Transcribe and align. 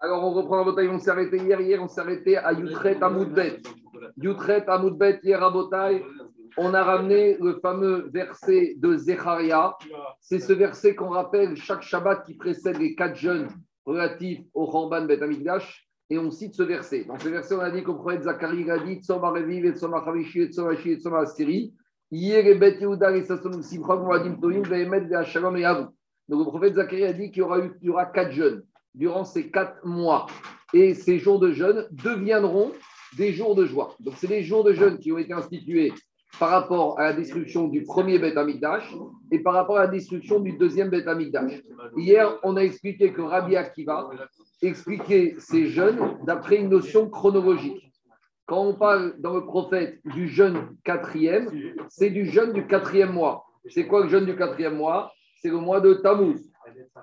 Alors, 0.00 0.24
on 0.24 0.32
reprend 0.32 0.58
la 0.58 0.64
bataille. 0.64 0.88
On 0.88 0.98
s'est 0.98 1.10
arrêté 1.10 1.38
hier. 1.38 1.60
Hier, 1.60 1.82
on 1.82 1.88
s'est 1.88 2.00
arrêté 2.00 2.36
à 2.36 2.52
Yutret 2.52 3.02
Amoudbet. 3.02 3.60
Yutret 4.16 4.64
Amoudbet, 4.68 5.18
hier 5.24 5.42
à 5.42 5.50
bataille. 5.50 6.04
On 6.56 6.72
a 6.72 6.84
ramené 6.84 7.36
le 7.40 7.58
fameux 7.60 8.08
verset 8.12 8.74
de 8.78 8.96
Zecharia. 8.96 9.76
C'est 10.20 10.38
ce 10.38 10.52
verset 10.52 10.94
qu'on 10.94 11.08
rappelle 11.08 11.56
chaque 11.56 11.82
Shabbat 11.82 12.24
qui 12.24 12.34
précède 12.34 12.78
les 12.78 12.94
quatre 12.94 13.16
jeûnes 13.16 13.48
relatifs 13.84 14.40
au 14.54 14.66
Ramban 14.66 15.04
Bet 15.06 15.22
Amigdash. 15.22 15.88
Et 16.10 16.18
on 16.18 16.30
cite 16.30 16.54
ce 16.54 16.62
verset. 16.62 17.04
Dans 17.04 17.18
ce 17.18 17.28
verset, 17.28 17.54
on 17.56 17.60
a 17.60 17.70
dit 17.70 17.82
qu'au 17.82 17.94
prophète 17.94 18.22
Zacharie 18.22 18.70
a 18.70 18.78
dit 18.78 19.00
Tzoma 19.00 19.30
Reviv, 19.30 19.66
et 19.66 19.72
Tzoma 19.72 20.02
Chavishi, 20.04 20.40
et 20.42 20.48
Tzoma 20.48 20.74
Shi, 20.76 20.92
et 20.92 20.96
Tzoma 20.98 21.20
Astiri. 21.20 21.74
Hier, 22.10 22.46
et 22.46 22.54
Bet 22.54 22.78
Yehuda, 22.80 23.14
et 23.14 23.24
Sasson 23.24 23.60
Simcha, 23.62 23.96
Moadim 23.96 24.36
Toim, 24.40 24.62
Vehemet, 24.62 25.00
Ve'ashalom 25.00 25.56
et 25.56 25.64
Avou. 25.64 25.88
Donc, 26.28 26.40
le 26.40 26.44
prophète 26.46 26.76
Zacharie 26.76 27.04
a 27.04 27.12
dit 27.12 27.30
qu'il 27.30 27.42
y 27.82 27.90
aura, 27.90 28.06
quatre 28.06 28.32
jeûnes 28.32 28.62
durant 28.94 29.24
ces 29.24 29.50
quatre 29.50 29.84
mois. 29.84 30.26
Et 30.74 30.94
ces 30.94 31.18
jours 31.18 31.38
de 31.38 31.52
jeûne 31.52 31.86
deviendront 31.90 32.72
des 33.16 33.32
jours 33.32 33.54
de 33.54 33.64
joie. 33.64 33.94
Donc, 34.00 34.14
c'est 34.18 34.26
des 34.26 34.42
jours 34.42 34.64
de 34.64 34.72
jeûne 34.72 34.98
qui 34.98 35.12
ont 35.12 35.18
été 35.18 35.32
institués 35.32 35.92
par 36.38 36.50
rapport 36.50 36.98
à 36.98 37.04
la 37.04 37.12
destruction 37.14 37.68
du 37.68 37.82
premier 37.82 38.18
Beth 38.18 38.36
Amikdash 38.36 38.94
et 39.32 39.38
par 39.40 39.54
rapport 39.54 39.78
à 39.78 39.82
la 39.82 39.86
destruction 39.88 40.40
du 40.40 40.52
deuxième 40.52 40.90
Beth 40.90 41.08
Amikdash. 41.08 41.62
Hier, 41.96 42.38
on 42.42 42.56
a 42.56 42.60
expliqué 42.60 43.12
que 43.12 43.22
Rabbi 43.22 43.56
Akiva 43.56 44.10
expliquait 44.62 45.34
ces 45.38 45.66
jeûnes 45.66 46.18
d'après 46.24 46.56
une 46.56 46.68
notion 46.68 47.08
chronologique. 47.08 47.90
Quand 48.46 48.64
on 48.64 48.74
parle 48.74 49.14
dans 49.18 49.34
le 49.34 49.44
prophète 49.44 50.00
du 50.04 50.28
jeûne 50.28 50.76
quatrième, 50.84 51.50
c'est 51.88 52.10
du 52.10 52.26
jeûne 52.26 52.52
du 52.52 52.66
quatrième 52.66 53.12
mois. 53.12 53.44
C'est 53.68 53.86
quoi 53.86 54.04
le 54.04 54.08
jeûne 54.08 54.24
du 54.24 54.36
quatrième 54.36 54.76
mois? 54.76 55.12
C'est 55.40 55.50
le 55.50 55.58
mois 55.58 55.80
de 55.80 55.94
Tammuz. 55.94 56.40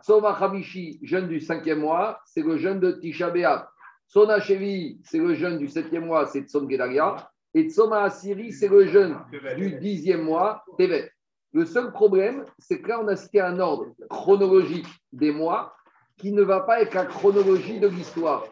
Soma 0.01 0.31
Hamishi, 0.31 0.99
jeûne 1.03 1.27
du 1.27 1.39
cinquième 1.39 1.79
mois, 1.79 2.19
c'est 2.25 2.41
le 2.41 2.57
jeûne 2.57 2.79
de 2.79 2.91
Tisha 2.91 3.29
B'Av. 3.29 3.67
Sona 4.07 4.39
Shevi, 4.39 4.99
c'est 5.03 5.17
le 5.17 5.33
jeûne 5.33 5.57
du 5.57 5.67
septième 5.67 6.05
mois, 6.05 6.27
c'est 6.27 6.41
Tson 6.41 6.69
Gedalia. 6.69 7.29
Et 7.53 7.69
Tsoma 7.69 8.03
Asiri, 8.03 8.51
c'est 8.51 8.67
le 8.67 8.85
jeûne 8.85 9.17
du 9.55 9.71
dixième 9.79 10.23
mois, 10.23 10.63
Tevet. 10.77 11.09
Le 11.53 11.65
seul 11.65 11.91
problème, 11.91 12.43
c'est 12.59 12.81
que 12.81 12.89
là, 12.89 12.99
on 13.01 13.07
a 13.07 13.15
cité 13.15 13.39
un 13.39 13.59
ordre 13.59 13.87
chronologique 14.09 14.87
des 15.13 15.31
mois 15.31 15.73
qui 16.17 16.33
ne 16.33 16.41
va 16.41 16.59
pas 16.61 16.75
avec 16.75 16.93
la 16.93 17.05
chronologie 17.05 17.79
de 17.79 17.87
l'histoire. 17.87 18.45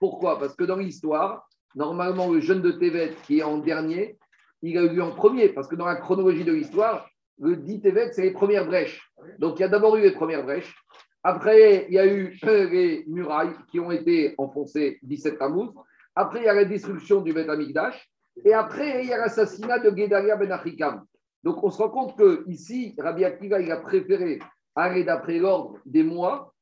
Pourquoi? 0.00 0.38
Parce 0.38 0.54
que 0.54 0.64
dans 0.64 0.76
l'histoire, 0.76 1.48
normalement, 1.74 2.30
le 2.30 2.40
jeûne 2.40 2.60
de 2.60 2.72
Tevet 2.72 3.16
qui 3.22 3.38
est 3.38 3.42
en 3.42 3.56
dernier, 3.56 4.18
il 4.60 4.76
a 4.76 4.82
eu 4.82 4.90
lieu 4.90 5.02
en 5.02 5.12
premier. 5.12 5.48
Parce 5.48 5.66
que 5.66 5.74
dans 5.74 5.86
la 5.86 5.96
chronologie 5.96 6.44
de 6.44 6.52
l'histoire, 6.52 7.08
le 7.38 7.56
dit 7.56 7.80
Tevet, 7.80 8.12
c'est 8.12 8.22
les 8.22 8.32
premières 8.32 8.66
brèches. 8.66 9.10
Donc, 9.38 9.58
il 9.58 9.62
y 9.62 9.64
a 9.64 9.68
d'abord 9.68 9.96
eu 9.96 10.02
les 10.02 10.12
premières 10.12 10.44
brèches. 10.44 10.74
Après, 11.22 11.86
il 11.88 11.94
y 11.94 11.98
a 11.98 12.06
eu 12.06 12.38
les 12.44 13.04
murailles 13.06 13.54
qui 13.70 13.80
ont 13.80 13.90
été 13.90 14.34
enfoncées 14.38 14.98
17 15.02 15.38
Tammuz. 15.38 15.70
Après, 16.14 16.40
il 16.40 16.44
y 16.44 16.48
a 16.48 16.54
la 16.54 16.64
destruction 16.64 17.20
du 17.20 17.32
Beth 17.32 17.48
Amikdash. 17.48 18.08
Et 18.44 18.54
après, 18.54 19.02
il 19.02 19.08
y 19.08 19.12
a 19.12 19.18
l'assassinat 19.18 19.78
de 19.78 19.96
Gedalia 19.96 20.36
Ben 20.36 20.50
Achikam. 20.50 21.04
Donc, 21.42 21.62
on 21.62 21.70
se 21.70 21.78
rend 21.78 21.90
compte 21.90 22.16
que 22.16 22.44
ici, 22.48 22.94
Rabbi 22.98 23.24
Akiva, 23.24 23.60
il 23.60 23.70
a 23.70 23.78
préféré 23.78 24.38
aller 24.74 25.04
d'après 25.04 25.38
l'ordre 25.38 25.78
des 25.84 26.02
mois, 26.02 26.54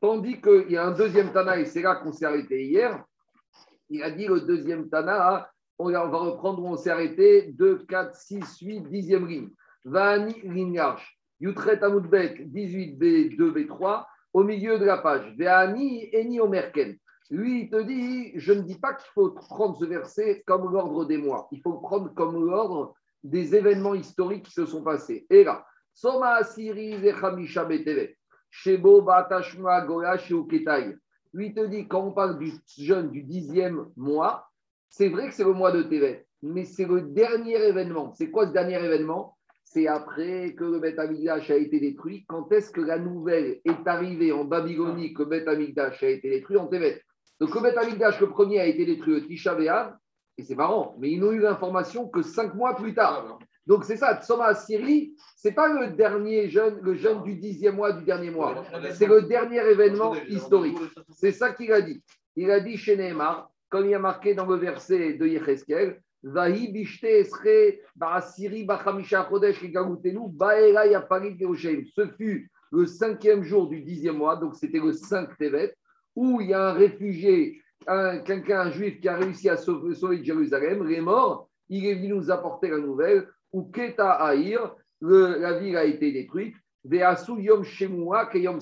tandis 0.00 0.40
qu'il 0.40 0.70
y 0.70 0.76
a 0.76 0.86
un 0.86 0.92
deuxième 0.92 1.32
Tana, 1.32 1.58
et 1.58 1.64
c'est 1.64 1.82
là 1.82 1.96
qu'on 1.96 2.12
s'est 2.12 2.26
arrêté 2.26 2.64
hier. 2.64 3.02
Il 3.88 4.02
a 4.02 4.10
dit 4.10 4.26
le 4.26 4.40
deuxième 4.40 4.88
Tana, 4.88 5.50
on 5.78 5.90
va 5.90 6.00
reprendre 6.04 6.62
où 6.62 6.68
on 6.68 6.76
s'est 6.76 6.90
arrêté, 6.90 7.52
2, 7.52 7.86
4, 7.88 8.14
6, 8.14 8.58
8, 8.60 8.80
10e 8.88 9.26
ligne. 9.26 9.50
Vani 9.86 10.34
Lignarch, 10.42 11.16
Yutret 11.38 11.82
Amoudbek, 11.82 12.48
18B, 12.48 13.36
2B3, 13.36 14.04
au 14.32 14.42
milieu 14.42 14.78
de 14.78 14.84
la 14.84 14.98
page. 14.98 15.32
Veani 15.38 16.10
Eni 16.12 16.40
Omerken. 16.40 16.96
Lui, 17.30 17.62
il 17.62 17.70
te 17.70 17.80
dit, 17.82 18.32
je 18.34 18.52
ne 18.52 18.62
dis 18.62 18.78
pas 18.78 18.94
qu'il 18.94 19.08
faut 19.14 19.30
prendre 19.30 19.76
ce 19.78 19.84
verset 19.84 20.42
comme 20.44 20.72
l'ordre 20.72 21.04
des 21.04 21.18
mois. 21.18 21.48
Il 21.52 21.60
faut 21.60 21.74
prendre 21.74 22.12
comme 22.14 22.44
l'ordre 22.44 22.94
des 23.22 23.54
événements 23.54 23.94
historiques 23.94 24.46
qui 24.46 24.52
se 24.52 24.66
sont 24.66 24.82
passés. 24.82 25.24
Et 25.30 25.44
là, 25.44 25.64
Soma 25.94 26.34
Asiri 26.34 26.96
Vechamisha 26.96 27.64
Beteve, 27.64 28.14
Shebo 28.50 29.02
Batashma 29.02 29.82
Goya 29.82 30.18
Sheoketai. 30.18 30.96
Lui, 31.32 31.46
il 31.48 31.54
te 31.54 31.64
dit, 31.64 31.86
quand 31.86 32.06
on 32.06 32.12
parle 32.12 32.38
du 32.38 32.52
jeûne 32.76 33.10
du 33.10 33.22
dixième 33.22 33.86
mois, 33.96 34.48
c'est 34.88 35.08
vrai 35.08 35.28
que 35.28 35.34
c'est 35.34 35.44
le 35.44 35.52
mois 35.52 35.72
de 35.72 35.82
Tevet, 35.82 36.26
mais 36.42 36.64
c'est 36.64 36.86
le 36.86 37.02
dernier 37.02 37.56
événement. 37.56 38.12
C'est 38.14 38.30
quoi 38.30 38.46
ce 38.46 38.52
dernier 38.52 38.82
événement? 38.82 39.35
C'est 39.76 39.88
après 39.88 40.54
que 40.54 40.64
le 40.64 40.78
Beth 40.78 40.98
Amikdash 40.98 41.50
a 41.50 41.56
été 41.56 41.78
détruit. 41.78 42.24
Quand 42.28 42.50
est-ce 42.50 42.70
que 42.70 42.80
la 42.80 42.98
nouvelle 42.98 43.60
est 43.62 43.86
arrivée 43.86 44.32
en 44.32 44.46
Babylonie 44.46 45.12
que 45.12 45.22
Beth 45.22 45.46
Amikdash 45.46 46.02
a 46.02 46.08
été 46.08 46.30
détruit 46.30 46.56
en 46.56 46.66
Tevet 46.66 47.02
donc, 47.38 47.54
le 47.54 47.60
Beth 47.60 47.76
Amikdash, 47.76 48.18
le 48.22 48.30
premier, 48.30 48.58
a 48.60 48.66
été 48.66 48.86
détruit 48.86 49.16
au 49.16 49.20
Tisha 49.20 49.54
et 50.38 50.42
c'est 50.42 50.54
marrant, 50.54 50.96
mais 50.98 51.10
ils 51.10 51.20
n'ont 51.20 51.32
eu 51.32 51.40
l'information 51.40 52.08
que 52.08 52.22
cinq 52.22 52.54
mois 52.54 52.74
plus 52.74 52.94
tard. 52.94 53.38
Donc, 53.66 53.84
c'est 53.84 53.98
ça, 53.98 54.18
Tsoma 54.22 54.54
Syrie, 54.54 55.14
c'est 55.36 55.52
pas 55.52 55.68
le 55.68 55.94
dernier 55.94 56.48
jeûne, 56.48 56.78
le 56.80 56.94
jeûne 56.94 57.22
du 57.22 57.34
dixième 57.34 57.76
mois, 57.76 57.92
du 57.92 58.06
dernier 58.06 58.30
mois. 58.30 58.64
C'est 58.94 59.06
le 59.06 59.22
dernier 59.22 59.58
événement 59.58 60.14
historique. 60.26 60.78
C'est 61.10 61.32
ça 61.32 61.52
qu'il 61.52 61.70
a 61.74 61.82
dit. 61.82 62.02
Il 62.34 62.50
a 62.50 62.60
dit 62.60 62.78
chez 62.78 62.96
Nehemar, 62.96 63.50
comme 63.68 63.84
il 63.84 63.90
y 63.90 63.94
a 63.94 63.98
marqué 63.98 64.32
dans 64.32 64.46
le 64.46 64.56
verset 64.56 65.12
de 65.12 65.26
Yecheskel, 65.26 66.00
Bishte 66.26 67.06
ba'era 70.32 70.86
yaparit 70.86 71.38
Ce 71.94 72.06
fut 72.16 72.50
le 72.72 72.86
cinquième 72.86 73.44
jour 73.44 73.68
du 73.68 73.80
dixième 73.80 74.16
mois, 74.16 74.36
donc 74.36 74.56
c'était 74.56 74.80
le 74.80 74.92
5 74.92 75.38
Tevet, 75.38 75.74
où 76.16 76.40
il 76.40 76.48
y 76.48 76.54
a 76.54 76.70
un 76.70 76.72
réfugié, 76.72 77.62
un, 77.86 78.18
quelqu'un, 78.18 78.62
un 78.62 78.70
juif 78.72 79.00
qui 79.00 79.08
a 79.08 79.16
réussi 79.16 79.48
à 79.48 79.56
sauver, 79.56 79.94
sauver 79.94 80.24
Jérusalem, 80.24 80.84
il 80.88 80.96
est 80.96 81.00
mort, 81.00 81.48
il 81.68 81.86
est 81.86 81.94
venu 81.94 82.08
nous 82.08 82.30
apporter 82.30 82.70
la 82.70 82.78
nouvelle, 82.78 83.28
où 83.52 83.70
Keta 83.70 84.10
Aïr, 84.10 84.74
la 85.00 85.58
ville 85.58 85.76
a 85.76 85.84
été 85.84 86.10
détruite, 86.10 86.56
Yom 86.84 87.64
Keyom. 87.64 88.58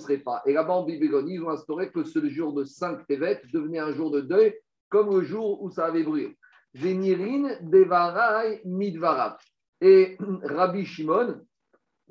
Et 0.47 0.53
là-bas 0.53 0.75
en 0.75 0.87
Babylonie, 0.87 1.35
ils 1.35 1.43
ont 1.43 1.51
instauré 1.51 1.91
que 1.91 2.05
ce 2.05 2.29
jour 2.29 2.53
de 2.53 2.65
5 2.65 3.07
Tevet 3.07 3.41
devenait 3.53 3.79
un 3.79 3.93
jour 3.93 4.11
de 4.11 4.21
deuil, 4.21 4.55
comme 4.91 5.11
le 5.19 5.25
jour 5.25 5.63
où 5.63 5.71
ça 5.71 5.87
avait 5.87 6.03
brûlé. 6.03 6.37
Venirin 6.75 7.57
Devarai 7.63 8.61
Midvarat. 8.65 9.39
Et 9.81 10.17
Rabbi 10.43 10.85
Shimon, 10.85 11.41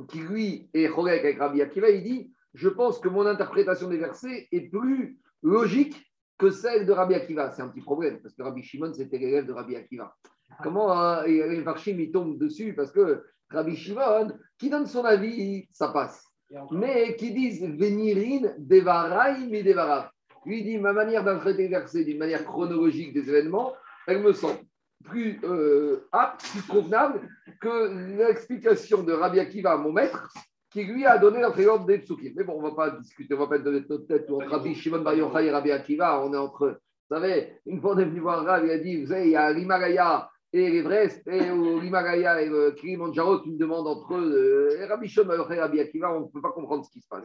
qui 0.08 0.20
lui 0.20 0.70
est 0.74 0.88
Chorek 0.88 1.20
avec 1.20 1.40
Rabbi 1.40 1.62
Akiva, 1.62 1.90
il 1.90 2.04
dit 2.04 2.34
Je 2.54 2.70
pense 2.70 3.00
que 3.00 3.10
mon 3.10 3.26
interprétation 3.26 3.90
des 3.90 3.98
versets 3.98 4.48
est 4.52 4.70
plus 4.70 5.20
logique 5.42 6.06
que 6.38 6.50
celle 6.50 6.86
de 6.86 6.92
Rabbi 6.92 7.14
Akiva. 7.14 7.52
C'est 7.52 7.62
un 7.62 7.70
petit 7.70 7.82
problème, 7.82 8.20
parce 8.22 8.36
que 8.36 8.44
Rabbi 8.44 8.64
Shimon, 8.64 8.94
c'était 8.94 9.18
l'élève 9.18 9.46
de 9.46 9.54
Rabbi 9.54 9.76
Akiva. 9.76 10.16
Comment 10.62 10.92
hein, 10.92 11.26
les 11.26 11.62
Varchim, 11.62 12.00
ils 12.00 12.12
tombent 12.12 12.38
dessus 12.38 12.74
Parce 12.74 12.92
que 12.92 13.24
Rabbi 13.50 13.76
Shimon, 13.76 14.34
qui 14.58 14.70
donne 14.70 14.86
son 14.86 15.04
avis, 15.04 15.68
ça 15.72 15.90
passe. 15.90 16.26
Mais 16.72 17.16
qui 17.16 17.34
disent 17.34 17.64
Venirin, 17.64 18.54
Devarai, 18.60 19.48
mi 19.48 19.64
Devara. 19.64 20.12
Lui 20.46 20.64
dit 20.64 20.78
Ma 20.78 20.94
manière 20.94 21.24
d'interpréter 21.24 21.64
les 21.64 21.70
versets 21.70 22.04
d'une 22.04 22.20
manière 22.20 22.46
chronologique 22.46 23.14
des 23.14 23.30
événements, 23.30 23.74
elle 24.08 24.22
me 24.22 24.34
semble 24.34 24.60
plus 25.04 25.40
euh, 25.44 26.08
apte, 26.12 26.46
plus 26.52 26.62
convenable 26.64 27.22
que 27.60 28.18
l'explication 28.18 29.04
de 29.04 29.14
Rabbi 29.14 29.40
Akiva, 29.40 29.78
mon 29.78 29.92
maître, 29.92 30.30
qui 30.72 30.84
lui 30.86 31.06
a 31.06 31.18
donné 31.18 31.42
la 31.42 31.52
présence 31.52 31.86
des 31.86 32.00
psukim. 32.00 32.34
Mais 32.36 32.44
bon, 32.44 32.54
on 32.58 32.64
ne 32.64 32.70
va 32.70 32.76
pas 32.76 32.90
discuter, 32.92 33.34
on 33.34 33.38
ne 33.38 33.44
va 33.44 33.50
pas 33.50 33.60
donner 33.60 33.86
notre 33.88 34.08
tête 34.08 34.30
entre 34.32 34.48
Rabbi 34.48 34.74
Shimon 34.74 35.02
Bar 35.02 35.14
Yochai 35.14 35.46
et 35.46 35.52
Rabbi 35.52 35.72
Akiva. 35.72 36.24
On 36.24 36.34
est 36.34 36.38
entre, 36.38 36.80
vous 37.10 37.16
savez, 37.16 37.60
une 37.66 37.80
fois 37.80 37.94
on 37.96 38.00
est 38.00 38.06
venu 38.06 38.22
voir 38.22 38.44
Rabbi, 38.44 38.68
il 38.68 38.72
a 38.72 38.80
dit, 38.80 39.02
vous 39.02 39.08
savez, 39.08 39.26
il 39.26 39.32
y 39.32 39.36
a 39.36 39.52
l'Himalaya 39.52 40.30
et 40.52 40.70
l'Everest, 40.70 41.28
et 41.28 41.40
l'Himalaya 41.50 42.42
et 42.42 42.50
le 42.50 42.72
Kilimanjaro 42.72 43.40
qui 43.42 43.52
me 43.52 43.58
demandent 43.58 43.88
entre 43.88 44.16
eux, 44.16 44.70
et 44.80 44.86
Rabbi 44.86 45.08
Shimon 45.08 45.28
Bar 45.28 45.38
Yochai 45.38 45.56
et 45.56 45.60
Rabbi 45.60 45.80
Akiva, 45.80 46.14
on 46.14 46.22
ne 46.22 46.28
peut 46.28 46.42
pas 46.42 46.52
comprendre 46.52 46.86
ce 46.86 46.92
qui 46.92 47.02
se 47.02 47.08
passe. 47.08 47.24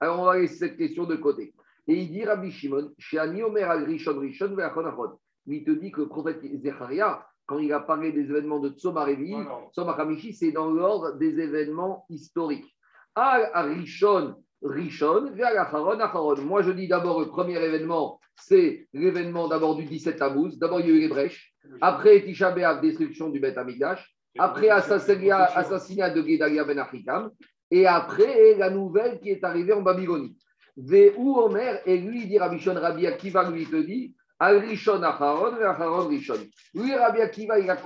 Alors 0.00 0.20
on 0.20 0.24
va 0.24 0.38
laisser 0.38 0.56
cette 0.56 0.76
question 0.76 1.04
de 1.04 1.16
côté. 1.16 1.54
Et 1.86 1.94
il 1.94 2.10
dit, 2.10 2.24
Rabbi 2.24 2.50
Shimon, 2.50 2.92
Shani 2.98 3.42
Omer 3.42 3.70
al 3.70 3.84
Rishon 3.84 4.18
Rishon 4.18 4.54
Ve'achon 4.54 4.84
Il 5.48 5.64
te 5.64 5.70
dit 5.70 5.90
que 5.90 6.02
le 6.02 6.08
prophète 6.08 6.40
Zecharia, 6.62 7.26
quand 7.46 7.58
il 7.58 7.72
a 7.72 7.80
parlé 7.80 8.12
des 8.12 8.22
événements 8.22 8.60
de 8.60 8.68
Tzoma 8.70 9.04
Revi, 9.04 9.34
Tzoma 9.72 9.92
Hamishi, 9.92 10.34
c'est 10.34 10.52
dans 10.52 10.70
l'ordre 10.70 11.16
des 11.16 11.40
événements 11.40 12.04
historiques. 12.10 12.76
Rishon, 13.16 14.36
Rishon, 14.62 15.32
Acharon, 15.56 16.42
Moi, 16.42 16.62
je 16.62 16.70
dis 16.70 16.88
d'abord 16.88 17.20
le 17.20 17.28
premier 17.28 17.56
événement, 17.56 18.20
c'est 18.36 18.86
l'événement 18.92 19.48
d'abord 19.48 19.76
du 19.76 19.84
17 19.84 20.16
Tammuz. 20.18 20.58
D'abord, 20.58 20.80
il 20.80 20.86
y 20.88 20.90
a 20.90 20.94
eu 20.94 21.00
les 21.00 21.08
brèches. 21.08 21.52
Après, 21.80 22.22
Tisha 22.22 22.50
B'Av, 22.52 22.80
destruction 22.80 23.30
du 23.30 23.40
Beth 23.40 23.58
Amikdash. 23.58 24.14
Après, 24.38 24.68
assassinat 24.68 26.10
de 26.10 26.22
Gedalia 26.22 26.64
Ben 26.64 26.78
Achikam. 26.78 27.30
Et 27.70 27.86
après, 27.86 28.54
la 28.54 28.70
nouvelle 28.70 29.20
qui 29.20 29.30
est 29.30 29.44
arrivée 29.44 29.72
en 29.72 29.82
Babylonie. 29.82 30.36
Veu 30.76 31.12
Omer, 31.18 31.80
et 31.86 31.98
lui, 31.98 32.26
dit 32.26 32.38
Rabbi 32.38 32.60
Shon 32.60 32.74
Rabbi 32.74 33.06
Akiva, 33.06 33.50
lui 33.50 33.66
te 33.66 33.76
dit, 33.76 34.14
Al 34.40 34.58
Rishon 34.58 35.02
Acharon, 35.02 35.54
Acharon 35.62 36.08
Rishon. 36.08 36.38
Lui, 36.74 36.94
Rabbi 36.94 37.20
Akiva, 37.20 37.58
il 37.58 37.68
a 37.70 37.76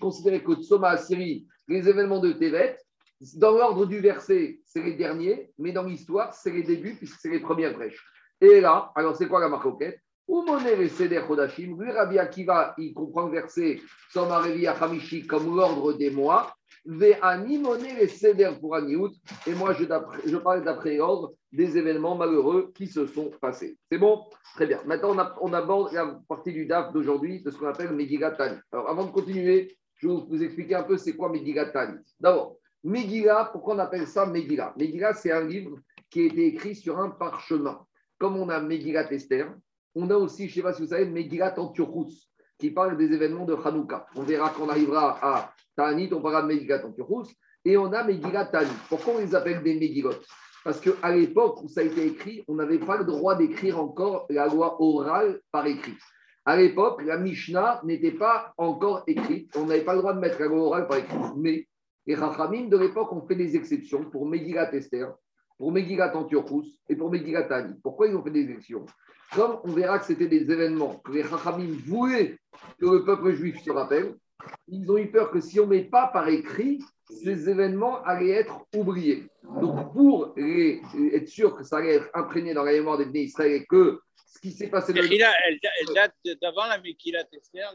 considéré 0.00 0.42
que 0.42 0.54
Tsoma 0.54 0.90
Assyrie, 0.90 1.46
les 1.68 1.88
événements 1.88 2.20
de 2.20 2.32
Tevet, 2.32 2.78
dans 3.36 3.52
l'ordre 3.52 3.84
du 3.84 4.00
verset, 4.00 4.60
c'est 4.64 4.82
les 4.82 4.94
derniers, 4.94 5.52
mais 5.58 5.72
dans 5.72 5.82
l'histoire, 5.82 6.32
c'est 6.32 6.50
les 6.50 6.62
débuts, 6.62 6.94
puisque 6.94 7.20
c'est 7.20 7.28
les 7.28 7.40
premières 7.40 7.74
brèches. 7.74 8.02
Et 8.40 8.60
là, 8.62 8.90
alors 8.94 9.14
c'est 9.14 9.28
quoi 9.28 9.40
la 9.40 9.50
marcoquette 9.50 10.00
Ou 10.26 10.42
moné 10.42 10.88
Seder 10.88 11.22
Chodashim. 11.28 11.76
Lui, 11.78 11.92
Rabbi 11.92 12.18
Akiva, 12.18 12.74
il 12.78 12.94
comprend 12.94 13.26
le 13.26 13.32
verset 13.32 13.80
Somarevi 14.10 14.66
Hamishi 14.66 15.26
comme 15.26 15.54
l'ordre 15.54 15.92
des 15.92 16.10
mois. 16.10 16.54
Et 16.86 17.14
moi, 19.54 19.74
je, 19.74 19.84
je 20.26 20.36
parle 20.36 20.64
d'après 20.64 20.96
l'ordre 20.96 21.34
des 21.52 21.76
événements 21.76 22.16
malheureux 22.16 22.72
qui 22.74 22.86
se 22.86 23.06
sont 23.06 23.30
passés. 23.40 23.76
C'est 23.90 23.98
bon? 23.98 24.24
Très 24.54 24.66
bien. 24.66 24.80
Maintenant, 24.86 25.14
on, 25.40 25.52
aborde 25.52 25.92
la 25.92 26.18
partie 26.28 26.52
du 26.52 26.66
DAF 26.66 26.92
d'aujourd'hui 26.92 27.42
de 27.42 27.50
ce 27.50 27.58
qu'on 27.58 27.66
appelle 27.66 27.92
Megillat 27.92 28.36
Alors, 28.72 28.88
avant 28.88 29.04
de 29.04 29.10
continuer, 29.10 29.76
je 29.96 30.08
vais 30.08 30.14
vous 30.28 30.42
expliquer 30.42 30.76
un 30.76 30.84
peu 30.84 30.96
c'est 30.96 31.14
quoi 31.14 31.28
Megillat 31.30 31.72
D'abord, 32.18 32.56
Megillah, 32.82 33.50
pourquoi 33.52 33.74
on 33.74 33.78
appelle 33.78 34.06
ça 34.06 34.24
Megillah 34.24 34.72
Megillah, 34.78 35.12
c'est 35.12 35.32
un 35.32 35.46
livre 35.46 35.76
qui 36.08 36.20
a 36.20 36.24
été 36.24 36.46
écrit 36.46 36.74
sur 36.74 36.98
un 36.98 37.10
parchemin. 37.10 37.84
Comme 38.18 38.36
on 38.36 38.48
a 38.48 38.60
Megillat 38.60 39.12
Esther, 39.12 39.54
on 39.94 40.08
a 40.10 40.16
aussi, 40.16 40.48
je 40.48 40.52
ne 40.52 40.54
sais 40.54 40.62
pas 40.62 40.72
si 40.72 40.82
vous 40.82 40.88
savez, 40.88 41.04
Megillat 41.04 41.58
Antiochus, 41.58 42.30
qui 42.58 42.70
parle 42.70 42.96
des 42.96 43.12
événements 43.12 43.44
de 43.44 43.54
Hanouka. 43.54 44.06
On 44.16 44.22
verra 44.22 44.50
qu'on 44.50 44.68
arrivera 44.68 45.18
à 45.22 45.54
Ta'anit, 45.80 46.12
on 46.12 46.20
parlera 46.20 46.42
de 46.42 46.48
Megillat 46.48 46.84
Antiochus, 46.84 47.34
et 47.64 47.78
on 47.78 47.90
a 47.94 48.04
Megillat 48.04 48.46
Ta'anit. 48.46 48.68
Pourquoi 48.90 49.14
on 49.14 49.18
les 49.18 49.34
appelle 49.34 49.62
des 49.62 49.78
Megillot 49.78 50.12
Parce 50.62 50.78
qu'à 50.78 51.10
l'époque 51.10 51.62
où 51.62 51.68
ça 51.68 51.80
a 51.80 51.84
été 51.84 52.04
écrit, 52.06 52.44
on 52.48 52.56
n'avait 52.56 52.78
pas 52.78 52.98
le 52.98 53.04
droit 53.04 53.34
d'écrire 53.34 53.80
encore 53.80 54.26
la 54.28 54.46
loi 54.46 54.76
orale 54.78 55.40
par 55.50 55.66
écrit. 55.66 55.96
À 56.44 56.58
l'époque, 56.58 57.02
la 57.02 57.16
Mishnah 57.16 57.80
n'était 57.84 58.12
pas 58.12 58.52
encore 58.58 59.04
écrite. 59.06 59.56
On 59.56 59.64
n'avait 59.64 59.84
pas 59.84 59.94
le 59.94 60.00
droit 60.00 60.12
de 60.12 60.18
mettre 60.20 60.38
la 60.38 60.48
loi 60.48 60.58
orale 60.58 60.86
par 60.86 60.98
écrit. 60.98 61.16
Mais 61.38 61.66
les 62.04 62.14
Rachamim 62.14 62.68
de 62.68 62.76
l'époque 62.76 63.10
ont 63.12 63.26
fait 63.26 63.36
des 63.36 63.56
exceptions 63.56 64.04
pour 64.10 64.28
Megillat 64.28 64.74
Esther, 64.74 65.14
pour 65.56 65.72
Megillat 65.72 66.14
Antiochus 66.14 66.78
et 66.90 66.96
pour 66.96 67.10
Megillat 67.10 67.44
Tani. 67.44 67.72
Pourquoi 67.82 68.06
ils 68.06 68.16
ont 68.16 68.22
fait 68.22 68.30
des 68.30 68.50
exceptions? 68.50 68.84
Comme 69.34 69.60
on 69.64 69.72
verra 69.72 69.98
que 69.98 70.04
c'était 70.04 70.28
des 70.28 70.50
événements 70.50 70.96
que 70.96 71.12
les 71.12 71.22
Rachamim 71.22 71.74
voulaient 71.86 72.38
que 72.78 72.86
le 72.86 73.02
peuple 73.02 73.32
juif 73.32 73.62
se 73.62 73.70
rappelle, 73.70 74.14
ils 74.68 74.90
ont 74.90 74.98
eu 74.98 75.10
peur 75.10 75.30
que 75.30 75.40
si 75.40 75.60
on 75.60 75.64
ne 75.66 75.70
met 75.70 75.84
pas 75.84 76.08
par 76.08 76.28
écrit, 76.28 76.80
ces 77.08 77.48
événements 77.48 78.02
allaient 78.04 78.30
être 78.30 78.64
oubliés. 78.74 79.28
Donc, 79.60 79.92
pour 79.92 80.34
être 80.36 81.28
sûr 81.28 81.56
que 81.56 81.64
ça 81.64 81.78
allait 81.78 81.96
être 81.96 82.10
imprégné 82.14 82.54
dans 82.54 82.62
la 82.62 82.72
mémoire 82.72 82.98
des 82.98 83.06
Bnei 83.06 83.24
Israël 83.24 83.52
et 83.52 83.66
que 83.66 84.00
ce 84.26 84.38
qui 84.40 84.52
s'est 84.52 84.68
passé. 84.68 84.92
Dans 84.92 85.02
le... 85.02 85.08
elle, 85.12 85.94
date 85.94 86.14
d'avant 86.40 86.66
la 86.66 86.78
Megillat 86.80 87.26
Esther. 87.32 87.74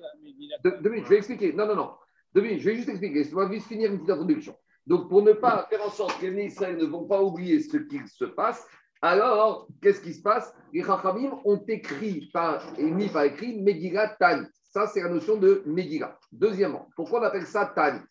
La 0.64 0.72
De, 0.72 0.94
je 0.96 1.10
vais 1.10 1.18
expliquer. 1.18 1.54
Non, 1.54 1.68
non, 1.68 1.76
non 1.76 1.92
je 2.36 2.42
vais 2.42 2.76
juste 2.76 2.90
expliquer. 2.90 3.16
Laisse-moi 3.16 3.50
juste 3.52 3.68
finir 3.68 3.92
une 3.92 4.00
petite 4.00 4.12
introduction. 4.12 4.56
Donc, 4.86 5.10
pour 5.10 5.22
ne 5.22 5.34
pas 5.34 5.68
faire 5.70 5.82
en 5.82 5.90
sorte 5.90 6.20
que 6.20 6.28
les 6.28 6.46
Israël 6.46 6.78
ne 6.78 6.86
vont 6.86 7.06
pas 7.06 7.22
oublier 7.22 7.60
ce 7.60 7.78
qu'il 7.78 8.08
se 8.08 8.26
passe, 8.26 8.68
alors, 9.02 9.68
qu'est-ce 9.82 10.02
qui 10.02 10.14
se 10.14 10.22
passe? 10.22 10.54
Les 10.74 10.84
Chachamim 10.84 11.40
ont 11.44 11.64
écrit 11.68 12.30
par, 12.34 12.64
et 12.78 12.84
mis 12.84 13.08
par 13.10 13.24
écrit 13.24 13.62
Megillah 13.62 14.16
Tanit. 14.20 14.48
Ça, 14.76 14.88
c'est 14.88 15.02
la 15.02 15.08
notion 15.08 15.38
de 15.38 15.64
Megillah. 15.66 16.20
Deuxièmement, 16.34 16.90
pourquoi 16.98 17.22
on 17.22 17.24
appelle 17.24 17.46
ça 17.46 17.72
Tanit 17.74 18.02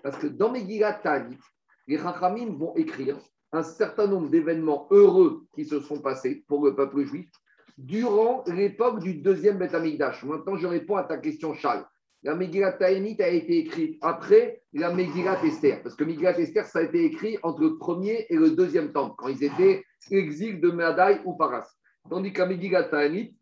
Parce 0.00 0.16
que 0.16 0.28
dans 0.28 0.52
Megillah 0.52 0.92
Tanit, 0.92 1.40
les 1.88 1.98
Chachamim 1.98 2.56
vont 2.56 2.72
écrire 2.76 3.18
un 3.50 3.64
certain 3.64 4.06
nombre 4.06 4.30
d'événements 4.30 4.86
heureux 4.92 5.44
qui 5.56 5.64
se 5.64 5.80
sont 5.80 6.00
passés 6.00 6.44
pour 6.46 6.64
le 6.64 6.76
peuple 6.76 7.04
juif 7.04 7.28
durant 7.76 8.44
l'époque 8.46 9.00
du 9.00 9.14
deuxième 9.14 9.58
Beth 9.58 9.72
Maintenant, 9.72 10.54
je 10.54 10.68
réponds 10.68 10.94
à 10.94 11.02
ta 11.02 11.18
question, 11.18 11.52
Charles 11.52 11.84
la 12.22 12.36
Megillat 12.36 12.74
Ta'enit 12.74 13.20
a 13.20 13.28
été 13.28 13.58
écrite 13.58 13.98
après 14.00 14.62
la 14.72 14.94
Megillat 14.94 15.44
Esther. 15.44 15.82
Parce 15.82 15.96
que 15.96 16.04
Megillat 16.04 16.38
Esther, 16.38 16.64
ça 16.64 16.78
a 16.78 16.82
été 16.82 17.04
écrit 17.04 17.38
entre 17.42 17.60
le 17.60 17.76
premier 17.76 18.24
et 18.30 18.36
le 18.36 18.50
deuxième 18.50 18.92
temple, 18.92 19.16
quand 19.18 19.28
ils 19.28 19.42
étaient 19.42 19.84
exil 20.12 20.60
de 20.60 20.70
Medaï 20.70 21.20
ou 21.24 21.34
Paras. 21.34 21.68
Tandis 22.08 22.32
que 22.32 22.38
la 22.38 22.46
Megillat 22.46 22.84
Ta'enit 22.84 23.36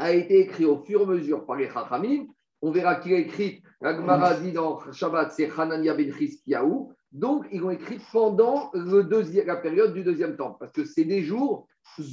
a 0.00 0.12
été 0.12 0.40
écrite 0.40 0.66
au 0.66 0.78
fur 0.78 1.00
et 1.00 1.04
à 1.04 1.06
mesure 1.06 1.44
par 1.44 1.56
les 1.56 1.68
Chachamim. 1.68 2.26
On 2.62 2.70
verra 2.70 2.96
qu'il 2.96 3.12
a 3.14 3.18
écrit, 3.18 3.62
la 3.80 3.94
Gemara 3.94 4.34
dit 4.34 4.52
dans 4.52 4.80
Shabbat, 4.92 5.30
c'est 5.32 5.50
Hanania 5.56 5.94
ben 5.94 6.12
Chizkiyahu. 6.12 6.88
Donc, 7.12 7.46
ils 7.52 7.60
l'ont 7.60 7.70
écrit 7.70 8.00
pendant 8.12 8.70
le 8.72 9.02
deuxième, 9.02 9.46
la 9.46 9.56
période 9.56 9.92
du 9.92 10.02
deuxième 10.02 10.36
temple, 10.36 10.56
parce 10.60 10.72
que 10.72 10.84
c'est 10.84 11.04
des 11.04 11.22
jours 11.22 11.66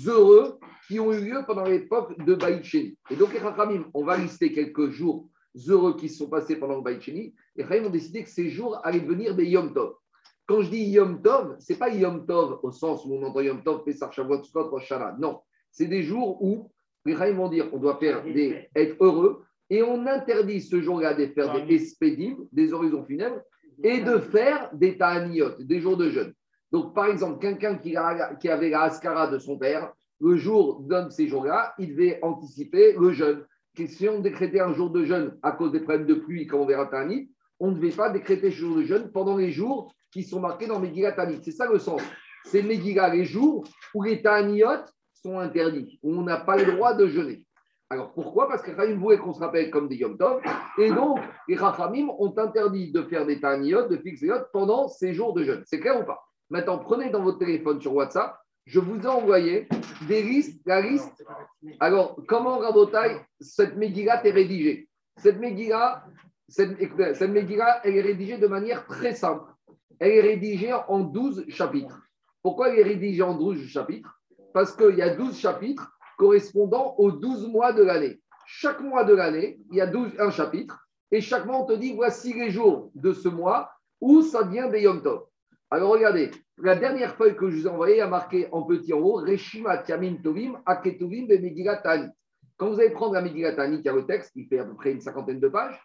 heureux 0.05 0.59
qui 0.87 0.99
ont 0.99 1.13
eu 1.13 1.21
lieu 1.21 1.43
pendant 1.45 1.63
l'époque 1.63 2.17
de 2.25 2.35
Baïcheni. 2.35 2.97
Et 3.09 3.15
donc, 3.15 3.33
les 3.33 3.39
Chachamim, 3.39 3.85
on 3.93 4.03
va 4.03 4.17
lister 4.17 4.51
quelques 4.51 4.89
jours 4.89 5.29
heureux 5.67 5.95
qui 5.95 6.09
se 6.09 6.17
sont 6.17 6.29
passés 6.29 6.57
pendant 6.57 6.75
le 6.75 6.81
Baïcheni, 6.81 7.33
et 7.55 7.63
Chaim 7.63 7.85
ont 7.85 7.89
décidé 7.89 8.23
que 8.23 8.29
ces 8.29 8.49
jours 8.49 8.79
allaient 8.83 8.99
devenir 8.99 9.33
des 9.35 9.45
Yom 9.45 9.73
Tov. 9.73 9.93
Quand 10.45 10.61
je 10.61 10.69
dis 10.69 10.83
Yom 10.89 11.21
Tov, 11.21 11.55
ce 11.59 11.71
n'est 11.71 11.79
pas 11.79 11.89
Yom 11.89 12.25
Tov 12.25 12.59
au 12.63 12.71
sens 12.71 13.05
où 13.05 13.13
on 13.13 13.23
entend 13.23 13.41
Yom 13.41 13.63
Tov, 13.63 13.83
Pessar, 13.83 14.11
Shavuot, 14.11 14.43
Sukkot, 14.43 14.69
Rosh 14.69 14.91
Non, 15.19 15.39
c'est 15.71 15.87
des 15.87 16.03
jours 16.03 16.43
où 16.43 16.69
les 17.05 17.13
vont 17.13 17.49
dire 17.49 17.69
on 17.73 17.77
doit 17.77 17.97
faire 17.97 18.23
des, 18.23 18.69
être 18.75 18.95
heureux, 18.99 19.43
et 19.69 19.83
on 19.83 20.05
interdit 20.07 20.61
ce 20.61 20.81
jour-là 20.81 21.13
de 21.13 21.27
faire 21.27 21.65
des 21.65 21.75
espédimes, 21.75 22.37
des 22.51 22.73
horizons 22.73 23.03
funèbres, 23.05 23.41
et 23.83 24.01
de 24.01 24.17
faire 24.17 24.69
des 24.73 24.97
ta'aniot, 24.97 25.51
des 25.59 25.79
jours 25.79 25.97
de 25.97 26.09
jeûne. 26.09 26.33
Donc, 26.71 26.93
par 26.93 27.07
exemple, 27.07 27.39
quelqu'un 27.39 27.75
qui, 27.75 27.95
qui 28.39 28.49
avait 28.49 28.69
la 28.69 28.83
ascara 28.83 29.27
de 29.27 29.39
son 29.39 29.57
père, 29.57 29.93
le 30.19 30.35
jour 30.35 30.81
d'un 30.81 31.05
de 31.05 31.11
ces 31.11 31.27
jours-là, 31.27 31.73
il 31.77 31.89
devait 31.89 32.19
anticiper 32.23 32.95
le 32.99 33.11
jeûne 33.11 33.45
si 33.85 34.09
on 34.09 34.19
décrétait 34.19 34.59
un 34.59 34.73
jour 34.73 34.89
de 34.89 35.05
jeûne 35.05 35.37
à 35.43 35.51
cause 35.51 35.71
des 35.71 35.81
problèmes 35.81 36.07
de 36.07 36.15
pluie, 36.15 36.47
comme 36.47 36.61
on 36.61 36.65
verra 36.65 36.87
Tanit, 36.87 37.29
on 37.59 37.71
ne 37.71 37.75
devait 37.75 37.95
pas 37.95 38.09
décréter 38.09 38.49
ce 38.49 38.55
jour 38.55 38.77
de 38.77 38.83
jeûne 38.83 39.11
pendant 39.11 39.37
les 39.37 39.51
jours 39.51 39.93
qui 40.11 40.23
sont 40.23 40.39
marqués 40.39 40.65
dans 40.65 40.79
Megillah 40.79 41.11
Tanit. 41.11 41.39
C'est 41.43 41.51
ça 41.51 41.69
le 41.69 41.77
sens. 41.77 42.01
C'est 42.45 42.63
Megillah 42.63 43.13
les 43.13 43.25
jours 43.25 43.65
où 43.93 44.03
les 44.03 44.21
Taniyot 44.21 44.85
sont 45.21 45.39
interdits, 45.39 45.99
où 46.03 46.15
on 46.15 46.23
n'a 46.23 46.37
pas 46.37 46.57
le 46.57 46.73
droit 46.73 46.93
de 46.93 47.07
jeûner. 47.07 47.43
Alors 47.89 48.11
pourquoi? 48.13 48.47
Parce 48.47 48.61
que 48.61 48.71
Rahim 48.71 48.99
voulait 48.99 49.17
qu'on 49.17 49.33
se 49.33 49.39
rappelle 49.39 49.69
comme 49.69 49.87
des 49.87 49.95
Yom 49.95 50.17
Tov, 50.17 50.41
et 50.77 50.91
donc 50.91 51.19
les 51.47 51.55
Rachamim 51.55 52.09
ont 52.19 52.33
interdit 52.37 52.91
de 52.91 53.03
faire 53.03 53.25
des 53.25 53.39
Taniyot, 53.39 53.87
de 53.87 53.97
fixer 53.97 54.29
pendant 54.51 54.87
ces 54.87 55.13
jours 55.13 55.33
de 55.33 55.43
jeûne. 55.43 55.63
C'est 55.65 55.79
clair 55.79 56.01
ou 56.01 56.05
pas? 56.05 56.21
Maintenant, 56.49 56.79
prenez 56.79 57.09
dans 57.09 57.23
votre 57.23 57.39
téléphone 57.39 57.81
sur 57.81 57.93
WhatsApp 57.93 58.37
je 58.67 58.81
vous 58.81 59.01
ai 59.01 59.07
envoyé 59.07 59.67
des 60.09 60.21
listes, 60.21 60.61
la 60.65 60.81
liste. 60.81 61.25
Alors, 61.79 62.19
comment, 62.27 62.59
Rabotai, 62.59 63.21
cette 63.39 63.77
Megillah 63.77 64.25
est 64.25 64.31
rédigée? 64.31 64.89
Cette 65.15 65.39
Megillah, 65.39 66.03
cette, 66.49 66.77
cette 67.15 67.21
elle 67.21 67.95
est 67.95 68.01
rédigée 68.01 68.37
de 68.37 68.47
manière 68.47 68.85
très 68.85 69.13
simple. 69.13 69.45
Elle 69.99 70.11
est 70.11 70.21
rédigée 70.21 70.73
en 70.73 70.99
12 70.99 71.45
chapitres. 71.47 71.97
Pourquoi 72.43 72.69
elle 72.69 72.79
est 72.79 72.83
rédigée 72.83 73.23
en 73.23 73.35
12 73.35 73.67
chapitres? 73.67 74.16
Parce 74.57 74.75
qu'il 74.75 74.95
y 74.95 75.03
a 75.03 75.13
12 75.13 75.37
chapitres 75.37 75.95
correspondant 76.17 76.95
aux 76.97 77.11
12 77.11 77.47
mois 77.47 77.73
de 77.73 77.83
l'année. 77.83 78.19
Chaque 78.47 78.81
mois 78.81 79.03
de 79.03 79.13
l'année, 79.13 79.59
il 79.69 79.77
y 79.77 79.81
a 79.81 79.85
12, 79.85 80.13
un 80.17 80.31
chapitre. 80.31 80.89
Et 81.11 81.21
chaque 81.21 81.45
mois, 81.45 81.59
on 81.59 81.65
te 81.65 81.73
dit 81.73 81.93
voici 81.93 82.33
les 82.33 82.49
jours 82.49 82.89
de 82.95 83.13
ce 83.13 83.29
mois 83.29 83.69
où 84.01 84.23
ça 84.23 84.41
vient 84.41 84.67
des 84.67 84.81
Yom 84.81 85.03
Tov. 85.03 85.25
Alors 85.69 85.91
regardez, 85.91 86.31
la 86.57 86.75
dernière 86.75 87.15
feuille 87.17 87.35
que 87.35 87.51
je 87.51 87.57
vous 87.57 87.67
ai 87.67 87.69
envoyée 87.69 88.01
a 88.01 88.07
marqué 88.07 88.47
en 88.51 88.63
petit 88.63 88.93
en 88.93 88.97
haut 88.97 89.17
Reshima 89.17 89.77
Tiamin 89.77 90.15
Tovim 90.23 90.59
Aketovim 90.65 91.27
Megillah 91.27 91.79
Quand 92.57 92.71
vous 92.71 92.79
allez 92.79 92.89
prendre 92.89 93.13
la 93.13 93.21
Megillah 93.21 93.53
Tani, 93.53 93.83
qui 93.83 93.89
a 93.89 93.93
le 93.93 94.07
texte, 94.07 94.33
qui 94.33 94.47
fait 94.47 94.57
à 94.57 94.65
peu 94.65 94.73
près 94.73 94.91
une 94.91 95.01
cinquantaine 95.01 95.39
de 95.39 95.49
pages, 95.49 95.79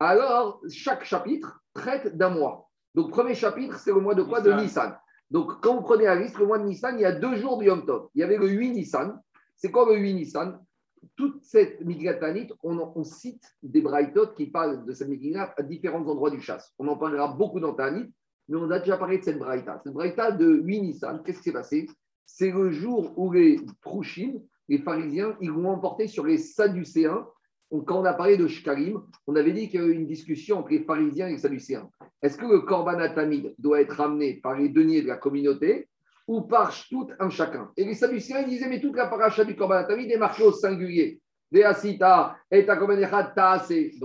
alors 0.00 0.60
chaque 0.70 1.04
chapitre 1.04 1.62
traite 1.72 2.14
d'un 2.14 2.28
mois. 2.28 2.68
Donc, 2.94 3.10
premier 3.10 3.34
chapitre, 3.34 3.78
c'est 3.78 3.92
le 3.92 4.00
mois 4.00 4.14
de 4.14 4.22
quoi? 4.22 4.42
De 4.42 4.52
Nissan. 4.52 4.98
Donc, 5.30 5.60
quand 5.60 5.76
vous 5.76 5.82
prenez 5.82 6.04
la 6.04 6.16
liste, 6.16 6.38
le 6.38 6.46
mois 6.46 6.58
de 6.58 6.64
Nissan, 6.64 6.98
il 6.98 7.02
y 7.02 7.04
a 7.04 7.12
deux 7.12 7.36
jours 7.36 7.58
de 7.58 7.64
Yom 7.64 7.84
Tov. 7.84 8.08
Il 8.14 8.20
y 8.20 8.24
avait 8.24 8.38
le 8.38 8.48
8 8.48 8.70
Nissan. 8.70 9.20
C'est 9.56 9.70
quoi 9.70 9.86
le 9.92 9.98
8 9.98 10.14
Nissan? 10.14 10.58
Toute 11.16 11.42
cette 11.44 11.84
Megillah 11.84 12.18
on, 12.62 12.92
on, 12.94 13.04
cite 13.04 13.44
des 13.62 13.80
braïtot 13.80 14.28
qui 14.36 14.46
parlent 14.46 14.84
de 14.84 14.92
cette 14.92 15.08
Megillah 15.08 15.54
à 15.56 15.62
différents 15.62 16.06
endroits 16.06 16.30
du 16.30 16.40
chasse. 16.40 16.72
On 16.78 16.88
en 16.88 16.96
parlera 16.96 17.28
beaucoup 17.28 17.60
dans 17.60 17.74
Tanit 17.74 18.12
mais 18.48 18.56
on 18.56 18.70
a 18.70 18.78
déjà 18.78 18.96
parlé 18.96 19.18
de 19.18 19.24
cette 19.24 19.38
braïta. 19.38 19.80
Cette 19.84 19.92
braïta 19.92 20.32
de 20.32 20.46
8 20.46 20.80
Nissan, 20.80 21.22
qu'est-ce 21.22 21.38
qui 21.38 21.44
s'est 21.44 21.52
passé? 21.52 21.86
C'est 22.24 22.50
le 22.50 22.70
jour 22.70 23.12
où 23.16 23.32
les 23.32 23.60
Trouchim, 23.82 24.40
les 24.68 24.78
pharisiens, 24.78 25.36
ils 25.40 25.52
vont 25.52 25.68
emporter 25.68 26.08
sur 26.08 26.24
les 26.24 26.38
Sadducéens. 26.38 27.26
quand 27.70 28.00
on 28.00 28.04
a 28.04 28.14
parlé 28.14 28.36
de 28.36 28.46
Shkarim, 28.46 29.02
on 29.26 29.36
avait 29.36 29.52
dit 29.52 29.68
qu'il 29.68 29.80
y 29.80 29.82
avait 29.82 29.92
une 29.92 30.06
discussion 30.06 30.58
entre 30.58 30.70
les 30.70 30.84
pharisiens 30.84 31.28
et 31.28 31.32
les 31.32 31.38
Sadducéens. 31.38 31.90
Est-ce 32.22 32.36
que 32.36 32.46
le 32.46 32.60
Korban 32.60 32.98
Atamid 32.98 33.54
doit 33.58 33.80
être 33.80 33.96
ramené 33.96 34.40
par 34.42 34.56
les 34.56 34.68
deniers 34.68 35.02
de 35.02 35.08
la 35.08 35.16
communauté 35.16 35.88
ou 36.26 36.42
par 36.42 36.74
tout 36.88 37.08
un 37.20 37.30
chacun? 37.30 37.70
Et 37.76 37.84
les 37.84 37.94
Sadducéens, 37.94 38.42
disaient, 38.42 38.68
mais 38.68 38.80
toute 38.80 38.96
la 38.96 39.06
paracha 39.06 39.44
du 39.44 39.54
Korban 39.54 39.76
Atamid 39.76 40.10
est 40.10 40.18
marquée 40.18 40.42
au 40.42 40.52
singulier. 40.52 41.20
Donc, 41.50 41.64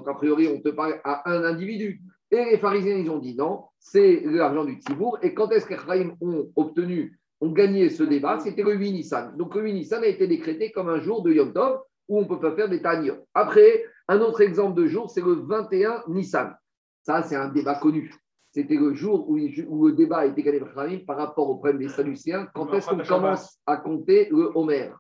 a 0.07 0.13
priori, 0.13 0.47
on 0.47 0.61
te 0.61 0.69
parle 0.69 1.01
à 1.03 1.29
un 1.29 1.43
individu. 1.43 2.01
Et 2.31 2.45
les 2.51 2.57
pharisiens, 2.57 2.95
ils 2.97 3.09
ont 3.09 3.19
dit 3.19 3.35
non, 3.35 3.65
c'est 3.77 4.21
l'argent 4.25 4.63
du 4.63 4.79
Tibour. 4.79 5.19
Et 5.21 5.33
quand 5.33 5.51
est-ce 5.51 5.65
que 5.65 5.75
ont 6.21 6.49
obtenu, 6.55 7.19
ont 7.41 7.51
gagné 7.51 7.89
ce 7.89 8.03
débat? 8.03 8.39
C'était 8.39 8.63
le 8.63 8.73
8 8.73 8.91
Nissan. 8.91 9.35
Donc 9.37 9.55
le 9.55 9.61
8 9.63 9.73
Nissan 9.73 10.03
a 10.03 10.07
été 10.07 10.25
décrété 10.25 10.71
comme 10.71 10.89
un 10.89 11.01
jour 11.01 11.21
de 11.21 11.33
Yom 11.33 11.51
Tov 11.51 11.81
où 12.07 12.17
on 12.17 12.21
ne 12.21 12.27
peut 12.27 12.39
pas 12.39 12.55
faire 12.55 12.69
des 12.69 12.81
tanios. 12.81 13.27
Après, 13.33 13.83
un 14.07 14.21
autre 14.21 14.41
exemple 14.41 14.81
de 14.81 14.87
jour, 14.87 15.09
c'est 15.09 15.21
le 15.21 15.33
21 15.33 16.03
Nissan. 16.07 16.55
Ça, 17.03 17.21
c'est 17.21 17.35
un 17.35 17.49
débat 17.49 17.75
connu. 17.75 18.13
C'était 18.51 18.75
le 18.75 18.93
jour 18.93 19.27
où, 19.29 19.35
le 19.35 19.93
débat 19.93 20.19
a 20.19 20.25
été 20.25 20.43
gagné 20.43 20.99
par 20.99 21.17
rapport 21.17 21.49
au 21.49 21.55
problème 21.55 21.79
des 21.79 21.89
Sadduciens. 21.89 22.47
Quand 22.53 22.71
est-ce 22.73 22.87
qu'on 22.87 23.03
commence 23.03 23.59
à 23.65 23.77
compter 23.77 24.29
le 24.29 24.51
Homer? 24.55 24.91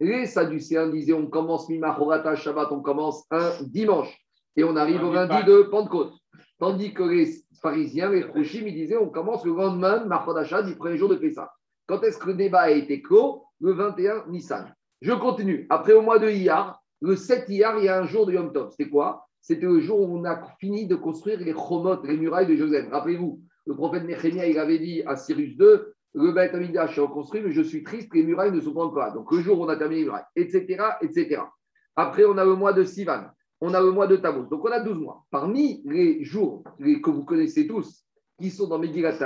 Les 0.00 0.26
Sadducéens 0.26 0.88
disaient 0.88 1.12
on 1.12 1.28
commence 1.28 1.68
Mimachorata 1.68 2.34
Shabbat, 2.34 2.68
on 2.72 2.80
commence 2.80 3.24
un 3.30 3.52
dimanche. 3.62 4.14
Et 4.56 4.64
on 4.64 4.76
arrive 4.76 5.02
au 5.04 5.12
lundi 5.12 5.42
de 5.44 5.62
Pentecôte. 5.62 6.14
Tandis 6.58 6.92
que 6.92 7.02
les 7.04 7.30
pharisiens, 7.62 8.10
les 8.10 8.24
Prouchim, 8.24 8.64
ils 8.66 8.74
disaient 8.74 8.96
on 8.96 9.08
commence 9.08 9.44
le 9.44 9.52
lendemain 9.52 10.04
Machodasha 10.04 10.62
du 10.62 10.74
premier 10.74 10.96
jour 10.96 11.08
de 11.08 11.16
Pessah. 11.16 11.50
Quand 11.86 12.02
est-ce 12.02 12.18
que 12.18 12.28
le 12.28 12.34
débat 12.34 12.62
a 12.62 12.70
été 12.70 13.00
clos? 13.00 13.44
Le 13.60 13.72
21 13.72 14.26
Nissan. 14.28 14.74
Je 15.00 15.12
continue. 15.12 15.66
Après, 15.70 15.92
au 15.92 16.02
mois 16.02 16.18
de 16.18 16.28
Iyar, 16.28 16.82
le 17.00 17.16
7 17.16 17.48
Iyar, 17.48 17.78
il 17.78 17.84
y 17.84 17.88
a 17.88 17.98
un 17.98 18.06
jour 18.06 18.26
de 18.26 18.32
Yom 18.32 18.52
Tov. 18.52 18.70
C'était 18.70 18.90
quoi? 18.90 19.25
C'était 19.46 19.66
le 19.66 19.78
jour 19.78 20.00
où 20.00 20.18
on 20.18 20.24
a 20.24 20.42
fini 20.58 20.88
de 20.88 20.96
construire 20.96 21.38
les 21.38 21.52
chromotes, 21.52 22.04
les 22.04 22.16
murailles 22.16 22.48
de 22.48 22.56
Joseph. 22.56 22.88
Rappelez-vous, 22.90 23.40
le 23.66 23.74
prophète 23.76 24.02
Néhémia, 24.02 24.48
il 24.48 24.58
avait 24.58 24.80
dit 24.80 25.04
à 25.06 25.14
Cyrus 25.14 25.52
II 25.52 25.66
le 26.14 26.32
Beth 26.32 26.52
Amidash 26.52 26.98
est 26.98 27.00
reconstruit, 27.00 27.42
mais 27.42 27.52
je 27.52 27.62
suis 27.62 27.84
triste, 27.84 28.12
les 28.12 28.24
murailles 28.24 28.50
ne 28.50 28.60
sont 28.60 28.72
pas 28.72 28.82
encore 28.82 29.04
là. 29.04 29.10
Donc, 29.12 29.30
le 29.30 29.40
jour 29.42 29.60
où 29.60 29.64
on 29.64 29.68
a 29.68 29.76
terminé 29.76 30.00
les 30.00 30.06
murailles, 30.06 30.24
etc., 30.34 30.82
etc. 31.00 31.42
Après, 31.94 32.24
on 32.24 32.36
a 32.38 32.44
le 32.44 32.56
mois 32.56 32.72
de 32.72 32.82
Sivan, 32.82 33.26
on 33.60 33.72
a 33.72 33.80
le 33.80 33.92
mois 33.92 34.08
de 34.08 34.16
Tammuz. 34.16 34.48
Donc, 34.48 34.64
on 34.64 34.72
a 34.72 34.80
12 34.80 34.98
mois. 34.98 35.24
Parmi 35.30 35.82
les 35.84 36.24
jours 36.24 36.64
que 36.80 37.10
vous 37.10 37.24
connaissez 37.24 37.68
tous, 37.68 38.02
qui 38.40 38.50
sont 38.50 38.66
dans 38.66 38.80
Megillat 38.80 39.16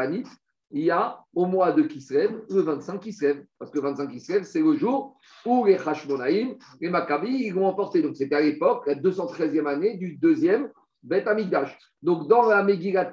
il 0.71 0.85
y 0.85 0.91
a 0.91 1.21
au 1.35 1.47
mois 1.47 1.73
de 1.73 1.83
Kislev, 1.83 2.43
le 2.49 2.61
25 2.61 3.01
Kislev. 3.01 3.45
Parce 3.59 3.71
que 3.71 3.79
le 3.79 3.83
25 3.83 4.11
Kislev, 4.11 4.45
c'est 4.45 4.61
le 4.61 4.77
jour 4.77 5.19
où 5.45 5.65
les 5.65 5.77
Hashmonaïm, 5.77 6.57
les 6.81 6.91
Maccabis, 6.91 7.47
ils 7.47 7.55
vont 7.55 7.67
emporter. 7.67 8.03
Donc, 8.03 8.17
c'était 8.17 8.37
à 8.37 8.41
l'époque, 8.41 8.87
la 8.87 8.95
213e 8.95 9.67
année 9.67 9.97
du 9.97 10.17
deuxième 10.17 10.71
Beth 11.03 11.27
Amigdash. 11.27 11.77
Donc, 12.03 12.29
dans 12.29 12.47
la 12.47 12.63
Megillat 12.63 13.11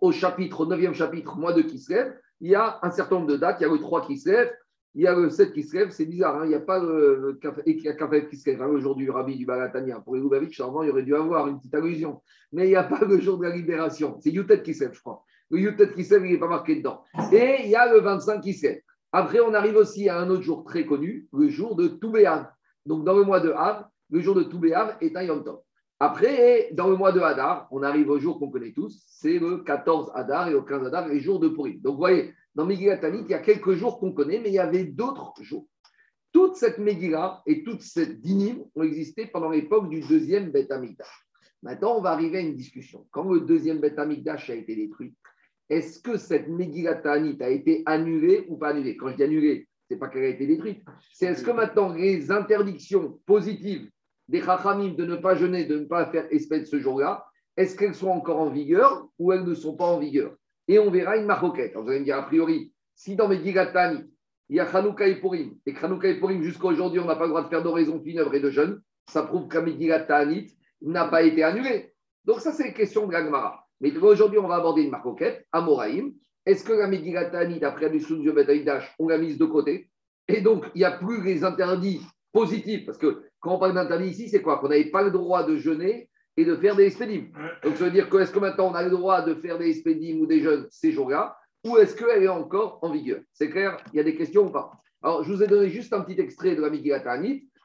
au 0.00 0.12
chapitre, 0.12 0.60
au 0.60 0.66
9e 0.66 0.92
chapitre, 0.92 1.36
mois 1.36 1.54
de 1.54 1.62
Kislev, 1.62 2.14
il 2.40 2.50
y 2.50 2.54
a 2.54 2.78
un 2.82 2.90
certain 2.90 3.16
nombre 3.16 3.28
de 3.28 3.36
dates. 3.36 3.60
Il 3.60 3.62
y 3.62 3.66
a 3.66 3.72
le 3.72 3.78
3 3.78 4.06
qui 4.06 4.18
se 4.18 4.28
lève, 4.28 4.52
il 4.94 5.02
y 5.02 5.06
a 5.06 5.14
le 5.14 5.30
7 5.30 5.52
qui 5.52 5.62
se 5.62 5.76
lève. 5.76 5.90
C'est 5.90 6.04
bizarre, 6.04 6.36
hein, 6.36 6.44
il 6.44 6.48
n'y 6.48 6.54
a 6.54 6.60
pas 6.60 6.78
le 6.78 7.38
se 8.36 8.50
lève. 8.50 8.62
Hein, 8.62 8.68
aujourd'hui, 8.68 9.08
Rabbi 9.08 9.36
du 9.36 9.46
Balatania. 9.46 10.00
Pour 10.00 10.16
les 10.16 10.20
Lubavitch, 10.20 10.58
normalement, 10.60 10.82
il 10.82 10.90
aurait 10.90 11.02
dû 11.02 11.14
avoir 11.14 11.48
une 11.48 11.58
petite 11.58 11.74
allusion. 11.74 12.22
Mais 12.52 12.66
il 12.66 12.70
n'y 12.70 12.76
a 12.76 12.84
pas 12.84 13.04
le 13.04 13.18
jour 13.20 13.38
de 13.38 13.44
la 13.44 13.56
libération. 13.56 14.18
C'est 14.20 14.30
Yutet 14.30 14.62
lève, 14.66 14.92
je 14.92 15.00
crois. 15.00 15.24
Le 15.50 15.60
Yutet 15.60 15.94
lève, 15.96 16.26
il 16.26 16.32
n'est 16.32 16.38
pas 16.38 16.48
marqué 16.48 16.76
dedans. 16.76 17.02
Et 17.32 17.64
il 17.64 17.70
y 17.70 17.76
a 17.76 17.92
le 17.92 18.00
25 18.00 18.40
qui 18.40 18.54
se 18.54 18.66
lève. 18.66 18.80
Après, 19.12 19.40
on 19.40 19.54
arrive 19.54 19.76
aussi 19.76 20.08
à 20.08 20.18
un 20.18 20.28
autre 20.28 20.42
jour 20.42 20.64
très 20.64 20.84
connu, 20.84 21.26
le 21.32 21.48
jour 21.48 21.76
de 21.76 21.86
Toubéav. 21.86 22.48
Donc, 22.84 23.04
dans 23.04 23.14
le 23.14 23.24
mois 23.24 23.40
de 23.40 23.50
Av, 23.50 23.86
le 24.10 24.20
jour 24.20 24.34
de 24.34 24.42
Toubéav 24.42 24.96
est 25.00 25.16
un 25.16 25.22
Yom 25.22 25.44
Tov. 25.44 25.60
Après, 25.98 26.68
dans 26.72 26.88
le 26.88 26.96
mois 26.96 27.12
de 27.12 27.20
Hadar, 27.20 27.68
on 27.70 27.82
arrive 27.82 28.10
au 28.10 28.18
jour 28.18 28.38
qu'on 28.38 28.50
connaît 28.50 28.72
tous, 28.72 29.02
c'est 29.08 29.38
le 29.38 29.58
14 29.58 30.10
Hadar 30.14 30.48
et 30.48 30.52
le 30.52 30.60
15 30.60 30.86
Hadar, 30.86 31.08
les 31.08 31.20
jours 31.20 31.40
de 31.40 31.48
Purim. 31.48 31.80
Donc, 31.80 31.94
vous 31.94 32.00
voyez, 32.00 32.34
dans 32.54 32.66
Megillat 32.66 32.98
Tanit, 32.98 33.22
il 33.22 33.30
y 33.30 33.34
a 33.34 33.38
quelques 33.38 33.72
jours 33.72 33.98
qu'on 33.98 34.12
connaît, 34.12 34.40
mais 34.40 34.48
il 34.48 34.54
y 34.54 34.58
avait 34.58 34.84
d'autres 34.84 35.32
jours. 35.42 35.66
Toute 36.32 36.56
cette 36.56 36.78
Megillah 36.78 37.42
et 37.46 37.64
toute 37.64 37.80
cette 37.80 38.20
dinim 38.20 38.64
ont 38.74 38.82
existé 38.82 39.26
pendant 39.26 39.48
l'époque 39.48 39.88
du 39.88 40.00
deuxième 40.00 40.50
Beth 40.50 40.70
Amikdash. 40.70 41.26
Maintenant, 41.62 41.96
on 41.96 42.02
va 42.02 42.10
arriver 42.10 42.38
à 42.38 42.40
une 42.42 42.54
discussion. 42.54 43.06
Quand 43.10 43.24
le 43.32 43.40
deuxième 43.40 43.80
Beth 43.80 43.98
Amikdash 43.98 44.50
a 44.50 44.54
été 44.54 44.76
détruit, 44.76 45.14
est-ce 45.68 46.00
que 46.00 46.16
cette 46.16 46.48
Megillah 46.48 46.96
Tanit 46.96 47.36
a 47.40 47.48
été 47.48 47.82
annulée 47.86 48.46
ou 48.48 48.56
pas 48.56 48.68
annulée? 48.68 48.96
Quand 48.96 49.08
je 49.08 49.16
dis 49.16 49.22
annulée, 49.22 49.68
ce 49.88 49.94
n'est 49.94 50.00
pas 50.00 50.08
qu'elle 50.08 50.24
a 50.24 50.28
été 50.28 50.46
détruite. 50.46 50.82
C'est 51.12 51.26
est-ce 51.26 51.44
que 51.44 51.50
maintenant 51.50 51.92
les 51.92 52.30
interdictions 52.30 53.20
positives 53.26 53.90
des 54.28 54.42
Chachamim 54.42 54.94
de 54.94 55.04
ne 55.04 55.16
pas 55.16 55.34
jeûner, 55.34 55.64
de 55.64 55.78
ne 55.78 55.84
pas 55.84 56.06
faire 56.06 56.26
espèce 56.30 56.68
ce 56.68 56.78
jour-là, 56.78 57.26
est-ce 57.56 57.76
qu'elles 57.76 57.94
sont 57.94 58.08
encore 58.08 58.40
en 58.40 58.50
vigueur 58.50 59.08
ou 59.18 59.32
elles 59.32 59.44
ne 59.44 59.54
sont 59.54 59.76
pas 59.76 59.86
en 59.86 59.98
vigueur? 59.98 60.34
Et 60.68 60.78
on 60.78 60.90
verra 60.90 61.16
une 61.16 61.26
maroquette. 61.26 61.74
vous 61.76 61.88
allez 61.88 62.00
me 62.00 62.04
dire, 62.04 62.16
a 62.16 62.22
priori, 62.22 62.72
si 62.94 63.14
dans 63.14 63.28
Tani, 63.28 64.04
il 64.48 64.56
y 64.56 64.60
a 64.60 64.70
Chanukah 64.70 65.06
et 65.06 65.20
Purim, 65.20 65.56
et 65.64 65.74
Chanukah 65.74 66.08
et 66.08 66.18
Purim, 66.18 66.42
jusqu'à 66.42 66.66
aujourd'hui, 66.66 67.00
on 67.00 67.04
n'a 67.04 67.16
pas 67.16 67.24
le 67.24 67.30
droit 67.30 67.42
de 67.42 67.48
faire 67.48 67.62
d'oraison 67.62 68.00
funèbre 68.00 68.34
et 68.34 68.40
de 68.40 68.50
jeûne, 68.50 68.80
ça 69.08 69.22
prouve 69.22 69.48
qu'Amigilat 69.48 70.00
Ta'anit 70.00 70.56
n'a 70.82 71.06
pas 71.06 71.22
été 71.22 71.42
annulé. 71.42 71.92
Donc, 72.24 72.40
ça, 72.40 72.52
c'est 72.52 72.68
une 72.68 72.74
question 72.74 73.06
de 73.06 73.12
l'Agmara. 73.12 73.65
Mais 73.80 73.96
aujourd'hui, 73.96 74.38
on 74.38 74.48
va 74.48 74.56
aborder 74.56 74.82
une 74.82 74.90
maroquette, 74.90 75.46
à 75.52 75.60
Moraïm. 75.60 76.12
Est-ce 76.44 76.64
que 76.64 76.72
la 76.72 76.86
Megillat 76.86 77.30
Ta'anit, 77.30 77.62
après 77.64 77.86
Abishun 77.86 78.22
Betaïdash, 78.22 78.94
on 78.98 79.08
l'a 79.08 79.18
mise 79.18 79.38
de 79.38 79.44
côté 79.44 79.90
Et 80.28 80.40
donc, 80.40 80.64
il 80.74 80.78
n'y 80.78 80.84
a 80.84 80.92
plus 80.92 81.22
les 81.22 81.44
interdits 81.44 82.00
positifs, 82.32 82.86
parce 82.86 82.98
que 82.98 83.24
quand 83.40 83.56
on 83.56 83.58
parle 83.58 83.74
d'interdit 83.74 84.08
ici, 84.08 84.28
c'est 84.28 84.42
quoi 84.42 84.58
Qu'on 84.58 84.68
n'avait 84.68 84.90
pas 84.90 85.02
le 85.02 85.10
droit 85.10 85.44
de 85.44 85.56
jeûner 85.56 86.08
et 86.36 86.44
de 86.44 86.54
faire 86.56 86.76
des 86.76 86.84
expédimes. 86.84 87.32
Donc, 87.64 87.76
ça 87.76 87.84
veut 87.84 87.90
dire 87.90 88.08
que 88.08 88.18
est-ce 88.18 88.32
que 88.32 88.38
maintenant 88.38 88.70
on 88.70 88.74
a 88.74 88.82
le 88.82 88.90
droit 88.90 89.22
de 89.22 89.34
faire 89.34 89.58
des 89.58 89.70
expédimes 89.70 90.20
ou 90.20 90.26
des 90.26 90.40
jeunes 90.40 90.66
ces 90.70 90.92
jours-là 90.92 91.36
ou 91.66 91.78
est-ce 91.78 91.96
qu'elle 91.96 92.22
est 92.22 92.28
encore 92.28 92.78
en 92.82 92.92
vigueur? 92.92 93.20
C'est 93.32 93.50
clair? 93.50 93.76
Il 93.92 93.96
y 93.96 94.00
a 94.00 94.04
des 94.04 94.14
questions 94.14 94.46
ou 94.46 94.50
pas? 94.50 94.72
Alors, 95.02 95.24
je 95.24 95.32
vous 95.32 95.42
ai 95.42 95.46
donné 95.46 95.68
juste 95.68 95.92
un 95.92 96.00
petit 96.02 96.20
extrait 96.20 96.54
de 96.54 96.62
la 96.62 96.70
Megillat. 96.70 97.02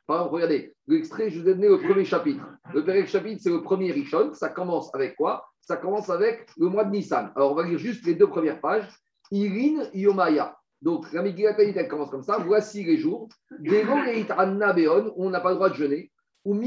Par 0.07 0.17
exemple, 0.17 0.35
regardez, 0.35 0.73
l'extrait, 0.87 1.29
je 1.29 1.39
vous 1.39 1.47
ai 1.49 1.53
donné 1.53 1.67
le 1.69 1.79
premier 1.79 2.05
chapitre. 2.05 2.43
Le 2.73 2.83
premier 2.83 3.05
chapitre, 3.07 3.41
c'est 3.43 3.49
le 3.49 3.61
premier 3.61 3.91
Rishon. 3.91 4.33
Ça 4.33 4.49
commence 4.49 4.93
avec 4.93 5.15
quoi? 5.15 5.45
Ça 5.61 5.77
commence 5.77 6.09
avec 6.09 6.49
le 6.57 6.67
mois 6.67 6.83
de 6.83 6.91
Nissan. 6.91 7.31
Alors, 7.35 7.51
on 7.51 7.55
va 7.55 7.63
lire 7.63 7.77
juste 7.77 8.05
les 8.05 8.15
deux 8.15 8.27
premières 8.27 8.59
pages. 8.59 8.87
Irin 9.31 9.85
Yomaya. 9.93 10.57
Donc, 10.81 11.11
la 11.13 11.21
Megillat 11.21 11.55
elle 11.57 11.87
commence 11.87 12.09
comme 12.09 12.23
ça. 12.23 12.37
Voici 12.39 12.83
les 12.83 12.97
jours. 12.97 13.29
On 13.51 15.29
n'a 15.29 15.39
pas 15.39 15.49
le 15.49 15.55
droit 15.55 15.69
de 15.69 15.75
jeûner 15.75 16.11
ou 16.43 16.59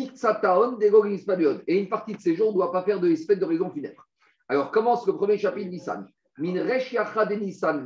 Et 1.67 1.79
une 1.81 1.89
partie 1.89 2.15
de 2.15 2.21
ces 2.21 2.37
jours, 2.37 2.49
on 2.49 2.53
ne 2.53 2.57
doit 2.57 2.71
pas 2.71 2.85
faire 2.85 3.01
de 3.01 3.11
espèce 3.11 3.39
de 3.39 3.45
raison 3.45 3.71
funèbre. 3.71 4.07
Alors, 4.49 4.71
commence 4.71 5.07
le 5.07 5.15
premier 5.15 5.37
chapitre 5.37 5.69
Nissan. 5.69 6.07
Min 6.39 6.53
de 6.53 7.35
Nissan 7.35 7.85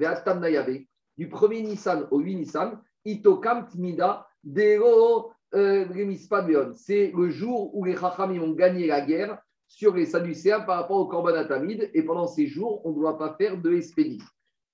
du 1.17 1.29
premier 1.29 1.63
Nissan 1.63 2.07
au 2.11 2.19
8 2.21 2.37
Nissan, 2.37 2.81
Itokam 3.05 3.67
Tmida 3.67 4.27
Dero 4.45 5.33
euh, 5.55 5.87
C'est 6.75 7.13
le 7.17 7.31
jour 7.31 7.75
où 7.77 7.85
les 7.85 7.97
Chachamim 7.97 8.43
ont 8.43 8.53
gagné 8.53 8.87
la 8.87 9.01
guerre 9.01 9.39
sur 9.67 9.95
les 9.95 10.07
Sadducéens 10.07 10.61
par 10.61 10.81
rapport 10.81 10.99
au 10.99 11.07
Korban 11.07 11.35
Atamid. 11.35 11.91
Et 11.95 12.03
pendant 12.03 12.27
ces 12.27 12.47
jours, 12.47 12.81
on 12.85 12.91
ne 12.91 12.97
doit 12.97 13.19
pas 13.19 13.35
faire 13.39 13.61
de 13.61 13.73
espédie. 13.73 14.23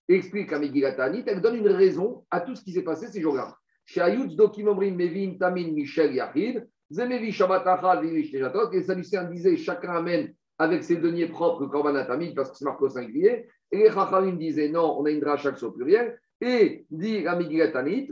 Explique 0.08 0.52
à 0.52 0.58
elle 0.58 1.40
donne 1.40 1.56
une 1.56 1.68
raison 1.68 2.24
à 2.30 2.40
tout 2.40 2.54
ce 2.54 2.62
qui 2.62 2.72
s'est 2.72 2.82
passé 2.82 3.06
ces 3.08 3.20
jours-là. 3.20 3.56
Mevin 3.86 5.36
Tamin 5.38 5.72
Michel 5.72 6.14
Yahid, 6.14 6.68
les 6.90 8.82
Sadducéens 8.82 9.24
disaient 9.24 9.56
chacun 9.56 9.96
amène 9.96 10.34
avec 10.58 10.84
ses 10.84 10.96
deniers 10.96 11.26
propres 11.26 11.66
Korban 11.66 11.94
parce 12.34 12.50
que 12.50 12.56
c'est 12.56 12.64
marqué 12.64 12.84
au 12.84 12.88
singulier. 12.88 13.46
Et 13.72 13.78
les 13.78 13.90
Chachamim 13.90 14.36
disaient 14.36 14.68
non, 14.68 14.96
on 14.98 15.06
a 15.06 15.10
une 15.10 15.20
dracha 15.20 15.52
au 15.62 15.72
pluriel. 15.72 16.18
Et 16.40 16.84
dit 16.90 17.22
la 17.22 17.38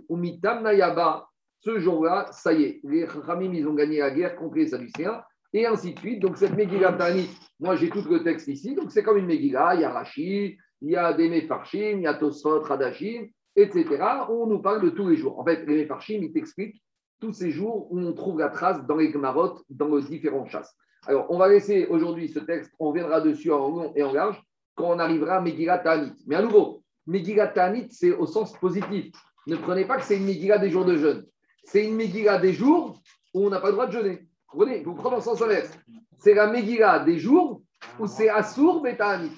ou 0.09 0.17
Mitam 0.17 0.63
Nayaba, 0.63 1.29
ce 1.63 1.79
jour-là, 1.79 2.27
ça 2.33 2.53
y 2.53 2.65
est, 2.65 2.81
les 2.83 3.07
Chachamim, 3.07 3.53
ils 3.55 3.67
ont 3.67 3.75
gagné 3.75 3.99
la 3.99 4.11
guerre 4.11 4.37
contre 4.37 4.57
les 4.57 4.67
Sadducéens. 4.67 5.23
Et 5.55 5.67
ainsi 5.67 5.93
de 5.93 5.99
suite. 5.99 6.21
Donc 6.21 6.39
cette 6.39 6.57
Megilatanit, 6.57 7.29
moi 7.61 7.77
j'ai 7.77 7.91
tout 7.91 8.03
le 8.09 8.25
texte 8.25 8.49
ici, 8.49 8.75
donc 8.75 8.91
c'est 8.91 9.03
comme 9.03 9.19
une 9.19 9.27
Megillah, 9.27 9.75
il 9.75 9.83
y 9.83 9.85
a 9.85 9.91
Rashi, 9.91 10.57
il 10.81 10.91
y 10.91 10.97
a 10.97 11.13
des 11.13 11.29
Mefarshim, 11.29 11.99
il 11.99 12.03
y 12.03 12.07
a 12.07 12.15
Tosfot, 12.15 12.61
Radashim, 12.61 13.27
etc. 13.55 13.87
On 14.31 14.47
nous 14.47 14.61
parle 14.61 14.83
de 14.83 14.89
tous 14.89 15.09
les 15.09 15.17
jours. 15.17 15.39
En 15.39 15.45
fait, 15.45 15.67
les 15.67 15.83
Mefarshim, 15.83 16.21
ils 16.23 16.33
t'expliquent 16.33 16.83
tous 17.21 17.35
ces 17.35 17.51
jours 17.51 17.87
où 17.93 18.01
on 18.01 18.13
trouve 18.15 18.41
la 18.41 18.49
trace 18.49 18.85
dans 18.87 18.97
les 18.97 19.13
Gmarot, 19.13 19.63
dans 19.69 19.95
les 19.95 20.03
différentes 20.05 20.49
chasses. 20.49 20.75
Alors, 21.07 21.27
on 21.31 21.39
va 21.39 21.49
laisser 21.49 21.87
aujourd'hui 21.87 22.29
ce 22.29 22.39
texte, 22.39 22.73
on 22.79 22.91
viendra 22.93 23.21
dessus 23.21 23.53
en 23.53 23.69
long 23.69 23.93
et 23.95 24.03
en 24.03 24.13
large 24.13 24.43
quand 24.75 24.89
on 24.89 24.99
arrivera 24.99 25.37
à 25.37 25.41
Megillat 25.41 25.79
Ta'anit. 25.79 26.15
Mais 26.27 26.37
à 26.37 26.43
nouveau, 26.43 26.83
Megillat 27.07 27.49
Ta'anit, 27.49 27.89
c'est 27.91 28.13
au 28.13 28.27
sens 28.27 28.53
positif. 28.59 29.13
Ne 29.47 29.57
prenez 29.57 29.85
pas 29.85 29.99
que 29.99 30.05
c'est 30.05 30.17
une 30.17 30.25
Megillah 30.25 30.59
des 30.59 30.71
jours 30.71 30.85
de 30.85 30.97
jeûne. 30.97 31.27
C'est 31.65 31.85
une 31.85 31.97
Megillah 31.97 32.39
des 32.39 32.53
jours 32.53 33.01
où 33.35 33.47
on 33.47 33.51
n'a 33.51 33.61
pas 33.61 33.69
le 33.69 33.75
droit 33.75 33.87
de 33.87 33.93
jeûner. 33.93 34.27
Vous 34.53 34.59
comprenez 34.59 34.83
Vous 34.83 34.95
prenez 34.95 35.17
en 35.17 35.21
sens 35.21 35.41
inverse. 35.43 35.71
C'est 36.19 36.35
la 36.35 36.47
Megillah 36.47 37.01
des 37.01 37.19
jours 37.19 37.63
où 37.99 38.07
c'est 38.07 38.29
Assour 38.29 38.83
Ta'anit. 38.97 39.33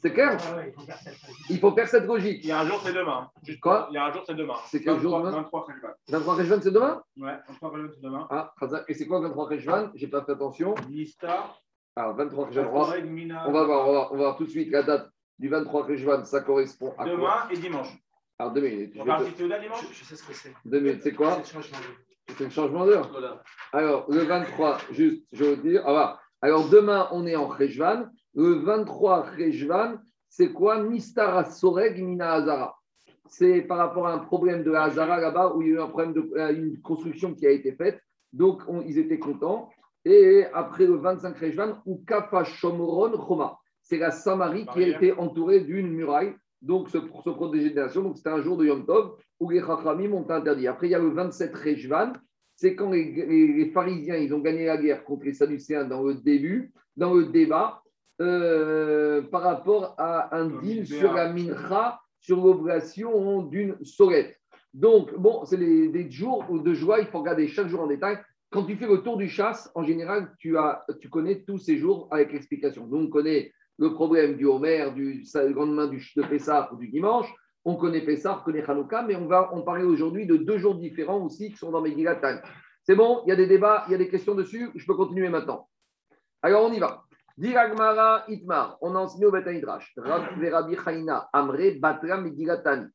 C'est 0.00 0.12
clair? 0.12 0.38
Il 1.48 1.58
faut 1.58 1.72
faire 1.72 1.88
cette 1.88 2.06
logique. 2.06 2.40
Il 2.44 2.48
y 2.48 2.52
a 2.52 2.60
un 2.60 2.66
jour, 2.66 2.80
c'est 2.82 2.92
demain. 2.92 3.28
Quoi? 3.60 3.88
Il 3.90 3.94
y 3.94 3.98
a 3.98 4.06
un 4.06 4.12
jour, 4.12 4.22
c'est 4.24 4.34
demain. 4.34 4.54
C'est 4.66 4.80
quel 4.80 5.00
jour 5.00 5.18
demain? 5.18 5.30
23 5.32 5.66
Rejvan. 5.66 5.88
23 6.08 6.34
Rejvan, 6.34 6.60
c'est 6.62 6.70
demain? 6.70 7.02
Ouais, 7.16 7.36
23 7.48 7.70
Rejvan, 7.70 7.88
c'est 7.92 8.02
demain. 8.02 8.28
Ah, 8.30 8.54
et 8.88 8.94
c'est 8.94 9.06
quoi 9.06 9.20
23 9.20 9.48
Rejvan 9.48 9.90
J'ai 9.94 10.06
pas 10.06 10.24
fait 10.24 10.32
attention. 10.32 10.74
Nista. 10.88 11.54
Alors, 11.96 12.14
23 12.14 12.46
Rejvan, 12.46 12.62
on, 13.46 13.52
va 13.52 13.64
voir, 13.64 13.88
on 13.88 13.92
va, 13.92 14.08
on 14.12 14.16
va 14.16 14.16
voir 14.16 14.36
tout 14.36 14.44
de 14.44 14.50
suite 14.50 14.70
la 14.70 14.84
date 14.84 15.10
du 15.38 15.48
23 15.48 15.84
Rejvan, 15.84 16.24
ça 16.24 16.40
correspond 16.42 16.94
à 16.98 17.04
demain 17.06 17.16
quoi 17.18 17.48
et 17.50 17.56
dimanche. 17.56 17.88
Alors, 18.40 18.54
deux 18.54 18.62
minutes. 18.62 18.94
On 18.98 19.04
va 19.04 19.18
te... 19.18 19.60
dimanche 19.60 19.86
je, 19.90 19.98
je, 19.98 20.04
sais 20.04 20.16
ce 20.16 20.26
que 20.26 20.32
c'est. 20.32 20.54
Deux 20.64 20.80
minutes, 20.80 21.02
c'est 21.02 21.12
quoi 21.12 21.42
C'est 21.44 22.40
le 22.40 22.48
changement 22.48 22.86
d'heure. 22.86 23.10
Voilà. 23.12 23.42
Alors, 23.70 24.10
le 24.10 24.20
23, 24.20 24.78
juste, 24.92 25.26
je 25.30 25.44
veux 25.44 25.56
dire, 25.58 25.82
ah, 25.86 26.18
alors 26.40 26.66
demain, 26.70 27.08
on 27.12 27.26
est 27.26 27.36
en 27.36 27.48
Rejvan. 27.48 28.06
Le 28.34 28.52
23 28.64 29.32
Rejvan, 29.36 29.98
c'est 30.30 30.52
quoi 30.52 30.82
Mistara 30.82 31.44
Soreg 31.44 32.02
Mina 32.02 32.32
Hazara? 32.32 32.78
C'est 33.26 33.60
par 33.60 33.76
rapport 33.76 34.06
à 34.06 34.14
un 34.14 34.20
problème 34.20 34.64
de 34.64 34.72
Hazara 34.72 35.20
là-bas 35.20 35.52
où 35.54 35.60
il 35.60 35.68
y 35.68 35.72
a 35.72 35.74
eu 35.74 35.80
un 35.82 35.88
problème 35.88 36.14
de 36.14 36.30
euh, 36.38 36.54
une 36.54 36.80
construction 36.80 37.34
qui 37.34 37.46
a 37.46 37.50
été 37.50 37.72
faite. 37.72 38.00
Donc, 38.32 38.62
ils 38.86 38.96
étaient 38.96 39.18
contents. 39.18 39.68
Et 40.06 40.46
après 40.54 40.86
le 40.86 40.96
25 40.96 41.36
Rejvan, 41.36 41.82
ou 41.84 42.02
Kafa 42.06 42.44
Shomron 42.44 43.22
Choma. 43.28 43.58
C'est 43.82 43.98
la 43.98 44.12
Samarie 44.12 44.64
qui 44.64 44.82
a 44.82 44.88
été 44.88 45.12
entourée 45.12 45.60
d'une 45.60 45.90
muraille. 45.90 46.34
Donc 46.62 46.88
se, 46.90 46.98
se 46.98 47.30
protéger 47.30 47.70
des 47.70 47.80
nations. 47.80 48.02
Donc 48.02 48.16
c'était 48.16 48.30
un 48.30 48.42
jour 48.42 48.56
de 48.56 48.66
Yom 48.66 48.84
Tov 48.86 49.16
où 49.38 49.50
les 49.50 49.60
Chachamim 49.60 50.12
ont 50.12 50.28
interdit. 50.30 50.66
Après, 50.66 50.88
il 50.88 50.90
y 50.90 50.94
a 50.94 50.98
le 50.98 51.08
27 51.10 51.54
Rejvan, 51.54 52.12
c'est 52.56 52.74
quand 52.74 52.90
les, 52.90 53.04
les- 53.26 53.52
les 53.54 53.70
pharisiens 53.70 54.16
ils 54.16 54.34
ont 54.34 54.40
gagné 54.40 54.66
la 54.66 54.76
guerre 54.76 55.04
contre 55.04 55.24
les 55.24 55.32
Sadducéens 55.32 55.84
dans 55.84 56.02
le 56.02 56.14
début, 56.14 56.72
dans 56.96 57.14
le 57.14 57.26
débat, 57.26 57.82
euh, 58.20 59.22
par 59.22 59.42
rapport 59.42 59.94
à 59.98 60.36
un 60.36 60.46
deal 60.60 60.86
sur 60.86 61.12
la 61.14 61.32
mincha, 61.32 62.00
sur 62.20 62.44
l'obligation 62.44 63.42
d'une 63.42 63.76
solette. 63.82 64.36
Donc, 64.74 65.14
bon, 65.18 65.44
c'est 65.46 65.56
des 65.56 66.10
jours 66.10 66.44
de 66.62 66.74
joie, 66.74 67.00
il 67.00 67.06
faut 67.06 67.20
regarder 67.20 67.48
chaque 67.48 67.68
jour 67.68 67.80
en 67.80 67.86
détail. 67.86 68.18
Quand 68.50 68.64
tu 68.64 68.76
fais 68.76 68.86
le 68.86 68.98
tour 68.98 69.16
du 69.16 69.28
chasse, 69.28 69.70
en 69.74 69.82
général, 69.82 70.32
tu, 70.38 70.58
as, 70.58 70.84
tu 71.00 71.08
connais 71.08 71.42
tous 71.46 71.58
ces 71.58 71.78
jours 71.78 72.08
avec 72.10 72.32
l'explication. 72.32 72.86
Donc, 72.86 73.06
on 73.06 73.10
connaît 73.10 73.52
le 73.80 73.94
problème 73.94 74.36
du 74.36 74.44
Homer, 74.44 74.90
du 74.94 75.24
lendemain 75.34 75.86
du, 75.86 76.06
de 76.14 76.22
Pessah 76.22 76.70
ou 76.72 76.76
du 76.76 76.88
dimanche. 76.88 77.32
On 77.64 77.76
connaît 77.76 78.02
Pessah, 78.02 78.38
on 78.38 78.44
connaît 78.44 78.62
Hanouka, 78.62 79.02
mais 79.02 79.16
on 79.16 79.26
va 79.26 79.52
en 79.54 79.62
parler 79.62 79.84
aujourd'hui 79.84 80.26
de 80.26 80.36
deux 80.36 80.58
jours 80.58 80.74
différents 80.74 81.24
aussi 81.24 81.50
qui 81.50 81.56
sont 81.56 81.70
dans 81.70 81.80
Megillat. 81.80 82.20
C'est 82.82 82.94
bon, 82.94 83.22
il 83.24 83.30
y 83.30 83.32
a 83.32 83.36
des 83.36 83.46
débats, 83.46 83.84
il 83.88 83.92
y 83.92 83.94
a 83.94 83.98
des 83.98 84.08
questions 84.08 84.34
dessus. 84.34 84.70
Je 84.74 84.84
peux 84.86 84.94
continuer 84.94 85.30
maintenant. 85.30 85.68
Alors, 86.42 86.64
on 86.64 86.72
y 86.72 86.78
va. 86.78 87.04
Diragmara 87.38 88.24
Itmar, 88.28 88.76
on 88.82 88.94
a 88.94 88.98
enseigné 88.98 89.24
au 89.24 89.30
Beth 89.30 89.46
Midrash. 89.46 89.94
Rav 89.96 90.28
et 90.42 90.50
Rabbi 90.50 90.76
Chaina, 90.76 91.30
Amre, 91.32 91.78
Batra, 91.80 92.20
Megillat 92.20 92.58
Tanit. 92.58 92.88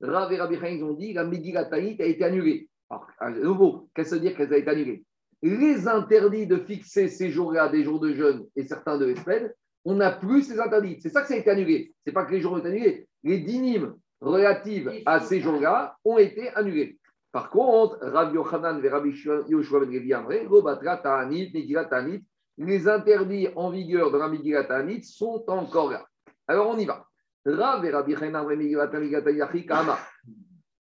Rav 0.00 0.32
et 0.32 0.74
ils 0.74 0.84
ont 0.84 0.94
dit 0.94 1.12
la 1.12 1.24
Megillat 1.24 1.66
Tanit 1.66 2.02
a 2.02 2.06
été 2.06 2.24
annulée. 2.24 2.68
Alors, 2.90 3.06
à 3.20 3.30
nouveau, 3.30 3.88
qu'est-ce 3.94 4.16
que 4.16 4.20
dire 4.20 4.36
qu'elle 4.36 4.52
a 4.52 4.58
été 4.58 4.68
annulée? 4.68 5.04
Les 5.40 5.86
interdits 5.86 6.48
de 6.48 6.56
fixer 6.56 7.06
ces 7.06 7.30
jours-là 7.30 7.68
des 7.68 7.84
jours 7.84 8.00
de 8.00 8.12
jeûne 8.12 8.44
et 8.56 8.64
certains 8.64 8.98
de 8.98 9.08
Espède, 9.08 9.54
on 9.84 9.94
n'a 9.94 10.12
plus 10.12 10.42
ces 10.42 10.60
interdits. 10.60 10.98
C'est 11.00 11.10
ça 11.10 11.22
que 11.22 11.28
ça 11.28 11.34
a 11.34 11.38
été 11.38 11.50
annulé. 11.50 11.94
C'est 12.04 12.12
pas 12.12 12.24
que 12.24 12.32
les 12.32 12.40
jours 12.40 12.52
ont 12.52 12.58
été 12.58 12.68
annulés. 12.68 13.08
Les 13.22 13.38
dynimes 13.38 13.94
relatives 14.20 14.92
à 15.06 15.20
ces 15.20 15.40
jours-là 15.40 15.96
ont 16.04 16.18
été 16.18 16.48
annulés. 16.50 16.98
Par 17.32 17.50
contre, 17.50 17.98
Rabbi 18.00 18.34
Yochanan 18.34 18.84
et 18.84 18.88
Rabbi 18.88 19.10
Yoshua 19.48 19.80
ben 19.80 19.90
Levi 19.90 20.12
Amre, 20.12 20.44
Lo 20.48 20.62
Batra 20.62 20.98
Ta'anit, 20.98 21.50
Megillat 21.52 21.86
Ta'anit, 21.86 22.22
les 22.58 22.86
interdits 22.86 23.48
en 23.56 23.70
vigueur 23.70 24.12
de 24.12 24.18
la 24.18 24.28
Megillat 24.28 24.64
Ta'anit 24.64 25.02
sont 25.02 25.42
encore 25.48 25.90
là. 25.90 26.04
Alors 26.46 26.68
on 26.68 26.78
y 26.78 26.84
va. 26.84 27.06
Rav 27.44 27.84
et 27.84 27.90
Rabbi 27.90 28.14
Chanan 28.14 28.48
et 28.50 28.56
Megillat 28.56 28.88
Ta'anit, 28.88 29.66
Kama. 29.66 29.98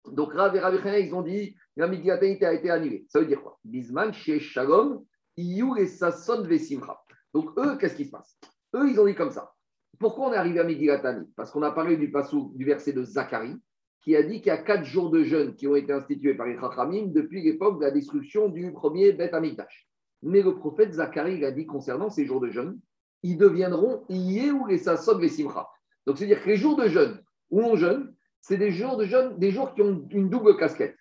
Donc 0.05 0.33
Rav 0.33 0.55
et 0.55 0.59
Rabbi 0.59 0.77
Chanan, 0.83 0.97
ils 0.97 1.13
ont 1.13 1.21
dit 1.21 1.55
la 1.77 1.87
Megillat 1.87 2.17
Ta'anit 2.17 2.43
a 2.43 2.53
été 2.53 2.69
annulée. 2.69 3.05
Ça 3.07 3.19
veut 3.19 3.25
dire 3.25 3.41
quoi? 3.41 3.57
Bisman, 3.63 4.13
chez 4.13 4.39
Shalom, 4.39 5.05
Iyu 5.37 5.77
et 5.77 5.87
Sasson 5.87 6.43
Vesimcha. 6.43 6.99
Donc 7.33 7.57
eux, 7.57 7.77
qu'est-ce 7.77 7.95
qui 7.95 8.05
se 8.05 8.11
passe? 8.11 8.37
Eux, 8.73 8.89
ils 8.89 8.99
ont 8.99 9.05
dit 9.05 9.15
comme 9.15 9.31
ça. 9.31 9.53
Pourquoi 9.99 10.29
on 10.29 10.33
est 10.33 10.37
arrivé 10.37 10.59
à 10.59 10.63
Megillat 10.63 10.99
Ta'anit 10.99 11.27
Parce 11.35 11.51
qu'on 11.51 11.63
a 11.63 11.71
parlé 11.71 11.97
du 11.97 12.09
passou, 12.09 12.53
du 12.55 12.65
verset 12.65 12.93
de 12.93 13.03
Zacharie, 13.03 13.57
qui 14.01 14.15
a 14.15 14.23
dit 14.23 14.39
qu'il 14.39 14.47
y 14.47 14.51
a 14.51 14.57
quatre 14.57 14.83
jours 14.83 15.11
de 15.11 15.23
jeûne 15.23 15.55
qui 15.55 15.67
ont 15.67 15.75
été 15.75 15.93
institués 15.93 16.33
par 16.33 16.47
les 16.47 16.57
Chachamim 16.59 17.07
depuis 17.07 17.43
l'époque 17.43 17.79
de 17.79 17.85
la 17.85 17.91
destruction 17.91 18.49
du 18.49 18.71
premier 18.71 19.11
Beth 19.13 19.33
Amikdash. 19.33 19.87
Mais 20.23 20.41
le 20.41 20.55
prophète 20.55 20.93
Zacharie 20.93 21.43
a 21.45 21.51
dit 21.51 21.65
concernant 21.65 22.09
ces 22.09 22.25
jours 22.25 22.39
de 22.41 22.49
jeûne, 22.49 22.79
ils 23.23 23.37
deviendront 23.37 24.03
Yéhou 24.09 24.69
et 24.69 24.77
Sassod 24.77 25.23
et 25.23 25.29
Simcha. 25.29 25.67
Donc 26.07 26.17
c'est-à-dire 26.17 26.41
que 26.41 26.49
les 26.49 26.57
jours 26.57 26.75
de 26.75 26.87
jeûne 26.87 27.21
où 27.51 27.61
on 27.61 27.75
jeûne, 27.75 28.13
c'est 28.39 28.57
des 28.57 28.71
jours 28.71 28.97
de 28.97 29.05
jeûne, 29.05 29.37
des 29.37 29.51
jours 29.51 29.73
qui 29.75 29.83
ont 29.83 30.07
une 30.09 30.29
double 30.29 30.57
casquette. 30.57 30.95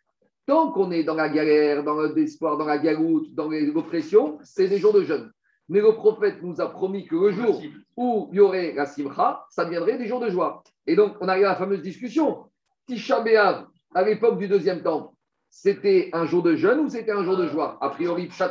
Tant 0.47 0.73
qu'on 0.73 0.91
est 0.91 1.05
dans 1.05 1.15
la 1.15 1.29
galère, 1.29 1.85
dans 1.85 1.95
le 1.95 2.11
désespoir, 2.11 2.59
dans 2.59 2.67
la 2.67 2.79
galoute, 2.79 3.35
dans 3.35 3.49
les 3.49 3.71
oppressions, 3.71 4.39
c'est 4.43 4.69
des 4.69 4.79
jours 4.79 4.93
de 4.93 5.05
jeûne. 5.05 5.33
Mais 5.71 5.81
le 5.81 5.93
prophète 5.95 6.43
nous 6.43 6.61
a 6.61 6.69
promis 6.69 7.07
que 7.07 7.15
le 7.15 7.31
jour 7.31 7.63
où 7.97 8.29
il 8.33 8.39
y 8.39 8.41
aurait 8.41 8.73
la 8.73 8.87
simcha, 8.87 9.47
ça 9.51 9.65
deviendrait 9.65 9.99
des 9.99 10.09
jours 10.09 10.19
de 10.19 10.29
joie. 10.29 10.65
Et 10.85 10.97
donc, 10.97 11.15
on 11.21 11.29
arrive 11.29 11.45
à 11.45 11.51
la 11.51 11.55
fameuse 11.55 11.81
discussion. 11.81 12.45
Tisha 12.89 13.21
B'Av, 13.21 13.67
à 13.95 14.03
l'époque 14.03 14.37
du 14.39 14.49
deuxième 14.49 14.83
temple, 14.83 15.15
c'était 15.49 16.11
un 16.13 16.27
jour 16.27 16.43
de 16.43 16.57
jeûne 16.57 16.81
ou 16.81 16.89
c'était 16.89 17.13
un 17.13 17.23
jour 17.23 17.37
de 17.37 17.47
joie? 17.47 17.79
A 17.81 17.91
priori, 17.91 18.27
Pshat 18.27 18.51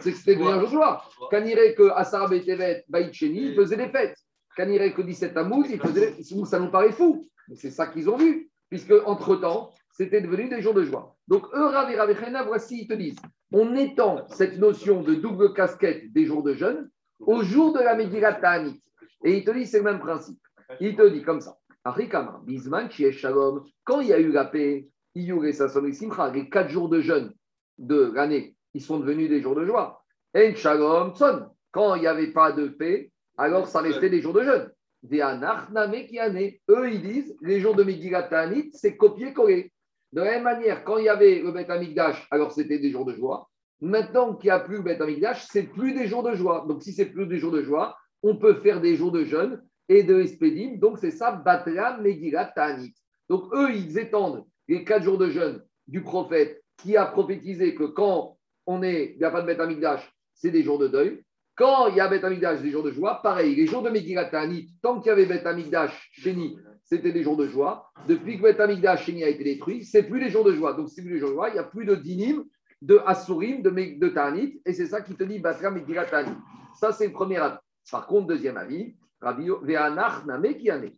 c'est 0.00 0.12
que 0.12 0.18
c'était 0.18 0.34
devenu 0.34 0.50
un 0.50 0.60
jour 0.60 0.68
de 0.68 0.74
joie. 0.74 1.02
Irait 1.32 1.74
que 1.74 1.90
Asara 1.94 2.28
Betevet, 2.28 2.84
Baïtcheni, 2.88 3.54
faisait 3.54 3.76
des 3.78 3.88
fêtes. 3.88 4.18
Irait 4.58 4.92
que 4.92 5.00
17 5.00 5.32
Tammuz, 5.32 5.66
il 5.70 5.80
faisait 5.80 6.12
des... 6.12 6.44
Ça 6.44 6.58
nous 6.58 6.70
paraît 6.70 6.92
fou. 6.92 7.26
Mais 7.48 7.56
c'est 7.56 7.70
ça 7.70 7.86
qu'ils 7.86 8.10
ont 8.10 8.16
vu, 8.18 8.50
puisque 8.68 8.92
entre-temps, 9.06 9.70
c'était 9.96 10.20
devenu 10.20 10.48
des 10.48 10.60
jours 10.60 10.74
de 10.74 10.84
joie. 10.84 11.16
Donc, 11.26 11.46
eux, 11.54 11.66
Rav 11.66 11.90
et 11.90 11.96
Rav 11.96 12.10
Echena, 12.10 12.44
voici, 12.44 12.82
ils 12.82 12.88
te 12.88 12.92
disent, 12.94 13.18
on 13.52 13.74
étend 13.74 14.26
cette 14.28 14.58
notion 14.58 15.02
de 15.02 15.14
double 15.14 15.54
casquette 15.54 16.12
des 16.12 16.26
jours 16.26 16.42
de 16.42 16.54
jeûne 16.54 16.90
au 17.20 17.42
jour 17.42 17.72
de 17.72 17.78
la 17.78 17.94
Megillat 17.94 18.34
Ta'anit. 18.34 18.82
Et 19.24 19.38
il 19.38 19.44
te 19.44 19.50
dit, 19.52 19.66
c'est 19.66 19.78
le 19.78 19.84
même 19.84 20.00
principe. 20.00 20.38
Il 20.80 20.96
te 20.96 21.08
dit 21.08 21.22
comme 21.22 21.40
ça. 21.40 21.56
Bisman, 22.44 22.90
Shalom, 22.90 23.64
quand 23.84 24.00
il 24.00 24.08
y 24.08 24.12
a 24.12 24.18
eu 24.18 24.32
la 24.32 24.44
paix, 24.44 24.88
Iyur 25.14 25.46
et 25.46 25.52
Sasson 25.52 25.84
et 25.86 25.92
Simcha, 25.92 26.30
les 26.30 26.50
quatre 26.50 26.68
jours 26.68 26.88
de 26.88 27.00
jeûne 27.00 27.32
de 27.78 28.12
l'année, 28.14 28.56
ils 28.74 28.82
sont 28.82 28.98
devenus 28.98 29.30
des 29.30 29.40
jours 29.40 29.54
de 29.54 29.64
joie. 29.64 30.04
En 30.36 30.54
Shalom, 30.54 31.14
Tson, 31.14 31.46
quand 31.70 31.94
il 31.94 32.02
n'y 32.02 32.06
avait 32.06 32.32
pas 32.32 32.52
de 32.52 32.68
paix, 32.68 33.10
alors 33.38 33.66
ça 33.66 33.80
restait 33.80 34.10
des 34.10 34.20
jours 34.20 34.34
de 34.34 34.42
jeûne. 34.42 34.70
Eux, 35.08 36.90
ils 36.90 37.02
disent, 37.02 37.36
les 37.40 37.60
jours 37.60 37.76
de 37.76 37.84
Megillat 37.84 38.24
Ta'anit, 38.24 38.70
c'est 38.72 38.96
copier-coller. 38.96 39.72
De 40.16 40.22
la 40.22 40.30
même 40.30 40.44
manière, 40.44 40.82
quand 40.82 40.96
il 40.96 41.04
y 41.04 41.08
avait 41.10 41.40
le 41.40 41.52
Beth 41.52 41.68
Amikdash, 41.68 42.26
alors 42.30 42.50
c'était 42.50 42.78
des 42.78 42.90
jours 42.90 43.04
de 43.04 43.12
joie. 43.12 43.50
Maintenant 43.82 44.34
qu'il 44.34 44.48
n'y 44.48 44.52
a 44.52 44.60
plus 44.60 44.78
le 44.78 44.82
Beth 44.82 45.02
Amikdash, 45.02 45.44
c'est 45.50 45.64
plus 45.64 45.92
des 45.92 46.06
jours 46.06 46.22
de 46.22 46.34
joie. 46.34 46.64
Donc, 46.66 46.82
si 46.82 46.94
c'est 46.94 47.04
plus 47.04 47.26
des 47.26 47.36
jours 47.36 47.52
de 47.52 47.62
joie, 47.62 47.94
on 48.22 48.38
peut 48.38 48.54
faire 48.54 48.80
des 48.80 48.96
jours 48.96 49.12
de 49.12 49.24
jeûne 49.24 49.62
et 49.90 50.04
de 50.04 50.18
Espédim. 50.18 50.78
Donc, 50.78 50.96
c'est 50.98 51.10
ça, 51.10 51.32
Batra 51.32 51.98
Megillat 51.98 52.46
Ta'anit. 52.56 52.94
Donc, 53.28 53.52
eux, 53.52 53.74
ils 53.74 53.98
étendent 53.98 54.46
les 54.68 54.84
quatre 54.84 55.02
jours 55.02 55.18
de 55.18 55.28
jeûne 55.28 55.62
du 55.86 56.02
prophète 56.02 56.64
qui 56.78 56.96
a 56.96 57.04
prophétisé 57.04 57.74
que 57.74 57.84
quand 57.84 58.38
on 58.64 58.82
est, 58.82 59.12
il 59.12 59.18
n'y 59.18 59.24
a 59.24 59.30
pas 59.30 59.42
de 59.42 59.46
Beth 59.46 60.00
c'est 60.32 60.50
des 60.50 60.62
jours 60.62 60.78
de 60.78 60.88
deuil. 60.88 61.22
Quand 61.56 61.88
il 61.88 61.96
y 61.96 62.00
a 62.00 62.08
Beth 62.08 62.24
Amikdash, 62.24 62.62
des 62.62 62.70
jours 62.70 62.82
de 62.82 62.90
joie, 62.90 63.20
pareil, 63.22 63.54
les 63.54 63.66
jours 63.66 63.82
de 63.82 63.90
Megillat 63.90 64.30
Ta'anit, 64.30 64.70
tant 64.80 64.98
qu'il 64.98 65.10
y 65.10 65.12
avait 65.12 65.26
Beth 65.26 65.44
Amikdash, 65.44 66.08
Chéni, 66.12 66.56
c'était 66.86 67.12
des 67.12 67.22
jours 67.22 67.36
de 67.36 67.46
joie. 67.46 67.90
Depuis 68.08 68.38
que 68.38 68.42
Beth 68.42 68.60
Amikdash, 68.60 69.04
Chéni 69.04 69.24
a 69.24 69.28
été 69.28 69.44
détruit, 69.44 69.84
c'est 69.84 70.04
plus 70.04 70.20
les 70.20 70.30
jours 70.30 70.44
de 70.44 70.52
joie. 70.52 70.72
Donc, 70.72 70.88
c'est 70.88 71.02
plus 71.02 71.14
les 71.14 71.18
jours 71.18 71.30
de 71.30 71.34
joie, 71.34 71.48
il 71.50 71.54
n'y 71.54 71.58
a 71.58 71.64
plus 71.64 71.84
de 71.84 71.94
dinim, 71.94 72.44
de 72.80 73.00
Asurim, 73.04 73.62
de, 73.62 74.08
Ta'anit, 74.08 74.60
et 74.64 74.72
c'est 74.72 74.86
ça 74.86 75.00
qui 75.00 75.14
te 75.14 75.24
dit 75.24 75.40
Batra 75.40 75.70
Megillat 75.70 76.06
Ta'anit. 76.06 76.36
Ça, 76.74 76.92
c'est 76.92 77.08
le 77.08 77.12
premier 77.12 77.38
avis. 77.38 77.56
Par 77.90 78.06
contre, 78.06 78.28
deuxième 78.28 78.56
avis, 78.56 78.96
Rabbi 79.20 79.48
Ve'anach 79.62 80.24
Name 80.26 80.54
Kiane. 80.54 80.90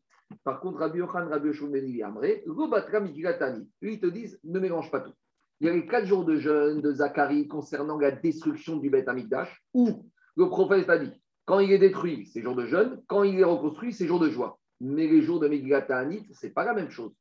Par 0.45 0.61
contre, 0.61 0.79
Rabbi 0.79 0.99
Yochan, 0.99 1.27
Rabbi 1.29 1.49
Yoshua 1.49 1.69
Amre, 2.05 2.43
Lo 2.47 2.69
Batra. 2.69 3.01
Eux, 3.01 3.65
ils 3.83 4.01
te 4.01 4.07
disent, 4.07 4.39
ne 4.45 4.61
mélange 4.61 4.91
pas 4.91 5.01
tout. 5.01 5.13
Il 5.61 5.67
y 5.67 5.71
a 5.71 5.73
les 5.73 5.87
quatre 5.87 6.07
jours 6.07 6.25
de 6.25 6.37
jeûne 6.37 6.81
de 6.81 6.93
Zacharie 6.93 7.49
concernant 7.49 7.99
la 7.99 8.13
destruction 8.13 8.77
du 8.77 8.91
Beth 8.91 9.09
Amikdash, 9.09 9.63
où 9.75 10.05
le 10.37 10.49
prophète 10.49 10.89
a 10.89 10.99
dit, 10.99 11.13
quand 11.47 11.61
il 11.61 11.73
est 11.73 11.79
détruit, 11.79 12.27
c'est 12.27 12.43
jour 12.43 12.55
de 12.55 12.67
jeûne, 12.67 13.03
quand 13.09 13.23
il 13.23 13.41
est 13.41 13.45
reconstruit, 13.45 13.93
c'est 13.93 14.07
jour 14.07 14.21
de 14.21 14.29
joie. 14.29 14.58
Mais 14.81 15.07
les 15.07 15.23
jours 15.23 15.41
de 15.41 15.81
Ta'anit, 15.81 16.27
ce 16.33 16.47
n'est 16.47 16.53
pas 16.53 16.65
la 16.65 16.75
même 16.75 16.91
chose. 16.91 17.13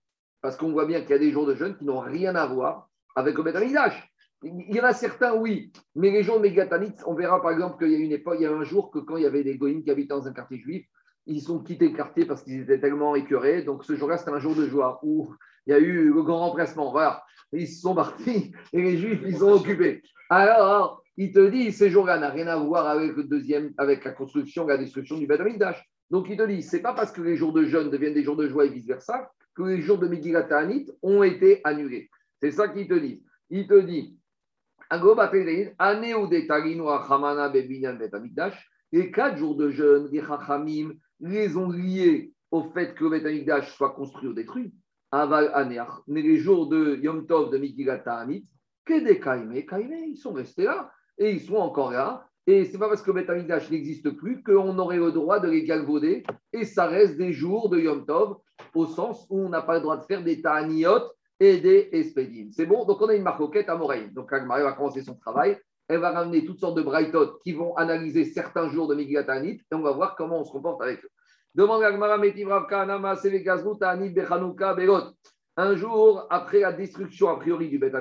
Parce 0.42 0.56
qu'on 0.56 0.72
voit 0.72 0.86
bien 0.86 1.02
qu'il 1.02 1.12
y 1.12 1.14
a 1.14 1.20
des 1.20 1.32
jours 1.32 1.46
de 1.46 1.56
jeûne 1.56 1.76
qui 1.78 1.86
n'ont 1.86 2.00
rien 2.00 2.36
à 2.36 2.46
voir 2.46 2.90
avec 3.16 3.36
le 3.38 3.44
Beth 3.44 3.56
Amikdash. 3.56 4.14
Il 4.44 4.76
y 4.76 4.80
en 4.80 4.84
a 4.84 4.94
certains, 4.94 5.34
oui, 5.34 5.72
mais 5.96 6.12
les 6.12 6.22
jours 6.22 6.40
de 6.40 6.48
Ta'anit, 6.48 6.94
on 7.08 7.16
verra 7.16 7.42
par 7.42 7.52
exemple 7.52 7.84
qu'il 7.84 7.92
y 7.92 7.96
a 7.96 8.00
une 8.00 8.12
époque, 8.12 8.36
il 8.40 8.44
y 8.44 8.46
a 8.46 8.52
un 8.52 8.64
jour 8.64 8.92
que 8.92 9.00
quand 9.00 9.18
il 9.18 9.24
y 9.24 9.26
avait 9.26 9.44
des 9.44 9.58
goïms 9.58 9.84
qui 9.84 9.90
habitaient 9.90 10.10
dans 10.10 10.28
un 10.28 10.34
quartier 10.34 10.60
juif, 10.60 10.86
ils 11.26 11.52
ont 11.52 11.60
quitté 11.60 11.90
le 11.90 11.96
quartier 11.96 12.26
parce 12.26 12.44
qu'ils 12.44 12.62
étaient 12.62 12.80
tellement 12.80 13.16
écœurés. 13.16 13.64
Donc 13.64 13.84
ce 13.84 13.96
jour-là, 13.96 14.18
c'était 14.18 14.32
un 14.32 14.40
jour 14.40 14.56
de 14.56 14.68
joie 14.68 15.00
où 15.04 15.34
il 15.66 15.72
y 15.72 15.74
a 15.74 15.80
eu 15.80 16.14
le 16.14 16.24
grand 16.24 16.50
remplacement. 16.50 16.94
Ils 17.52 17.68
sont 17.68 17.96
partis 17.96 18.54
et 18.74 18.82
les 18.82 18.98
juifs, 18.98 19.22
ils 19.26 19.44
ont 19.44 19.54
occupé. 19.54 20.02
Alors, 20.30 21.04
il 21.18 21.32
te 21.32 21.50
dit, 21.50 21.72
ces 21.72 21.90
jours-là 21.90 22.20
n'ont 22.20 22.34
rien 22.34 22.48
à 22.48 22.58
voir 22.58 22.88
avec 22.88 23.16
le 23.16 23.24
deuxième, 23.24 23.74
avec 23.78 24.06
la 24.06 24.12
construction, 24.12 24.68
la 24.68 24.78
destruction 24.78 25.18
du 25.18 25.28
Beth. 25.28 25.42
Donc 26.10 26.28
il 26.30 26.38
te 26.38 26.44
dit, 26.44 26.62
c'est 26.62 26.82
pas 26.82 26.94
parce 26.94 27.12
que 27.12 27.22
les 27.22 27.36
jours 27.36 27.54
de 27.54 27.66
jeûne 27.66 27.90
deviennent 27.90 28.14
des 28.14 28.24
jours 28.24 28.38
de 28.38 28.48
joie 28.48 28.66
et 28.66 28.70
vice-versa 28.70 29.32
que 29.56 29.64
les 29.64 29.82
jours 29.82 29.98
de 29.98 30.08
Megillat 30.08 30.48
ont 31.02 31.24
été 31.24 31.62
annulés. 31.64 32.10
C'est 32.40 32.52
ça 32.52 32.68
qu'il 32.70 32.88
te 32.88 32.94
dit. 32.94 33.24
Il 33.50 33.68
te 33.68 33.80
dit, 33.80 34.18
Amikdash, 38.14 38.70
les 38.92 39.12
quatre 39.12 39.38
jours 39.38 39.56
de 39.56 39.70
jeûne, 39.70 40.08
les 40.12 40.22
Chachamim 40.22 40.94
les 41.20 41.58
ont 41.58 41.70
liés 41.70 42.32
au 42.52 42.64
fait 42.72 42.94
que 42.94 43.04
le 43.04 43.10
Bet 43.10 43.26
Amikdash 43.26 43.76
soit 43.76 43.94
construit 43.94 44.30
ou 44.30 44.34
détruit. 44.34 44.74
Mais 45.12 46.22
les 46.22 46.38
jours 46.38 46.68
de 46.68 46.96
Yom 47.02 47.26
Tov 47.26 47.52
de 47.52 47.58
Megillat 47.58 48.00
Ta'anit, 48.00 48.48
que 48.86 49.04
des 49.04 49.20
Kaime, 49.20 49.54
Kaime, 49.66 49.94
ils 50.08 50.18
sont 50.18 50.34
restés 50.34 50.64
là 50.64 50.92
et 51.18 51.32
ils 51.32 51.42
sont 51.42 51.56
encore 51.56 51.92
là. 51.92 52.30
Et 52.50 52.64
c'est 52.64 52.78
pas 52.78 52.88
parce 52.88 53.02
que 53.02 53.12
Bet 53.12 53.30
Amikdash 53.30 53.70
n'existe 53.70 54.10
plus 54.12 54.42
qu'on 54.42 54.80
aurait 54.80 54.98
le 54.98 55.12
droit 55.12 55.42
de 55.42 55.50
les 55.50 55.66
galvauder. 55.66 56.24
Et 56.54 56.64
ça 56.64 56.88
reste 56.88 57.18
des 57.18 57.34
jours 57.34 57.68
de 57.68 57.78
Yom 57.78 58.06
Tov, 58.06 58.38
au 58.74 58.86
sens 58.86 59.28
où 59.30 59.42
on 59.42 59.50
n'a 59.50 59.62
pas 59.62 59.76
le 59.76 59.82
droit 59.82 59.98
de 59.98 60.04
faire 60.04 60.24
des 60.24 60.42
Ta'aniot 60.42 61.02
et 61.42 61.58
des 61.58 61.90
Espédim. 61.92 62.48
C'est 62.52 62.66
bon? 62.66 62.86
Donc 62.86 63.02
on 63.02 63.10
a 63.10 63.16
une 63.16 63.24
marcoquette 63.24 63.68
à 63.68 63.76
Moraïm. 63.76 64.14
Donc 64.14 64.32
Agmarie 64.32 64.64
va 64.64 64.72
commencer 64.72 65.02
son 65.02 65.16
travail. 65.16 65.58
Elle 65.90 66.00
va 66.00 66.12
ramener 66.12 66.46
toutes 66.46 66.60
sortes 66.60 66.78
de 66.78 66.82
braïtot 66.82 67.40
qui 67.44 67.52
vont 67.52 67.76
analyser 67.76 68.24
certains 68.24 68.70
jours 68.70 68.88
de 68.88 68.96
Megillat 68.96 69.44
et 69.44 69.60
on 69.74 69.80
va 69.80 69.92
voir 69.92 70.16
comment 70.16 70.40
on 70.40 70.44
se 70.46 70.52
comporte 70.52 70.82
avec 70.82 71.04
eux. 71.04 71.10
Demande 71.54 71.84
à 71.84 71.92
Gmara 71.92 72.18
Metiv 72.18 72.48
Rav 72.48 72.68
Kahana 72.68 72.98
Maaseh 72.98 73.42
Gazrut 73.42 73.82
Ani 73.82 74.10
Bechanouka 74.10 74.74
Berot. 74.74 75.12
Un 75.58 75.76
jour 75.76 76.28
après 76.30 76.60
la 76.60 76.72
destruction 76.72 77.30
a 77.30 77.38
priori 77.38 77.70
du 77.70 77.80
Beth 77.80 77.96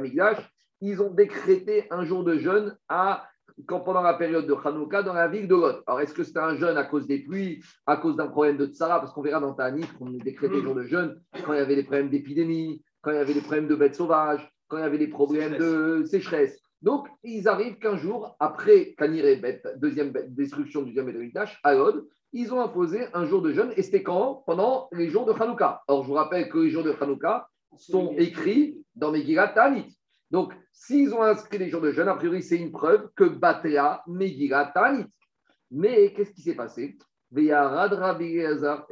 ils 0.82 1.00
ont 1.00 1.10
décrété 1.10 1.86
un 1.90 2.04
jour 2.04 2.22
de 2.22 2.36
jeûne 2.36 2.76
à, 2.88 3.26
quand, 3.64 3.80
pendant 3.80 4.02
la 4.02 4.14
période 4.14 4.46
de 4.46 4.54
Hanouka 4.54 5.02
dans 5.02 5.14
la 5.14 5.28
ville 5.28 5.48
de 5.48 5.54
Lot. 5.54 5.82
Alors, 5.86 6.00
est-ce 6.00 6.12
que 6.12 6.24
c'était 6.24 6.40
un 6.40 6.56
jeûne 6.56 6.76
à 6.76 6.84
cause 6.84 7.06
des 7.06 7.20
pluies, 7.20 7.62
à 7.86 7.96
cause 7.96 8.16
d'un 8.16 8.26
problème 8.26 8.56
de 8.56 8.66
Tsara? 8.66 9.00
Parce 9.00 9.12
qu'on 9.12 9.22
verra 9.22 9.40
dans 9.40 9.54
Tanit 9.54 9.86
qu'on 9.98 10.10
décrétait 10.10 10.60
jour 10.60 10.74
de 10.74 10.84
jeûne 10.84 11.20
quand 11.44 11.52
il 11.54 11.58
y 11.58 11.62
avait 11.62 11.76
des 11.76 11.84
problèmes 11.84 12.10
d'épidémie, 12.10 12.82
quand 13.00 13.12
il 13.12 13.16
y 13.16 13.20
avait 13.20 13.34
des 13.34 13.40
problèmes 13.40 13.68
de 13.68 13.74
bêtes 13.74 13.94
sauvages, 13.94 14.46
quand 14.68 14.76
il 14.78 14.82
y 14.82 14.84
avait 14.84 14.98
des 14.98 15.08
problèmes 15.08 15.56
de 15.56 16.04
sécheresse. 16.04 16.60
Donc, 16.82 17.08
ils 17.24 17.48
arrivent 17.48 17.78
qu'un 17.78 17.96
jour, 17.96 18.36
après 18.38 18.94
Kaniré, 18.98 19.40
deuxième 19.76 20.12
destruction 20.28 20.82
du 20.82 20.92
deuxième 20.92 21.08
Amikdash, 21.08 21.58
à 21.64 21.74
Lod, 21.74 22.06
ils 22.32 22.52
ont 22.52 22.60
imposé 22.60 23.06
un 23.14 23.24
jour 23.24 23.40
de 23.40 23.52
jeûne. 23.52 23.72
Et 23.76 23.82
c'était 23.82 24.02
quand? 24.02 24.42
Pendant 24.46 24.88
les 24.92 25.08
jours 25.08 25.24
de 25.24 25.32
Hanouka. 25.32 25.82
Or, 25.88 26.02
je 26.02 26.08
vous 26.08 26.14
rappelle 26.14 26.48
que 26.50 26.58
les 26.58 26.70
jours 26.70 26.84
de 26.84 26.94
Hanouka 27.00 27.48
sont 27.76 28.12
écrits 28.18 28.76
dans 28.94 29.10
Megillat 29.10 29.48
Tanit. 29.48 29.96
Donc, 30.30 30.52
s'ils 30.72 31.14
ont 31.14 31.22
inscrit 31.22 31.58
les 31.58 31.68
jours 31.68 31.80
de 31.80 31.92
jeûne, 31.92 32.08
a 32.08 32.16
priori, 32.16 32.42
c'est 32.42 32.56
une 32.56 32.72
preuve 32.72 33.08
que 33.14 33.24
Batea 33.24 34.02
Megillat 34.06 34.72
Tanit. 34.74 35.06
Mais 35.70 36.12
qu'est-ce 36.12 36.32
qui 36.32 36.42
s'est 36.42 36.54
passé? 36.54 36.96
Et 37.36 37.52
Rabbi 37.52 38.40
Hazar, 38.40 38.86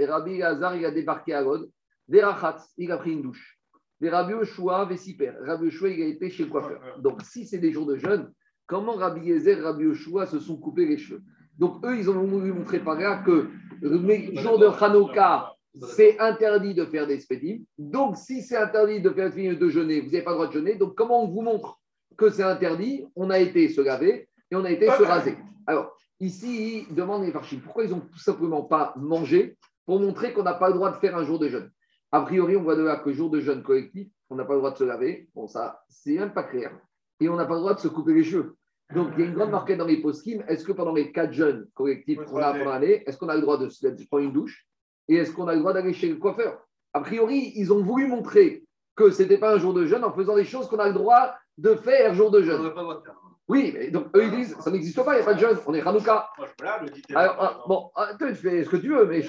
il 0.76 0.84
a 0.84 0.90
débarqué 0.90 1.34
à 1.34 1.40
Lod, 1.40 1.70
Verachatz, 2.08 2.72
il 2.76 2.90
a 2.92 2.98
pris 2.98 3.12
une 3.12 3.22
douche. 3.22 3.58
Rabbi 4.02 4.32
Yoshua, 4.32 4.84
Vesiper. 4.84 5.32
Rabbi 5.40 5.66
Yoshua, 5.66 5.88
il 5.88 6.02
a 6.02 6.06
été 6.06 6.28
chez 6.28 6.44
le 6.44 6.50
coiffeur. 6.50 7.00
Donc, 7.00 7.22
si 7.22 7.46
c'est 7.46 7.58
des 7.58 7.72
jours 7.72 7.86
de 7.86 7.96
jeûne, 7.96 8.30
comment 8.66 8.94
Rabbi 8.94 9.28
Yezer 9.28 9.62
Rabbi 9.62 9.84
Yoshua 9.84 10.26
se 10.26 10.38
sont 10.40 10.58
coupés 10.58 10.84
les 10.84 10.98
cheveux? 10.98 11.22
Donc, 11.56 11.84
eux, 11.86 11.96
ils 11.96 12.10
ont 12.10 12.24
voulu 12.24 12.52
montrer 12.52 12.80
par 12.80 12.96
là 12.96 13.22
que 13.24 13.48
le 13.80 14.40
jour 14.40 14.58
de 14.58 14.66
Hanouka, 14.66 15.53
c'est 15.82 16.18
interdit 16.20 16.74
de 16.74 16.84
faire 16.84 17.06
des 17.06 17.20
spédim. 17.20 17.58
Donc, 17.78 18.16
si 18.16 18.42
c'est 18.42 18.56
interdit 18.56 19.00
de 19.00 19.10
faire 19.10 19.30
de 19.30 19.68
jeûner, 19.68 20.00
vous 20.00 20.10
n'avez 20.10 20.22
pas 20.22 20.30
le 20.30 20.36
droit 20.36 20.46
de 20.48 20.52
jeûner. 20.52 20.74
Donc, 20.76 20.94
comment 20.94 21.24
on 21.24 21.28
vous 21.28 21.42
montre 21.42 21.80
que 22.16 22.30
c'est 22.30 22.42
interdit? 22.42 23.06
On 23.16 23.30
a 23.30 23.38
été 23.38 23.68
se 23.68 23.80
laver 23.80 24.28
et 24.50 24.56
on 24.56 24.64
a 24.64 24.70
été 24.70 24.86
se 24.86 25.02
raser. 25.02 25.36
Alors, 25.66 25.96
ici, 26.20 26.86
ils 26.88 26.94
demandent 26.94 27.24
les 27.24 27.32
farchis 27.32 27.56
pourquoi 27.56 27.84
ils 27.84 27.90
n'ont 27.90 28.00
tout 28.00 28.18
simplement 28.18 28.62
pas 28.62 28.94
mangé 28.96 29.56
pour 29.84 30.00
montrer 30.00 30.32
qu'on 30.32 30.44
n'a 30.44 30.54
pas 30.54 30.68
le 30.68 30.74
droit 30.74 30.90
de 30.90 30.96
faire 30.96 31.16
un 31.16 31.24
jour 31.24 31.38
de 31.38 31.48
jeûne? 31.48 31.70
A 32.12 32.20
priori, 32.20 32.56
on 32.56 32.62
voit 32.62 32.76
de 32.76 32.82
là 32.82 32.96
que 32.96 33.12
jour 33.12 33.30
de 33.30 33.40
jeûne 33.40 33.62
collectif, 33.62 34.08
on 34.30 34.36
n'a 34.36 34.44
pas 34.44 34.52
le 34.52 34.60
droit 34.60 34.70
de 34.70 34.78
se 34.78 34.84
laver. 34.84 35.28
Bon, 35.34 35.48
ça, 35.48 35.82
c'est 35.88 36.14
même 36.14 36.32
pas 36.32 36.44
clair. 36.44 36.70
Et 37.18 37.28
on 37.28 37.36
n'a 37.36 37.44
pas 37.44 37.54
le 37.54 37.60
droit 37.60 37.74
de 37.74 37.80
se 37.80 37.88
couper 37.88 38.14
les 38.14 38.22
cheveux. 38.22 38.56
Donc, 38.94 39.08
il 39.14 39.20
y 39.20 39.22
a 39.24 39.26
une 39.26 39.34
grande 39.34 39.50
marquette 39.50 39.78
dans 39.78 39.86
les 39.86 40.00
post 40.00 40.24
Est-ce 40.46 40.64
que 40.64 40.72
pendant 40.72 40.92
les 40.92 41.10
quatre 41.10 41.32
jeûnes 41.32 41.66
collectifs 41.74 42.22
qu'on 42.24 42.36
a 42.36 42.52
pendant 42.52 42.70
l'année, 42.70 43.02
est-ce 43.06 43.16
qu'on 43.16 43.28
a 43.28 43.34
le 43.34 43.40
droit 43.40 43.58
de 43.58 43.68
se 43.68 43.86
prendre 44.06 44.24
une 44.24 44.32
douche? 44.32 44.68
Et 45.08 45.16
est-ce 45.16 45.32
qu'on 45.32 45.48
a 45.48 45.54
le 45.54 45.60
droit 45.60 45.72
d'aller 45.72 45.92
chez 45.92 46.08
le 46.08 46.16
coiffeur? 46.16 46.58
A 46.92 47.00
priori, 47.00 47.52
ils 47.56 47.72
ont 47.72 47.82
voulu 47.82 48.06
montrer 48.06 48.64
que 48.96 49.10
ce 49.10 49.22
n'était 49.22 49.38
pas 49.38 49.54
un 49.54 49.58
jour 49.58 49.74
de 49.74 49.86
jeûne 49.86 50.04
en 50.04 50.12
faisant 50.12 50.36
des 50.36 50.44
choses 50.44 50.68
qu'on 50.68 50.78
a 50.78 50.88
le 50.88 50.94
droit 50.94 51.34
de 51.58 51.74
faire 51.74 52.14
jour 52.14 52.30
de 52.30 52.42
jeûne. 52.42 52.72
Oui, 53.46 53.74
mais 53.74 53.90
donc 53.90 54.06
eux 54.16 54.24
ils 54.24 54.30
disent 54.30 54.56
ça 54.58 54.70
n'existe 54.70 55.04
pas, 55.04 55.12
il 55.12 55.16
n'y 55.16 55.22
a 55.22 55.24
pas 55.26 55.34
de 55.34 55.38
jeûne, 55.38 55.58
on 55.66 55.74
est 55.74 55.86
Hanouka. 55.86 56.30
Alors, 57.14 57.36
ah, 57.38 57.62
bon, 57.68 57.90
ah, 57.94 58.12
tu 58.18 58.34
fais 58.34 58.64
ce 58.64 58.70
que 58.70 58.76
tu 58.78 58.88
veux, 58.88 59.04
mais 59.04 59.20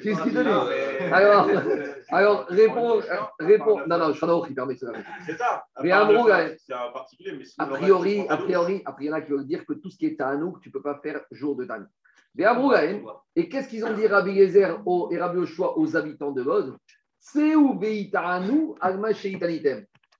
qu'est-ce 0.00 0.22
qu'il 0.22 0.32
te 0.32 0.38
dit 0.38 0.48
Alors, 1.12 1.48
alors 2.10 2.46
réponds, 2.46 3.00
réponds. 3.40 3.80
Non, 3.88 3.98
non, 3.98 4.14
Shanaoch, 4.14 4.46
il 4.48 4.54
permet 4.54 4.76
cela. 4.76 4.92
C'est 5.26 5.36
ça. 5.36 5.64
Mais 5.82 5.90
c'est 5.90 6.72
un 6.72 6.92
particulier, 6.92 7.32
mais 7.36 7.44
a 7.58 7.66
priori, 7.66 8.26
a 8.28 8.36
priori, 8.36 8.82
après, 8.84 9.04
il 9.04 9.08
y 9.08 9.10
en 9.10 9.14
a 9.14 9.20
qui 9.20 9.32
veulent 9.32 9.46
dire 9.46 9.66
que 9.66 9.72
tout 9.72 9.90
ce 9.90 9.98
qui 9.98 10.06
est 10.06 10.16
Tanouk, 10.16 10.60
tu 10.60 10.68
ne 10.68 10.72
peux 10.72 10.82
pas 10.82 11.00
faire 11.02 11.22
jour 11.32 11.56
de 11.56 11.64
Tanouk. 11.64 11.88
Et 12.38 13.48
qu'est-ce 13.48 13.68
qu'ils 13.68 13.84
ont 13.84 13.94
dit 13.94 14.06
Rabbi 14.06 14.32
Yezer 14.32 14.82
et 15.10 15.18
Rabbi 15.18 15.38
Oshua 15.38 15.78
aux 15.78 15.96
habitants 15.96 16.32
de 16.32 16.42
Lod 16.42 16.76
C'est 17.20 17.54
où 17.54 17.78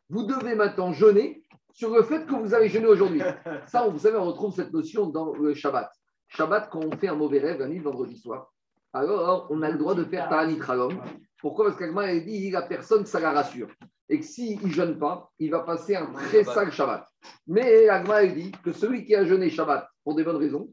Vous 0.08 0.24
devez 0.24 0.54
maintenant 0.54 0.92
jeûner 0.92 1.42
sur 1.72 1.94
le 1.94 2.02
fait 2.02 2.26
que 2.26 2.34
vous 2.34 2.54
avez 2.54 2.68
jeûné 2.68 2.86
aujourd'hui. 2.86 3.22
Ça, 3.66 3.86
vous 3.88 3.98
savez, 3.98 4.18
on 4.18 4.26
retrouve 4.26 4.54
cette 4.54 4.72
notion 4.72 5.06
dans 5.06 5.32
le 5.34 5.54
Shabbat. 5.54 5.90
Shabbat, 6.28 6.68
quand 6.70 6.84
on 6.84 6.96
fait 6.96 7.08
un 7.08 7.14
mauvais 7.14 7.40
rêve, 7.40 7.58
la 7.60 7.68
nuit, 7.68 7.78
vendredi 7.78 8.16
soir, 8.16 8.52
alors 8.92 9.46
on 9.50 9.62
a 9.62 9.70
le 9.70 9.78
droit 9.78 9.94
de 9.94 10.04
faire 10.04 10.28
Ralom. 10.28 11.00
Pourquoi? 11.40 11.66
Parce 11.66 11.78
qu'Agma 11.78 12.02
a 12.02 12.14
dit 12.14 12.50
la 12.50 12.62
personne, 12.62 13.06
ça 13.06 13.20
la 13.20 13.32
rassure. 13.32 13.68
Et 14.12 14.20
que 14.20 14.26
s'il 14.26 14.62
ne 14.62 14.70
jeûne 14.70 14.98
pas, 14.98 15.30
il 15.38 15.50
va 15.50 15.60
passer 15.60 15.96
un 15.96 16.12
très 16.12 16.44
sale 16.44 16.70
Shabbat. 16.70 17.06
Mais 17.46 17.88
Agma 17.88 18.26
dit 18.26 18.52
que 18.62 18.70
celui 18.70 19.06
qui 19.06 19.14
a 19.14 19.24
jeûné 19.24 19.48
Shabbat 19.48 19.88
pour 20.04 20.14
des 20.14 20.22
bonnes 20.22 20.36
raisons, 20.36 20.68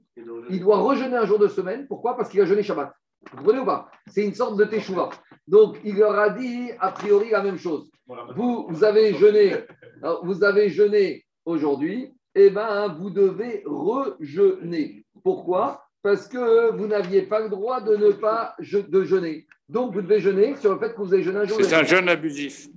il 0.49 0.59
doit 0.59 0.79
rejeûner 0.79 1.15
un 1.15 1.25
jour 1.25 1.39
de 1.39 1.47
semaine. 1.47 1.87
Pourquoi? 1.87 2.17
Parce 2.17 2.27
qu'il 2.27 2.41
a 2.41 2.45
jeûné 2.45 2.63
Shabbat. 2.63 2.91
Vous 3.31 3.37
comprenez 3.37 3.59
ou 3.59 3.65
pas? 3.65 3.89
C'est 4.07 4.25
une 4.25 4.33
sorte 4.33 4.57
de 4.57 4.65
teshuva. 4.65 5.09
Donc, 5.47 5.77
il 5.85 5.95
leur 5.95 6.19
a 6.19 6.31
dit 6.31 6.71
a 6.81 6.91
priori 6.91 7.29
la 7.29 7.41
même 7.41 7.57
chose. 7.57 7.89
Vous, 8.35 8.67
vous 8.67 8.83
avez 8.83 9.13
jeûné, 9.13 9.55
vous 10.23 10.43
avez 10.43 10.69
jeûné 10.69 11.23
aujourd'hui, 11.45 12.13
et 12.35 12.47
eh 12.47 12.49
ben, 12.49 12.89
vous 12.99 13.09
devez 13.09 13.63
rejeûner. 13.65 15.05
Pourquoi? 15.23 15.85
Parce 16.01 16.27
que 16.27 16.75
vous 16.75 16.87
n'aviez 16.87 17.21
pas 17.21 17.39
le 17.39 17.49
droit 17.49 17.79
de 17.79 17.95
ne 17.95 18.11
pas 18.11 18.55
de 18.59 19.03
jeûner. 19.03 19.47
Donc, 19.69 19.93
vous 19.93 20.01
devez 20.01 20.19
jeûner 20.19 20.55
sur 20.55 20.73
le 20.73 20.79
fait 20.79 20.93
que 20.93 20.97
vous 20.97 21.13
avez 21.13 21.21
jeûné 21.21 21.37
un 21.39 21.45
jour. 21.45 21.59
C'est 21.61 21.75
un 21.75 21.83
jeûne 21.83 22.09
abusif. 22.09 22.67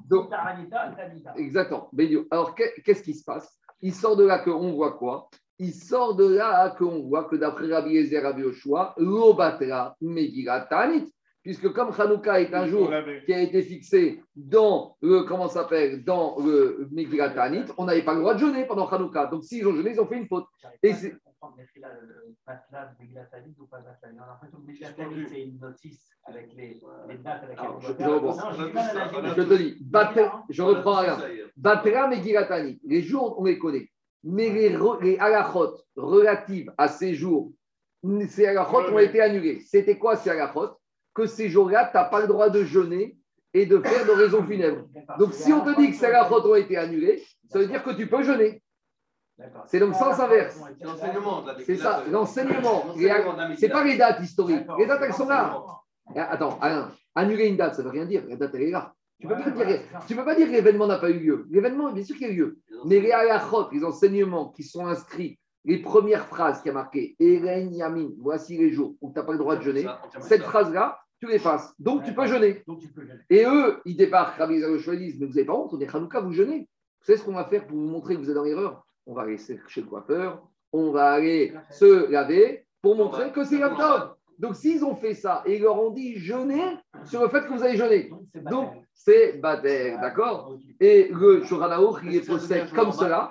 exactement. 1.38 1.90
Alors, 2.30 2.54
qu'est-ce 2.54 3.02
qui 3.02 3.14
se 3.14 3.24
passe? 3.24 3.58
Il 3.80 3.94
sort 3.94 4.16
de 4.16 4.24
là 4.24 4.38
qu'on 4.40 4.72
voit 4.72 4.92
quoi? 4.98 5.30
Il 5.58 5.72
sort 5.72 6.14
de 6.14 6.26
là 6.26 6.74
qu'on 6.78 7.02
voit 7.08 7.24
que 7.24 7.36
d'après 7.36 7.72
Rabbi 7.72 7.96
Ezer, 7.96 8.22
Rabbi 8.22 8.42
Yoshua, 8.42 8.94
l'obatra 8.98 9.96
Megillat 10.02 10.66
Tanit, 10.68 11.10
puisque 11.42 11.72
comme 11.72 11.90
Hanouka 11.96 12.40
est 12.40 12.54
un 12.54 12.66
jour 12.66 12.90
qui 13.26 13.34
a 13.34 13.40
été 13.40 13.62
fixé 13.62 14.22
dans 14.34 14.96
le, 15.02 15.22
comment 15.22 15.48
s'appelle, 15.48 16.04
dans 16.04 16.36
le 16.38 16.88
on 17.78 17.84
n'avait 17.84 18.02
pas 18.04 18.14
le 18.14 18.20
droit 18.20 18.34
de 18.34 18.38
jeûner 18.38 18.64
pendant 18.66 18.86
Hanouka. 18.88 19.26
Donc 19.26 19.44
s'ils 19.44 19.66
ont 19.66 19.74
jeûné, 19.74 19.90
ils 19.90 20.00
ont 20.00 20.06
fait 20.06 20.18
une 20.18 20.28
faute. 20.28 20.46
Et 20.82 20.92
c'est 20.92 21.14
c'est 25.28 25.42
une 25.42 25.58
notice 25.58 26.10
avec 26.24 26.54
les, 26.54 26.80
dates 27.18 27.42
avec 27.42 27.58
je, 27.58 27.88
je, 27.88 29.42
te 29.42 29.54
dis, 29.54 29.84
je 30.50 30.62
reprends 30.62 31.00
rien. 31.00 31.18
Batra 31.56 32.06
Megiratani, 32.06 32.80
les 32.84 33.02
jours, 33.02 33.40
on 33.40 33.44
les 33.44 33.58
connaît. 33.58 33.88
Mais 34.22 34.50
les, 34.50 34.78
les 35.02 35.18
halachot 35.18 35.74
relatives 35.96 36.72
à 36.78 36.86
ces 36.86 37.14
jours, 37.14 37.52
ces 38.28 38.46
halachot 38.46 38.92
ont 38.92 38.98
été 39.00 39.20
annulés. 39.20 39.60
C'était 39.66 39.98
quoi 39.98 40.14
ces 40.14 40.30
halachot? 40.30 40.76
Que 41.14 41.26
ces 41.26 41.48
jours-là, 41.48 41.88
tu 41.90 41.96
n'as 41.96 42.04
pas 42.04 42.20
le 42.20 42.26
droit 42.26 42.48
de 42.48 42.64
jeûner 42.64 43.16
et 43.54 43.66
de 43.66 43.78
faire 43.80 44.06
de 44.06 44.12
raison 44.12 44.42
funèbre. 44.44 44.86
Donc 45.18 45.34
si 45.34 45.52
on 45.52 45.60
te 45.60 45.76
dit 45.78 45.90
que 45.90 45.96
ces 45.96 46.14
ont 46.14 46.54
été 46.54 46.76
annulés, 46.76 47.22
ça 47.50 47.58
veut 47.58 47.66
dire 47.66 47.82
que 47.82 47.90
tu 47.90 48.06
peux 48.06 48.22
jeûner. 48.22 48.62
C'est 49.66 49.78
donc 49.78 49.94
sens 49.94 50.18
inverse. 50.20 50.60
C'est 51.64 51.76
ça, 51.76 52.04
l'enseignement. 52.10 52.94
C'est 53.56 53.68
pas 53.68 53.84
les 53.84 53.96
dates 53.96 54.20
historiques. 54.20 54.66
Les 54.78 54.86
dates, 54.86 55.02
elles 55.02 55.14
sont 55.14 55.28
là. 55.28 55.62
Attends, 56.14 56.58
Alain, 56.60 56.90
annuler 57.14 57.46
une 57.46 57.56
date, 57.56 57.74
ça 57.74 57.82
ne 57.82 57.86
veut 57.86 57.92
rien 57.92 58.06
dire. 58.06 58.24
La 58.28 58.36
date, 58.36 58.54
elle 58.54 58.62
est 58.62 58.70
là. 58.70 58.92
Tu 59.20 59.28
ne 59.28 59.34
peux, 59.34 59.52
peux, 59.52 60.24
pas 60.24 60.34
dire 60.34 60.48
que 60.48 60.52
l'événement 60.52 60.88
n'a 60.88 60.98
pas 60.98 61.10
eu 61.10 61.20
lieu. 61.20 61.46
L'événement, 61.50 61.92
bien 61.92 62.02
sûr 62.02 62.16
qu'il 62.16 62.26
a 62.26 62.30
eu 62.30 62.36
lieu. 62.36 62.58
Mais 62.84 62.98
les 62.98 63.12
halachot, 63.12 63.70
les 63.70 63.84
enseignements 63.84 64.48
qui 64.48 64.64
sont 64.64 64.84
inscrits, 64.86 65.38
les 65.64 65.78
premières 65.78 66.26
phrases 66.26 66.60
qui 66.60 66.70
a 66.70 66.72
marqué 66.72 67.14
Eren 67.20 67.72
Yamin, 67.72 68.10
voici 68.18 68.58
les 68.58 68.72
jours 68.72 68.96
où 69.00 69.12
tu 69.12 69.18
n'as 69.18 69.24
pas 69.24 69.32
le 69.32 69.38
droit 69.38 69.54
de 69.54 69.62
jeûner, 69.62 69.86
cette 70.20 70.42
phrase-là, 70.42 70.98
tu 71.22 71.28
les 71.28 71.38
fasses. 71.38 71.72
Donc, 71.78 72.02
tu 72.02 72.12
peux 72.12 72.26
jeûner. 72.26 72.64
Et 73.30 73.44
eux, 73.44 73.80
ils 73.84 73.96
débarquent, 73.96 74.38
Rabbi 74.38 74.58
Zarochoua 74.58 74.96
disent 74.96 75.20
Mais 75.20 75.26
vous 75.26 75.34
n'avez 75.34 75.44
pas 75.44 75.52
honte, 75.52 75.72
on 75.72 75.78
est 75.78 75.94
Hanouka, 75.94 76.18
vous 76.18 76.32
jeûnez. 76.32 76.68
Vous 76.98 77.06
savez 77.06 77.16
ce 77.16 77.24
qu'on 77.24 77.34
va 77.34 77.44
faire 77.44 77.64
pour 77.64 77.76
vous 77.76 77.88
montrer 77.88 78.16
que 78.16 78.20
vous 78.20 78.28
êtes 78.28 78.34
dans 78.34 78.42
l'erreur 78.42 78.84
On 79.06 79.14
va 79.14 79.22
aller 79.22 79.38
chez 79.38 79.60
le 79.76 79.86
coiffeur, 79.86 80.42
on 80.72 80.90
va 80.90 81.12
aller 81.12 81.54
se 81.70 82.10
laver 82.10 82.66
pour 82.80 82.96
montrer 82.96 83.30
que 83.30 83.44
c'est 83.44 83.60
top. 83.60 84.18
Donc, 84.40 84.56
s'ils 84.56 84.84
ont 84.84 84.96
fait 84.96 85.14
ça 85.14 85.44
et 85.46 85.56
ils 85.56 85.62
leur 85.62 85.80
ont 85.80 85.90
dit 85.90 86.16
jeûner 86.16 86.76
sur 87.04 87.22
le 87.22 87.28
fait 87.28 87.46
que 87.46 87.52
vous 87.52 87.62
avez 87.62 87.76
jeûné, 87.76 88.10
donc 88.50 88.72
c'est 88.92 89.34
Bader, 89.34 89.98
d'accord? 90.00 90.56
Et 90.80 91.08
le 91.12 91.44
Shuranaour, 91.44 92.00
il 92.02 92.16
est 92.16 92.26
posé 92.26 92.62
comme 92.74 92.90
cela. 92.90 93.30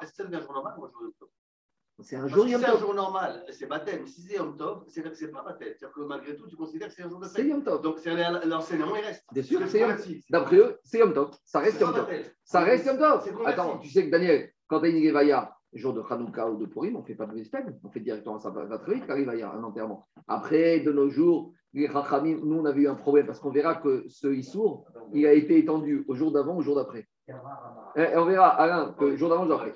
C'est 2.02 2.16
un 2.16 2.28
jour 2.28 2.46
C'est 2.48 2.66
un 2.66 2.78
jour 2.78 2.94
normal, 2.94 3.46
c'est 3.50 3.68
baptême. 3.68 4.06
Si 4.08 4.22
c'est 4.22 4.36
Yom 4.36 4.58
Tov, 4.58 4.84
c'est 4.88 5.04
que 5.04 5.14
c'est 5.14 5.32
pas 5.32 5.44
baptême. 5.44 5.74
C'est-à-dire 5.78 5.96
que 5.96 6.02
malgré 6.02 6.36
tout, 6.36 6.48
tu 6.48 6.56
considères 6.56 6.88
que 6.88 6.94
c'est 6.94 7.04
un 7.04 7.10
jour 7.10 7.20
de 7.20 7.26
fête. 7.26 7.36
C'est 7.36 7.48
Yom 7.48 7.64
Tov. 7.64 7.82
Donc 7.82 7.98
l'enseignement, 8.46 8.96
il 8.96 9.06
reste. 9.06 9.26
Bien 9.32 9.44
sûr, 9.44 9.60
c'est 9.68 9.80
Yom 9.80 9.96
Tov. 9.96 10.08
D'après 10.30 10.56
eux, 10.58 10.80
c'est 10.84 11.00
Yom 11.00 11.14
Tov. 11.14 11.32
Ça 11.46 11.60
reste 11.60 11.80
Yom 11.80 11.94
Tov. 11.94 12.08
Ça 12.44 12.62
reste 12.62 12.86
Yom 12.86 12.98
Tov. 12.98 13.22
Attends, 13.46 13.80
tu 13.80 13.90
sais 13.90 14.06
que 14.06 14.12
Daniel, 14.12 14.52
quand 14.68 14.80
tu 14.80 14.88
as 14.88 14.90
une 14.90 15.04
Levaya, 15.04 15.56
jour 15.74 15.94
de 15.94 16.02
Hanouka 16.02 16.50
ou 16.50 16.58
de 16.58 16.66
Purim, 16.66 16.96
on 16.96 17.00
ne 17.02 17.06
fait 17.06 17.16
pas 17.16 17.26
de 17.26 17.34
Vespène, 17.34 17.80
on 17.84 17.90
fait 17.90 18.02
directement 18.02 18.40
ça 18.40 18.50
va 18.50 18.78
très 18.78 18.96
vite, 18.96 19.06
il 19.08 19.40
y 19.40 19.42
a 19.42 19.52
un 19.52 19.64
enterrement. 19.64 20.08
Après, 20.28 20.82
de 20.82 20.92
nos 20.92 21.10
jours, 21.10 21.54
les 21.74 21.88
Rachamim, 21.88 22.40
nous, 22.44 22.58
on 22.58 22.66
avait 22.66 22.82
eu 22.82 22.88
un 22.88 22.96
problème 22.96 23.26
parce 23.26 23.40
qu'on 23.40 23.52
verra 23.52 23.76
que 23.76 24.06
ce 24.10 24.28
Issour, 24.28 24.86
il 25.14 25.26
a 25.26 25.34
été 25.34 25.58
étendu 25.58 26.04
au 26.08 26.16
jour 26.16 26.32
d'avant, 26.32 26.58
au 26.58 26.62
jour 26.62 26.76
d'après. 26.76 27.08
Et 27.28 28.18
on 28.18 28.26
verra, 28.26 28.50
Alain, 28.50 28.96
que 28.98 29.16
jour 29.16 29.30
d'avant, 29.30 29.46
d'après. 29.46 29.74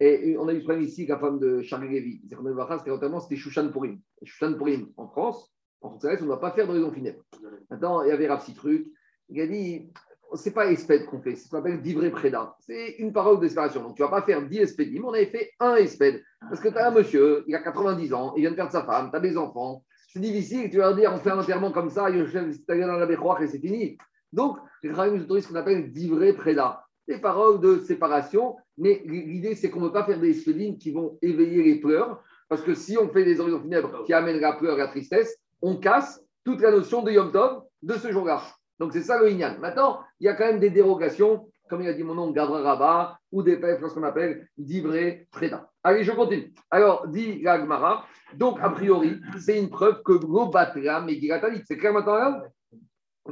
Et 0.00 0.36
on 0.38 0.48
a 0.48 0.52
eu 0.52 0.60
ce 0.60 0.64
problème 0.64 0.84
ici, 0.84 1.06
la 1.06 1.18
femme 1.18 1.38
de 1.38 1.62
Charles 1.62 1.84
Lévy. 1.84 2.22
C'était 2.28 3.36
Shushan 3.36 3.70
Purim. 3.70 4.00
Shushan 4.22 4.54
Purim 4.54 4.88
en 4.96 5.08
France, 5.08 5.52
En 5.80 5.90
français, 5.90 6.16
on 6.20 6.22
ne 6.22 6.26
doit 6.26 6.40
pas 6.40 6.52
faire 6.52 6.66
d'horizon 6.66 6.92
funèbre. 6.92 7.22
Maintenant, 7.70 8.02
il 8.02 8.08
y 8.08 8.12
avait 8.12 8.28
Rav 8.28 8.44
truc. 8.54 8.88
Il 9.28 9.40
a 9.40 9.46
dit 9.46 9.90
c'est 10.34 10.52
pas 10.52 10.66
espède 10.66 11.06
qu'on 11.06 11.20
fait, 11.20 11.36
c'est 11.36 11.44
ce 11.44 11.50
qu'on 11.50 11.58
appelle 11.58 11.80
divré 11.80 12.10
préda. 12.10 12.56
C'est 12.60 12.96
une 12.98 13.12
parole 13.12 13.40
d'espération. 13.40 13.82
Donc, 13.82 13.96
tu 13.96 14.02
ne 14.02 14.08
vas 14.08 14.20
pas 14.20 14.26
faire 14.26 14.46
10 14.46 14.58
espédimes, 14.58 15.04
on 15.04 15.12
avait 15.12 15.26
fait 15.26 15.52
un 15.60 15.76
espède. 15.76 16.22
Parce 16.40 16.60
que 16.60 16.68
tu 16.68 16.76
as 16.76 16.88
un 16.88 16.90
monsieur, 16.90 17.44
il 17.46 17.54
a 17.54 17.62
90 17.62 18.12
ans, 18.12 18.32
il 18.36 18.40
vient 18.40 18.50
de 18.50 18.56
perdre 18.56 18.72
sa 18.72 18.82
femme, 18.82 19.10
tu 19.10 19.16
as 19.16 19.20
des 19.20 19.36
enfants. 19.36 19.84
C'est 20.08 20.20
difficile, 20.20 20.70
tu 20.70 20.78
vas 20.78 20.92
dire 20.94 21.12
on 21.14 21.18
fait 21.18 21.30
un 21.30 21.38
enterrement 21.38 21.72
comme 21.72 21.90
ça, 21.90 22.10
il 22.10 22.24
dans 22.24 22.86
la 22.96 23.42
et 23.42 23.46
c'est 23.46 23.58
fini. 23.58 23.98
Donc, 24.32 24.58
les 24.82 24.90
nous 24.90 25.22
autorisent 25.22 25.44
ce 25.44 25.48
qu'on 25.52 25.58
appelle 25.58 25.92
divré 25.92 26.32
préda. 26.32 26.85
Des 27.08 27.18
paroles 27.18 27.60
de 27.60 27.78
séparation, 27.78 28.56
mais 28.78 29.02
l'idée, 29.06 29.54
c'est 29.54 29.70
qu'on 29.70 29.80
ne 29.80 29.86
veut 29.86 29.92
pas 29.92 30.04
faire 30.04 30.18
des 30.18 30.30
espédimes 30.30 30.76
qui 30.76 30.90
vont 30.90 31.18
éveiller 31.22 31.62
les 31.62 31.80
pleurs. 31.80 32.22
Parce 32.48 32.62
que 32.62 32.74
si 32.74 32.96
on 32.98 33.08
fait 33.08 33.24
des 33.24 33.40
horizons 33.40 33.60
funèbres 33.60 34.04
qui 34.04 34.12
amènent 34.12 34.40
la 34.40 34.52
peur 34.52 34.74
et 34.74 34.78
la 34.78 34.88
tristesse, 34.88 35.38
on 35.62 35.76
casse 35.76 36.22
toute 36.44 36.60
la 36.60 36.70
notion 36.70 37.02
de 37.02 37.10
Yom 37.12 37.32
Tov 37.32 37.62
de 37.82 37.94
ce 37.94 38.10
jour-là. 38.10 38.42
Donc 38.78 38.92
c'est 38.92 39.02
ça 39.02 39.18
le 39.20 39.30
Inyan. 39.30 39.58
Maintenant, 39.58 40.00
il 40.20 40.26
y 40.26 40.28
a 40.28 40.34
quand 40.34 40.46
même 40.46 40.60
des 40.60 40.70
dérogations, 40.70 41.48
comme 41.68 41.82
il 41.82 41.88
a 41.88 41.92
dit 41.92 42.04
mon 42.04 42.14
nom, 42.14 42.30
Gavra 42.30 42.60
Rabat, 42.60 43.18
ou 43.32 43.42
des 43.42 43.56
pèves, 43.56 43.86
ce 43.86 43.94
qu'on 43.94 44.02
appelle 44.02 44.48
Divré 44.56 45.26
Freda. 45.32 45.70
Allez, 45.82 46.04
je 46.04 46.12
continue. 46.12 46.52
Alors, 46.70 47.08
dit 47.08 47.40
Gagmara, 47.40 48.04
donc 48.34 48.58
a 48.60 48.70
priori, 48.70 49.20
c'est 49.38 49.58
une 49.58 49.70
preuve 49.70 50.02
que 50.02 50.12
Gobatra 50.12 51.00
Megilatalit. 51.00 51.62
C'est 51.64 51.76
clair 51.76 51.92
maintenant 51.92 52.14
là? 52.14 52.42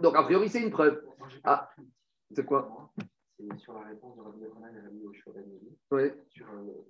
Donc 0.01 0.17
a 0.17 0.23
priori, 0.23 0.49
c'est 0.49 0.63
une 0.63 0.71
preuve. 0.71 1.01
Ah, 1.43 1.69
c'est 2.35 2.45
quoi? 2.45 2.91
C'est 3.51 3.59
sur 3.59 3.75
la 3.75 3.81
réponse 3.81 4.17
de 4.17 4.23
Rabbi 4.23 4.41
Yochanan 4.43 4.77
et 4.77 4.81
Rabbi 4.81 4.99
Yoshua 4.99 5.33
Oui. 5.91 6.03
Sur 6.31 6.47
euh, 6.47 6.87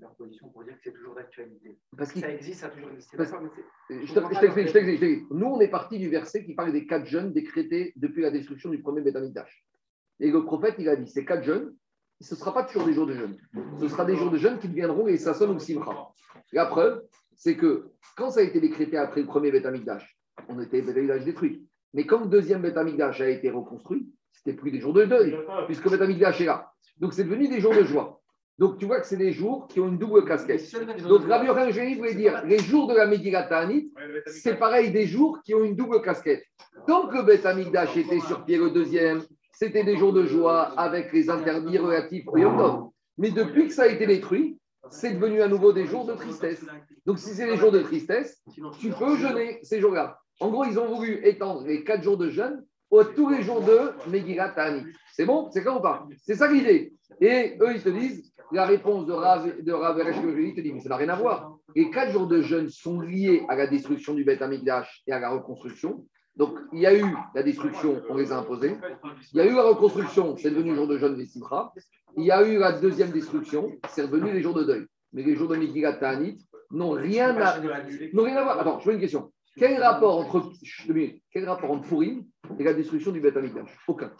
leur 0.00 0.14
position 0.14 0.48
pour 0.48 0.64
dire 0.64 0.74
que 0.74 0.80
c'est 0.84 0.92
toujours 0.92 1.14
d'actualité. 1.14 1.78
Parce 1.96 2.12
ça 2.12 2.32
existe, 2.32 2.60
ça 2.60 2.66
a 2.66 2.70
toujours 2.70 2.90
existé. 2.90 3.16
Parce... 3.16 3.32
Je 3.90 4.14
t'explique, 4.14 4.68
je 4.68 4.72
t'explique. 4.72 5.30
Nous, 5.30 5.46
on 5.46 5.60
est 5.60 5.68
parti 5.68 5.98
du 5.98 6.08
verset 6.08 6.44
qui 6.44 6.54
parle 6.54 6.72
des 6.72 6.86
quatre 6.86 7.06
jeunes 7.06 7.32
décrétés 7.32 7.92
depuis 7.96 8.22
la 8.22 8.30
destruction 8.30 8.70
du 8.70 8.80
premier 8.80 9.02
Betamikdash. 9.02 9.64
Et 10.20 10.30
le 10.30 10.44
prophète, 10.44 10.76
il 10.78 10.88
a 10.88 10.96
dit 10.96 11.10
ces 11.10 11.24
quatre 11.24 11.44
jeunes, 11.44 11.74
ce 12.20 12.34
ne 12.34 12.38
sera 12.38 12.52
pas 12.52 12.64
toujours 12.64 12.86
des 12.86 12.92
jours 12.92 13.06
de 13.06 13.14
jeûne. 13.14 13.36
Ce 13.78 13.88
sera 13.88 14.04
des 14.04 14.16
jours 14.16 14.30
de 14.30 14.38
jeûne 14.38 14.58
qui 14.58 14.68
deviendront 14.68 15.06
les 15.06 15.18
Sasson 15.18 15.54
ou 15.54 15.58
Simcha. 15.58 16.08
La 16.52 16.66
preuve, 16.66 17.04
c'est 17.36 17.56
que 17.56 17.90
quand 18.16 18.30
ça 18.30 18.40
a 18.40 18.42
été 18.42 18.60
décrété 18.60 18.96
après 18.96 19.20
le 19.20 19.26
premier 19.26 19.52
Betamikdash, 19.52 20.18
on 20.48 20.60
était 20.60 20.82
Betamikdash 20.82 21.24
détruit. 21.24 21.68
Mais 21.94 22.06
quand 22.06 22.20
le 22.20 22.26
deuxième 22.26 22.62
Betamikdash 22.62 23.20
a 23.20 23.28
été 23.28 23.50
reconstruit, 23.50 24.12
c'était 24.32 24.56
plus 24.56 24.70
des 24.70 24.80
jours 24.80 24.92
de 24.92 25.04
deuil, 25.04 25.36
puisque 25.66 25.88
Betamikdash 25.88 26.40
est 26.40 26.46
là. 26.46 26.72
Donc 26.98 27.12
c'est 27.12 27.24
devenu 27.24 27.48
des 27.48 27.60
jours 27.60 27.74
de 27.74 27.84
joie. 27.84 28.20
Donc 28.58 28.78
tu 28.78 28.86
vois 28.86 29.00
que 29.00 29.06
c'est 29.06 29.16
des 29.16 29.32
jours 29.32 29.68
qui 29.68 29.78
ont 29.78 29.88
une 29.88 29.98
double 29.98 30.24
casquette. 30.24 30.68
Donc 31.02 31.26
Rabbi 31.28 31.46
Yochanan 31.46 31.96
voulait 31.96 32.14
dire 32.14 32.42
les 32.44 32.58
jours 32.58 32.88
de 32.88 32.94
la 32.94 33.06
Megillat 33.06 33.48
c'est 34.26 34.58
pareil 34.58 34.90
des 34.90 35.06
jours 35.06 35.40
qui 35.44 35.54
ont 35.54 35.62
une 35.62 35.76
double 35.76 36.02
casquette. 36.02 36.44
Tant 36.86 37.06
que 37.06 37.22
Beth 37.22 37.46
Amikdash 37.46 37.96
était 37.96 38.20
sur 38.20 38.44
pied 38.44 38.58
le 38.58 38.70
deuxième, 38.70 39.22
c'était 39.52 39.84
des 39.84 39.96
jours 39.96 40.12
de 40.12 40.24
joie 40.24 40.72
avec 40.78 41.12
les 41.12 41.30
interdits 41.30 41.78
relatifs 41.78 42.26
au 42.26 42.36
Yom 42.36 42.90
Mais 43.16 43.30
depuis 43.30 43.68
que 43.68 43.72
ça 43.72 43.84
a 43.84 43.88
été 43.88 44.06
détruit, 44.06 44.58
c'est 44.90 45.12
devenu 45.12 45.40
à 45.40 45.48
nouveau 45.48 45.72
des 45.72 45.86
jours 45.86 46.04
de 46.04 46.14
tristesse. 46.14 46.64
Donc 47.06 47.18
si 47.18 47.30
c'est 47.30 47.46
des 47.46 47.56
jours 47.56 47.72
de 47.72 47.80
tristesse, 47.80 48.42
tu 48.80 48.90
peux 48.90 49.16
jeûner 49.16 49.60
ces 49.62 49.80
jours-là. 49.80 50.18
En 50.40 50.50
gros, 50.50 50.64
ils 50.64 50.78
ont 50.78 50.94
voulu 50.94 51.20
étendre 51.24 51.64
les 51.64 51.84
quatre 51.84 52.02
jours 52.02 52.16
de 52.16 52.30
jeûne 52.30 52.64
à 52.92 53.04
tous 53.04 53.28
les 53.28 53.42
jours 53.42 53.60
de 53.60 53.92
Megillat 54.10 54.50
Ta'anit. 54.50 54.86
C'est 55.12 55.26
bon? 55.26 55.50
C'est 55.50 55.62
clair 55.62 55.76
ou 55.76 55.80
pas? 55.80 56.06
C'est 56.22 56.36
ça 56.36 56.50
l'idée. 56.50 56.94
Et 57.20 57.56
eux, 57.60 57.72
ils 57.74 57.82
te 57.82 57.88
disent, 57.88 58.32
la 58.52 58.64
réponse 58.64 59.06
de 59.06 59.12
Rav, 59.12 59.62
de 59.62 59.72
Rav 59.72 59.96
te 59.98 60.60
dit, 60.60 60.72
mais 60.72 60.80
ça 60.80 60.88
n'a 60.88 60.96
rien 60.96 61.08
à 61.10 61.16
voir. 61.16 61.56
Les 61.74 61.90
quatre 61.90 62.12
jours 62.12 62.26
de 62.26 62.40
jeûne 62.40 62.68
sont 62.68 63.00
liés 63.00 63.44
à 63.48 63.56
la 63.56 63.66
destruction 63.66 64.14
du 64.14 64.24
Beth 64.24 64.40
Amikdash 64.40 65.02
et 65.06 65.12
à 65.12 65.18
la 65.18 65.30
reconstruction. 65.30 66.06
Donc, 66.36 66.56
il 66.72 66.80
y 66.80 66.86
a 66.86 66.96
eu 66.96 67.04
la 67.34 67.42
destruction, 67.42 68.00
on 68.08 68.16
les 68.16 68.30
a 68.30 68.38
imposés. 68.38 68.76
Il 69.32 69.38
y 69.38 69.40
a 69.40 69.46
eu 69.46 69.54
la 69.54 69.64
reconstruction, 69.64 70.36
c'est 70.36 70.50
devenu 70.50 70.74
jour 70.74 70.86
de 70.86 70.96
jeûne 70.96 71.16
des 71.16 71.26
Simcha. 71.26 71.72
Il 72.16 72.24
y 72.24 72.30
a 72.30 72.46
eu 72.46 72.58
la 72.58 72.72
deuxième 72.72 73.10
destruction, 73.10 73.72
c'est 73.88 74.08
devenu 74.08 74.32
les 74.32 74.40
jours 74.40 74.54
de 74.54 74.64
deuil. 74.64 74.86
Mais 75.12 75.22
les 75.22 75.34
jours 75.34 75.48
de 75.48 75.56
Megillat 75.56 75.94
Ta'anit 75.94 76.38
n'ont 76.70 76.92
rien 76.92 77.36
à, 77.36 77.52
rien 77.54 78.36
à 78.36 78.42
voir. 78.44 78.60
Attends, 78.60 78.78
je 78.78 78.86
veux 78.86 78.94
une 78.94 79.00
question. 79.00 79.32
Quel 79.56 79.82
rapport 79.82 80.16
entre, 80.16 80.52
quel 81.32 81.48
rapport 81.48 81.72
entre 81.72 81.88
Purim 81.88 82.24
et 82.58 82.64
la 82.64 82.74
destruction 82.74 83.12
du 83.12 83.20
Beth 83.20 83.36
Amikdash 83.36 83.78
Aucun. 83.86 84.12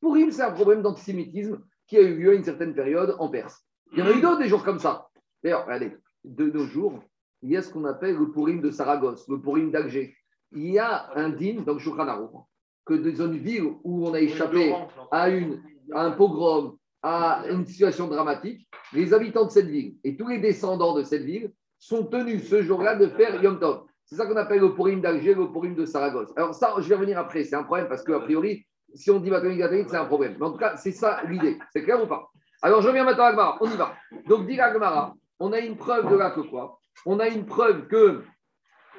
Purim, 0.00 0.30
c'est 0.30 0.42
un 0.42 0.52
problème 0.52 0.82
d'antisémitisme 0.82 1.60
qui 1.86 1.96
a 1.96 2.00
eu 2.00 2.16
lieu 2.16 2.30
à 2.30 2.34
une 2.34 2.44
certaine 2.44 2.74
période 2.74 3.16
en 3.18 3.28
Perse. 3.28 3.64
Il 3.92 3.98
y 3.98 4.02
en 4.02 4.06
a 4.06 4.12
eu 4.12 4.20
d'autres 4.20 4.38
des 4.38 4.48
jours 4.48 4.62
comme 4.62 4.78
ça. 4.78 5.08
D'ailleurs, 5.42 5.64
regardez, 5.64 5.96
de 6.24 6.50
nos 6.50 6.66
jours, 6.66 7.02
il 7.42 7.50
y 7.50 7.56
a 7.56 7.62
ce 7.62 7.72
qu'on 7.72 7.84
appelle 7.84 8.16
le 8.16 8.30
Purim 8.30 8.60
de 8.60 8.70
Saragosse, 8.70 9.28
le 9.28 9.40
Purim 9.40 9.70
d'Alger. 9.70 10.14
Il 10.52 10.70
y 10.70 10.78
a 10.78 11.10
un 11.16 11.30
dîme 11.30 11.64
dans 11.64 11.74
le 11.74 11.78
Shulchan 11.78 12.46
que 12.84 12.94
dans 12.94 13.26
une 13.26 13.38
ville 13.38 13.64
où 13.84 14.06
on 14.06 14.14
a 14.14 14.20
échappé 14.20 14.74
à, 15.10 15.28
une, 15.28 15.62
à 15.92 16.04
un 16.04 16.12
pogrom, 16.12 16.76
à 17.02 17.44
une 17.48 17.64
situation 17.64 18.08
dramatique, 18.08 18.68
les 18.92 19.14
habitants 19.14 19.46
de 19.46 19.50
cette 19.50 19.68
ville 19.68 19.96
et 20.04 20.16
tous 20.16 20.28
les 20.28 20.38
descendants 20.38 20.94
de 20.94 21.02
cette 21.02 21.22
ville 21.22 21.52
sont 21.78 22.04
tenus 22.04 22.48
ce 22.48 22.62
jour-là 22.62 22.96
de 22.96 23.06
faire 23.08 23.42
Yom 23.42 23.58
Tov. 23.58 23.84
C'est 24.10 24.16
ça 24.16 24.26
qu'on 24.26 24.34
appelle 24.34 24.58
le 24.58 24.74
Purim 24.74 25.00
d'Alger, 25.00 25.34
le 25.34 25.52
Purim 25.52 25.76
de 25.76 25.84
Saragosse. 25.84 26.32
Alors 26.34 26.52
ça, 26.52 26.74
je 26.78 26.88
vais 26.88 26.96
revenir 26.96 27.16
après, 27.16 27.44
c'est 27.44 27.54
un 27.54 27.62
problème 27.62 27.86
parce 27.86 28.02
qu'a 28.02 28.18
priori, 28.18 28.66
si 28.92 29.08
on 29.08 29.20
dit 29.20 29.30
mathématiques, 29.30 29.88
c'est 29.88 29.96
un 29.96 30.04
problème. 30.04 30.34
Mais 30.36 30.46
en 30.46 30.50
tout 30.50 30.58
cas, 30.58 30.76
c'est 30.76 30.90
ça 30.90 31.22
l'idée. 31.28 31.58
C'est 31.72 31.84
clair 31.84 32.02
ou 32.02 32.08
pas? 32.08 32.28
Alors, 32.60 32.82
je 32.82 32.88
reviens 32.88 33.04
maintenant 33.04 33.22
à 33.22 33.28
Agmara. 33.28 33.58
On 33.60 33.70
y 33.70 33.76
va. 33.76 33.94
Donc, 34.26 34.48
dit 34.48 34.58
Agmara, 34.58 35.14
on 35.38 35.52
a 35.52 35.60
une 35.60 35.76
preuve 35.76 36.10
de 36.10 36.16
là 36.16 36.32
que 36.32 36.40
quoi? 36.40 36.80
On 37.06 37.20
a 37.20 37.28
une 37.28 37.46
preuve 37.46 37.86
que. 37.86 38.24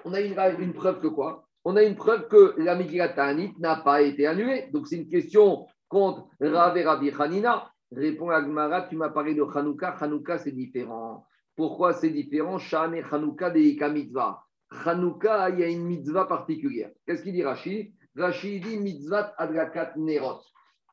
On 0.06 0.14
a 0.14 0.22
une, 0.22 0.34
une 0.60 0.72
preuve 0.72 1.02
que 1.02 1.08
quoi? 1.08 1.44
On 1.66 1.76
a 1.76 1.84
une 1.84 1.96
preuve 1.96 2.30
que 2.30 2.56
la 2.58 2.76
Megillat 2.76 3.14
n'a 3.60 3.76
pas 3.76 4.02
été 4.02 4.26
annulée. 4.28 4.70
Donc, 4.72 4.88
c'est 4.88 4.96
une 4.96 5.10
question 5.10 5.68
contre 5.90 6.26
Rav 6.40 6.78
et 6.78 6.86
Rabbi 6.86 7.12
Hanina. 7.20 7.70
Répond 7.92 8.30
Agmara, 8.30 8.84
tu 8.84 8.96
m'as 8.96 9.10
parlé 9.10 9.36
de 9.36 9.44
Hanouka. 9.44 9.90
Hanouka, 10.00 10.38
c'est 10.38 10.54
différent. 10.54 11.26
Pourquoi 11.58 11.92
c'est 11.92 12.12
différent? 12.12 12.58
Shane 12.58 13.04
Hanouka 13.12 13.50
de 13.50 13.90
mitzvah. 13.90 14.42
Hanouka, 14.72 15.50
il 15.50 15.60
y 15.60 15.64
a 15.64 15.68
une 15.68 15.84
mitzvah 15.84 16.26
particulière. 16.26 16.92
Qu'est-ce 17.06 17.24
qu'il 17.24 17.34
dit 17.34 17.44
Rachid 17.44 17.94
Rachid 18.16 18.64
dit 18.64 18.78
mitzvah 18.78 19.34
adrakat 19.38 19.94
nerot. 19.98 20.42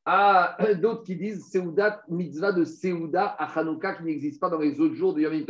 Ah, 0.04 0.56
d'autres 0.80 1.04
qui 1.04 1.16
disent 1.16 1.50
Seudat, 1.50 2.02
mitzvah 2.08 2.52
de 2.52 2.64
Seuda 2.64 3.26
à 3.26 3.58
Hanouka 3.58 3.94
qui 3.94 4.04
n'existe 4.04 4.40
pas 4.40 4.48
dans 4.48 4.58
les 4.58 4.80
autres 4.80 4.94
jours 4.94 5.14
de 5.14 5.20
Yom 5.20 5.44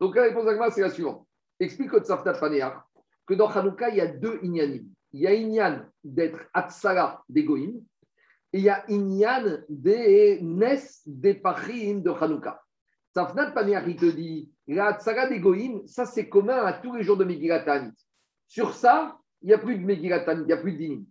Donc 0.00 0.16
la 0.16 0.22
réponse 0.22 0.46
à 0.46 0.70
c'est 0.70 0.80
la 0.80 0.90
suivante. 0.90 1.26
Explique 1.60 1.92
au 1.92 2.00
Tzaftat 2.00 2.34
Panéa 2.34 2.84
que 3.26 3.34
dans 3.34 3.48
Hanouka, 3.48 3.90
il 3.90 3.96
y 3.96 4.00
a 4.00 4.06
deux 4.06 4.38
inyanim. 4.42 4.86
Il 5.12 5.20
y 5.20 5.26
a 5.26 5.34
inyan 5.34 5.84
d'être 6.04 6.38
Atsara 6.54 7.22
d'Egoïm 7.28 7.82
et 8.52 8.58
il 8.58 8.64
y 8.64 8.70
a 8.70 8.84
inyan 8.88 9.58
des 9.68 10.40
Nes 10.42 11.02
des 11.04 11.34
Pachim 11.34 12.00
de 12.00 12.10
Hanouka. 12.10 12.62
Tzaftat 13.18 13.50
Panéa, 13.50 13.82
il 13.84 13.96
te 13.96 14.06
dit 14.06 14.48
la 14.68 14.96
d'Egoïm, 15.28 15.82
ça 15.88 16.04
c'est 16.04 16.28
commun 16.28 16.64
à 16.64 16.72
tous 16.74 16.94
les 16.94 17.02
jours 17.02 17.16
de 17.16 17.24
Megillat 17.24 17.64
Sur 18.46 18.74
ça, 18.74 19.18
il 19.42 19.48
n'y 19.48 19.54
a 19.54 19.58
plus 19.58 19.76
de 19.76 19.84
Megillat 19.84 20.24
il 20.34 20.44
n'y 20.44 20.52
a 20.52 20.56
plus 20.56 20.72
de 20.72 20.78
Dinim. 20.78 21.04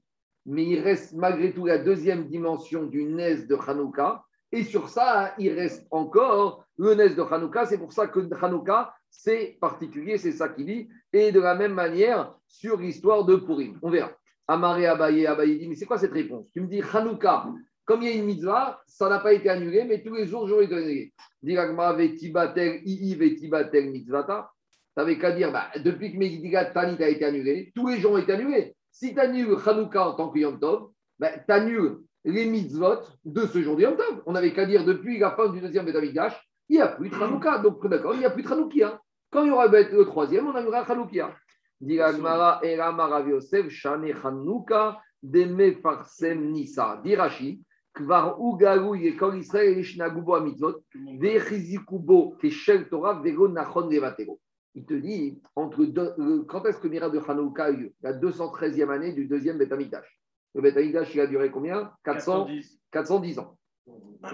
Mais 0.45 0.63
il 0.63 0.79
reste 0.79 1.13
malgré 1.15 1.53
tout 1.53 1.65
la 1.65 1.77
deuxième 1.77 2.29
dimension 2.29 2.85
du 2.85 3.03
Nes 3.03 3.45
de 3.45 3.55
Hanouka. 3.55 4.23
Et 4.53 4.63
sur 4.63 4.87
ça, 4.87 5.33
il 5.37 5.51
reste 5.51 5.85
encore 5.91 6.63
le 6.77 6.93
Nes 6.93 7.09
de 7.09 7.21
Hanouka. 7.21 7.65
C'est 7.65 7.77
pour 7.77 7.91
ça 7.91 8.07
que 8.07 8.21
Hanouka, 8.41 8.93
c'est 9.09 9.57
particulier, 9.59 10.17
c'est 10.17 10.31
ça 10.31 10.47
qu'il 10.47 10.67
dit. 10.67 10.87
Et 11.11 11.33
de 11.33 11.41
la 11.41 11.55
même 11.55 11.73
manière, 11.73 12.33
sur 12.47 12.77
l'histoire 12.77 13.25
de 13.25 13.35
Purim. 13.35 13.77
On 13.81 13.89
verra. 13.89 14.11
Amaré 14.47 14.85
Abaye, 14.85 15.27
Abaye 15.27 15.59
dit, 15.59 15.67
mais 15.67 15.75
c'est 15.75 15.85
quoi 15.85 15.97
cette 15.97 16.13
réponse? 16.13 16.47
Tu 16.53 16.61
me 16.61 16.67
dis 16.67 16.81
Hanouka, 16.93 17.47
comme 17.87 18.01
il 18.01 18.09
y 18.09 18.11
a 18.11 18.15
une 18.15 18.25
mitzvah, 18.25 18.81
ça 18.85 19.07
n'a 19.07 19.19
pas 19.19 19.31
été 19.31 19.49
annulé, 19.49 19.85
mais 19.85 20.03
tous 20.03 20.13
les 20.13 20.27
jours, 20.27 20.45
j'aurais 20.45 20.65
été 20.65 20.75
annulé. 20.75 21.13
Diragma 21.41 21.93
vetibatel, 21.93 22.81
ii 22.85 23.15
vetibatel 23.15 23.89
mitzvata. 23.91 24.51
Tu 24.61 24.99
n'avais 24.99 25.17
qu'à 25.17 25.31
dire, 25.31 25.53
bah, 25.53 25.69
depuis 25.77 26.11
que 26.11 26.17
Megiddigat 26.17 26.65
Tanit 26.65 27.01
a 27.01 27.07
été 27.07 27.23
annulé, 27.23 27.71
tous 27.73 27.87
les 27.87 27.97
jours 27.97 28.11
ont 28.11 28.17
été 28.17 28.33
annulés. 28.33 28.75
Si 28.91 29.13
tu 29.13 29.19
annules 29.19 29.55
Hanouka 29.65 30.09
en 30.09 30.13
tant 30.15 30.29
que 30.29 30.37
Yom 30.39 30.59
Tov, 30.59 30.89
bah, 31.17 31.29
tu 31.37 31.51
annules 31.51 31.99
les 32.25 32.45
mitzvot 32.45 33.03
de 33.23 33.45
ce 33.45 33.61
jour 33.61 33.77
de 33.77 33.83
Yom 33.83 33.95
Tov. 33.95 34.21
On 34.25 34.33
n'avait 34.33 34.51
qu'à 34.51 34.65
dire, 34.65 34.83
depuis 34.83 35.17
la 35.17 35.31
fin 35.31 35.47
du 35.47 35.61
deuxième 35.61 35.85
Betamidash, 35.85 36.33
il 36.67 36.75
n'y 36.75 36.81
a 36.81 36.89
plus 36.89 37.09
de 37.09 37.15
Hanouka. 37.15 37.59
Donc, 37.59 37.87
d'accord, 37.87 38.15
il 38.15 38.19
n'y 38.19 38.25
a 38.25 38.31
plus 38.31 38.43
de 38.43 38.51
Hanoukia. 38.51 38.99
Quand 39.31 39.43
il 39.43 39.47
y 39.47 39.51
aura 39.51 39.67
le 39.67 40.03
troisième, 40.03 40.47
on 40.47 40.55
annulera 40.55 40.79
Hanoukia. 40.79 41.33
Dit 41.79 42.01
Agmara, 42.01 42.59
Era 42.63 42.91
Marav 42.91 43.29
Yosef, 43.29 43.69
Shane 43.69 44.11
Hanouka, 44.11 44.99
Deme 45.23 45.75
Farsem 45.81 46.51
Nisa. 46.51 46.99
Dit 47.01 47.15
Rashi, 47.15 47.61
Kvar 47.97 48.39
Ugaru 48.39 48.95
Yekol 48.95 49.39
Israël 49.39 49.79
Ishna 49.79 50.09
Gubo 50.09 50.35
Amitzvot, 50.35 50.83
Vechizikubo 51.19 52.35
Keshel 52.39 52.87
Torah, 52.89 53.19
Vego 53.21 53.47
Nachon 53.47 53.89
Levatero 53.89 54.39
il 54.77 54.85
te 54.85 54.93
dit 54.93 55.41
entre 55.55 55.85
deux, 55.85 56.43
quand 56.47 56.63
est-ce 56.65 56.77
que 56.77 56.87
Mira 56.87 57.09
de 57.09 57.19
Hanouka 57.19 57.65
a 57.65 57.71
eu 57.71 57.91
La 58.03 58.13
213e 58.13 58.91
année 58.91 59.11
du 59.11 59.25
deuxième 59.25 59.57
Betamikdash. 59.57 60.21
Le 60.53 60.61
Betamikdash, 60.61 61.15
il 61.15 61.21
a 61.21 61.25
duré 61.25 61.49
combien? 61.49 61.91
410. 62.03 62.79
410 62.91 63.39
ans. 63.39 63.57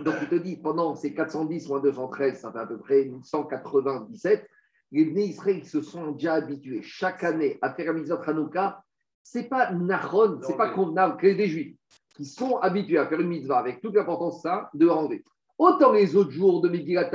Donc 0.03 0.15
il 0.21 0.27
te 0.27 0.35
dit, 0.35 0.57
pendant 0.57 0.95
ces 0.95 1.13
410 1.13 1.69
moins 1.69 1.79
213, 1.79 2.41
ça 2.41 2.51
fait 2.51 2.59
à 2.59 2.65
peu 2.65 2.77
près 2.77 3.09
197, 3.23 4.45
les 4.91 5.05
Bnei 5.05 5.27
Israël 5.27 5.63
se 5.63 5.81
sont 5.81 6.11
déjà 6.11 6.33
habitués 6.33 6.81
chaque 6.81 7.23
année 7.23 7.57
à 7.61 7.73
faire 7.73 7.93
la 7.93 8.01
de 8.01 8.29
Hanouka 8.29 8.83
c'est 9.25 9.47
pas 9.47 9.71
nachon, 9.71 10.41
c'est 10.45 10.57
pas 10.57 10.71
convenable 10.71 11.15
que 11.15 11.27
des 11.27 11.47
juifs 11.47 11.77
qui 12.13 12.25
sont 12.25 12.57
habitués 12.57 12.97
à 12.97 13.07
faire 13.07 13.19
une 13.19 13.27
mitzvah 13.27 13.59
avec 13.59 13.81
toute 13.81 13.95
l'importance 13.95 14.41
ça, 14.41 14.69
de 14.73 14.87
enlever. 14.87 15.23
Autant 15.57 15.91
les 15.91 16.15
autres 16.15 16.31
jours 16.31 16.61
de 16.61 16.69
Megillat 16.69 17.09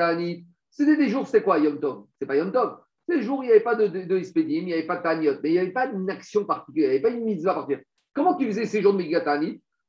c'était 0.71 0.97
des 0.97 1.09
jours, 1.09 1.27
c'est 1.27 1.43
quoi 1.43 1.59
Yom 1.59 1.81
Tov? 1.81 2.05
C'est 2.19 2.27
pas 2.27 2.37
Yom 2.37 2.53
Tov. 2.53 2.79
Ces 3.09 3.23
jours, 3.23 3.43
il 3.43 3.47
n'y 3.47 3.53
avait 3.53 3.61
pas 3.61 3.75
de, 3.75 3.87
de, 3.87 4.41
il 4.41 4.65
n'y 4.65 4.73
avait 4.73 4.87
pas 4.87 4.97
de 4.97 5.03
Taniot, 5.03 5.33
mais 5.43 5.49
il 5.49 5.53
n'y 5.53 5.59
avait 5.59 5.73
pas 5.73 5.87
une 5.87 6.11
action 6.11 6.45
particulière, 6.45 6.91
il 6.91 6.93
n'y 6.93 6.97
avait 6.99 7.03
pas 7.03 7.17
une 7.17 7.25
mitzvah 7.25 7.55
particulière. 7.55 7.85
Comment 8.13 8.35
tu 8.35 8.47
faisais 8.47 8.67
ces 8.67 8.83
jours 8.83 8.93
de 8.93 8.99
Megillat 8.99 9.41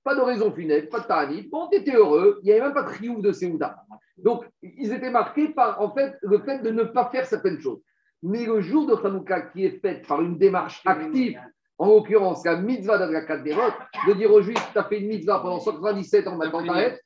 Pas 0.04 0.16
de 0.16 0.22
raison 0.22 0.54
funèbre, 0.54 0.90
pas 0.90 1.02
de 1.02 1.06
Ta'anit. 1.06 1.50
Bon, 1.50 1.68
tu 1.70 1.80
étais 1.80 1.96
heureux, 1.96 2.40
il 2.42 2.46
n'y 2.46 2.52
avait 2.54 2.62
même 2.62 2.74
pas 2.74 2.84
de 2.84 2.88
triomphe 2.88 3.22
de 3.22 3.34
Séouda. 3.34 3.84
Donc, 4.18 4.46
ils 4.62 4.92
étaient 4.94 5.12
marqués 5.12 5.50
par, 5.50 5.82
en 5.82 5.94
fait, 5.94 6.16
le 6.22 6.40
fait 6.40 6.60
de 6.60 6.72
ne 6.72 6.84
pas 6.84 7.10
faire 7.10 7.26
certaines 7.26 7.60
choses. 7.60 7.82
Mais 8.24 8.46
le 8.46 8.62
jour 8.62 8.86
de 8.86 8.96
Hanouka 8.96 9.42
qui 9.42 9.66
est 9.66 9.80
fait 9.80 10.06
par 10.08 10.22
une 10.22 10.38
démarche 10.38 10.82
active, 10.86 11.40
en 11.80 11.88
l'occurrence 11.88 12.46
la 12.46 12.58
mitzvah 12.58 12.98
d'Adrakat 12.98 13.38
de 13.38 14.14
dire 14.14 14.32
aux 14.32 14.42
Juifs, 14.42 14.70
tu 14.74 14.78
as 14.78 14.84
fait 14.84 15.00
une 15.00 15.08
mitzvah 15.08 15.40
pendant 15.40 15.60
197 15.60 16.28
ans, 16.28 16.36
maintenant 16.36 16.64
t'arrêtes, 16.64 17.02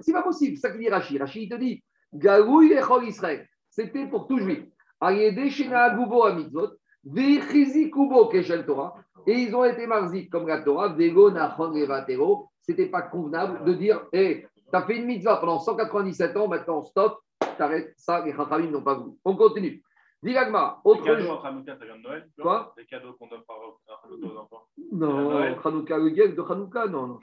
c'est 0.00 0.12
pas 0.12 0.22
possible. 0.22 0.56
C'est 0.56 0.68
ça 0.68 0.70
qu'il 0.70 0.80
dit. 0.80 0.88
Rashi, 0.88 1.42
il 1.42 1.48
te 1.48 1.54
dit, 1.54 1.84
Gaouy 2.12 2.72
Echol 2.72 3.04
Israël, 3.04 3.46
c'était 3.68 4.06
pour 4.06 4.26
tout 4.26 4.38
Juif. 4.38 4.64
Ayede 5.00 5.50
Shena 5.50 5.82
Agubo 5.84 6.24
à 6.24 6.34
mitzvot, 6.34 6.70
Vechizi 7.04 7.90
Kubo 7.90 8.28
Keshel 8.28 8.64
Torah, 8.64 8.94
et 9.26 9.34
ils 9.34 9.54
ont 9.54 9.64
été 9.64 9.86
marzik 9.86 10.30
comme 10.30 10.48
la 10.48 10.62
Torah, 10.62 10.88
Vego 10.88 11.30
Nachon 11.30 11.70
Levatero, 11.70 12.48
c'était 12.62 12.86
pas 12.86 13.02
convenable 13.02 13.64
de 13.64 13.74
dire, 13.74 14.06
hé, 14.12 14.46
tu 14.56 14.76
as 14.76 14.82
fait 14.82 14.96
une 14.96 15.04
mitzvah 15.04 15.36
pendant 15.36 15.58
197 15.58 16.36
ans, 16.38 16.48
maintenant 16.48 16.80
stop, 16.82 17.18
t'arrêtes, 17.58 17.92
ça, 17.98 18.24
les 18.24 18.32
Chachamim 18.32 18.70
n'ont 18.70 18.82
pas 18.82 18.94
voulu. 18.94 19.16
On 19.24 19.36
continue. 19.36 19.82
Dilagma, 20.24 20.80
Les 20.84 20.90
autre 20.90 21.04
cadeaux 21.04 21.20
jour. 21.22 21.32
entre 21.32 21.46
Hanouka, 21.46 21.76
ça 21.78 21.84
vient 21.84 21.96
de 21.96 22.02
Noël 22.02 22.28
Quoi 22.40 22.74
Les 22.78 22.86
cadeaux 22.86 23.12
qu'on 23.12 23.26
offre 23.26 23.44
à 23.50 24.06
Hanouka 24.06 24.26
aux 24.34 24.38
enfants. 24.38 24.62
Non. 24.92 25.56
Hanouka, 25.64 25.98
le 25.98 26.08
guet 26.10 26.28
de 26.28 26.40
Hanouka, 26.42 26.86
non, 26.86 27.06
non. 27.06 27.18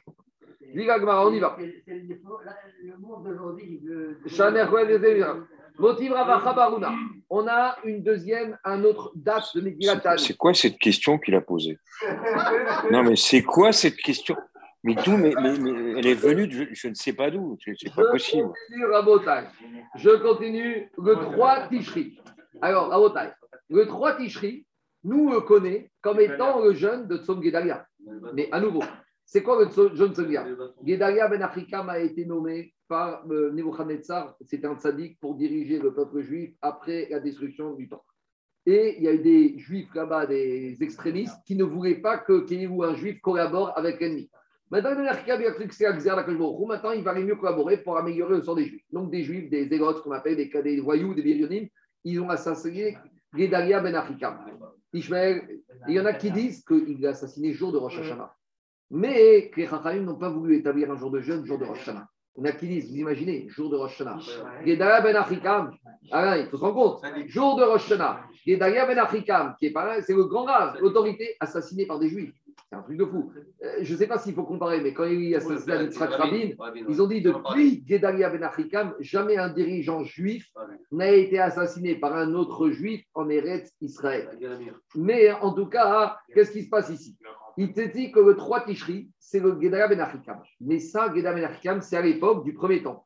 Dilagma, 0.74 1.26
on 1.26 1.34
y 1.34 1.40
va. 1.40 1.58
C'est- 1.58 1.84
le 1.88 2.98
monde 3.00 3.24
d'aujourd'hui, 3.26 3.82
Zévira. 5.00 5.36
Motiv 5.80 6.12
Rava 6.14 6.40
Chabaruna. 6.44 6.92
On 7.30 7.48
a 7.48 7.78
une 7.86 8.04
deuxième, 8.04 8.58
un 8.64 8.84
autre 8.84 9.12
date 9.16 9.46
de 9.56 9.62
Megillat 9.62 10.00
C'est- 10.18 10.38
quoi 10.38 10.54
cette 10.54 10.78
question 10.78 11.18
qu'il 11.18 11.34
a 11.36 11.42
posée 11.42 11.80
Non, 12.92 13.04
mais 13.04 13.16
c'est 13.16 13.42
quoi 13.42 13.72
cette 13.72 13.96
question 13.98 14.36
Mais 14.84 14.96
d'où 14.96 15.18
mais, 15.18 15.34
mais, 15.42 15.58
mais 15.58 16.00
elle 16.00 16.08
est 16.08 16.14
venue, 16.14 16.48
de, 16.48 16.52
je, 16.54 16.64
je 16.74 16.88
ne 16.90 16.94
sais 16.94 17.14
pas 17.14 17.32
d'où. 17.32 17.58
C'est 17.64 17.74
pas 17.96 18.04
Je 18.04 18.12
possible. 18.12 18.48
continue. 18.48 18.86
Je 19.96 20.10
continue 20.22 20.92
le 20.98 21.14
3 21.16 21.68
Tishri. 21.70 22.18
Alors, 22.60 22.90
Rabotai, 22.90 23.32
le 23.70 23.86
3 23.86 24.18
Tishri, 24.18 24.66
nous 25.04 25.32
le 25.32 25.42
connaît 25.42 25.92
comme 26.02 26.20
étant 26.20 26.64
le 26.64 26.74
jeune 26.74 27.08
de 27.08 27.18
Tzom 27.18 27.42
Gedalia. 27.42 27.86
Mais 28.34 28.50
à 28.52 28.60
nouveau, 28.60 28.84
c'est 29.26 29.44
quoi 29.44 29.64
le 29.64 29.70
jeune 29.96 30.14
Tzom 30.14 30.30
Gedalia 30.30 30.48
Gedalia 30.86 31.28
Ben 31.28 31.42
Afrikam 31.42 31.90
a 31.90 32.00
été 32.00 32.26
nommé 32.26 32.74
par 32.88 33.24
euh, 33.32 33.52
Nebuchadnezzar, 33.54 34.36
c'était 34.42 34.68
un 34.68 34.76
tzaddik 34.76 35.18
pour 35.22 35.36
diriger 35.36 35.80
le 35.80 35.94
peuple 35.94 36.20
juif 36.20 36.54
après 36.62 37.08
la 37.10 37.22
destruction 37.22 37.74
du 37.74 37.88
temple. 37.88 38.04
Et 38.66 38.98
il 38.98 39.04
y 39.04 39.08
a 39.08 39.14
eu 39.14 39.20
des 39.20 39.58
juifs 39.58 39.94
là-bas, 39.96 40.26
des 40.26 40.76
extrémistes, 40.82 41.38
qui 41.46 41.56
ne 41.56 41.64
voulaient 41.64 42.02
pas 42.02 42.18
que 42.18 42.46
ait 42.52 42.66
un 42.66 42.96
juif 42.96 43.22
collabore 43.22 43.72
avec 43.78 44.02
l'ennemi. 44.02 44.30
Maintenant, 44.70 44.94
Ben 44.94 45.04
il 45.04 45.48
a 45.48 45.52
cru 45.52 45.68
que 45.68 45.74
c'était 45.74 45.90
la 45.90 45.98
Xer, 45.98 46.16
la 46.16 46.24
Kodesh 46.24 46.40
Baruch 46.40 46.60
Hu. 46.60 46.66
Maintenant, 46.66 46.92
il 46.92 47.04
va 47.04 47.14
mieux 47.14 47.36
collaborer 47.36 47.78
pour 47.78 47.98
améliorer 47.98 48.36
le 48.36 48.44
sort 48.44 48.56
des 48.56 48.66
juifs. 48.66 48.86
Donc, 48.92 49.10
des 49.10 49.24
juifs, 49.24 49.50
des 49.50 49.68
zélotes, 49.68 49.98
ce 49.98 50.02
qu'on 50.02 50.12
appelle 50.12 50.36
des, 50.36 50.50
des 50.62 50.80
voyous, 50.80 51.14
des 51.14 51.22
birionim, 51.22 51.68
ils 52.04 52.20
ont 52.20 52.30
assassiné 52.30 52.98
Gedalia 53.34 53.80
Ben 53.80 53.96
Afrikam. 53.96 54.40
Ishmael, 54.94 55.62
il 55.88 55.96
y 55.96 56.00
en 56.00 56.06
a 56.06 56.14
qui 56.14 56.32
disent 56.32 56.64
qu'il 56.66 57.00
l'a 57.00 57.10
assassiné 57.10 57.50
le 57.50 57.54
jour 57.54 57.72
de 57.72 57.78
Rosh 57.78 58.00
Hashanah. 58.00 58.34
Mais 58.90 59.52
les 59.56 59.68
Chachamim 59.68 60.02
n'ont 60.02 60.18
pas 60.18 60.30
voulu 60.30 60.58
établir 60.58 60.92
un 60.92 60.98
jour 60.98 61.12
de 61.12 61.22
jeûne, 61.22 61.46
jour 61.46 61.58
de 61.58 61.64
Rosh 61.64 61.80
Hashanah. 61.80 62.08
Il 62.38 62.46
y 62.46 62.48
en 62.48 62.50
a 62.50 62.52
qui 62.54 62.68
disent, 62.68 62.90
vous 62.90 62.98
imaginez, 62.98 63.48
jour 63.50 63.70
de 63.70 63.78
Rosh 63.78 64.02
Hashanah. 64.02 64.20
Gedalia 64.66 65.02
Ben 65.02 65.16
Afrikam, 65.16 65.72
Alain, 66.12 66.38
il 66.38 66.48
faut 66.48 66.58
se 66.58 66.62
rendre 66.62 66.76
compte, 66.76 67.06
jour 67.28 67.56
de 67.56 67.64
Rosh 67.64 67.86
Hashanah, 67.86 68.26
Gedalia 68.46 68.86
Ben 68.86 68.98
Afrikam, 68.98 69.56
qui 69.58 69.68
est 69.68 69.72
pareil, 69.72 70.04
c'est 70.06 70.14
le 70.14 70.26
grand 70.26 70.44
rave, 70.44 70.78
l'autorité 70.82 71.36
assassinée 71.40 71.86
par 71.86 72.00
des 72.00 72.10
juifs. 72.10 72.34
C'est 72.72 72.78
un 72.78 72.84
truc 72.84 72.98
de 72.98 73.06
fou. 73.06 73.34
Euh, 73.64 73.80
je 73.82 73.92
ne 73.92 73.98
sais 73.98 74.08
pas 74.08 74.18
s'il 74.18 74.34
faut 74.34 74.46
comparer, 74.46 74.80
mais 74.80 74.94
quand 74.94 75.04
il 75.04 75.26
y 75.26 75.36
a 75.36 75.40
Rabin, 75.40 76.52
ils 76.88 77.02
ont 77.02 77.08
dit 77.08 77.22
depuis 77.22 77.84
Gedalia 77.86 78.30
Ben 78.30 78.44
Afrikam, 78.44 78.96
jamais 79.02 79.36
un 79.36 79.50
dirigeant 79.50 80.06
juif 80.06 80.48
n'a 80.90 81.12
été 81.12 81.38
assassiné 81.38 81.96
par 81.96 82.16
un 82.16 82.34
autre 82.34 82.70
juif 82.70 83.04
en 83.14 83.28
Eretz 83.28 83.74
Israël. 83.82 84.30
Mais 84.96 85.32
en 85.34 85.52
tout 85.52 85.66
cas, 85.66 86.18
qu'est-ce 86.34 86.52
qui 86.52 86.64
se 86.64 86.70
passe 86.70 86.90
ici? 86.90 87.18
Il 87.58 87.74
te 87.74 87.82
dit 87.82 88.14
que 88.14 88.22
le 88.22 88.38
3 88.38 88.64
Tishri, 88.64 89.12
c'est 89.20 89.42
le 89.42 89.60
Gedalia 89.62 89.90
Ben 89.90 90.00
Achikam. 90.00 90.42
Mais 90.62 90.80
ça, 90.80 91.14
Gedalia 91.14 91.34
Ben 91.34 91.44
Achikam, 91.44 91.82
c'est 91.82 91.98
à 91.98 92.02
l'époque 92.02 92.46
du 92.46 92.54
premier 92.54 92.82
temple. 92.82 93.02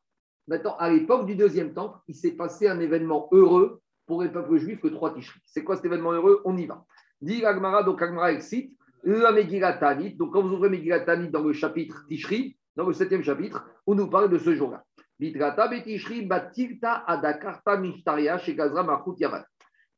Maintenant, 0.46 0.76
à 0.76 0.90
l'époque 0.90 1.26
du 1.26 1.34
deuxième 1.34 1.74
temple, 1.74 1.98
il 2.06 2.14
s'est 2.14 2.36
passé 2.36 2.68
un 2.68 2.78
événement 2.78 3.28
heureux 3.32 3.80
pour 4.06 4.22
les 4.22 4.28
peuples 4.28 4.58
juifs, 4.58 4.80
le 4.84 4.92
3 4.92 5.14
Tishri. 5.14 5.40
C'est 5.44 5.64
quoi 5.64 5.74
cet 5.74 5.86
événement 5.86 6.12
heureux? 6.12 6.40
On 6.44 6.56
y 6.56 6.66
va. 6.66 6.84
Dit 7.20 7.44
Agmara, 7.44 7.82
donc 7.82 8.00
Agmara 8.00 8.30
excite, 8.30 8.75
la. 9.06 9.94
Donc, 10.16 10.32
quand 10.32 10.42
vous 10.42 10.52
ouvrez 10.52 10.68
Megillat 10.68 11.00
Ta'anit 11.00 11.30
dans 11.30 11.42
le 11.42 11.52
chapitre 11.52 12.04
Tishri, 12.08 12.56
dans 12.74 12.86
le 12.86 12.92
septième 12.92 13.22
chapitre, 13.22 13.64
on 13.86 13.94
nous 13.94 14.08
parle 14.08 14.28
de 14.28 14.38
ce 14.38 14.54
jour-là. 14.54 14.84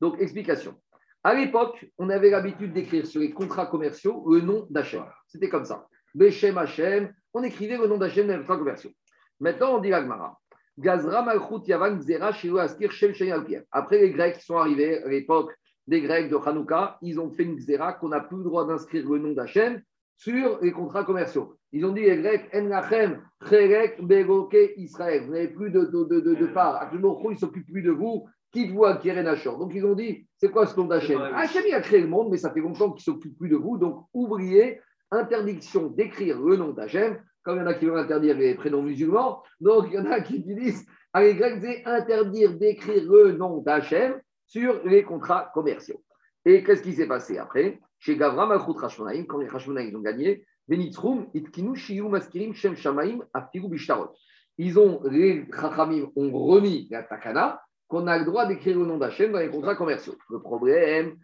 Donc, 0.01 0.21
explication. 0.21 0.75
À 1.25 1.35
l'époque, 1.35 1.87
on 1.99 2.09
avait 2.11 2.31
l'habitude 2.31 2.73
d'écrire 2.73 3.05
sur 3.07 3.21
les 3.21 3.33
contrats 3.33 3.67
commerciaux 3.67 4.25
le 4.31 4.41
nom 4.41 4.67
d'Hachem. 4.71 5.05
C'était 5.27 5.49
comme 5.49 5.65
ça. 5.65 5.87
Beshem 6.15 6.57
Hachem, 6.57 7.13
on 7.35 7.43
écrivait 7.43 7.77
le 7.77 7.89
nom 7.89 7.99
d'Hachem 7.99 8.27
dans 8.27 8.35
les 8.35 8.39
contrats 8.39 8.59
commerciaux. 8.59 8.91
Maintenant, 9.41 9.77
on 9.77 9.79
dit 9.81 9.91
l'Agmara. 9.91 10.39
Gazra 10.79 11.23
Malchut 11.23 11.67
Yavan 11.67 11.99
Shilu 12.33 12.61
Askir 12.61 12.93
Shem. 12.93 13.13
Après, 13.73 13.99
les 13.99 14.11
Grecs 14.13 14.41
sont 14.41 14.57
arrivés 14.57 15.03
à 15.03 15.09
l'époque 15.09 15.53
des 15.89 16.03
Grecs 16.03 16.31
de 16.31 16.37
Hanouka, 16.37 16.99
ils 17.03 17.19
ont 17.19 17.31
fait 17.31 17.45
une 17.45 17.59
Gzera 17.59 17.95
qu'on 17.95 18.11
n'a 18.11 18.21
plus 18.21 18.37
le 18.37 18.45
droit 18.45 18.67
d'inscrire 18.67 19.09
le 19.11 19.19
nom 19.19 19.33
d'Hachem 19.33 19.81
sur 20.17 20.59
les 20.61 20.71
contrats 20.71 21.03
commerciaux. 21.03 21.57
Ils 21.73 21.85
ont 21.85 21.93
dit 21.93 22.03
les 22.03 22.19
Grecs, 22.19 22.49
En 22.55 22.65
Lachem, 22.69 23.23
Beroke, 24.01 24.57
Israël. 24.77 25.25
Vous 25.25 25.33
n'avez 25.33 25.49
plus 25.49 25.71
de, 25.71 25.81
de, 25.81 26.05
de, 26.05 26.21
de, 26.21 26.35
de 26.35 26.47
part. 26.47 26.77
Actuellement, 26.77 27.19
il 27.25 27.31
ne 27.31 27.37
s'occupe 27.37 27.67
plus 27.67 27.83
de 27.83 27.91
vous. 27.91 28.27
Quitte-vous 28.53 28.85
à 28.85 29.01
Nachor. 29.23 29.59
Donc, 29.59 29.73
ils 29.75 29.85
ont 29.85 29.95
dit, 29.95 30.27
c'est 30.37 30.51
quoi 30.51 30.67
ce 30.67 30.77
nom 30.79 30.87
d'Hachem? 30.87 31.21
Hachem, 31.21 31.65
il 31.67 31.75
a 31.75 31.81
créé 31.81 32.01
le 32.01 32.07
monde, 32.07 32.29
mais 32.31 32.39
ça 32.39 32.51
fait 32.51 32.61
longtemps 32.61 32.93
qu'il 32.93 33.11
ne 33.11 33.15
s'occupe 33.15 33.39
plus 33.39 33.49
de 33.49 33.57
vous. 33.57 33.79
Donc, 33.79 34.07
oubliez, 34.15 34.81
interdiction 35.11 35.89
d'écrire 35.89 36.41
le 36.41 36.57
nom 36.57 36.73
d'Hachem. 36.73 37.19
Comme 37.43 37.57
il 37.57 37.61
y 37.61 37.63
en 37.65 37.67
a 37.67 37.75
qui 37.75 37.87
veulent 37.87 37.99
interdire 37.99 38.37
les 38.37 38.55
prénoms 38.55 38.83
musulmans, 38.83 39.43
donc 39.61 39.87
il 39.89 39.95
y 39.95 39.99
en 39.99 40.11
a 40.11 40.21
qui 40.21 40.41
disent, 40.41 40.85
à 41.15 41.23
les 41.23 41.35
Grecs, 41.35 41.61
c'est 41.63 41.83
interdire 41.87 42.53
d'écrire 42.59 43.11
le 43.11 43.33
nom 43.33 43.59
d'Hachem 43.59 44.21
sur 44.49 44.83
les 44.85 45.05
contrats 45.05 45.53
commerciaux. 45.55 46.03
Et 46.45 46.65
qu'est-ce 46.65 46.83
qui 46.83 46.95
s'est 46.95 47.07
passé 47.07 47.39
après? 47.39 47.79
Chez 47.99 48.17
Gavra, 48.17 48.47
Malchut 48.47 48.73
Hashmonaïm, 48.83 49.27
quand 49.27 49.39
les 49.39 49.49
Hashmonaïm 49.49 49.95
ont 49.97 50.01
gagné. 50.01 50.45
Ils 50.71 50.99
ont, 54.79 55.01
les 55.05 55.47
Chachamim 55.55 56.11
ont 56.17 56.31
remis 56.31 56.89
la 56.91 57.03
Takana, 57.03 57.63
qu'on 57.87 58.07
a 58.07 58.19
le 58.19 58.25
droit 58.25 58.47
d'écrire 58.47 58.79
le 58.79 58.85
nom 58.85 58.99
d'Hachem 58.99 59.33
dans 59.33 59.39
les 59.39 59.51
contrats 59.51 59.77
commerciaux. 59.77 60.15
Le 60.31 60.41
problème. 60.41 61.17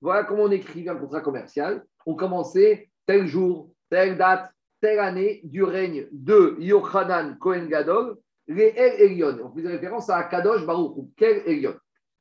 Voilà 0.00 0.24
comment 0.24 0.42
on 0.42 0.50
écrivait 0.50 0.90
un 0.90 0.96
contrat 0.96 1.20
commercial. 1.20 1.84
On 2.04 2.14
commençait 2.14 2.88
tel 3.06 3.26
jour, 3.26 3.70
telle 3.90 4.16
date, 4.18 4.50
telle 4.80 4.98
année 4.98 5.40
du 5.44 5.62
règne 5.62 6.08
de 6.10 6.56
Yochanan, 6.58 7.38
Kohen 7.38 7.68
Gadol, 7.68 8.16
les 8.48 8.72
El 8.76 9.00
Elion. 9.00 9.36
On 9.44 9.50
faisait 9.54 9.68
référence 9.68 10.08
à 10.10 10.22
Kadosh 10.24 10.64
Baruch 10.66 10.96
Hu. 10.96 11.02
Quel 11.16 11.42
Elion 11.46 11.74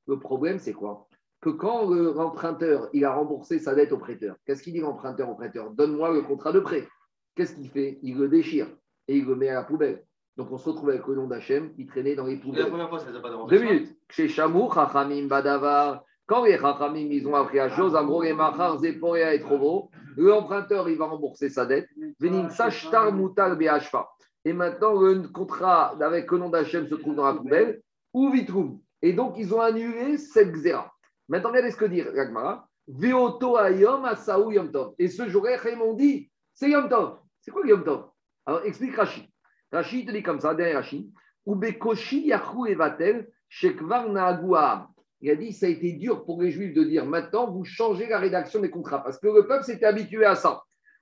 Le 0.08 0.20
problème, 0.20 0.60
c'est 0.60 0.74
quoi? 0.74 1.08
Que 1.42 1.50
quand 1.50 1.86
l'emprunteur 1.90 2.89
il 2.93 3.06
a 3.06 3.14
remboursé 3.14 3.60
sa 3.60 3.76
dette 3.76 3.91
au 3.91 3.97
prêteur, 3.97 4.36
qu'est-ce 4.45 4.64
qu'il 4.64 4.74
dit 4.74 4.80
l'emprunteur 4.80 5.30
au 5.30 5.36
prêteur? 5.36 5.70
Donne-moi 5.72 6.12
le 6.12 6.22
contrat 6.24 6.52
de 6.52 6.60
prêt. 6.60 6.88
Qu'est-ce 7.36 7.54
qu'il 7.56 7.70
fait? 7.70 7.99
Il 8.02 8.18
le 8.18 8.28
déchire 8.28 8.68
et 9.08 9.18
il 9.18 9.26
le 9.26 9.36
met 9.36 9.49
à 9.49 9.56
la 9.56 9.64
poubelle. 9.64 10.04
Donc 10.38 10.52
on 10.52 10.58
se 10.58 10.68
retrouve 10.70 10.89
avec 10.89 11.06
le 11.08 11.16
nom 11.16 11.28
d'Hachem 11.28 11.74
qui 11.76 11.86
traînait 11.86 12.16
dans 12.16 12.26
les 12.26 12.36
La 12.36 12.41
poubelles. 12.41 12.68
première 12.68 12.89
fois, 12.89 12.99
ça 12.99 13.08
pas 13.22 13.30
Deux 13.47 13.60
minutes. 13.60 13.95
Chez 14.10 14.28
Chamou, 14.28 14.70
Chachamim, 14.74 15.28
Badavar. 15.28 16.04
Quand 16.26 16.43
les 16.43 16.58
Chachamim, 16.58 17.08
ils 17.12 17.28
ont 17.28 17.36
appris 17.36 17.60
à 17.60 17.70
chose, 17.70 17.93
gros, 17.93 18.24
les 18.24 18.34
Machar, 18.34 18.80
Zeporia 18.80 19.34
et 19.36 19.39
Trovo, 19.39 19.91
l'emprunteur, 20.18 20.89
il 20.89 20.97
va 20.97 21.06
rembourser 21.06 21.49
sa 21.49 21.66
dette. 21.66 21.88
Venim 22.20 22.49
Sashtar 22.49 23.14
Mutal 23.14 23.56
Behashfa. 23.58 24.10
Et 24.46 24.54
maintenant, 24.54 24.93
le 25.02 25.28
contrat 25.28 25.96
avec 26.00 26.32
le 26.32 26.38
nom 26.38 26.50
d'Hachem 26.50 26.88
se 26.88 26.96
trouve 26.96 27.16
dans 27.16 27.26
la 27.26 27.34
poubelle, 27.34 27.82
ou 28.14 28.30
Vitrum. 28.30 28.80
Et 29.02 29.14
donc, 29.14 29.36
ils 29.38 29.54
ont 29.54 29.60
annulé 29.60 30.18
cette 30.18 30.52
xéra. 30.52 30.91
Maintenant, 31.28 31.50
regardez 31.50 31.72
ce 31.72 31.78
que 31.78 31.86
dit 31.86 32.02
Ragmara. 32.02 32.68
Veoto 32.88 33.58
Ayom 33.58 34.06
Asaou 34.06 34.52
Yom. 34.52 34.72
Et 35.00 35.08
ce 35.08 35.28
jour-là, 35.28 35.58
m'ont 35.76 35.96
dit, 35.96 36.30
c'est 36.54 36.70
Yom 36.70 36.88
Tov. 36.88 37.18
C'est 37.41 37.52
quoi 37.52 37.66
Yom 37.66 37.84
Tov? 37.84 38.06
Alors, 38.46 38.64
explique. 38.64 38.96
Rashi 38.96 40.00
il 40.00 40.06
te 40.06 40.12
dit 40.12 40.24
comme 40.24 40.39
ça, 40.39 40.54
derrière 40.54 40.78
Rashi. 40.78 41.12
Ubekoshi 41.48 42.28
Yahu 42.28 42.68
Evatel, 42.70 43.28
Shekvar 43.50 44.10
Naaguam. 44.10 44.88
Il 45.22 45.32
a 45.32 45.36
dit 45.36 45.54
ça 45.54 45.66
a 45.66 45.70
été 45.70 45.93
dur 45.93 46.26
pour 46.26 46.41
les 46.41 46.52
Juifs 46.52 46.74
de 46.74 46.84
dire 46.84 47.06
maintenant 47.06 47.50
vous 47.50 47.64
changez 47.64 48.08
la 48.08 48.20
rédaction 48.20 48.60
des 48.60 48.70
contrats 48.70 49.04
parce 49.04 49.18
que 49.18 49.28
le 49.28 49.48
peuple 49.48 49.64
s'était 49.64 49.86
habitué 49.86 50.26
à 50.26 50.36
ça. 50.36 50.62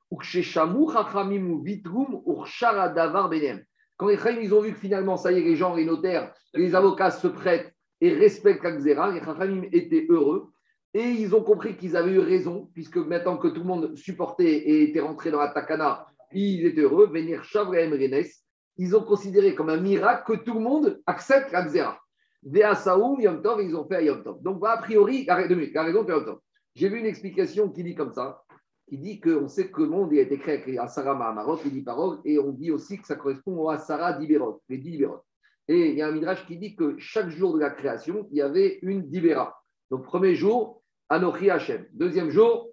Quand 0.10 0.34
les 0.34 0.44
Chachamim, 0.44 1.62
ils 4.42 4.54
ont 4.54 4.62
vu 4.62 4.74
que 4.74 4.80
finalement, 4.80 5.18
ça 5.18 5.32
y 5.32 5.40
est, 5.40 5.44
les 5.44 5.56
gens, 5.56 5.76
les 5.76 5.86
notaires, 5.86 6.34
les 6.54 6.76
avocats 6.76 7.12
se 7.12 7.28
prêtent 7.28 7.74
et 8.02 8.14
respectent 8.14 8.64
la 8.64 9.12
les 9.12 9.24
Chachamim 9.24 9.64
étaient 9.72 10.06
heureux 10.10 10.54
et 10.94 11.10
ils 11.10 11.36
ont 11.36 11.44
compris 11.44 11.76
qu'ils 11.76 11.98
avaient 11.98 12.12
eu 12.12 12.20
raison, 12.20 12.70
puisque 12.74 12.98
maintenant 12.98 13.38
que 13.38 13.48
tout 13.48 13.62
le 13.62 13.68
monde 13.68 13.96
supportait 13.96 14.46
et 14.46 14.84
était 14.84 15.00
rentré 15.00 15.32
dans 15.32 15.40
la 15.40 15.48
Takana, 15.48 16.06
ils 16.32 16.66
étaient 16.66 16.82
heureux. 16.82 17.08
Venir 17.08 17.44
Renes, 17.54 18.26
ils 18.78 18.96
ont 18.96 19.04
considéré 19.04 19.56
comme 19.56 19.70
un 19.70 19.80
miracle 19.80 20.32
que 20.32 20.44
tout 20.44 20.54
le 20.54 20.60
monde 20.60 21.02
accepte 21.08 21.52
la 21.52 21.64
Xéra. 21.64 22.00
Vea 22.44 22.76
Saoum, 22.76 23.22
Yom 23.22 23.42
Tov, 23.42 23.64
ils 23.64 23.76
ont 23.76 23.88
fait 23.88 23.96
à 23.96 24.02
Yom 24.02 24.24
Tov. 24.24 24.42
Donc, 24.44 24.62
a 24.66 24.78
priori, 24.78 25.26
la 25.26 25.36
raison 25.36 26.04
de 26.04 26.12
Yom 26.12 26.26
Tov. 26.26 26.40
J'ai 26.76 26.90
vu 26.90 27.00
une 27.00 27.06
explication 27.06 27.70
qui 27.70 27.84
dit 27.84 27.96
comme 27.96 28.12
ça, 28.12 28.43
qui 28.88 28.98
dit 28.98 29.20
qu'on 29.20 29.48
sait 29.48 29.70
que 29.70 29.82
le 29.82 29.90
monde 29.90 30.14
a 30.14 30.22
été 30.22 30.38
créé 30.38 30.62
avec 30.62 30.78
Asara 30.78 31.16
Mahamarot, 31.16 31.60
les 31.64 31.72
dix 31.72 31.82
paroles, 31.82 32.20
et 32.26 32.38
on 32.38 32.52
dit 32.52 32.72
aussi 32.72 33.00
que 33.00 33.08
ça 33.08 33.16
correspond 33.16 33.58
au 33.58 33.70
Asara 33.70 34.14
d'Iberot, 34.14 34.62
les 34.70 34.78
dix 34.78 34.96
Iberot. 34.96 35.24
Et 35.68 35.92
il 35.92 35.96
y 35.96 36.02
a 36.02 36.08
un 36.08 36.12
midrash 36.12 36.46
qui 36.46 36.58
dit 36.58 36.76
que 36.76 36.98
chaque 36.98 37.30
jour 37.30 37.54
de 37.54 37.60
la 37.60 37.70
création, 37.70 38.28
il 38.32 38.38
y 38.38 38.42
avait 38.42 38.80
une 38.82 39.10
Dibera. 39.10 39.58
Donc, 39.90 40.04
premier 40.04 40.36
jour, 40.36 40.82
Anochi 41.10 41.50
Hashem. 41.50 41.86
Deuxième 41.94 42.30
jour, 42.30 42.70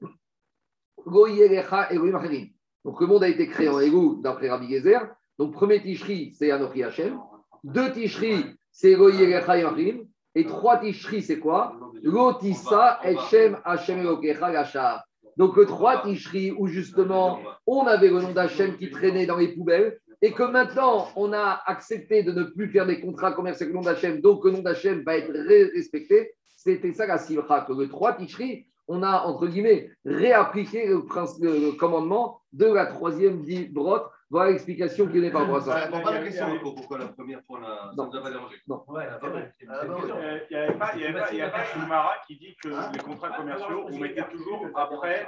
Goyelecha 1.06 1.92
Elohim 1.92 2.16
Acherim. 2.16 2.48
Donc, 2.84 3.00
le 3.00 3.06
monde 3.06 3.24
a 3.24 3.28
été 3.28 3.46
créé 3.46 3.68
en 3.68 3.78
Égou 3.78 4.20
d'après 4.22 4.50
Rabbi 4.50 4.68
Gezer. 4.68 5.14
Donc, 5.38 5.52
premier 5.52 5.80
Tishri, 5.80 6.32
c'est 6.32 6.50
Anochi 6.50 6.82
Hashem. 6.82 7.20
Deux 7.62 7.92
Tishri, 7.92 8.44
c'est 8.72 8.94
Goyelecha 8.94 9.58
Elohim 9.58 10.06
Et 10.34 10.44
trois 10.44 10.78
Tishri, 10.78 11.22
c'est 11.22 11.38
quoi? 11.38 11.78
Lotissa 12.02 13.00
Echem 13.04 13.58
Hashem 13.64 14.00
Elokecha 14.00 14.52
Yashar. 14.52 15.04
Donc, 15.40 15.56
le 15.56 15.64
trois 15.64 16.02
Tishri, 16.02 16.52
où 16.52 16.66
justement, 16.66 17.40
on 17.66 17.86
avait 17.86 18.10
le 18.10 18.20
nom 18.20 18.32
d'Hachem 18.32 18.76
qui 18.76 18.90
traînait 18.90 19.24
dans 19.24 19.38
les 19.38 19.48
poubelles, 19.48 19.98
et 20.20 20.32
que 20.32 20.42
maintenant, 20.42 21.08
on 21.16 21.32
a 21.32 21.62
accepté 21.64 22.22
de 22.22 22.30
ne 22.30 22.42
plus 22.42 22.68
faire 22.68 22.84
des 22.84 23.00
contrats 23.00 23.32
commerciaux 23.32 23.64
avec 23.64 23.74
le 23.74 23.80
nom 23.80 23.86
d'Hachem, 23.86 24.20
donc 24.20 24.44
le 24.44 24.50
nom 24.50 24.58
d'Hachem 24.60 25.02
va 25.02 25.16
être 25.16 25.32
respecté. 25.74 26.34
C'était 26.58 26.92
ça 26.92 27.06
la 27.06 27.16
simcha, 27.16 27.64
que 27.66 27.72
le 27.72 27.88
3 27.88 28.18
Tishri, 28.18 28.66
on 28.86 29.02
a, 29.02 29.22
entre 29.22 29.46
guillemets, 29.46 29.88
réappliqué 30.04 30.86
le, 30.86 30.96
le 30.96 31.72
commandement 31.72 32.42
de 32.52 32.66
la 32.66 32.84
troisième 32.84 33.42
brot. 33.70 34.02
Voilà 34.30 34.50
l'explication 34.52 35.08
qui 35.08 35.18
n'est 35.20 35.32
pas 35.32 35.44
pour 35.44 35.60
ça. 35.60 35.72
Ça 35.72 35.84
répond 35.86 36.00
pas 36.02 36.12
la 36.12 36.22
question, 36.22 36.46
pourquoi 36.62 36.98
la 36.98 37.08
première 37.08 37.42
fois, 37.44 37.58
on 37.60 37.64
a... 37.64 37.76
ça 37.90 37.92
Non. 37.96 38.10
nous 38.10 38.16
a 38.16 38.22
pas 38.22 38.30
dérangé. 38.30 38.56
Non. 38.68 38.84
Ouais, 38.86 39.08
Ah 39.10 39.18
bon 39.20 39.28
Ah. 39.68 39.80
Euh, 39.84 40.38
Il 40.48 40.56
n'y 40.56 40.62
avait 40.62 40.78
pas, 40.78 40.90
il 40.94 41.00
y 41.00 41.04
avait 41.06 41.20
pas, 41.20 41.32
il 41.32 41.38
y 41.38 41.42
avait 41.42 41.50
pas 41.50 41.64
une 41.76 41.88
Mara 41.88 42.12
qui 42.28 42.36
dit 42.38 42.56
que 42.62 42.68
les 42.68 42.98
contrats 43.00 43.30
commerciaux, 43.30 43.86
on 43.90 43.98
mettait 43.98 44.22
toujours 44.30 44.68
après 44.76 45.26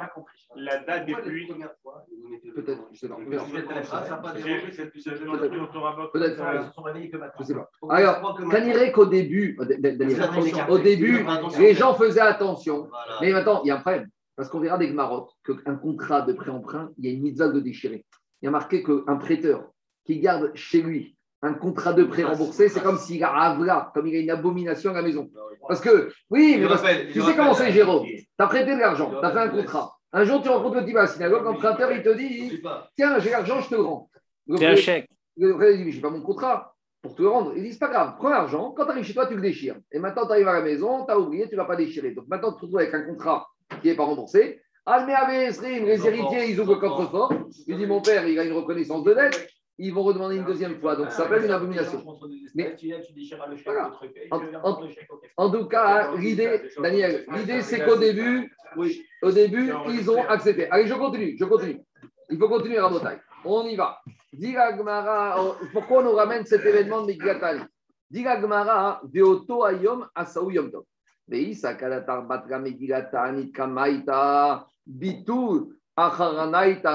la 0.55 0.79
date 0.85 1.07
des 1.07 1.15
pluies. 1.17 1.49
Peut-être, 2.55 2.83
je 2.93 2.99
sais 2.99 3.09
pas. 3.09 3.17
Ah, 3.19 3.25
Peut-être. 6.13 6.43
Ils 6.55 6.67
se 6.69 6.73
sont 6.73 6.83
réveillés 6.83 7.11
que 7.11 7.17
maintenant. 7.17 7.35
Je 7.41 7.45
sais 7.45 7.55
pas. 7.55 7.71
Alors, 7.91 8.39
irait 8.67 8.93
qu'au 8.93 9.07
début, 9.07 9.59
euh, 9.61 10.69
au 10.69 10.79
début, 10.79 11.27
les 11.59 11.75
gens 11.75 11.95
faisaient 11.95 12.21
attention. 12.21 12.89
Mais 13.21 13.33
maintenant, 13.33 13.63
il 13.65 13.69
y 13.69 13.71
a 13.73 13.77
un 13.79 13.81
problème. 13.81 14.09
Parce 14.37 14.49
qu'on 14.49 14.61
verra 14.61 14.79
des 14.79 14.91
Maroc 14.93 15.31
qu'un 15.45 15.77
contrat 15.77 16.23
de 16.23 16.33
prêt-emprunt, 16.33 16.91
il 16.99 17.05
y 17.05 17.09
a 17.09 17.13
une 17.13 17.23
mitzvah 17.23 17.49
de 17.49 17.61
déchirer. 17.61 18.05
Il 18.43 18.47
y 18.47 18.49
a 18.49 18.51
marqué 18.51 18.83
qu'un 18.83 19.17
prêteur 19.17 19.71
qui 20.05 20.19
garde 20.21 20.51
chez 20.55 20.83
lui 20.83 21.17
un 21.45 21.55
contrat 21.55 21.93
de 21.93 22.05
prêt 22.05 22.23
remboursé, 22.23 22.69
c'est 22.69 22.83
comme 22.83 22.99
s'il 22.99 23.23
a 23.25 23.31
avla, 23.33 23.91
comme 23.95 24.07
il 24.07 24.17
a 24.17 24.21
une 24.21 24.31
abomination 24.31 24.91
à 24.91 24.95
la 24.95 25.03
maison. 25.03 25.29
Parce 25.67 25.81
que, 25.81 26.13
oui, 26.31 26.55
mais 26.57 26.63
Je 26.65 26.69
parce- 26.69 26.81
rappelle, 26.83 27.13
tu 27.13 27.21
sais 27.21 27.35
comment 27.37 27.55
c'est, 27.55 27.73
Jérôme 27.73 28.05
Tu 28.07 28.27
as 28.39 28.47
prêté 28.47 28.75
de 28.75 28.81
l'argent, 28.81 29.11
tu 29.11 29.25
as 29.25 29.31
fait 29.33 29.39
un 29.39 29.49
contrat. 29.49 29.97
Un 30.13 30.25
jour, 30.25 30.43
tu 30.43 30.49
rencontres 30.49 30.77
le 30.81 30.85
type 30.85 30.97
à 30.97 31.03
la 31.03 31.07
synagogue, 31.09 31.43
l'emprunteur, 31.45 31.91
il 31.93 32.03
te 32.03 32.11
dit. 32.11 32.61
Tiens, 32.97 33.19
j'ai 33.19 33.31
l'argent, 33.31 33.61
je 33.61 33.69
te 33.71 33.75
le 33.75 33.81
rends. 33.83 34.11
C'est 34.57 34.67
un 34.67 34.77
chèque. 34.77 35.09
le 35.37 35.55
prêt, 35.57 35.73
il 35.75 35.79
dit 35.79 35.85
Mais 35.87 35.91
j'ai 35.93 36.01
pas 36.01 36.11
mon 36.11 36.21
contrat 36.21 36.75
pour 37.01 37.15
te 37.17 37.23
le 37.23 37.29
rendre. 37.29 37.55
Il 37.57 37.63
dit 37.63 37.73
C'est 37.73 37.79
pas 37.79 37.89
grave, 37.89 38.15
prends 38.19 38.29
l'argent, 38.31 38.71
quand 38.73 38.85
tu 38.85 38.91
arrives 38.91 39.05
chez 39.05 39.15
toi, 39.15 39.27
tu 39.27 39.35
le 39.35 39.41
déchires. 39.41 39.77
Et 39.91 39.99
maintenant, 39.99 40.27
tu 40.27 40.33
arrives 40.33 40.49
à 40.49 40.53
la 40.55 40.63
maison, 40.63 41.05
tu 41.07 41.11
as 41.13 41.19
oublié, 41.19 41.49
tu 41.49 41.55
ne 41.55 41.61
vas 41.61 41.67
pas 41.67 41.77
déchirer. 41.77 42.13
Donc 42.13 42.27
maintenant, 42.29 42.53
tu 42.53 42.59
te 42.59 42.63
retrouves 42.67 42.79
avec 42.81 42.95
un 42.95 43.03
contrat 43.03 43.49
qui 43.81 43.89
n'est 43.89 43.97
pas 43.97 44.05
remboursé. 44.05 44.61
Les 45.87 46.07
héritiers, 46.09 46.51
ils 46.51 46.61
ouvrent 46.61 46.75
le 46.75 46.81
coffre-fort. 46.81 47.33
Il 47.67 47.77
dit 47.77 47.87
Mon 47.87 48.01
père, 48.01 48.27
il 48.27 48.39
a 48.39 48.45
une 48.45 48.53
reconnaissance 48.53 49.05
de 49.05 49.15
dette. 49.15 49.49
Ils 49.79 49.93
vont 49.93 50.03
redemander 50.03 50.37
une 50.37 50.45
deuxième 50.45 50.79
fois. 50.81 50.97
Donc 50.97 51.11
ça 51.11 51.23
s'appelle 51.25 51.45
une 51.45 51.51
abomination. 51.51 52.05
Mais- 52.55 52.77
Voilà. 53.65 53.91
En- 54.31 54.41
en- 55.37 55.51
tout 55.51 55.67
cas, 55.67 56.15
l'idée, 56.17 56.61
Daniel, 56.83 57.25
l'idée, 57.33 57.63
c'est 57.63 57.85
qu'au 57.85 57.97
début, 57.97 58.53
oui, 58.77 59.03
au 59.23 59.31
début, 59.31 59.73
ils 59.89 60.11
ont 60.11 60.23
accepté. 60.29 60.71
Allez, 60.71 60.87
je 60.87 60.95
continue, 60.95 61.37
je 61.39 61.45
continue. 61.45 61.81
Il 62.31 62.39
faut 62.39 62.49
continuer, 62.49 62.79
Rabotai. 62.81 63.17
On 63.45 63.65
y 63.67 63.77
va. 63.77 63.99
Oh, 65.39 65.55
pourquoi 65.73 65.99
on 66.01 66.03
nous 66.05 66.13
ramène 66.13 66.45
cet 66.47 66.65
événement 66.65 67.03
de 67.03 67.07
Migilatani 67.09 67.63
Diga 68.11 68.41
Veoto 69.05 69.65
Ayom 69.65 70.07
Asaou 70.15 70.51
Yom 70.51 70.71
Tov. 70.71 70.85
Veisa 71.29 71.75
Kalatar 71.75 72.27
Batra 72.27 72.59
Migilatani 72.59 73.51
Kamaita 73.53 74.67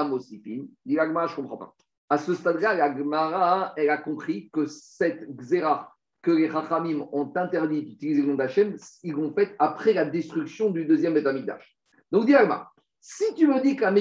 Mosifin. 0.04 0.66
Diga 0.84 1.06
Gemara, 1.06 1.26
je 1.26 1.32
ne 1.32 1.36
comprends 1.36 1.56
pas. 1.56 1.74
À 2.10 2.18
ce 2.18 2.34
stade-là, 2.34 2.74
la 2.74 2.96
Gemara, 2.96 3.72
elle 3.76 3.90
a 3.90 3.98
compris 3.98 4.48
que 4.50 4.66
cette 4.66 5.28
Xéra 5.36 5.92
que 6.22 6.30
les 6.30 6.50
Chachamim 6.50 7.06
ont 7.12 7.30
interdit 7.36 7.82
d'utiliser 7.82 8.22
le 8.22 8.28
nom 8.28 8.34
d'Hachem, 8.34 8.76
ils 9.02 9.12
l'ont 9.12 9.32
fait 9.32 9.54
après 9.58 9.92
la 9.92 10.04
destruction 10.04 10.70
du 10.70 10.84
deuxième 10.84 11.14
Beth 11.14 11.26
Amikdash. 11.26 11.78
Donc, 12.10 12.26
dis 12.26 12.34
Agma, 12.34 12.70
si 13.00 13.24
tu 13.36 13.46
me 13.46 13.60
dis 13.60 13.76
que 13.76 13.82
la 13.82 13.92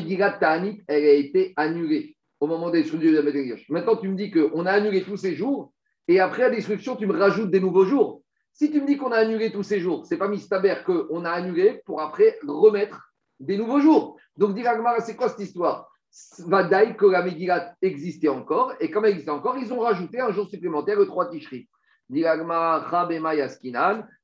elle 0.88 1.04
a 1.04 1.12
été 1.12 1.54
annulée 1.56 2.18
au 2.40 2.48
moment 2.48 2.70
de 2.70 2.76
la 2.76 2.82
destruction 2.82 3.00
du 3.00 3.08
deuxième 3.08 3.26
Beth 3.26 3.36
Amikdash, 3.36 3.70
maintenant 3.70 3.98
tu 3.98 4.10
me 4.10 4.16
dis 4.16 4.32
qu'on 4.32 4.66
a 4.66 4.72
annulé 4.72 5.04
tous 5.04 5.18
ces 5.18 5.36
jours, 5.36 5.74
et 6.08 6.20
après 6.20 6.44
la 6.44 6.50
destruction, 6.50 6.96
tu 6.96 7.06
me 7.06 7.18
rajoutes 7.18 7.52
des 7.52 7.60
nouveaux 7.60 7.86
jours. 7.86 8.24
Si 8.54 8.72
tu 8.72 8.82
me 8.82 8.88
dis 8.88 8.98
qu'on 8.98 9.12
a 9.12 9.18
annulé 9.18 9.52
tous 9.52 9.64
ces 9.64 9.80
jours, 9.80 10.06
c'est 10.06 10.18
pas 10.18 10.28
Mistaber 10.28 10.78
qu'on 10.86 11.26
a 11.26 11.30
annulé 11.30 11.82
pour 11.86 12.02
après 12.02 12.40
remettre 12.48 13.07
des 13.40 13.58
nouveaux 13.58 13.80
jours. 13.80 14.18
Donc, 14.36 14.58
Agma, 14.60 15.00
c'est 15.00 15.16
quoi 15.16 15.30
cette 15.30 15.40
histoire? 15.40 15.90
Vadaï 16.40 16.96
que 16.96 17.06
la 17.06 17.26
existait 17.82 18.30
encore, 18.30 18.74
et 18.80 18.90
comme 18.90 19.06
elle 19.06 19.12
existait 19.12 19.32
encore, 19.32 19.58
ils 19.58 19.72
ont 19.72 19.80
rajouté 19.80 20.20
un 20.20 20.32
jour 20.32 20.48
supplémentaire, 20.48 20.98
le 20.98 21.06
3 21.06 21.30
Tishri. 21.30 21.68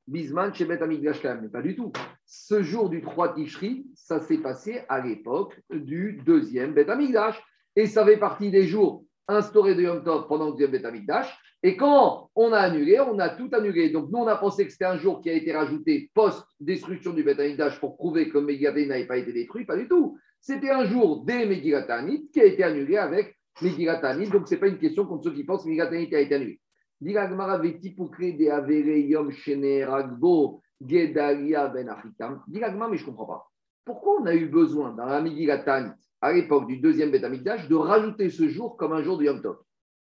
Bisman. 0.06 0.52
Mais 0.58 1.48
pas 1.48 1.62
du 1.62 1.76
tout. 1.76 1.92
Ce 2.24 2.62
jour 2.62 2.88
du 2.88 3.02
3 3.02 3.34
Tishri, 3.34 3.86
ça 3.94 4.20
s'est 4.20 4.38
passé 4.38 4.82
à 4.88 5.00
l'époque 5.00 5.60
du 5.70 6.20
deuxième 6.24 6.72
Bet 6.72 6.90
Amigdash. 6.90 7.42
Et 7.76 7.86
ça 7.86 8.04
fait 8.04 8.16
partie 8.16 8.50
des 8.50 8.66
jours 8.66 9.04
instaurés 9.28 9.74
de 9.74 9.82
Yom 9.82 10.02
Tov 10.02 10.26
pendant 10.26 10.46
le 10.46 10.52
deuxième 10.52 10.70
Bet 10.70 10.84
Amigdash. 10.84 11.38
Et 11.62 11.76
quand 11.76 12.30
on 12.34 12.52
a 12.52 12.58
annulé, 12.58 13.00
on 13.00 13.18
a 13.18 13.30
tout 13.30 13.48
annulé. 13.52 13.90
Donc 13.90 14.10
nous, 14.10 14.18
on 14.18 14.26
a 14.26 14.36
pensé 14.36 14.66
que 14.66 14.72
c'était 14.72 14.84
un 14.84 14.98
jour 14.98 15.22
qui 15.22 15.30
a 15.30 15.32
été 15.32 15.52
rajouté 15.52 16.10
post-destruction 16.14 17.12
du 17.12 17.22
Bet 17.22 17.40
Amigdash 17.40 17.80
pour 17.80 17.96
prouver 17.96 18.28
que 18.28 18.38
Megillaté 18.38 18.86
n'avait 18.86 19.06
pas 19.06 19.16
été 19.16 19.32
détruit. 19.32 19.64
Pas 19.64 19.76
du 19.76 19.88
tout. 19.88 20.18
C'était 20.40 20.70
un 20.70 20.84
jour 20.84 21.24
des 21.24 21.46
Megillatanit 21.46 22.28
qui 22.30 22.40
a 22.40 22.44
été 22.44 22.62
annulé 22.62 22.98
avec 22.98 23.36
Megillatanit. 23.62 24.28
Donc 24.28 24.46
ce 24.48 24.54
n'est 24.54 24.60
pas 24.60 24.68
une 24.68 24.78
question 24.78 25.06
contre 25.06 25.24
ceux 25.24 25.34
qui 25.34 25.44
pensent 25.44 25.64
que 25.64 25.68
Megillatanit 25.68 26.14
a 26.14 26.20
été 26.20 26.34
annulé. 26.34 26.60
Diragmara 27.00 27.58
vetipukre 27.58 28.36
de 28.36 28.48
avere 28.48 28.98
yom 29.00 29.30
shene 29.30 29.84
ragbo 29.84 30.62
gedalia 30.80 31.68
ben 31.68 31.88
achikam. 31.88 32.42
Diragmara, 32.46 32.90
mais 32.90 32.96
je 32.96 33.02
ne 33.02 33.10
comprends 33.10 33.26
pas. 33.26 33.50
Pourquoi 33.84 34.20
on 34.20 34.26
a 34.26 34.34
eu 34.34 34.46
besoin 34.46 34.92
dans 34.92 35.04
la 35.04 35.20
Megilatan, 35.20 35.92
à 36.24 36.32
l'époque 36.32 36.66
du 36.66 36.78
deuxième 36.78 37.10
Beth 37.10 37.22
Amikdash, 37.24 37.68
de 37.68 37.74
rajouter 37.74 38.30
ce 38.30 38.48
jour 38.48 38.78
comme 38.78 38.94
un 38.94 39.02
jour 39.02 39.18
de 39.18 39.24
Yom 39.24 39.42
Tov 39.42 39.58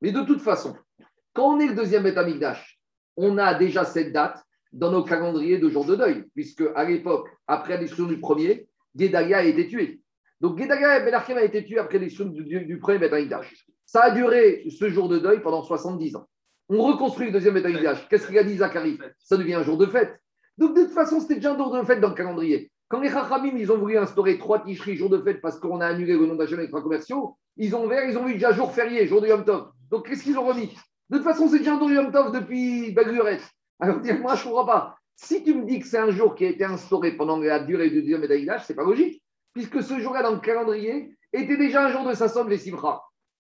Mais 0.01 0.13
de 0.13 0.23
toute 0.23 0.41
façon, 0.41 0.75
quand 1.35 1.55
on 1.55 1.61
est 1.61 1.67
le 1.67 1.75
deuxième 1.75 2.05
Beth 2.05 2.17
Amikdash, 2.17 2.81
on 3.19 3.37
a 3.37 3.53
déjà 3.53 3.85
cette 3.85 4.15
date 4.15 4.43
dans 4.73 4.91
nos 4.91 5.05
calendriers 5.05 5.59
de 5.59 5.69
jour 5.69 5.85
de 5.85 5.95
deuil, 5.95 6.25
puisque 6.35 6.65
à 6.75 6.85
l'époque, 6.85 7.29
après 7.47 7.77
la 7.77 7.85
du 7.85 8.19
premier, 8.19 8.67
Gedalia 8.99 9.39
a 9.39 9.43
été 9.43 9.69
tué. 9.69 10.01
Donc 10.41 10.59
Gedalia 10.59 11.01
ben 11.01 11.13
Achikam 11.13 11.37
a 11.37 11.45
été 11.45 11.63
tué 11.63 11.79
après 11.79 11.99
la 11.99 12.07
du, 12.07 12.45
du- 12.45 12.65
du 12.65 12.79
premier. 12.79 12.99
Ça 13.85 14.05
a 14.05 14.11
duré 14.11 14.65
ce 14.71 14.89
jour 14.89 15.11
de 15.11 15.19
deuil 15.19 15.43
pendant 15.43 15.63
70 15.63 16.17
ans. 16.17 16.27
On 16.71 16.83
reconstruit 16.83 17.27
le 17.27 17.33
deuxième 17.33 17.53
Beth 17.53 17.67
Amikdash. 17.67 18.09
Qu'est-ce 18.09 18.27
qu'il 18.27 18.39
a 18.39 18.43
dit 18.45 18.57
Zacharie? 18.57 18.99
Ça 19.19 19.37
devient 19.37 19.55
un 19.55 19.63
jour 19.65 19.77
de 19.77 19.85
fête. 19.85 20.19
Donc 20.57 20.75
de 20.75 20.85
toute 20.85 20.93
façon, 20.95 21.21
c'était 21.21 21.35
déjà 21.35 21.53
un 21.53 21.59
jour 21.59 21.71
de 21.77 21.83
fête 21.83 22.01
dans 22.01 22.09
le 22.09 22.15
calendrier. 22.15 22.71
Quand 22.89 23.01
les 23.01 23.11
Chachamim, 23.11 23.57
ils 23.57 23.73
ont 23.73 23.79
voulu 23.79 23.99
instaurer 23.99 24.39
trois 24.39 24.63
ticheries, 24.63 24.97
jour 24.97 25.11
de 25.11 25.19
fête, 25.19 25.41
parce 25.41 25.59
qu'on 25.59 25.81
a 25.81 25.87
annulé 25.87 26.13
le 26.13 26.27
nom 26.27 26.37
d'Hachem 26.37 26.61
extra 26.61 26.81
commerciaux, 26.81 27.37
ils 27.57 27.75
ont 27.75 27.85
ouvert, 27.85 28.09
ils 28.09 28.17
ont 28.17 28.25
vu 28.25 28.35
déjà 28.35 28.53
jour 28.53 28.73
férié, 28.73 29.07
jour 29.07 29.21
de 29.21 29.27
Yom 29.27 29.45
Tov. 29.45 29.71
Donc 29.91 30.09
qu'est-ce 30.09 30.23
qu'ils 30.23 30.39
ont 30.39 30.47
remis? 30.47 30.77
De 31.11 31.17
toute 31.17 31.25
façon, 31.25 31.49
c'est 31.49 31.59
déjà 31.59 31.75
un 31.75 31.79
jour 31.79 31.89
de 31.89 31.95
Yom 31.95 32.13
Tov 32.13 32.33
depuis 32.33 32.93
Bagurette. 32.93 33.43
Alors 33.81 34.01
dis-moi, 34.01 34.35
je 34.37 34.45
ne 34.45 34.49
comprends 34.49 34.67
pas. 34.67 34.97
Si 35.17 35.43
tu 35.43 35.55
me 35.55 35.65
dis 35.65 35.81
que 35.81 35.87
c'est 35.87 35.99
un 35.99 36.11
jour 36.11 36.35
qui 36.35 36.45
a 36.45 36.49
été 36.49 36.65
instauré 36.65 37.17
pendant 37.17 37.39
la 37.39 37.59
durée 37.59 37.91
du 37.91 38.03
deuxième 38.03 38.21
Beth 38.21 38.31
Amikdash, 38.31 38.65
c'est 38.65 38.75
pas 38.75 38.85
logique, 38.85 39.23
puisque 39.53 39.83
ce 39.83 39.99
jour-là 39.99 40.23
dans 40.23 40.33
le 40.33 40.41
calendrier 40.41 41.17
était 41.33 41.57
déjà 41.57 41.87
un 41.87 41.91
jour 41.91 42.07
de 42.09 42.15
Sasson 42.15 42.45
les 42.45 42.59
Simcha. 42.59 43.01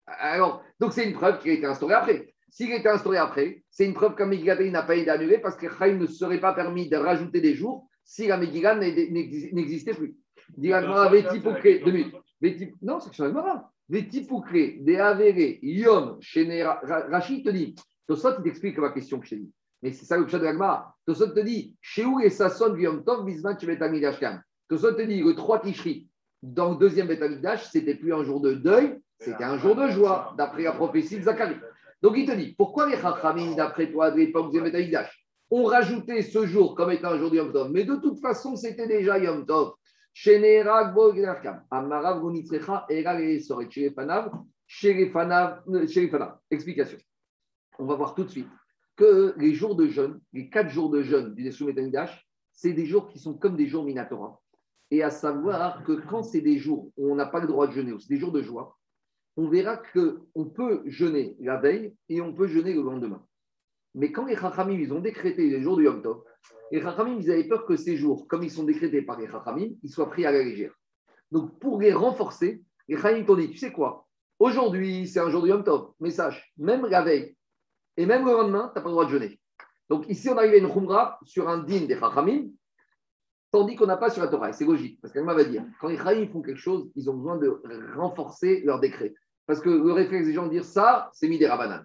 Alors, 0.07 0.62
donc 0.80 0.93
c'est 0.93 1.05
une 1.05 1.14
preuve 1.14 1.39
qui 1.39 1.51
a 1.51 1.53
été 1.53 1.66
instaurée 1.66 1.95
après. 1.95 2.34
S'il 2.51 2.72
était 2.72 2.89
instauré 2.89 3.18
après, 3.18 3.62
c'est 3.70 3.84
une 3.84 3.95
preuve 3.95 4.14
qu'un 4.14 4.26
n'a 4.26 4.82
pas 4.82 4.97
été 4.97 5.11
annulé 5.11 5.39
parce 5.39 5.57
que 5.57 5.68
Chaim 5.68 5.97
ne 5.97 6.07
serait 6.07 6.41
pas 6.41 6.55
permis 6.55 6.89
de 6.89 6.97
rajouter 6.97 7.41
des 7.41 7.55
jours 7.55 7.88
si 8.09 8.27
la 8.27 8.39
Megillah 8.39 8.75
n'existait 8.75 9.93
plus. 9.93 10.17
Dit 10.57 10.73
Agmara, 10.73 11.11
Vétipoukré, 11.11 11.81
deux 11.81 11.93
minutes. 11.93 12.15
Non, 12.81 13.01
c'est 13.01 13.11
que 13.11 13.17
c'est 13.17 13.23
Agmara. 13.23 13.71
Vétipoukré, 13.87 14.79
des 14.81 14.97
avérés, 14.97 15.59
Yom, 15.63 16.19
Ra- 16.63 16.81
Rachid 17.11 17.45
te 17.45 17.51
dit, 17.51 17.75
Tosot, 18.07 18.39
il 18.39 18.45
t'explique 18.45 18.79
ma 18.79 18.91
question 18.91 19.19
que 19.21 19.27
je 19.27 19.31
t'ai 19.31 19.37
dit. 19.37 19.53
Mais 19.83 19.93
c'est 19.93 20.07
ça 20.07 20.17
le 20.17 20.27
chat 20.27 20.39
de 20.39 20.45
l'Agmara. 20.45 20.97
Tosot 21.07 21.29
te 21.29 21.41
dit, 21.41 21.77
chez 21.83 22.07
où 22.07 22.19
et 22.21 22.31
Sasson, 22.31 22.75
Yom 22.77 23.05
Tov, 23.05 23.27
Bisman, 23.27 23.59
Chevetamigdash 23.61 24.19
Kam. 24.19 24.43
Tosot 24.71 24.95
te 24.95 25.03
dit, 25.03 25.21
le 25.21 25.35
3 25.35 25.61
Tishri, 25.61 26.09
dans 26.43 26.71
le 26.71 26.77
deuxième 26.77 27.09
Betamigdash, 27.09 27.69
c'était 27.71 27.95
plus 27.95 28.15
un 28.15 28.25
jour 28.25 28.41
de 28.41 28.55
deuil, 28.55 28.99
c'était 29.19 29.45
un 29.45 29.59
jour 29.59 29.77
de 29.77 29.89
joie, 29.89 30.35
d'après 30.39 30.63
la 30.63 30.73
prophétie 30.73 31.19
de 31.19 31.25
Zacharie. 31.25 31.57
Donc 32.01 32.15
il 32.17 32.27
te 32.27 32.33
dit, 32.33 32.55
pourquoi 32.57 32.89
les 32.89 32.97
Chachamim, 32.97 33.55
d'après 33.55 33.91
toi, 33.93 34.11
de 34.11 34.17
l'époque 34.17 34.51
du 34.51 34.61
Betamigdash, 34.63 35.28
ont 35.51 35.64
rajouté 35.64 36.22
ce 36.22 36.46
jour 36.46 36.74
comme 36.74 36.90
étant 36.90 37.09
un 37.09 37.18
jour 37.18 37.30
de 37.30 37.36
Yom 37.36 37.53
Tov 37.53 37.70
Mais 37.70 37.84
de 37.84 37.96
toute 37.96 38.20
façon, 38.20 38.57
c'était 38.57 38.86
déjà 38.86 39.18
Yom 39.18 39.46
Tov. 39.46 39.74
Euh. 40.26 40.64
Explication. 46.51 46.99
On 47.78 47.86
va 47.86 47.94
voir 47.94 48.14
tout 48.14 48.24
de 48.24 48.30
suite 48.30 48.49
que 48.96 49.34
les 49.38 49.55
jours 49.55 49.76
de 49.76 49.86
jeûne, 49.86 50.20
les 50.32 50.51
quatre 50.51 50.70
jours 50.70 50.90
de 50.90 51.03
jeûne 51.03 51.34
du 51.34 51.44
Nesou 51.44 51.66
Betamigdash, 51.66 52.26
c'est 52.53 52.72
des 52.72 52.86
jours 52.86 53.09
qui 53.09 53.20
sont 53.20 53.34
comme 53.34 53.57
des 53.57 53.68
jours 53.68 53.84
Minatora. 53.84 54.40
Et 54.90 55.03
à 55.03 55.11
savoir 55.11 55.84
que 55.84 55.92
quand 55.92 56.24
c'est 56.24 56.40
des 56.40 56.59
jours 56.59 56.90
où 56.96 57.12
on 57.12 57.14
n'a 57.14 57.26
pas 57.26 57.40
le 57.40 57.46
droit 57.46 57.68
de 57.68 57.72
jeûner, 57.72 57.94
c'est 58.01 58.09
des 58.09 58.18
jours 58.18 58.32
de 58.32 58.42
joie, 58.42 58.76
on 59.36 59.49
verra 59.49 59.76
qu'on 59.76 60.46
peut 60.46 60.82
jeûner 60.86 61.36
la 61.38 61.59
veille 61.59 61.94
et 62.09 62.20
on 62.20 62.34
peut 62.34 62.49
jeûner 62.49 62.74
le 62.74 62.82
lendemain. 62.82 63.24
Mais 63.95 64.12
quand 64.12 64.26
les 64.26 64.36
Chachamim, 64.36 64.78
ils 64.78 64.93
ont 64.93 65.01
décrété 65.01 65.49
les 65.49 65.62
jours 65.62 65.76
du 65.76 65.84
Yom 65.84 66.03
Tov, 66.03 66.22
les 66.70 66.80
Chachamim, 66.80 67.18
ils 67.20 67.30
avaient 67.30 67.49
peur 67.49 67.64
que 67.64 67.76
ces 67.76 67.97
jours, 67.97 68.28
comme 68.28 68.43
ils 68.43 68.51
sont 68.51 68.64
décrétés 68.64 69.03
par 69.03 69.18
les 69.18 69.26
Chachamim, 69.26 69.70
ils 69.82 69.91
soient 69.91 70.11
pris 70.11 70.26
à 70.26 70.30
la 70.30 70.43
légère. 70.43 70.74
Donc, 71.30 71.59
pour 71.59 71.80
les 71.80 71.93
renforcer, 71.93 72.62
les 72.89 72.97
Chachamim 72.97 73.24
t'ont 73.24 73.36
dit, 73.36 73.51
tu 73.51 73.59
sais 73.59 73.72
quoi? 73.72 74.07
Aujourd'hui, 74.39 75.07
c'est 75.09 75.20
un 75.20 75.30
jour 75.30 75.43
du 75.43 75.49
Yom 75.49 75.64
Tov, 75.64 75.93
mais 76.01 76.11
sache, 76.11 76.53
même 76.59 76.86
la 76.86 77.03
veille 77.03 77.36
et 77.97 78.07
même 78.07 78.24
le 78.24 78.32
lendemain, 78.32 78.70
tu 78.72 78.78
n'as 78.78 78.82
pas 78.82 78.89
le 78.89 78.93
droit 78.93 79.05
de 79.07 79.11
jeûner. 79.11 79.41
Donc, 79.89 80.09
ici, 80.09 80.28
on 80.28 80.36
arrive 80.36 80.53
à 80.53 80.57
une 80.59 80.72
Khumra 80.72 81.18
sur 81.24 81.49
un 81.49 81.59
din 81.59 81.86
des 81.86 81.99
Chachamim, 81.99 82.51
tandis 83.51 83.74
qu'on 83.74 83.86
n'a 83.86 83.97
pas 83.97 84.11
sur 84.11 84.22
la 84.22 84.28
Torah. 84.28 84.53
C'est 84.53 84.66
logique, 84.66 85.01
parce 85.01 85.12
qu'elle 85.12 85.24
va 85.24 85.43
dire, 85.43 85.64
quand 85.80 85.89
les 85.89 85.97
Chachamim 85.97 86.28
font 86.28 86.43
quelque 86.43 86.61
chose, 86.61 86.91
ils 86.95 87.09
ont 87.11 87.14
besoin 87.14 87.39
de 87.39 87.61
renforcer 87.97 88.61
leur 88.64 88.78
décret. 88.78 89.14
Parce 89.47 89.61
que 89.61 89.70
le 89.70 89.93
réflexe 89.93 90.26
des 90.26 90.34
gens 90.34 90.45
de 90.45 90.51
dire 90.51 90.64
ça, 90.64 91.11
c'est 91.14 91.26
mis 91.26 91.39
des 91.39 91.47
Rabanan. 91.47 91.82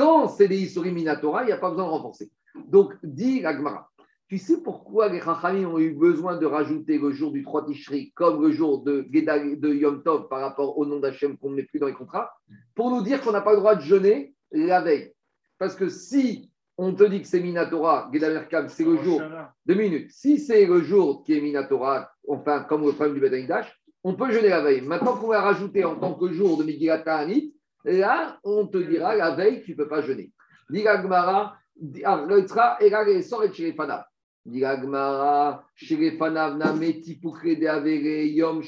Quand 0.00 0.28
c'est 0.28 0.48
des 0.48 0.56
Isurim 0.56 0.94
Minatora, 0.94 1.42
il 1.42 1.48
n'y 1.48 1.52
a 1.52 1.58
pas 1.58 1.68
besoin 1.68 1.84
de 1.84 1.90
renforcer. 1.90 2.30
Donc, 2.68 2.94
dit 3.02 3.42
l'Agmara, 3.42 3.90
tu 4.28 4.38
sais 4.38 4.62
pourquoi 4.62 5.10
les 5.10 5.20
Chachamim 5.20 5.68
ont 5.68 5.78
eu 5.78 5.92
besoin 5.92 6.38
de 6.38 6.46
rajouter 6.46 6.96
le 6.96 7.10
jour 7.10 7.32
du 7.32 7.42
3 7.42 7.66
Tishri 7.66 8.10
comme 8.14 8.42
le 8.42 8.50
jour 8.50 8.82
de, 8.82 9.02
de 9.02 9.74
Yom 9.74 10.02
Tov 10.02 10.28
par 10.28 10.40
rapport 10.40 10.78
au 10.78 10.86
nom 10.86 11.00
d'Hachem 11.00 11.36
qu'on 11.36 11.50
ne 11.50 11.56
met 11.56 11.64
plus 11.64 11.78
dans 11.78 11.86
les 11.86 11.92
contrats? 11.92 12.32
Pour 12.74 12.90
nous 12.90 13.02
dire 13.02 13.20
qu'on 13.20 13.32
n'a 13.32 13.42
pas 13.42 13.52
le 13.52 13.58
droit 13.58 13.74
de 13.74 13.82
jeûner 13.82 14.32
la 14.52 14.80
veille. 14.80 15.12
Parce 15.58 15.74
que 15.74 15.90
si 15.90 16.50
on 16.78 16.94
te 16.94 17.04
dit 17.04 17.20
que 17.20 17.28
c'est 17.28 17.40
Minatora, 17.40 18.08
Gedal 18.10 18.32
Merkab, 18.32 18.68
c'est 18.70 18.84
le 18.84 18.96
jour 19.02 19.20
deux 19.66 19.74
minutes. 19.74 20.10
Si 20.12 20.38
c'est 20.38 20.64
le 20.64 20.80
jour 20.80 21.24
qui 21.24 21.36
est 21.36 21.42
Minatora, 21.42 22.10
enfin, 22.26 22.60
comme 22.60 22.86
le 22.86 22.92
problème 22.92 23.16
du 23.16 23.20
Betamikdash, 23.20 23.70
on 24.02 24.14
peut 24.14 24.32
jeûner 24.32 24.48
la 24.48 24.62
veille. 24.62 24.80
Maintenant 24.80 25.14
qu'on 25.18 25.28
va 25.28 25.42
rajouter 25.42 25.84
en 25.84 25.96
tant 25.96 26.14
que 26.14 26.32
jour 26.32 26.56
de 26.56 26.64
Megillat 26.64 27.00
Ta'anit, 27.00 27.52
là, 27.84 28.38
on 28.44 28.66
te 28.66 28.78
dira 28.78 29.14
la 29.14 29.34
veille, 29.34 29.62
tu 29.62 29.72
ne 29.72 29.76
peux 29.76 29.88
pas 29.88 30.02
jeûner. 30.02 30.32
Diga 30.68 30.98
Gmara, 30.98 31.56
Loitra, 31.76 32.76
Egal 32.80 33.08
et 33.08 33.22
Soret 33.22 33.52
chez 33.52 33.64
les 33.64 33.72
Fanav. 33.72 34.04
Diga 34.44 34.76
Gmara, 34.76 35.64
chez 35.74 35.96
les 35.96 36.12
Fanav, 36.12 36.56
Nameti 36.56 37.16
Poukre 37.16 37.58
de 37.58 37.66
Avere, 37.66 38.26
Yom, 38.26 38.62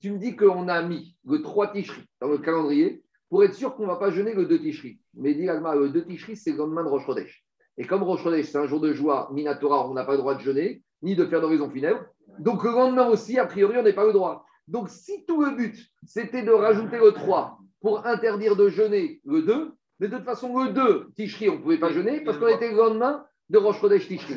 tu 0.00 0.10
me 0.10 0.18
dis 0.18 0.36
qu'on 0.36 0.68
a 0.68 0.82
mis 0.82 1.16
le 1.24 1.40
3 1.40 1.72
Tishri 1.72 2.02
dans 2.20 2.28
le 2.28 2.38
calendrier 2.38 3.02
pour 3.30 3.44
être 3.44 3.54
sûr 3.54 3.74
qu'on 3.74 3.84
ne 3.84 3.88
va 3.88 3.96
pas 3.96 4.10
jeûner 4.10 4.34
le 4.34 4.44
2 4.44 4.58
Tishri. 4.58 5.00
Mais 5.14 5.34
Diga 5.34 5.56
Gmara, 5.56 5.76
le 5.76 5.88
2 5.88 6.04
Tishri, 6.04 6.36
c'est 6.36 6.50
le 6.50 6.58
lendemain 6.58 6.84
de 6.84 6.88
Rosh. 6.88 7.44
Et 7.78 7.86
comme 7.86 8.02
Rosh 8.02 8.22
c'est 8.42 8.58
un 8.58 8.66
jour 8.66 8.80
de 8.80 8.92
joie, 8.92 9.30
Minatora, 9.32 9.88
on 9.88 9.94
n'a 9.94 10.04
pas 10.04 10.12
le 10.12 10.18
droit 10.18 10.34
de 10.34 10.40
jeûner, 10.40 10.82
ni 11.00 11.16
de 11.16 11.24
faire 11.24 11.40
d'horizon 11.40 11.70
funèbre. 11.70 12.04
Donc 12.38 12.64
le 12.64 12.70
lendemain 12.70 13.06
aussi, 13.08 13.38
a 13.38 13.46
priori, 13.46 13.76
on 13.78 13.82
n'est 13.82 13.94
pas 13.94 14.04
le 14.04 14.12
droit. 14.12 14.44
Donc 14.68 14.88
si 14.88 15.24
tout 15.26 15.42
le 15.42 15.50
but, 15.56 15.76
c'était 16.06 16.42
de 16.42 16.50
rajouter 16.52 16.98
le 16.98 17.12
3 17.12 17.58
pour 17.80 18.06
interdire 18.06 18.56
de 18.56 18.68
jeûner 18.68 19.20
le 19.24 19.42
2, 19.42 19.72
mais 20.00 20.08
de 20.08 20.16
toute 20.16 20.24
façon, 20.24 20.56
le 20.64 20.72
2, 20.72 21.08
Tishri, 21.16 21.48
on 21.48 21.56
ne 21.56 21.62
pouvait 21.62 21.78
pas 21.78 21.90
jeûner 21.92 22.20
parce 22.24 22.38
qu'on 22.38 22.48
était 22.48 22.70
le 22.70 22.76
lendemain 22.76 23.24
de 23.50 23.58
Rosh 23.58 23.80
Chodesh 23.80 24.08
Tishri. 24.08 24.34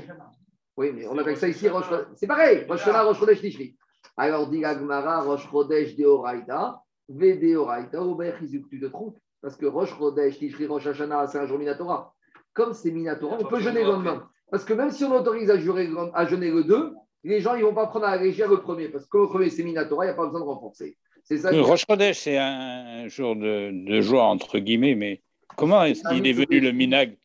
Oui, 0.77 0.91
mais 0.93 1.07
on 1.07 1.17
appelle 1.17 1.37
ça 1.37 1.47
ici 1.47 1.69
Rosh. 1.69 1.85
C'est 2.15 2.27
pareil, 2.27 2.65
Rosh 2.67 2.83
Chodesh, 2.83 3.01
Rosh 3.01 3.19
Chodesh 3.19 3.41
Tishri. 3.41 3.75
Alors, 4.17 4.47
dit 4.49 4.63
Agmara, 4.65 5.21
Rosh 5.21 5.47
Chodesh 5.49 5.95
Deoraita, 5.95 6.79
Ve 7.09 7.39
Deoraita, 7.39 8.01
Ober 8.03 8.33
Chizuk, 8.39 8.67
tu 8.69 8.79
te 8.79 8.85
trompes. 8.87 9.17
Parce 9.41 9.55
que 9.55 9.65
Rosh 9.65 9.95
Chodesh 9.97 10.37
Tishri, 10.39 10.65
Rosh 10.67 10.87
Hashanah, 10.87 11.27
c'est 11.27 11.37
un 11.39 11.45
jour 11.47 11.57
Minatora. 11.59 12.13
Comme 12.53 12.73
c'est 12.73 12.91
Minatora, 12.91 13.37
on 13.39 13.45
peut 13.45 13.59
jeûner 13.59 13.83
le 13.83 13.89
lendemain. 13.91 14.27
Parce 14.51 14.63
que 14.65 14.73
même 14.73 14.91
si 14.91 15.03
on 15.03 15.15
autorise 15.15 15.49
à, 15.49 15.57
jurer- 15.57 15.89
à 16.13 16.25
jeûner 16.25 16.51
le 16.51 16.63
2, 16.63 16.93
les 17.29 17.41
gens 17.41 17.55
ils 17.55 17.61
ne 17.61 17.65
vont 17.65 17.73
pas 17.73 17.87
prendre 17.87 18.05
à 18.05 18.15
la 18.15 18.21
légère 18.23 18.49
le 18.49 18.61
premier. 18.61 18.87
Parce 18.89 19.05
que 19.05 19.17
le 19.17 19.27
premier, 19.27 19.49
c'est 19.49 19.63
Minatora, 19.63 20.05
il 20.05 20.07
n'y 20.07 20.13
a 20.13 20.15
pas 20.15 20.25
besoin 20.25 20.39
de 20.41 20.45
renforcer. 20.45 20.97
C'est 21.23 21.37
ça. 21.39 21.51
Le 21.51 21.61
Rosh 21.61 21.85
Chodesh, 21.89 22.19
c'est 22.19 22.37
un 22.37 23.07
jour 23.07 23.35
de, 23.35 23.71
de 23.71 24.01
joie, 24.01 24.23
entre 24.25 24.59
guillemets, 24.59 24.95
mais 24.95 25.21
comment 25.57 25.83
est-ce 25.83 26.07
qu'il 26.07 26.25
est 26.27 26.33
venu 26.33 26.59
le 26.59 26.71
minag 26.71 27.17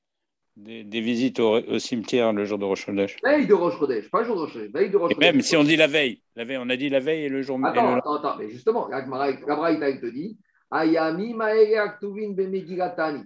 des, 0.56 0.84
des 0.84 1.00
visites 1.00 1.38
au, 1.38 1.58
au 1.58 1.78
cimetière 1.78 2.32
le 2.32 2.44
jour 2.46 2.58
de 2.58 2.64
Rosh 2.64 2.86
Chodesh? 2.86 3.16
Veille 3.22 3.46
de 3.46 3.52
Rosh 3.54 3.78
Chodesh, 3.78 4.10
pas 4.10 4.24
jour 4.24 4.36
de 4.36 4.40
Rosh 4.42 4.52
Chodesh, 4.54 4.70
veille 4.72 4.90
de 4.90 4.96
Rosh 4.96 5.10
Et 5.10 5.14
Chodesh. 5.14 5.32
même 5.32 5.42
si 5.42 5.56
on 5.56 5.64
dit 5.64 5.76
la 5.76 5.86
veille, 5.86 6.22
la 6.34 6.44
veille, 6.44 6.58
on 6.58 6.70
a 6.70 6.76
dit 6.76 6.88
la 6.88 7.00
veille 7.00 7.24
et 7.24 7.28
le 7.28 7.42
jour. 7.42 7.58
Attends, 7.62 7.92
le- 7.92 7.98
attends, 7.98 8.14
attends, 8.16 8.36
mais 8.38 8.48
justement, 8.48 8.88
la 8.88 9.02
Braïta, 9.02 9.92
te 9.98 10.06
dit 10.06 10.38
Ayami 10.70 11.34
Aktuvin 11.76 12.30
be. 12.32 12.48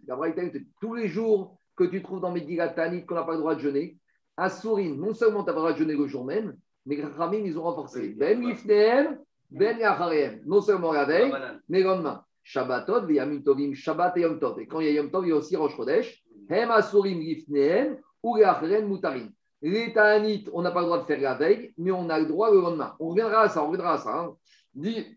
La 0.08 0.16
Braïta, 0.16 0.48
te 0.48 0.58
dit 0.58 0.66
tous 0.80 0.94
les 0.94 1.06
jours 1.08 1.56
que 1.76 1.84
tu 1.84 2.02
trouves 2.02 2.20
dans 2.20 2.32
Megillat 2.32 2.68
Ta'anit 2.68 3.04
qu'on 3.04 3.14
n'a 3.14 3.22
pas 3.22 3.32
le 3.34 3.38
droit 3.38 3.54
de 3.54 3.60
jeûner, 3.60 3.96
à 4.36 4.48
Sourin, 4.50 4.94
non 4.96 5.14
seulement 5.14 5.44
tu 5.44 5.46
n'as 5.46 5.52
pas 5.52 5.60
le 5.60 5.66
droit 5.66 5.72
de 5.72 5.78
jeûner 5.78 5.94
le 5.94 6.06
jour 6.08 6.24
même, 6.24 6.56
mais 6.87 6.97
les 6.97 7.05
Ramim, 7.05 7.45
ils 7.45 7.59
ont 7.59 7.62
renforcé. 7.62 8.11
Ben 8.11 8.41
Lifnehem, 8.41 9.18
Ben 9.51 9.78
Yacharehem. 9.78 10.43
Non 10.47 10.61
seulement 10.61 10.93
la 10.93 11.05
veille, 11.05 11.32
mais 11.68 11.80
le 11.80 11.85
lendemain. 11.87 12.24
Shabbatot, 12.43 13.09
Yamim 13.09 13.43
Tovim, 13.43 13.72
Shabbat 13.74 14.16
et 14.18 14.20
Yom 14.22 14.39
Tov. 14.39 14.61
Et 14.61 14.66
quand 14.66 14.80
il 14.80 14.87
y 14.87 14.89
a 14.91 14.93
Yom 14.93 15.11
Tov, 15.11 15.24
il 15.26 15.30
y 15.30 15.32
a 15.32 15.37
aussi 15.37 15.57
Rosh 15.57 15.76
Chodesh. 15.76 16.22
Hem 16.51 16.70
Asurim 16.70 17.20
Lifnehem, 17.20 17.97
ou 18.22 18.37
Yacharehem 18.37 18.87
Mutarim. 18.89 19.30
Les 19.62 19.93
Ta'anit, 19.95 20.45
on 20.53 20.61
n'a 20.61 20.70
pas 20.70 20.80
le 20.80 20.87
droit 20.87 20.99
de 20.99 21.05
faire 21.07 21.20
la 21.20 21.35
veille, 21.35 21.72
mais 21.78 21.91
on 21.91 22.11
a 22.11 22.18
le 22.18 22.26
droit 22.26 22.51
le 22.53 22.61
lendemain. 22.61 22.95
On 23.01 23.09
reviendra 23.09 23.43
à 23.45 23.49
ça, 23.49 23.64
on 23.64 23.68
reviendra 23.68 23.95
à 23.95 23.99
ça. 23.99 24.14
hein. 24.14 24.37
Dit 24.74 25.16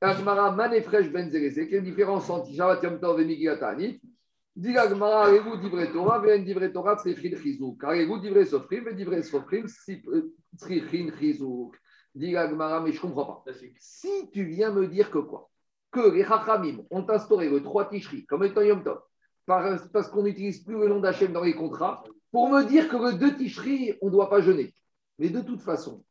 Agmara 0.00 0.50
Manefresh 0.50 1.10
Ben 1.12 1.30
Zerese, 1.30 1.68
quelle 1.70 1.84
différence 1.84 2.28
entre 2.28 2.50
Shabbat 2.52 2.82
Yom 2.82 2.98
Tov 2.98 3.20
et 3.20 3.24
Megillat 3.24 3.58
Ta'anit? 3.58 4.00
Dit 4.56 4.72
l'Agmara, 4.72 5.24
Aregu 5.24 5.58
Divrei 5.60 5.90
Torah, 5.92 6.20
Ve'en 6.20 6.44
Divrei 6.44 6.72
Torah, 6.72 6.96
Tzrichin 6.96 7.36
Chizuk. 7.36 7.82
Aregu 7.82 8.20
Divrei 8.20 8.46
Sofrim, 8.46 8.84
Ve'en 8.84 8.94
Divrei 8.94 9.22
Sofrim, 9.22 9.66
Chizuk. 11.18 11.76
Dit 12.14 12.30
l'Agmara, 12.30 12.80
mais 12.80 12.92
je 12.92 12.98
ne 12.98 13.00
comprends 13.02 13.42
pas. 13.44 13.52
Si 13.78 14.30
tu 14.32 14.44
viens 14.44 14.70
me 14.70 14.86
dire 14.86 15.10
que 15.10 15.18
quoi? 15.18 15.50
Que 15.90 16.10
les 16.12 16.24
Chachamim 16.24 16.84
ont 16.90 17.04
instauré 17.10 17.48
le 17.48 17.62
3 17.62 17.88
Tishri 17.88 18.24
comme 18.26 18.44
étant 18.44 18.62
Yom 18.62 18.84
Tov, 18.84 19.00
par- 19.46 19.76
parce 19.92 20.08
qu'on 20.08 20.22
n'utilise 20.22 20.62
plus 20.62 20.78
le 20.78 20.86
nom 20.88 21.00
d'Hachem 21.00 21.32
dans 21.32 21.42
les 21.42 21.54
contrats, 21.54 22.04
pour 22.30 22.48
me 22.48 22.62
dire 22.62 22.88
que 22.88 22.96
le 22.96 23.14
2 23.18 23.36
Tishri, 23.36 23.94
on 24.00 24.06
ne 24.06 24.12
doit 24.12 24.30
pas 24.30 24.40
jeûner. 24.40 24.72
Mais 25.18 25.30
de 25.30 25.40
toute 25.40 25.62
façon, 25.62 26.04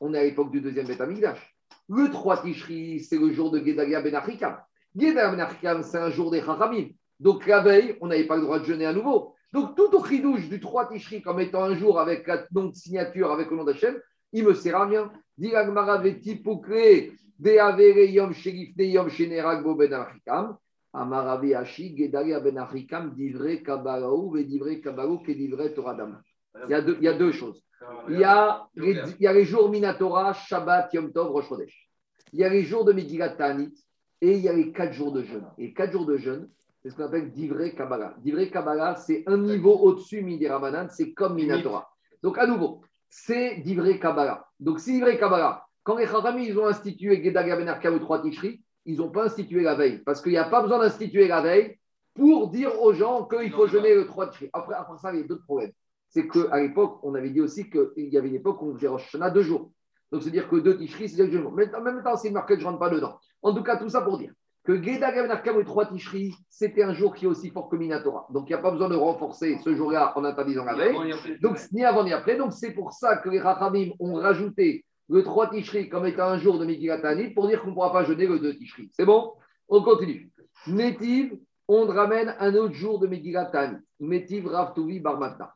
on 0.00 0.14
est 0.14 0.18
à 0.18 0.24
l'époque 0.24 0.50
du 0.50 0.62
deuxième 0.62 0.86
Beth 0.86 1.00
Amikdash. 1.00 1.54
Le 1.88 2.10
3 2.10 2.42
Tishri, 2.42 3.00
c'est 3.00 3.18
le 3.18 3.30
jour 3.32 3.50
de 3.50 3.58
Gedalia 3.58 4.00
Ben 4.00 4.14
Achikam. 4.14 4.56
Gedalia 4.96 5.30
Ben 5.30 5.40
Achikam, 5.40 5.82
c'est 5.82 5.98
un 5.98 6.10
jour 6.10 6.30
des 6.30 6.40
Chachamim. 6.40 6.88
Donc 7.22 7.46
la 7.46 7.60
veille, 7.60 7.96
on 8.00 8.08
n'avait 8.08 8.26
pas 8.26 8.34
le 8.34 8.42
droit 8.42 8.58
de 8.58 8.64
jeûner 8.64 8.84
à 8.84 8.92
nouveau. 8.92 9.32
Donc 9.52 9.76
tout 9.76 9.94
au 9.94 10.04
chidouche 10.04 10.48
du 10.48 10.58
3 10.58 10.88
Tishri 10.88 11.22
comme 11.22 11.38
étant 11.38 11.62
un 11.62 11.76
jour 11.76 12.00
avec 12.00 12.26
la 12.26 12.44
nom 12.52 12.64
de 12.64 12.74
signature 12.74 13.30
avec 13.30 13.48
le 13.48 13.58
nom 13.58 13.64
d'Hachem, 13.64 13.96
il 14.32 14.44
me 14.44 14.54
sert 14.54 14.76
à 14.76 14.86
rien. 14.86 15.12
Il 15.38 15.48
y, 15.48 15.54
a 27.08 27.12
deux, 27.14 27.32
choses. 27.32 27.62
Il 28.08 28.18
y 28.18 28.24
a, 28.24 28.66
les, 28.74 28.96
il 29.18 29.22
y 29.22 29.26
a 29.26 29.42
jours 29.42 29.70
Minatora, 29.70 30.32
Shabbat, 30.32 30.92
Yom 30.92 31.12
Tov, 31.12 31.30
Rosh. 31.30 31.88
Il 32.32 32.40
y 32.40 32.44
a 32.44 32.48
les 32.48 32.62
jours 32.62 32.84
de 32.84 32.92
Megillat 32.92 33.30
Ta'anit 33.30 33.72
et 34.20 34.34
il 34.34 34.40
y 34.40 34.48
a 34.48 34.52
les 34.52 34.72
quatre 34.72 34.92
jours 34.92 35.12
de 35.12 35.22
jeûne. 35.22 35.46
Et 35.56 35.72
quatre 35.72 35.92
jours 35.92 36.06
de 36.06 36.16
jeûne, 36.16 36.48
c'est 36.82 36.90
ce 36.90 36.96
qu'on 36.96 37.04
appelle 37.04 37.30
Divrei 37.30 37.74
Kabbalah. 37.74 38.14
Divrei 38.18 38.50
Kabbalah, 38.50 38.96
c'est 38.96 39.22
un 39.26 39.36
niveau 39.36 39.72
au-dessus 39.72 40.20
Midi 40.20 40.48
Ramadan, 40.48 40.88
c'est 40.90 41.12
comme 41.12 41.34
Minatora. 41.34 41.88
Donc 42.22 42.38
à 42.38 42.46
nouveau, 42.46 42.82
c'est 43.08 43.58
Divrei 43.58 44.00
Kabbalah. 44.00 44.46
Donc 44.58 44.80
c'est 44.80 44.90
Divrei 44.90 45.16
Kabbalah. 45.16 45.64
Quand 45.84 45.96
les 45.96 46.06
Chachamim, 46.06 46.40
ils 46.40 46.58
ont 46.58 46.66
institué 46.66 47.22
Gedalia 47.22 47.56
Ben 47.56 47.94
ou 47.94 47.98
3 48.00 48.22
Tishri, 48.22 48.62
ils 48.84 48.98
n'ont 48.98 49.10
pas 49.10 49.26
institué 49.26 49.62
la 49.62 49.76
veille. 49.76 49.98
Parce 49.98 50.20
qu'il 50.20 50.32
n'y 50.32 50.38
a 50.38 50.44
pas 50.44 50.60
besoin 50.60 50.80
d'instituer 50.80 51.28
la 51.28 51.40
veille 51.40 51.78
pour 52.14 52.50
dire 52.50 52.80
aux 52.80 52.92
gens 52.92 53.26
qu'il 53.26 53.52
faut 53.52 53.68
jeûner 53.68 53.94
le 53.94 54.06
3 54.06 54.30
Tishri. 54.30 54.50
Après, 54.52 54.74
après 54.74 54.98
ça, 54.98 55.12
il 55.12 55.20
y 55.20 55.22
a 55.22 55.26
d'autres 55.26 55.44
problèmes. 55.44 55.72
C'est 56.08 56.26
qu'à 56.26 56.60
l'époque, 56.60 56.98
on 57.04 57.14
avait 57.14 57.30
dit 57.30 57.40
aussi 57.40 57.70
qu'il 57.70 58.08
y 58.08 58.18
avait 58.18 58.28
une 58.28 58.34
époque 58.34 58.60
où 58.60 58.70
on 58.70 58.74
faisait 58.74 58.88
Rosh 58.88 59.16
deux 59.32 59.42
jours. 59.42 59.70
Donc, 60.10 60.22
c'est-à-dire 60.22 60.48
que 60.48 60.56
deux 60.56 60.76
Tishri, 60.76 61.08
c'est 61.08 61.26
deux 61.26 61.38
jours. 61.38 61.52
Mais 61.52 61.72
en 61.74 61.80
même 61.80 62.02
temps, 62.02 62.16
c'est 62.16 62.30
marqué 62.30 62.54
que 62.54 62.60
je 62.60 62.64
ne 62.64 62.70
rentre 62.70 62.80
pas 62.80 62.90
dedans. 62.90 63.18
En 63.40 63.54
tout 63.54 63.62
cas, 63.62 63.76
tout 63.76 63.88
ça 63.88 64.02
pour 64.02 64.18
dire 64.18 64.32
que 64.64 64.80
Geda 64.80 65.10
Gavenarkam 65.10 65.60
et 65.60 65.64
3 65.64 65.86
Tishri, 65.86 66.34
c'était 66.48 66.84
un 66.84 66.94
jour 66.94 67.14
qui 67.14 67.24
est 67.24 67.28
aussi 67.28 67.50
fort 67.50 67.68
que 67.68 67.76
Minatora. 67.76 68.26
Donc, 68.30 68.48
il 68.48 68.52
n'y 68.52 68.58
a 68.58 68.62
pas 68.62 68.70
besoin 68.70 68.88
de 68.88 68.94
renforcer 68.94 69.58
ce 69.64 69.74
jour-là 69.74 70.12
en 70.16 70.24
interdisant 70.24 70.64
la 70.64 70.74
veille. 70.74 70.96
Donc, 71.40 71.58
ni 71.72 71.84
avant 71.84 72.04
ni 72.04 72.12
après. 72.12 72.36
Donc, 72.36 72.52
c'est 72.52 72.70
pour 72.72 72.92
ça 72.92 73.16
que 73.16 73.28
les 73.28 73.40
Rachamim 73.40 73.90
ont 73.98 74.14
rajouté 74.14 74.84
le 75.08 75.24
3 75.24 75.50
Tishri 75.50 75.88
comme 75.88 76.06
étant 76.06 76.28
un 76.28 76.38
jour 76.38 76.58
de 76.60 76.64
Megillat 76.64 76.98
Tanit 76.98 77.30
pour 77.30 77.48
dire 77.48 77.60
qu'on 77.60 77.70
ne 77.70 77.74
pourra 77.74 77.92
pas 77.92 78.04
jeûner 78.04 78.26
le 78.26 78.38
2 78.38 78.54
Tishri. 78.54 78.88
C'est 78.92 79.04
bon? 79.04 79.32
On 79.68 79.82
continue. 79.82 80.30
Métiv, 80.68 81.36
on 81.66 81.86
ramène 81.86 82.36
un 82.38 82.54
autre 82.54 82.74
jour 82.74 83.00
de 83.00 83.08
Megillat 83.08 83.46
Tanit. 83.46 83.78
Métiv 83.98 84.46
Ravtuvi 84.46 85.00
Barmatna. 85.00 85.54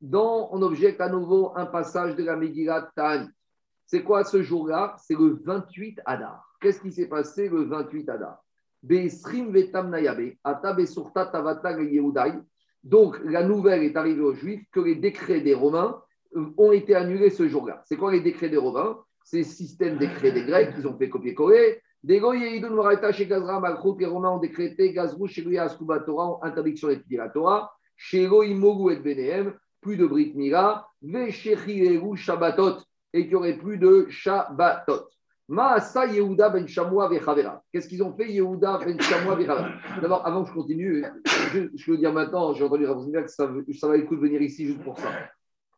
Dans, 0.00 0.48
on 0.52 0.62
objecte 0.62 1.00
à 1.00 1.08
nouveau 1.08 1.52
un 1.56 1.66
passage 1.66 2.16
de 2.16 2.24
la 2.24 2.34
Megillat 2.36 2.90
Tanit. 2.96 3.30
C'est 3.86 4.02
quoi 4.02 4.24
ce 4.24 4.42
jour-là? 4.42 4.96
C'est 4.98 5.16
le 5.16 5.40
28 5.44 6.00
Adar. 6.04 6.44
Qu'est-ce 6.60 6.80
qui 6.80 6.90
s'est 6.90 7.08
passé 7.08 7.48
le 7.48 7.62
28 7.62 8.08
Adar? 8.08 8.42
Donc, 12.84 13.18
la 13.24 13.42
nouvelle 13.42 13.82
est 13.82 13.96
arrivée 13.96 14.22
aux 14.22 14.34
Juifs 14.34 14.64
que 14.72 14.80
les 14.80 14.94
décrets 14.94 15.40
des 15.40 15.54
Romains 15.54 16.00
euh, 16.36 16.46
ont 16.56 16.72
été 16.72 16.94
annulés 16.94 17.30
ce 17.30 17.48
jour-là. 17.48 17.82
C'est 17.84 17.96
quoi 17.96 18.12
les 18.12 18.20
décrets 18.20 18.48
des 18.48 18.56
Romains? 18.56 18.98
C'est 19.24 19.38
le 19.38 19.44
système 19.44 19.98
décret 19.98 20.32
des 20.32 20.44
Grecs, 20.44 20.74
ils 20.78 20.86
ont 20.86 20.96
fait 20.96 21.08
copier-coller. 21.08 21.80
Des 22.02 22.20
chez 22.20 23.26
Gazra 23.26 23.60
Malchut, 23.60 23.98
les 23.98 24.06
Romains 24.06 24.30
ont 24.30 24.38
décrété 24.38 24.92
Gazrou 24.92 25.26
chez 25.26 25.42
Goya 25.42 25.64
Askuba 25.64 25.98
Torah, 26.00 26.38
interdiction 26.42 26.88
d'étudier 26.88 27.18
la 27.18 27.28
Torah. 27.28 27.72
Chez 27.96 28.26
Goïmogu 28.28 28.92
et 28.92 28.96
Benehem, 28.96 29.54
plus 29.80 29.96
de 29.96 30.06
Brit 30.06 30.32
Shabbatot, 32.16 32.78
et 33.12 33.22
qu'il 33.22 33.30
n'y 33.30 33.34
aurait 33.34 33.58
plus 33.58 33.78
de 33.78 34.06
Shabbatot. 34.08 35.08
Maasa 35.48 36.06
Yehuda 36.06 36.50
ben 36.50 36.66
Shamoua 36.66 37.08
vechavera. 37.08 37.62
Qu'est-ce 37.72 37.88
qu'ils 37.88 38.02
ont 38.02 38.14
fait 38.14 38.30
Yehuda 38.30 38.80
ben 38.84 39.00
Shamoua 39.00 39.34
vechavera 39.34 39.70
D'abord, 40.00 40.26
avant 40.26 40.42
que 40.42 40.50
je 40.50 40.54
continue, 40.54 41.04
je, 41.52 41.68
je 41.74 41.90
veux 41.90 41.96
dire 41.96 42.12
maintenant, 42.12 42.52
j'ai 42.52 42.64
entendu 42.64 42.86
Ravzimberg 42.86 43.24
que 43.24 43.30
ça, 43.30 43.48
ça 43.78 43.88
va 43.88 43.96
le 43.96 44.02
coup 44.02 44.16
de 44.16 44.20
venir 44.20 44.42
ici 44.42 44.66
juste 44.66 44.82
pour 44.82 44.98
ça. 44.98 45.10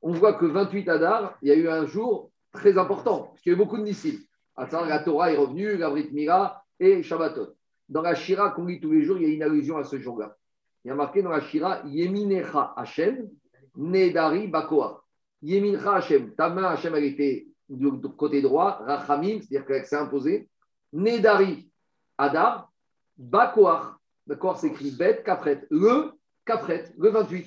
On 0.03 0.13
voit 0.13 0.35
que 0.35 0.47
28 0.47 0.89
Adar, 0.89 1.39
il 1.43 1.49
y 1.49 1.53
a 1.53 1.55
eu 1.55 1.69
un 1.69 1.87
jour 1.87 2.33
très 2.53 2.79
important, 2.79 3.29
parce 3.29 3.43
qu'il 3.43 3.53
y 3.53 3.55
a 3.55 3.57
eu 3.57 3.59
beaucoup 3.59 3.77
de 3.77 3.83
Nissim. 3.83 4.19
À 4.57 4.67
savoir, 4.67 4.89
la 4.89 4.99
Torah 4.99 5.33
est 5.33 5.37
revenue, 5.37 5.77
la 5.77 5.89
Brit 5.89 6.11
Mira 6.13 6.65
et 6.81 7.03
Shabbatot. 7.03 7.55
Dans 7.89 8.03
la 8.03 8.15
Shira 8.15 8.51
qu'on 8.51 8.67
lit 8.67 8.81
tous 8.81 8.91
les 8.91 9.05
jours, 9.05 9.19
il 9.19 9.29
y 9.29 9.31
a 9.31 9.35
une 9.35 9.43
allusion 9.43 9.77
à 9.77 9.85
ce 9.85 9.99
jour-là. 9.99 10.37
Il 10.85 10.89
y 10.89 10.91
a 10.91 10.95
marqué 10.95 11.23
dans 11.23 11.31
la 11.31 11.41
Shira 11.41 11.83
Yeminecha 11.87 12.75
Hashem, 12.77 13.29
Nedari 13.77 14.49
Bakoa. 14.49 15.05
Yemincha 15.43 15.97
Hashem, 15.97 16.35
ta 16.35 16.51
main 16.51 16.65
Hashem, 16.65 16.95
elle 16.95 17.05
était 17.05 17.47
du 17.71 17.91
du 17.91 18.09
côté 18.09 18.43
droit, 18.43 18.83
Rachamim, 18.85 19.41
c'est-à-dire 19.41 19.65
qu'elle 19.65 19.87
s'est 19.87 19.97
imposée. 19.97 20.49
Nedari 20.93 21.71
Adar, 22.19 22.71
Bakoar. 23.17 23.99
Bakoar 24.27 24.59
s'écrit 24.59 24.91
Bet, 24.91 25.23
Kafret. 25.25 25.67
Le 25.71 26.13
Kafret, 26.45 26.93
le 26.99 27.11
28. 27.11 27.47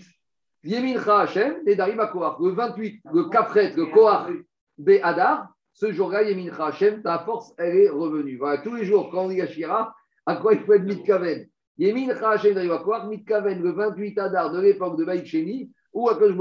Yemincha 0.63 1.21
Hashem, 1.21 1.63
Nedari 1.65 1.95
Bakoar. 1.95 2.41
Le 2.41 2.51
28, 2.51 3.01
le 3.13 3.25
Kafret, 3.25 3.73
le 3.75 3.85
Koar, 3.87 4.29
Be 4.77 4.99
Adar. 5.03 5.49
Ce 5.73 5.91
jour-là, 5.91 6.23
Yemincha 6.23 6.67
Hashem, 6.67 7.01
ta 7.01 7.19
force, 7.19 7.53
elle 7.57 7.77
est 7.77 7.89
revenue. 7.89 8.37
Voilà, 8.37 8.61
tous 8.61 8.75
les 8.75 8.85
jours, 8.85 9.09
quand 9.11 9.25
on 9.25 9.29
dit 9.29 9.41
Ashira, 9.41 9.93
à 10.25 10.35
quoi 10.37 10.53
il 10.53 10.61
faut 10.61 10.73
être 10.73 10.83
Mitkaven 10.83 11.47
Yemincha 11.77 12.31
Hashem, 12.31 12.51
Nedari 12.51 12.69
Bakoar, 12.69 13.07
Mitkaven, 13.07 13.61
le 13.61 13.71
28 13.71 14.17
Adar 14.19 14.51
de 14.51 14.61
l'époque 14.61 14.97
de 14.97 15.03
Baïk 15.03 15.25
Sheni, 15.25 15.71
où 15.91 16.09
Akash 16.09 16.31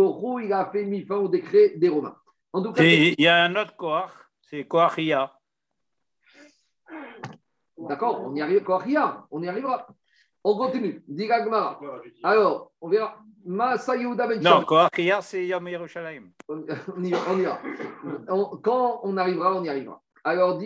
il 0.45 0.53
a 0.53 0.67
fait 0.67 0.85
mis 0.85 1.03
fin 1.03 1.17
au 1.17 1.29
décret 1.29 1.75
des 1.77 1.89
Romains. 1.89 2.17
En 2.53 2.63
tout 2.63 2.73
cas, 2.73 2.83
Et 2.83 3.15
Il 3.17 3.25
y 3.25 3.29
a 3.29 3.45
un 3.45 3.57
autre 3.57 3.75
Koach, 3.77 4.11
c'est 4.43 4.65
Koachia. 4.67 5.33
D'accord, 7.79 8.23
on 8.27 8.35
y 8.35 8.43
arrive. 8.43 8.63
Koachia, 8.63 9.27
on 9.31 9.43
y 9.43 9.49
arrivera. 9.49 9.87
On 10.45 10.57
continue. 10.57 11.03
Diga 11.09 11.45
Gemara. 11.45 11.81
Alors, 12.23 12.73
on 12.81 12.89
verra. 12.89 13.17
Masa 13.45 13.97
Yehuda 13.97 14.27
ben 14.29 14.41
Non. 14.41 14.65
Koachia, 14.65 15.21
c'est 15.23 15.47
Yom 15.47 15.67
Yerushalayim. 15.67 16.31
On 16.49 16.61
y, 17.03 17.15
on 17.15 17.39
y 17.39 17.43
va. 17.43 17.59
On- 18.29 18.57
quand 18.59 19.01
on 19.03 19.17
arrivera, 19.17 19.55
on 19.57 19.65
y 19.65 19.69
arrivera. 19.69 20.01
Alors, 20.25 20.61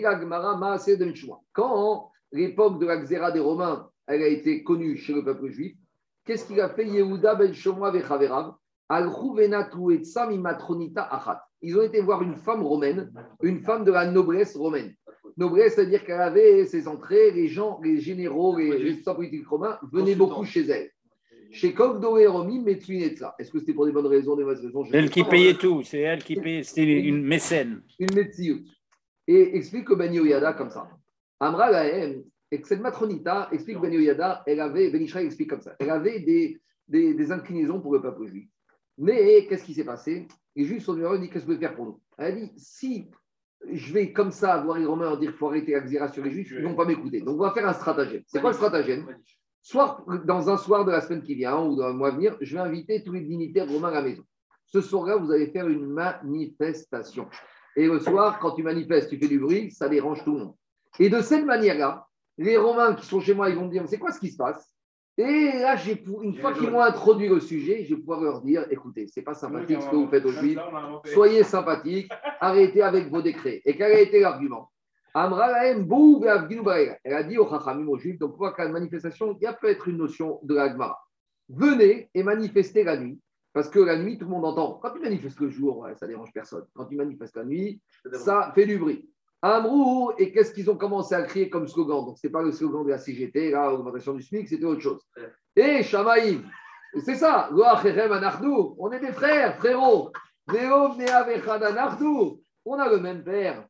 Maaseh 0.59 0.97
de 0.97 1.05
Mishua. 1.05 1.41
Quand 1.53 2.11
l'époque 2.32 2.78
de 2.78 2.87
la 2.87 2.97
Xéra 2.99 3.30
des 3.32 3.41
Romains, 3.41 3.89
elle 4.07 4.22
a 4.22 4.26
été 4.28 4.62
connue 4.62 4.97
chez 4.97 5.14
le 5.14 5.24
peuple 5.24 5.49
juif, 5.49 5.76
qu'est-ce 6.24 6.47
qu'il 6.47 6.61
a 6.61 6.68
fait 6.68 6.87
Yehuda 6.87 7.34
ben 7.37 7.55
Shomoa 7.55 7.91
vechaverav 7.91 8.55
Alchou 8.89 9.34
venatu 9.34 9.95
et 9.95 10.05
tsam 10.05 10.30
imatronita 10.32 11.03
achat. 11.03 11.45
Ils 11.62 11.76
ont 11.76 11.82
été 11.82 12.00
voir 12.00 12.22
une 12.22 12.36
femme 12.36 12.62
romaine, 12.62 13.12
une 13.42 13.61
femme 13.61 13.84
de 13.84 13.92
la 13.92 14.11
noblesse 14.11 14.57
romaine. 14.57 14.94
Noblesse, 15.36 15.74
c'est-à-dire 15.74 16.04
qu'elle 16.04 16.20
avait 16.20 16.64
ses 16.66 16.88
entrées, 16.88 17.30
les 17.30 17.48
gens, 17.48 17.80
les 17.82 17.98
généraux, 18.00 18.57
les 18.59 18.70
responsables 18.70 19.16
politiques 19.16 19.48
romains 19.48 19.78
venaient 19.92 20.14
beaucoup 20.14 20.44
chez 20.44 20.66
elle. 20.66 20.90
Chez 21.50 21.72
Kogdo 21.72 22.18
et 22.18 22.26
Romi, 22.26 22.61
Metsuinetza. 22.61 23.34
Est-ce 23.38 23.50
que 23.50 23.59
c'était 23.59 23.72
pour 23.72 23.86
des 23.86 23.92
bonnes 23.92 24.07
raisons, 24.07 24.36
des 24.36 24.44
mauvaises 24.44 24.64
raisons 24.64 24.84
elle 24.92 25.11
qui 25.11 25.24
payait 25.24 25.54
tout, 25.54 25.82
c'est 25.82 26.00
elle 26.00 26.22
qui 26.22 26.36
payait, 26.36 26.62
c'était 26.62 27.00
une 27.00 27.22
mécène. 27.22 27.82
une 27.98 28.14
Metsiout. 28.14 28.61
Et 29.26 29.57
explique 29.57 29.86
que 29.86 29.94
Ben 29.94 30.12
Yoyada 30.12 30.52
comme 30.52 30.70
ça. 30.70 30.88
Amra 31.40 31.70
Lahem, 31.70 32.22
et 32.50 32.61
que 32.61 32.68
cette 32.68 32.80
matronita 32.80 33.48
explique 33.52 33.80
Ben 33.80 33.92
Yoyada, 33.92 34.42
elle 34.46 34.61
avait, 34.61 34.90
Ben 34.90 35.02
Ishraï 35.02 35.26
explique 35.26 35.50
comme 35.50 35.62
ça, 35.62 35.74
elle 35.78 35.90
avait 35.90 36.20
des, 36.20 36.61
des, 36.88 37.14
des 37.14 37.32
inclinaisons 37.32 37.80
pour 37.80 37.92
le 37.92 38.00
peuple 38.00 38.26
juif. 38.26 38.48
Mais 38.99 39.47
qu'est-ce 39.47 39.64
qui 39.64 39.74
s'est 39.74 39.84
passé? 39.84 40.26
Les 40.55 40.64
Juifs 40.64 40.84
sont 40.84 40.94
venus 40.94 41.20
dit 41.20 41.28
Qu'est-ce 41.28 41.44
que 41.44 41.51
vous 41.51 41.57
pouvez 41.57 41.66
faire 41.66 41.76
pour 41.76 41.86
nous? 41.86 42.01
Elle 42.18 42.26
a 42.26 42.32
dit 42.32 42.53
Si 42.57 43.11
je 43.70 43.92
vais 43.92 44.12
comme 44.12 44.30
ça 44.30 44.59
voir 44.59 44.78
les 44.78 44.86
Romains 44.86 45.16
dire 45.16 45.30
qu'il 45.30 45.38
faut 45.38 45.49
arrêter 45.49 45.72
la 45.72 46.12
sur 46.12 46.24
les 46.24 46.30
Juifs, 46.30 46.51
ils 46.51 46.62
ne 46.62 46.68
vont 46.68 46.74
pas 46.74 46.84
m'écouter. 46.84 47.20
Donc 47.20 47.36
on 47.36 47.42
va 47.42 47.53
faire 47.53 47.68
un 47.68 47.72
stratagème. 47.72 48.22
C'est 48.26 48.40
quoi 48.40 48.51
le 48.51 48.57
stratagème? 48.57 49.07
Soit 49.62 50.05
dans 50.24 50.49
un 50.49 50.57
soir 50.57 50.84
de 50.84 50.92
la 50.92 51.01
semaine 51.01 51.22
qui 51.22 51.34
vient 51.34 51.61
ou 51.61 51.76
dans 51.76 51.88
le 51.88 51.94
mois 51.94 52.09
à 52.09 52.12
venir, 52.12 52.36
je 52.40 52.55
vais 52.55 52.62
inviter 52.62 53.03
tous 53.03 53.12
les 53.12 53.22
dignitaires 53.22 53.68
romains 53.68 53.88
à 53.88 53.94
la 53.94 54.03
maison. 54.03 54.22
Ce 54.66 54.80
soir-là, 54.80 55.16
vous 55.16 55.32
allez 55.32 55.49
faire 55.49 55.68
une 55.68 55.86
manifestation. 55.86 57.28
Et 57.76 57.86
le 57.86 57.99
soir, 57.99 58.38
quand 58.38 58.53
tu 58.53 58.62
manifestes, 58.62 59.11
tu 59.11 59.18
fais 59.18 59.28
du 59.28 59.38
bruit, 59.38 59.70
ça 59.70 59.88
dérange 59.88 60.24
tout 60.24 60.32
le 60.32 60.38
monde. 60.38 60.55
Et 60.99 61.11
de 61.11 61.20
cette 61.20 61.44
manière-là, 61.44 62.07
les 62.38 62.57
Romains 62.57 62.94
qui 62.94 63.07
sont 63.07 63.20
chez 63.20 63.34
moi, 63.34 63.51
ils 63.51 63.57
vont 63.57 63.66
me 63.66 63.70
dire, 63.70 63.84
c'est 63.86 63.99
quoi 63.99 64.12
ce 64.12 64.20
qui 64.20 64.30
se 64.30 64.36
passe? 64.36 64.76
Et 65.19 65.61
là, 65.61 65.77
j'ai 65.77 65.97
pour, 65.97 66.23
une 66.23 66.35
fois 66.35 66.53
qu'ils 66.53 66.71
m'ont 66.71 66.83
introduit 66.83 67.29
le 67.29 67.41
sujet, 67.41 67.85
je 67.85 67.95
vais 67.95 68.01
pouvoir 68.01 68.21
leur 68.21 68.43
dire, 68.43 68.67
écoutez, 68.71 69.07
c'est 69.07 69.23
pas 69.23 69.33
sympathique 69.33 69.81
ce 69.81 69.89
que 69.89 69.97
vous 69.97 70.09
faites 70.09 70.27
aux 70.27 70.33
Juifs, 70.33 70.59
soyez 71.07 71.43
sympathiques, 71.43 72.12
arrêtez 72.39 72.83
avec 72.83 73.09
vos 73.09 73.23
décrets. 73.23 73.62
Et 73.64 73.75
quel 73.77 73.93
a 73.93 74.01
été 74.01 74.21
l'argument? 74.21 74.71
Elle 75.14 77.14
a 77.14 77.23
dit 77.23 77.39
aux 77.39 77.49
Chachamim, 77.49 77.89
aux 77.89 77.97
Juifs, 77.97 78.19
donc 78.19 78.35
on 78.35 78.37
voit 78.37 78.53
qu'à 78.53 78.64
la 78.64 78.71
manifestation, 78.71 79.35
il 79.41 79.43
y 79.43 79.47
a 79.47 79.55
peut 79.55 79.71
être 79.71 79.89
une 79.89 79.97
notion 79.97 80.39
de 80.43 80.55
la 80.55 80.71
Gemara. 80.71 81.03
Venez 81.49 82.11
et 82.12 82.23
manifestez 82.23 82.85
la 82.85 82.99
nuit, 82.99 83.19
parce 83.55 83.71
que 83.71 83.79
la 83.79 83.97
nuit, 83.97 84.19
tout 84.19 84.27
le 84.27 84.33
monde 84.33 84.45
entend. 84.45 84.79
Quand 84.83 84.91
tu 84.91 85.01
manifestes 85.01 85.41
le 85.41 85.49
jour, 85.49 85.89
ça 85.99 86.07
dérange 86.07 86.31
personne. 86.35 86.67
Quand 86.75 86.85
tu 86.85 86.97
manifestes 86.97 87.37
la 87.37 87.45
nuit, 87.45 87.81
ça 88.12 88.53
fait 88.55 88.67
du 88.67 88.77
bruit. 88.77 89.09
Amrou, 89.43 90.12
et 90.18 90.32
qu'est-ce 90.32 90.53
qu'ils 90.53 90.70
ont 90.70 90.76
commencé 90.76 91.14
à 91.14 91.22
crier 91.22 91.51
comme 91.51 91.68
slogan? 91.68 92.05
Donc, 92.05 92.18
ce 92.18 92.26
n'est 92.26 92.32
pas 92.32 92.43
le 92.43 92.53
slogan 92.53 92.84
de 92.84 92.91
la 92.91 92.99
CGT, 92.99 93.51
là, 93.51 93.72
augmentation 93.72 94.14
du 94.14 94.22
SMIC, 94.22 94.49
c'était 94.49 94.64
autre 94.64 94.80
chose. 94.80 95.03
Et 95.55 95.82
Shamaïm, 95.82 96.43
c'est 97.05 97.14
ça, 97.14 97.51
on 97.53 98.93
est 98.93 99.01
des 99.01 99.12
frères, 99.12 99.57
frérot. 99.59 100.11
Veo 100.49 100.93
Vnea 100.93 101.22
Vechad 101.24 101.62
Anachnu, 101.62 102.39
on 102.64 102.78
a 102.78 102.89
le 102.89 102.99
même 102.99 103.22
père. 103.24 103.64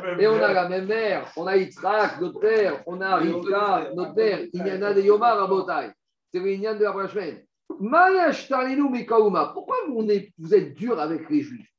Et 0.18 0.26
on 0.28 0.40
a 0.42 0.52
la 0.52 0.68
même 0.68 0.86
mère. 0.86 1.26
On 1.36 1.46
a 1.46 1.56
Yitzhak, 1.56 2.20
notre 2.20 2.38
père, 2.38 2.82
on 2.86 3.00
a 3.00 3.16
Rivka, 3.16 3.90
notre 3.96 4.14
père. 4.14 4.40
Il 4.52 4.66
y 4.66 4.72
en 4.72 4.82
a 4.82 4.94
des 4.94 5.02
Yomar 5.02 5.36
Rabotai. 5.38 5.90
C'est 6.32 6.38
le 6.38 6.52
Inyan 6.52 6.76
de 6.76 6.84
la 6.84 6.92
prochaine. 6.92 7.42
Pourquoi 7.68 9.76
vous 9.88 10.54
êtes 10.54 10.74
dur 10.74 11.00
avec 11.00 11.28
les 11.28 11.40
Juifs? 11.40 11.69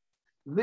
Toutes 0.46 0.58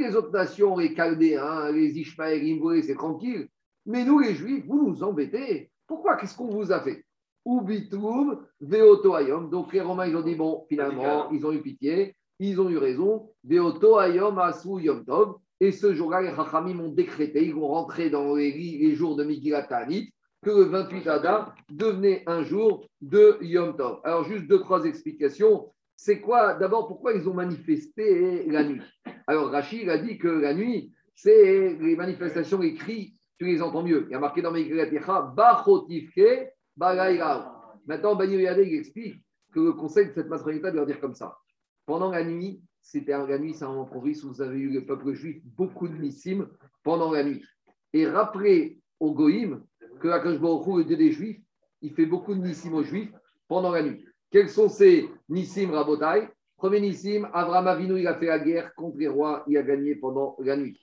les 0.00 0.16
autres 0.16 0.32
nations, 0.32 0.76
les 0.76 0.94
Chaldéens, 0.94 1.70
les 1.70 1.98
Ishmaélim, 1.98 2.58
vous 2.58 2.82
c'est 2.82 2.94
tranquille. 2.94 3.48
Mais 3.86 4.04
nous, 4.04 4.18
les 4.18 4.34
Juifs, 4.34 4.66
vous 4.66 4.88
nous 4.88 5.02
embêtez. 5.02 5.70
Pourquoi? 5.86 6.16
Qu'est-ce 6.16 6.36
qu'on 6.36 6.48
vous 6.48 6.72
a 6.72 6.80
fait? 6.80 7.04
Ubitoum, 7.46 8.44
Veoto 8.60 9.14
Ayom. 9.14 9.48
Donc 9.48 9.72
les 9.72 9.80
Romains, 9.80 10.06
ils 10.06 10.16
ont 10.16 10.22
dit 10.22 10.34
bon, 10.34 10.66
finalement, 10.68 11.30
ils 11.30 11.46
ont 11.46 11.52
eu 11.52 11.62
pitié, 11.62 12.14
ils 12.38 12.60
ont 12.60 12.68
eu 12.68 12.76
raison. 12.76 13.30
Veoto 13.44 13.98
Ayom, 13.98 14.38
Asu 14.38 14.82
Yom 14.82 15.04
Tov. 15.04 15.36
Et 15.60 15.72
ce 15.72 15.94
jour-là, 15.94 16.22
les 16.22 16.34
Chachamim 16.34 16.78
ont 16.80 16.92
décrété, 16.92 17.44
ils 17.44 17.54
vont 17.54 17.68
rentrer 17.68 18.10
dans 18.10 18.34
les, 18.34 18.52
les 18.52 18.94
jours 18.94 19.16
de 19.16 19.24
Ta'anit, 19.68 20.12
que 20.42 20.50
le 20.50 20.64
28 20.64 21.06
Adar 21.08 21.54
devenait 21.70 22.22
un 22.26 22.42
jour 22.42 22.86
de 23.00 23.38
Yom 23.40 23.76
Tov. 23.76 24.00
Alors, 24.04 24.24
juste 24.24 24.46
deux, 24.46 24.60
trois 24.60 24.84
explications. 24.84 25.72
C'est 26.00 26.20
quoi 26.20 26.54
D'abord, 26.54 26.86
pourquoi 26.86 27.12
ils 27.12 27.28
ont 27.28 27.34
manifesté 27.34 28.46
la 28.46 28.62
nuit? 28.62 28.80
Alors, 29.26 29.50
Rachid 29.50 29.88
a 29.88 29.98
dit 29.98 30.16
que 30.16 30.28
la 30.28 30.54
nuit, 30.54 30.92
c'est 31.16 31.74
les 31.74 31.96
manifestations, 31.96 32.60
les 32.60 32.76
tu 32.76 33.44
les 33.44 33.60
entends 33.60 33.82
mieux. 33.82 34.06
Il 34.08 34.12
y 34.12 34.14
a 34.14 34.20
marqué 34.20 34.40
dans 34.40 34.52
Megillat 34.52 34.92
Echa, 34.92 35.22
Bachotifke. 35.36 36.52
Maintenant, 36.76 38.14
Bani 38.14 38.36
Yadé, 38.36 38.62
il 38.62 38.74
explique 38.76 39.16
que 39.52 39.58
le 39.58 39.72
conseil 39.72 40.06
de 40.06 40.12
cette 40.12 40.28
maternité 40.28 40.70
doit 40.70 40.86
dire 40.86 41.00
comme 41.00 41.16
ça. 41.16 41.36
Pendant 41.84 42.12
la 42.12 42.22
nuit, 42.22 42.62
c'était 42.80 43.18
la 43.18 43.38
nuit, 43.38 43.54
c'est 43.54 43.64
un 43.64 43.70
moment 43.70 43.84
propice 43.84 44.22
où 44.22 44.28
vous 44.28 44.40
avez 44.40 44.58
eu 44.60 44.70
le 44.70 44.86
peuple 44.86 45.14
juif 45.14 45.42
beaucoup 45.44 45.88
de 45.88 45.96
nissim 45.96 46.48
pendant 46.84 47.10
la 47.10 47.24
nuit. 47.24 47.44
Et 47.92 48.06
rappelez 48.06 48.80
aux 49.00 49.12
goïms 49.14 49.64
que 50.00 50.06
Akash 50.06 50.38
Baruch 50.38 50.76
le 50.76 50.84
Dieu 50.84 50.96
des 50.96 51.10
juifs, 51.10 51.40
il 51.82 51.92
fait 51.92 52.06
beaucoup 52.06 52.36
de 52.36 52.40
nissim 52.40 52.72
aux 52.74 52.84
juifs 52.84 53.12
pendant 53.48 53.72
la 53.72 53.82
nuit. 53.82 54.07
Quels 54.30 54.50
sont 54.50 54.68
ces 54.68 55.08
nissim 55.28 55.70
rabotai? 55.70 56.28
Premier 56.56 56.80
nissim, 56.80 57.28
Abraham 57.32 57.68
Avinu, 57.68 58.00
il 58.00 58.06
a 58.06 58.14
fait 58.14 58.26
la 58.26 58.38
guerre 58.38 58.74
contre 58.74 58.98
les 58.98 59.08
rois, 59.08 59.44
il 59.46 59.56
a 59.56 59.62
gagné 59.62 59.94
pendant 59.94 60.36
la 60.40 60.56
nuit. 60.56 60.78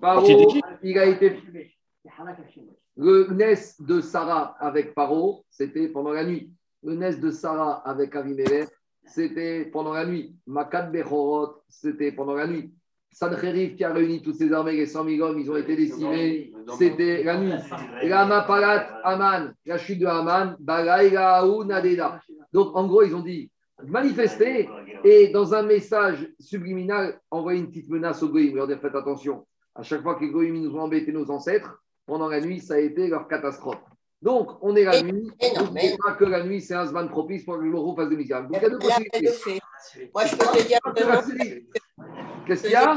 Paro, 0.00 0.26
il 0.82 0.98
a 0.98 1.06
été 1.06 1.40
le 2.96 3.26
Nes 3.32 3.76
de 3.80 4.00
Sarah 4.00 4.54
avec 4.60 4.94
Paro, 4.94 5.44
c'était 5.50 5.88
pendant 5.88 6.12
la 6.12 6.24
nuit. 6.24 6.52
Le 6.82 6.94
Nes 6.94 7.16
de 7.16 7.30
Sarah 7.30 7.82
avec 7.88 8.14
Avimelech, 8.14 8.68
c'était 9.04 9.64
pendant 9.64 9.94
la 9.94 10.06
nuit. 10.06 10.36
Makat 10.46 10.90
Bechorot, 10.90 11.62
c'était 11.68 12.12
pendant 12.12 12.34
la 12.34 12.46
nuit. 12.46 12.72
Sancheriv 13.10 13.76
qui 13.76 13.84
a 13.84 13.92
réuni 13.92 14.20
toutes 14.22 14.36
ses 14.36 14.52
armées, 14.52 14.72
les 14.72 14.86
100 14.86 15.04
000 15.04 15.26
hommes, 15.26 15.38
ils 15.38 15.50
ont 15.50 15.56
été 15.56 15.76
décimés, 15.76 16.52
c'était 16.76 17.22
la 17.22 17.38
nuit. 17.38 17.52
La 18.02 18.26
Mapalat 18.26 19.00
Aman, 19.04 19.54
la 19.64 19.78
chute 19.78 20.00
de 20.00 20.06
Aman, 20.06 20.56
Balaïla 20.58 21.44
Nadeda. 21.64 22.20
Donc 22.54 22.74
en 22.76 22.86
gros, 22.86 23.02
ils 23.02 23.14
ont 23.14 23.20
dit 23.20 23.50
manifester 23.84 24.68
et 25.02 25.28
dans 25.28 25.52
un 25.52 25.62
message 25.62 26.28
subliminal, 26.38 27.20
envoyer 27.30 27.58
une 27.58 27.66
petite 27.68 27.90
menace 27.90 28.22
aux 28.22 28.28
Goïms, 28.28 28.54
leur 28.54 28.68
dire 28.68 28.78
faites 28.80 28.94
attention. 28.94 29.44
À 29.74 29.82
chaque 29.82 30.02
fois 30.02 30.14
que 30.14 30.24
les 30.24 30.30
Goïms 30.30 30.62
nous 30.62 30.76
ont 30.76 30.82
embêté 30.82 31.10
nos 31.12 31.28
ancêtres, 31.30 31.82
pendant 32.06 32.28
la 32.28 32.40
nuit, 32.40 32.60
ça 32.60 32.74
a 32.74 32.78
été 32.78 33.08
leur 33.08 33.26
catastrophe. 33.26 33.82
Donc, 34.22 34.52
on 34.62 34.76
est 34.76 34.84
la 34.84 35.02
nuit. 35.02 35.30
et 35.40 35.52
non, 35.58 35.70
mais- 35.72 35.96
pas 36.02 36.12
que 36.12 36.24
la 36.24 36.44
nuit, 36.44 36.60
c'est 36.62 36.74
un 36.74 36.86
zman 36.86 37.08
propice 37.10 37.44
pour 37.44 37.56
que 37.56 37.62
le 37.62 37.70
Loro 37.70 37.96
fasse 37.96 38.08
des 38.08 38.16
miracles. 38.16 38.46
Donc, 38.46 38.56
il 38.58 38.62
y 38.62 38.66
a 38.66 38.70
deux 38.70 38.78
La 38.78 38.96
paix 38.96 39.20
de 39.20 39.26
possibilités. 39.26 39.60
fait. 39.90 40.10
Moi, 40.14 40.24
je 40.26 40.36
peux 40.36 40.46
te 40.46 40.66
dire 40.66 40.78
que 40.80 42.46
Qu'est-ce 42.46 42.62
qu'il 42.62 42.70
y 42.70 42.74
a 42.76 42.94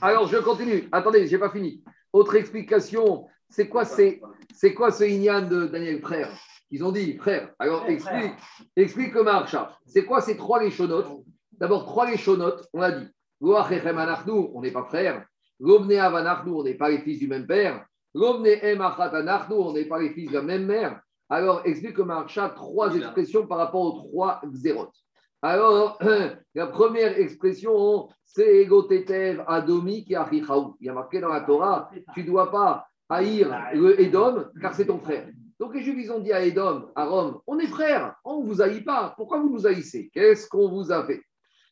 Alors, 0.00 0.28
je 0.28 0.36
continue. 0.38 0.88
Attendez, 0.92 1.26
je 1.26 1.32
n'ai 1.32 1.38
pas 1.40 1.50
fini. 1.50 1.82
Autre 2.12 2.36
explication. 2.36 3.26
C'est 3.50 3.68
quoi, 3.68 3.84
c'est, 3.84 4.20
c'est 4.54 4.72
quoi 4.74 4.92
ce 4.92 5.04
Inyan 5.04 5.42
de 5.42 5.66
Daniel 5.66 6.00
Frère? 6.00 6.30
Ils 6.70 6.84
ont 6.84 6.92
dit, 6.92 7.16
frère, 7.16 7.52
alors 7.58 7.84
explique, 7.86 8.34
explique 8.76 9.12
le 9.14 9.24
Maharsha. 9.24 9.76
C'est 9.86 10.04
quoi 10.04 10.20
ces 10.20 10.36
trois 10.36 10.62
léchonotes? 10.62 11.24
D'abord, 11.52 11.84
trois 11.84 12.08
léchonotes, 12.08 12.68
on 12.72 12.80
a 12.80 12.92
dit. 12.92 13.08
On 13.42 14.60
n'est 14.60 14.70
pas 14.70 14.84
frères. 14.84 15.26
Lobne 15.58 15.92
avanachnu, 15.92 16.52
on 16.52 16.62
n'est 16.62 16.74
pas 16.74 16.90
les 16.90 17.00
fils 17.00 17.18
du 17.18 17.26
même 17.26 17.46
père. 17.46 17.84
Lobne 18.14 18.46
on 18.46 19.72
n'est 19.72 19.84
pas 19.84 19.98
les 19.98 20.10
fils 20.10 20.28
de 20.28 20.34
la 20.34 20.42
même 20.42 20.66
mère. 20.66 21.00
Alors, 21.28 21.62
explique 21.64 21.98
le 21.98 22.04
Maharsha 22.04 22.50
trois 22.50 22.94
expressions 22.94 23.46
par 23.46 23.58
rapport 23.58 23.80
aux 23.80 24.08
trois 24.08 24.40
xérotes. 24.46 24.94
Alors, 25.42 25.98
la 26.54 26.66
première 26.66 27.18
expression, 27.18 28.08
c'est 28.24 28.62
Egotetev 28.62 29.42
Adomi 29.46 30.04
qui. 30.04 30.12
Il 30.12 30.86
y 30.86 30.88
a 30.88 30.92
marqué 30.92 31.20
dans 31.20 31.28
la 31.28 31.40
Torah, 31.40 31.90
tu 32.14 32.22
ne 32.22 32.26
dois 32.26 32.50
pas 32.50 32.86
haïr 33.10 33.52
Edom, 33.98 34.50
car 34.60 34.74
c'est 34.74 34.86
ton 34.86 34.98
frère. 34.98 35.28
Donc 35.58 35.74
les 35.74 35.82
Juifs, 35.82 36.10
ont 36.10 36.20
dit 36.20 36.32
à 36.32 36.42
Edom, 36.42 36.90
à 36.94 37.04
Rome, 37.04 37.40
on 37.46 37.58
est 37.58 37.66
frères, 37.66 38.14
on 38.24 38.40
ne 38.40 38.46
vous 38.46 38.62
haït 38.62 38.80
pas. 38.80 39.12
Pourquoi 39.16 39.40
vous 39.40 39.50
nous 39.50 39.66
haïssez? 39.66 40.10
Qu'est-ce 40.14 40.48
qu'on 40.48 40.70
vous 40.70 40.90
a 40.90 41.04
fait? 41.04 41.20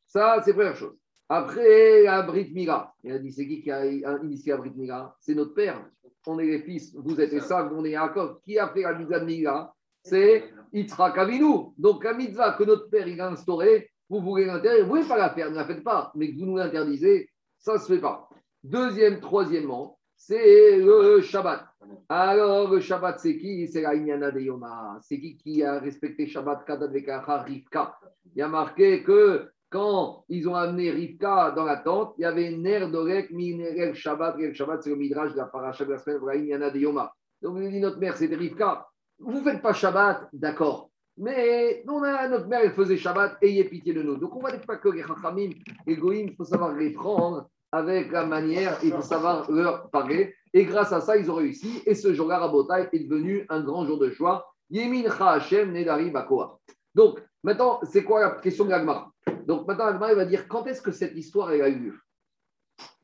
Ça, 0.07 0.43
c'est 0.45 0.53
première 0.53 0.77
chose. 0.77 0.97
Après, 1.29 2.03
la 2.03 2.23
Brit 2.23 2.51
Mila. 2.53 2.93
Il 3.03 3.13
a 3.13 3.19
dit, 3.19 3.33
c'est 3.33 3.47
qui 3.47 3.63
qui 3.63 3.71
a 3.71 3.85
initié 4.23 4.53
la 4.53 4.59
Brit 4.59 4.73
C'est 5.21 5.35
notre 5.35 5.55
père. 5.55 5.83
On 6.27 6.39
est 6.39 6.47
les 6.47 6.63
fils, 6.63 6.95
vous 6.95 7.19
êtes 7.21 7.33
Esav, 7.33 7.73
on 7.73 7.85
est 7.85 7.93
Yaakov. 7.93 8.41
Qui 8.45 8.59
a 8.59 8.69
fait 8.69 8.83
la 8.83 8.95
mitzvah 8.95 9.21
de 9.21 9.25
Mila 9.25 9.73
C'est 10.03 10.45
Yitzhak 10.73 11.17
Avinu. 11.17 11.73
Donc 11.79 12.05
la 12.05 12.13
mitzvah 12.13 12.53
que 12.53 12.65
notre 12.65 12.91
père 12.91 13.09
il 13.09 13.21
a 13.21 13.29
instaurée, 13.29 13.91
vous 14.11 14.21
voulez 14.21 14.47
l'interdire, 14.47 14.87
vous 14.87 14.97
ne 14.97 15.03
pouvez 15.03 15.09
pas 15.09 15.19
la 15.19 15.31
faire, 15.31 15.51
ne 15.51 15.57
la 15.57 15.65
faites 15.65 15.85
pas, 15.85 16.13
mais 16.15 16.31
que 16.31 16.39
vous 16.39 16.47
nous 16.47 16.57
l'interdisez, 16.57 17.31
ça 17.59 17.75
ne 17.75 17.79
se 17.79 17.87
fait 17.87 18.01
pas. 18.01 18.29
Deuxième, 18.63 19.21
troisièmement, 19.21 19.98
c'est 20.19 20.79
le 20.79 21.21
Shabbat. 21.23 21.65
Alors, 22.09 22.71
le 22.71 22.81
Shabbat, 22.81 23.21
c'est 23.21 23.39
qui? 23.39 23.69
C'est 23.69 23.83
la 23.83 23.95
Inyana 23.95 24.33
de 24.33 24.41
Yoma. 24.41 24.99
C'est 25.01 25.19
qui 25.21 25.37
qui 25.37 25.63
a 25.63 25.79
respecté 25.79 26.27
Shabbat 26.27 26.67
Kadat 26.67 26.89
Vekacha 26.89 27.43
Rivka? 27.43 27.97
Il 28.35 28.41
y 28.41 28.43
a 28.43 28.49
marqué 28.49 29.05
que 29.05 29.49
quand 29.71 30.25
ils 30.29 30.49
ont 30.49 30.57
amené 30.57 30.91
Rivka 30.91 31.53
dans 31.53 31.65
la 31.65 31.77
tente, 31.77 32.15
il 32.19 32.23
y 32.23 32.25
avait 32.25 32.51
Ner 32.51 32.91
Dorek, 32.91 33.31
Minerel 33.31 33.95
Shabbat. 33.95 34.37
Le 34.39 34.53
Shabbat, 34.53 34.83
c'est 34.83 34.91
le 34.91 34.97
Midrash 34.97 35.33
de 35.33 35.39
la 35.39 35.47
paracha 35.47 35.85
de 35.85 35.93
la 35.93 35.99
semaine, 35.99 36.21
la 36.27 36.35
Inyana 36.35 36.71
de 36.71 36.81
Yoma. 36.81 37.13
Donc, 37.41 37.57
il 37.61 37.71
dit 37.71 37.81
notre 37.81 37.99
mère, 37.99 38.17
c'était 38.17 38.35
Rivka. 38.35 38.87
Vous 39.21 39.33
ne 39.33 39.41
faites 39.41 39.63
pas 39.63 39.73
Shabbat, 39.73 40.29
d'accord. 40.33 40.91
Mais 41.17 41.85
on 41.89 42.01
notre 42.01 42.49
mère, 42.49 42.61
elle 42.65 42.73
faisait 42.73 42.97
Shabbat, 42.97 43.39
ayez 43.41 43.65
pitié 43.65 43.95
de 43.95 44.03
nous. 44.03 44.17
Donc, 44.17 44.35
on 44.35 44.39
ne 44.39 44.51
va 44.51 44.59
pas 44.59 44.77
que 44.77 44.89
les 44.89 45.03
Chachamim, 45.03 45.51
les 45.87 45.97
Goïm, 45.97 46.29
il 46.29 46.35
faut 46.35 46.45
savoir 46.45 46.75
les 46.75 46.91
prendre 46.91 47.49
avec 47.73 48.11
la 48.13 48.25
manière, 48.25 48.79
il 48.83 48.93
faut 48.93 49.03
savoir 49.03 49.51
leur 49.51 49.91
parler. 49.91 50.35
Et 50.55 50.65
grâce 50.65 50.93
à 50.93 51.01
ça, 51.01 51.17
ils 51.17 51.31
ont 51.31 51.35
réussi. 51.35 51.83
Et 51.87 51.95
ce 51.95 52.15
jour-là, 52.15 52.39
Rabotai 52.39 52.89
est 52.93 53.01
devenu 53.01 53.45
un 53.49 53.61
grand 53.61 53.87
jour 53.87 53.99
de 53.99 54.11
joie. 54.11 54.51
Yemin 54.71 55.09
Hashem 55.09 55.73
Nedari 55.73 56.11
Bakoa. 56.11 56.59
Donc, 56.95 57.23
maintenant, 57.43 57.81
c'est 57.85 58.05
quoi 58.05 58.21
la 58.21 58.31
question 58.31 58.65
de 58.65 58.71
l'Agmara? 58.71 59.13
Donc, 59.47 59.67
maintenant, 59.67 59.87
l'Agmara 59.87 60.15
va 60.15 60.25
dire 60.25 60.49
quand 60.49 60.67
est-ce 60.67 60.83
que 60.83 60.93
cette 60.93 61.17
histoire 61.17 61.49
a 61.49 61.69
eu 61.69 61.79
lieu? 61.79 61.99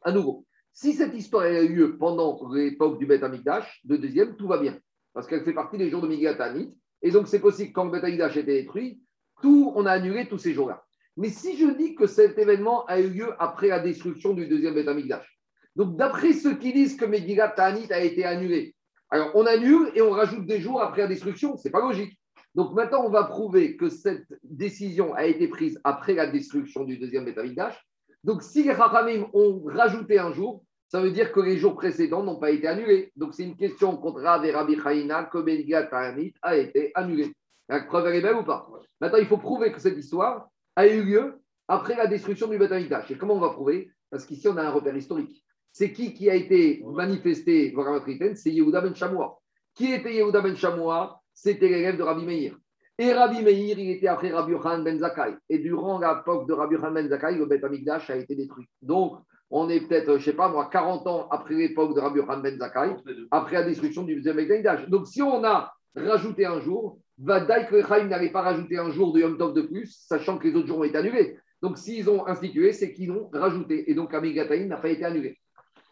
À 0.02 0.12
nouveau, 0.12 0.46
si 0.72 0.92
cette 0.92 1.14
histoire 1.14 1.44
a 1.44 1.60
eu 1.60 1.68
lieu 1.68 1.96
pendant 1.98 2.38
l'époque 2.52 2.98
du 2.98 3.06
Beth 3.06 3.22
Amikdash, 3.22 3.80
de 3.84 3.96
deuxième, 3.96 4.36
tout 4.36 4.48
va 4.48 4.58
bien. 4.58 4.78
Parce 5.12 5.26
qu'elle 5.26 5.44
fait 5.44 5.52
partie 5.52 5.78
des 5.78 5.90
jours 5.90 6.02
de 6.02 6.08
Migatanit. 6.08 6.74
Et 7.02 7.10
donc, 7.10 7.28
c'est 7.28 7.40
possible 7.40 7.68
que 7.68 7.74
quand 7.74 7.84
le 7.84 7.92
Beth 7.92 8.04
Amikdash 8.04 8.36
était 8.36 8.62
détruit, 8.62 9.00
tout, 9.42 9.72
on 9.76 9.86
a 9.86 9.92
annulé 9.92 10.26
tous 10.26 10.38
ces 10.38 10.52
jours-là. 10.54 10.82
Mais 11.16 11.28
si 11.28 11.56
je 11.56 11.66
dis 11.76 11.94
que 11.94 12.06
cet 12.06 12.38
événement 12.38 12.84
a 12.86 13.00
eu 13.00 13.08
lieu 13.08 13.34
après 13.38 13.68
la 13.68 13.78
destruction 13.78 14.34
du 14.34 14.46
deuxième 14.46 14.74
Beth 14.74 14.88
Amikdash, 14.88 15.38
donc 15.76 15.96
d'après 15.96 16.32
ceux 16.32 16.56
qui 16.56 16.72
disent 16.72 16.96
que 16.96 17.04
Megillat 17.04 17.48
Ta'anit 17.48 17.92
a 17.92 18.00
été 18.00 18.24
annulé, 18.24 18.74
alors 19.10 19.30
on 19.34 19.46
annule 19.46 19.90
et 19.94 20.02
on 20.02 20.10
rajoute 20.10 20.46
des 20.46 20.60
jours 20.60 20.82
après 20.82 21.02
la 21.02 21.08
destruction, 21.08 21.56
c'est 21.56 21.70
pas 21.70 21.80
logique. 21.80 22.18
Donc 22.54 22.72
maintenant, 22.74 23.04
on 23.04 23.10
va 23.10 23.24
prouver 23.24 23.76
que 23.76 23.88
cette 23.88 24.26
décision 24.42 25.14
a 25.14 25.24
été 25.24 25.48
prise 25.48 25.80
après 25.84 26.14
la 26.14 26.26
destruction 26.26 26.84
du 26.84 26.98
deuxième 26.98 27.24
Beth 27.24 27.38
Amikdash. 27.38 27.80
Donc 28.22 28.42
si 28.42 28.64
les 28.64 28.74
Chachamim 28.74 29.26
ont 29.32 29.62
rajouté 29.66 30.18
un 30.18 30.32
jour, 30.32 30.64
ça 30.88 31.00
veut 31.00 31.10
dire 31.10 31.32
que 31.32 31.40
les 31.40 31.58
jours 31.58 31.74
précédents 31.74 32.22
n'ont 32.22 32.38
pas 32.38 32.50
été 32.50 32.68
annulés. 32.68 33.12
Donc 33.16 33.34
c'est 33.34 33.42
une 33.42 33.56
question 33.56 33.96
contre 33.96 34.22
Rav 34.22 34.44
et 34.44 34.52
Rabbi 34.52 34.78
Chaïna 34.80 35.24
que 35.24 35.38
Megillat 35.38 35.84
Ta'anit 35.84 36.34
a 36.42 36.56
été 36.56 36.92
annulé. 36.94 37.32
La 37.68 37.82
preuve, 37.82 38.06
elle 38.06 38.16
est 38.16 38.20
belle 38.20 38.36
ou 38.36 38.44
pas? 38.44 38.68
Maintenant, 39.00 39.18
il 39.18 39.26
faut 39.26 39.38
prouver 39.38 39.72
que 39.72 39.80
cette 39.80 39.98
histoire 39.98 40.48
a 40.76 40.86
eu 40.86 41.02
lieu 41.02 41.40
après 41.68 41.96
la 41.96 42.06
destruction 42.06 42.48
du 42.48 42.58
Beth 42.58 42.72
Amikdash. 42.72 43.10
Et 43.10 43.16
comment 43.16 43.34
on 43.34 43.40
va 43.40 43.50
prouver? 43.50 43.90
Parce 44.10 44.26
qu'ici, 44.26 44.48
on 44.48 44.56
a 44.56 44.62
un 44.62 44.70
repère 44.70 44.96
historique. 44.96 45.44
C'est 45.72 45.92
qui 45.92 46.14
qui 46.14 46.30
a 46.30 46.34
été 46.34 46.82
manifesté 46.86 47.72
Matritaine 47.72 48.36
C'est 48.36 48.52
Yehuda 48.52 48.80
Ben 48.80 48.94
Shamoua. 48.94 49.40
Qui 49.74 49.92
était 49.92 50.14
Yehuda 50.14 50.40
Ben 50.40 50.56
Shamoua 50.56 51.20
C'était 51.32 51.68
l'élève 51.68 51.96
de 51.96 52.02
Rabbi 52.02 52.24
Meir. 52.24 52.56
Et 52.96 53.12
Rabbi 53.12 53.42
Meir, 53.42 53.76
il 53.76 53.90
était 53.90 54.06
après 54.06 54.30
Rabbi 54.30 54.52
Yochanan 54.52 54.84
Ben 54.84 55.00
Zakkai. 55.00 55.34
Et 55.48 55.58
durant 55.58 55.98
l'époque 55.98 56.46
de 56.46 56.52
Rabbi 56.52 56.74
Yochanan 56.74 56.94
Ben 56.94 57.08
Zakkai, 57.08 57.36
le 57.36 57.46
Beth 57.46 57.64
Amikdash 57.64 58.08
a 58.10 58.16
été 58.16 58.36
détruit. 58.36 58.68
Donc, 58.82 59.18
on 59.50 59.68
est 59.68 59.80
peut-être, 59.80 60.12
je 60.12 60.12
ne 60.12 60.18
sais 60.18 60.32
pas 60.32 60.48
moi, 60.48 60.68
40 60.70 61.06
ans 61.08 61.28
après 61.30 61.54
l'époque 61.54 61.94
de 61.96 62.00
Rabbi 62.00 62.20
Yochanan 62.20 62.42
Ben 62.42 62.56
Zakkai, 62.56 62.94
après 63.32 63.56
la 63.56 63.62
destruction 63.64 64.04
du 64.04 64.14
deuxième 64.14 64.36
Beth 64.36 64.50
Amikdash. 64.52 64.88
Donc, 64.88 65.08
si 65.08 65.22
on 65.22 65.42
a 65.44 65.72
rajouté 65.96 66.46
un 66.46 66.60
jour, 66.60 67.00
Vadaï 67.18 67.66
que 67.68 67.80
Chaim 67.86 68.04
n'avait 68.04 68.32
pas 68.32 68.42
rajouté 68.42 68.78
un 68.78 68.90
jour 68.90 69.12
de 69.12 69.20
Yom 69.20 69.38
Tov 69.38 69.54
de 69.54 69.62
plus, 69.62 70.04
sachant 70.08 70.38
que 70.38 70.48
les 70.48 70.54
autres 70.54 70.66
jours 70.66 70.78
ont 70.78 70.84
été 70.84 70.98
annulés. 70.98 71.36
Donc, 71.62 71.78
s'ils 71.78 72.10
ont 72.10 72.26
institué, 72.26 72.72
c'est 72.72 72.92
qu'ils 72.92 73.08
l'ont 73.08 73.30
rajouté. 73.32 73.90
Et 73.90 73.94
donc, 73.94 74.12
Amigataïm 74.12 74.68
n'a 74.68 74.76
pas 74.76 74.90
été 74.90 75.04
annulé. 75.04 75.38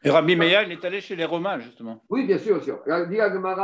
Et 0.05 0.11
Rabbi 0.11 0.35
Meir, 0.35 0.64
il 0.64 0.73
est 0.73 0.85
allé 0.85 1.01
chez 1.01 1.14
les 1.14 1.25
Romains, 1.25 1.61
justement. 1.61 2.03
Oui, 2.11 2.27
bien 2.27 2.37
sûr, 2.37 2.57
bien 2.57 2.64
sûr. 2.64 2.81
Yehuda 2.87 3.29
ben 3.29 3.55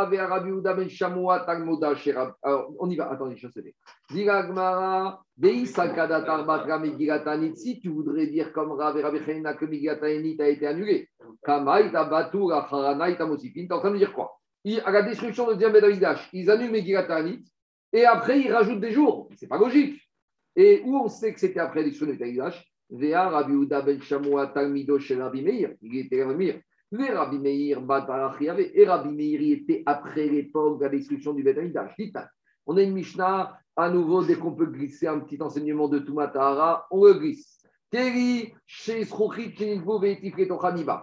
Alors, 2.45 2.73
on 2.79 2.89
y 2.89 2.97
va. 2.97 3.11
Attendez, 3.11 3.37
je 3.37 3.49
sais. 3.49 3.75
Si 7.57 7.81
tu 7.81 7.89
voudrais 7.89 8.29
dire 8.29 8.53
comme 8.53 8.71
Rav 8.71 8.97
et 8.97 9.03
Rabbi 9.03 9.19
Chaina 9.27 9.55
que 9.55 9.65
Migilatanit 9.65 10.37
a 10.41 10.49
été 10.49 10.69
annulé, 10.69 11.11
Tamosifin. 13.17 13.67
T'es 13.67 13.73
en 13.73 13.81
train 13.81 13.91
de 13.91 13.99
dire 13.99 14.13
quoi? 14.13 14.38
À 14.85 14.91
la 14.91 15.03
destruction 15.03 15.47
de 15.47 15.55
Bedavidash, 15.55 16.29
ils 16.33 16.51
annulent 16.51 16.71
Migilatanit 16.71 17.45
et 17.93 18.05
après 18.05 18.41
ils 18.41 18.53
rajoutent 18.53 18.81
des 18.81 18.93
jours. 18.93 19.29
C'est 19.37 19.47
pas 19.47 19.59
logique. 19.59 20.01
Et 20.57 20.83
où 20.85 20.97
on 20.97 21.09
sait 21.09 21.33
que 21.33 21.41
c'était 21.41 21.61
après 21.61 21.81
la 21.81 21.89
destruction 21.89 22.13
de 22.13 22.19
Bedavidash 22.19 22.65
Vea 22.91 23.29
Rabbi 23.29 23.53
Yehuda 23.53 23.83
ben 23.83 24.01
Shamoua 24.01 24.47
Talmido 24.49 24.99
chez 24.99 25.17
Rabbi 25.17 25.43
Meir. 25.43 25.75
Il 25.83 25.97
était 25.99 26.25
Rabbi 26.25 26.37
Meir. 26.37 26.61
Les 26.91 27.11
Rabbi 27.11 27.39
Meir, 27.39 27.83
Batarachiave, 27.83 28.61
et 28.61 28.87
Rabbi 28.87 29.11
Meir, 29.11 29.43
il 29.43 29.53
était 29.53 29.83
après 29.85 30.27
l'époque 30.27 30.79
de 30.79 30.85
la 30.85 30.91
destruction 30.91 31.35
du 31.35 31.43
Beth 31.43 31.59
On 32.65 32.79
a 32.79 32.83
une 32.83 32.95
Mishnah, 32.95 33.59
à 33.77 33.91
nouveau, 33.91 34.25
dès 34.25 34.37
qu'on 34.37 34.53
peut 34.53 34.67
glisser 34.67 35.07
un 35.07 35.21
petit 35.21 35.41
enseignement 35.43 35.89
de 35.89 35.99
Tumatahara, 35.99 36.87
on 36.91 37.05
le 37.05 37.13
glisse. 37.15 37.63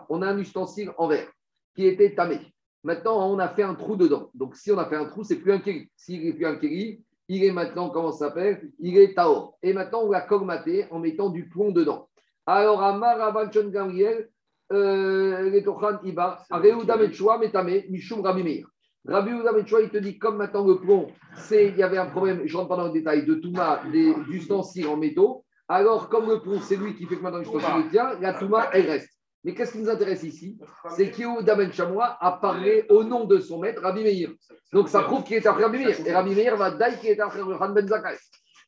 On 0.09 0.21
a 0.21 0.27
un 0.27 0.37
ustensile 0.39 0.91
en 0.97 1.07
verre 1.07 1.31
qui 1.75 1.85
était 1.85 2.15
tamé. 2.15 2.39
Maintenant, 2.85 3.31
on 3.31 3.39
a 3.39 3.47
fait 3.47 3.63
un 3.63 3.73
trou 3.73 3.95
dedans. 3.95 4.29
Donc, 4.35 4.55
si 4.55 4.71
on 4.71 4.77
a 4.77 4.85
fait 4.85 4.95
un 4.95 5.05
trou, 5.05 5.23
c'est 5.23 5.37
plus 5.37 5.51
un 5.51 5.57
keri. 5.57 5.89
S'il 5.95 6.23
n'est 6.23 6.33
plus 6.33 6.45
un 6.45 6.55
keri, 6.55 7.03
il 7.27 7.43
est 7.43 7.51
maintenant, 7.51 7.89
comment 7.89 8.11
ça 8.11 8.27
s'appelle? 8.27 8.69
Il 8.77 8.95
est 8.99 9.15
taor. 9.15 9.57
Et 9.63 9.73
maintenant, 9.73 10.03
on 10.03 10.11
l'a 10.11 10.21
colmaté 10.21 10.85
en 10.91 10.99
mettant 10.99 11.29
du 11.29 11.49
plomb 11.49 11.71
dedans. 11.71 12.07
Alors, 12.45 12.83
Amar 12.83 13.19
Avanchon 13.19 13.69
Gabriel, 13.69 14.29
euh, 14.71 15.49
les 15.49 15.63
Tochan 15.63 15.97
Iba, 16.03 16.43
Reuda 16.51 16.95
Metchoua, 16.97 17.39
Metame, 17.39 17.81
Mishum 17.89 18.21
Rabbi 18.21 18.43
Meir. 18.43 18.67
Rabbi 19.07 19.31
Metchoua, 19.31 19.81
il 19.81 19.89
te 19.89 19.97
dit, 19.97 20.19
comme 20.19 20.37
maintenant 20.37 20.67
le 20.67 20.75
plomb, 20.79 21.07
c'est, 21.33 21.69
il 21.69 21.77
y 21.77 21.81
avait 21.81 21.97
un 21.97 22.05
problème, 22.05 22.43
je 22.45 22.55
rentre 22.55 22.69
pas 22.69 22.77
dans 22.77 22.85
le 22.85 22.93
détail, 22.93 23.25
de 23.25 23.33
Touma, 23.33 23.81
des 23.91 24.13
ustensiles 24.29 24.85
en 24.85 24.97
métaux. 24.97 25.43
Alors, 25.67 26.07
comme 26.07 26.29
le 26.29 26.39
plomb, 26.39 26.59
c'est 26.61 26.75
lui 26.75 26.93
qui 26.95 27.07
fait 27.07 27.17
que 27.17 27.23
maintenant 27.23 27.39
l'ustensile 27.39 27.89
tient, 27.89 28.19
la 28.19 28.35
Touma, 28.35 28.69
elle 28.73 28.85
reste. 28.91 29.14
Mais 29.45 29.53
qu'est-ce 29.53 29.73
qui 29.73 29.77
nous 29.77 29.89
intéresse 29.89 30.23
ici 30.23 30.57
C'est 30.89 31.11
qu'Yehuda 31.11 31.53
Ben 31.53 31.71
Chamois 31.71 32.17
a 32.19 32.31
parlé 32.31 32.83
au 32.89 33.03
nom 33.03 33.25
de 33.25 33.39
son 33.39 33.59
maître, 33.59 33.79
Rabbi 33.79 34.01
Meir. 34.01 34.31
Donc 34.73 34.89
ça 34.89 35.03
prouve 35.03 35.23
qu'il 35.23 35.35
est 35.35 35.45
après 35.45 35.63
Rabbi 35.63 35.77
Meir. 35.77 35.95
Et 36.03 36.11
Rabbi 36.11 36.33
Meir 36.33 36.57
va 36.57 36.71
dire 36.71 36.99
qu'il 36.99 37.11
est 37.11 37.19
après 37.19 37.41
Han 37.41 37.69
Ben 37.69 37.87
Zakkai. 37.87 38.17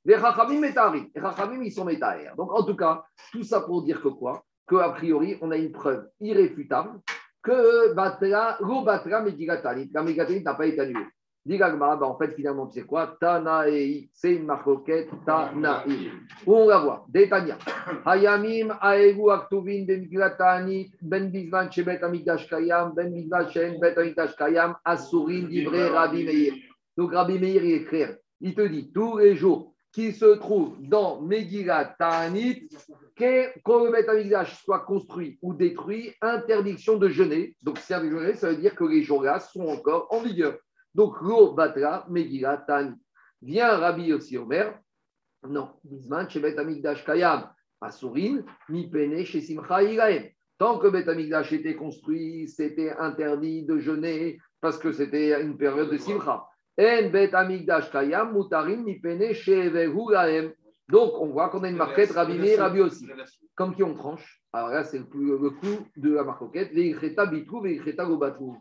Les 0.05 0.15
Rachamim 0.15 0.59
Metari. 0.59 1.11
Les 1.15 1.19
Rachamim, 1.19 1.63
ils 1.63 1.71
sont 1.71 1.83
Métaïr. 1.83 2.35
Donc 2.37 2.53
en 2.53 2.63
tout 2.63 2.75
cas, 2.75 3.03
tout 3.31 3.41
ça 3.43 3.61
pour 3.61 3.83
dire 3.83 4.01
que 4.01 4.09
quoi 4.09 4.43
Qu'a 4.69 4.89
priori, 4.89 5.37
on 5.41 5.49
a 5.49 5.57
une 5.57 5.71
preuve 5.71 6.07
irréfutable 6.19 6.99
que 7.41 7.93
Batra, 7.93 8.57
Lo 8.59 8.83
Megigatani. 8.83 9.89
La 9.91 10.03
n'a 10.03 10.53
pas 10.53 10.65
été 10.67 10.79
annulée. 10.79 11.07
Dit 11.47 11.57
bah, 11.57 11.97
en 12.01 12.17
fait, 12.17 12.35
finalement, 12.35 12.67
tu 12.67 12.81
sais 12.81 12.85
quoi? 12.85 13.15
Tanaei, 13.21 14.09
c'est 14.11 14.33
une 14.33 14.47
marcoquette 14.47 15.07
Tanaei. 15.25 16.11
Où 16.45 16.53
on 16.53 16.67
la 16.67 16.79
voit? 16.79 17.05
Détania. 17.07 17.57
Hayamim, 18.05 18.77
Aegu, 18.81 19.31
Aktuvin, 19.31 19.85
Ben 19.87 20.01
Migratani, 20.01 20.91
Ben 21.01 21.31
Bizman, 21.31 21.71
Shebet 21.71 22.03
Amigdash 22.03 22.49
Kayam, 22.49 22.91
Ben 22.93 23.13
Bizman, 23.13 23.49
Shen, 23.49 23.79
Bet 23.79 23.95
Kayam, 24.37 24.75
Asurin, 24.83 25.47
Divré, 25.47 25.87
Rabbi 25.87 26.25
Meir. 26.25 26.53
Donc, 26.97 27.13
Rabbi 27.13 27.39
Meir, 27.39 27.63
il 27.63 27.71
est 27.75 27.85
clair. 27.85 28.17
Il 28.41 28.53
te 28.53 28.67
dit 28.67 28.91
tous 28.91 29.17
les 29.19 29.33
jours 29.33 29.73
qui 29.93 30.11
se 30.11 30.35
trouvent 30.35 30.75
dans 30.81 31.21
Megillat 31.21 31.95
Ta'anit, 31.97 32.67
que 33.15 33.57
quand 33.63 33.85
le 33.85 33.91
Beth 33.91 34.47
soit 34.47 34.81
construit 34.81 35.39
ou 35.41 35.53
détruit, 35.53 36.11
interdiction 36.21 36.97
de 36.97 37.07
jeûner. 37.07 37.55
Donc, 37.63 37.77
si 37.77 37.93
avec 37.93 38.11
jeûner, 38.11 38.33
ça 38.33 38.49
veut 38.49 38.57
dire 38.57 38.75
que 38.75 38.83
les 38.83 39.01
jours-là 39.01 39.39
sont 39.39 39.65
encore 39.65 40.07
en 40.11 40.19
vigueur. 40.19 40.57
Donc, 40.97 41.21
Lo 41.21 41.53
Batra 41.53 42.05
Megillat 42.09 42.65
Ta'anit. 42.67 42.97
Vient 43.41 43.77
Rabbi 43.77 44.07
Yossi 44.07 44.37
Omer, 44.37 44.73
non, 45.47 45.69
Bisman, 45.83 46.27
chez 46.27 46.39
Beth 46.39 46.57
Amikdash 46.57 47.05
Kayam, 47.05 47.49
Asurin, 47.79 48.43
Mi 48.67 48.89
Pene, 48.89 49.23
chez 49.23 49.41
Simcha. 49.41 49.79
Tant 50.57 50.79
que 50.79 50.87
Beth 50.87 51.07
Amikdash 51.07 51.53
était 51.53 51.75
construit, 51.75 52.49
c'était 52.49 52.91
interdit 52.97 53.63
de 53.63 53.77
jeûner 53.77 54.39
parce 54.59 54.79
que 54.79 54.91
c'était 54.91 55.39
une 55.39 55.55
période 55.55 55.91
de 55.91 55.97
Simcha. 55.97 56.47
En 56.79 57.09
bet 57.09 57.33
amigdash 57.33 57.89
kayam 57.89 58.33
mutarim 58.33 58.83
mipene 58.83 59.33
lahem. 60.11 60.53
Donc, 60.89 61.13
on 61.19 61.27
voit 61.27 61.49
qu'on 61.49 61.63
a 61.63 61.69
une 61.69 61.75
marquette 61.75 62.11
Rabbi 62.11 62.37
Meir, 62.39 62.59
Rabbi 62.59 62.81
aussi. 62.81 63.07
Comme 63.55 63.75
qui 63.75 63.83
on 63.83 63.93
tranche. 63.93 64.41
Alors 64.53 64.69
là, 64.69 64.83
c'est 64.83 64.99
le, 64.99 65.05
le 65.41 65.49
coup 65.49 65.85
de 65.97 66.13
la 66.13 66.23
marquette. 66.23 66.71
Veicheta 66.73 67.25
bitrou, 67.25 67.61
veicheta 67.61 68.05
gobatrou. 68.05 68.55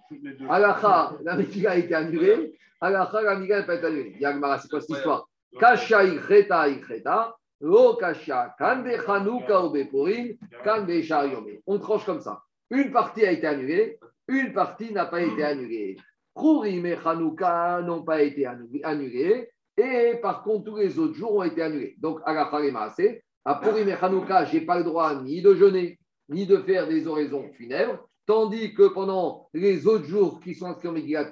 Alacha, 0.49 1.13
la 1.23 1.37
Mekila 1.37 1.71
a 1.73 1.77
été 1.77 1.95
annulée. 1.95 2.59
Alacha, 2.81 3.23
la 3.23 3.37
Mekila 3.37 3.61
n'a 3.61 3.65
pas 3.65 3.75
été 3.77 3.87
annulée. 3.87 4.17
Yagmara, 4.19 4.59
c'est 4.59 4.69
quoi 4.69 4.81
cette 4.81 4.91
histoire 4.97 5.29
Kasha 5.59 6.05
icheta 6.05 6.69
icheta. 6.69 7.37
Lo 7.61 7.95
kasha 7.95 8.55
kan 8.59 8.83
be 8.83 8.99
chanouka 9.07 9.65
ou 9.65 9.71
be 9.71 9.89
purim, 9.89 10.37
kan 10.63 10.83
be 10.85 11.01
shariome. 11.03 11.61
On 11.67 11.79
tranche 11.79 12.05
comme 12.05 12.21
ça. 12.21 12.43
Une 12.71 12.91
partie 12.91 13.25
a 13.25 13.31
été 13.33 13.47
annulée, 13.47 13.99
une 14.29 14.53
partie 14.53 14.93
n'a 14.93 15.07
pas 15.07 15.23
été 15.23 15.43
annulée. 15.43 15.97
Purim 16.35 16.85
et 16.85 16.99
Hanouka 17.03 17.81
n'ont 17.81 18.03
pas 18.03 18.21
été 18.21 18.45
annu- 18.45 18.83
annulés. 18.83 19.49
Et 19.77 20.15
par 20.23 20.43
contre, 20.43 20.65
tous 20.65 20.77
les 20.77 20.99
autres 20.99 21.15
jours 21.15 21.37
ont 21.37 21.43
été 21.43 21.63
annulés. 21.63 21.97
Donc, 21.99 22.21
à 22.25 22.33
la 22.33 22.93
c'est 22.97 23.23
à 23.45 23.57
Purim 23.57 23.89
et 23.89 23.93
Hanouka, 23.93 24.45
je 24.47 24.55
n'ai 24.55 24.61
pas 24.63 24.79
le 24.79 24.85
droit 24.85 25.15
ni 25.23 25.41
de 25.43 25.55
jeûner, 25.55 25.99
ni 26.29 26.47
de 26.47 26.57
faire 26.59 26.89
des 26.89 27.07
oraisons 27.07 27.49
funèbres. 27.57 28.09
Tandis 28.27 28.75
que 28.75 28.89
pendant 28.89 29.49
les 29.55 29.87
autres 29.87 30.07
jours 30.07 30.41
qui 30.41 30.55
sont 30.55 30.67
inscrits 30.67 30.89
en 30.89 30.93
Megillat 30.93 31.31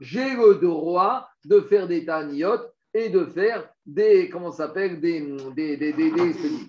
j'ai 0.00 0.34
le 0.34 0.56
droit 0.56 1.28
de 1.44 1.60
faire 1.60 1.86
des 1.86 2.04
Ta'aniyot 2.04 2.58
et 2.92 3.08
de 3.08 3.24
faire 3.24 3.68
des, 3.86 4.28
comment 4.28 4.50
ça 4.50 4.66
s'appelle, 4.66 5.00
des, 5.00 5.20
des, 5.54 5.76
des, 5.76 5.92
des, 5.92 6.10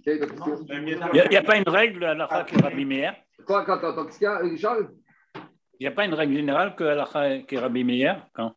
Il 0.05 1.29
n'y 1.29 1.37
a, 1.37 1.43
pas 1.43 1.57
une 1.57 1.67
règle 1.67 2.03
à 2.05 2.13
la 2.13 2.45
qui 2.47 2.55
est 2.55 2.61
Rabbi 2.61 2.85
Meir? 2.85 3.15
Quoi, 3.45 3.65
quand, 3.65 3.83
attends, 3.83 4.05
qu'est-ce 4.05 4.19
qu'il 4.19 4.27
y 4.27 4.53
a, 4.53 4.57
Charles 4.57 4.89
Il 5.79 5.83
n'y 5.83 5.87
a 5.87 5.91
pas 5.91 6.05
une 6.05 6.13
règle 6.13 6.33
générale 6.33 6.75
que 6.75 6.83
la 6.83 7.39
qui 7.41 7.55
est 7.55 7.59
Rabbi 7.59 7.83
Meir? 7.83 8.25
Quand 8.33 8.53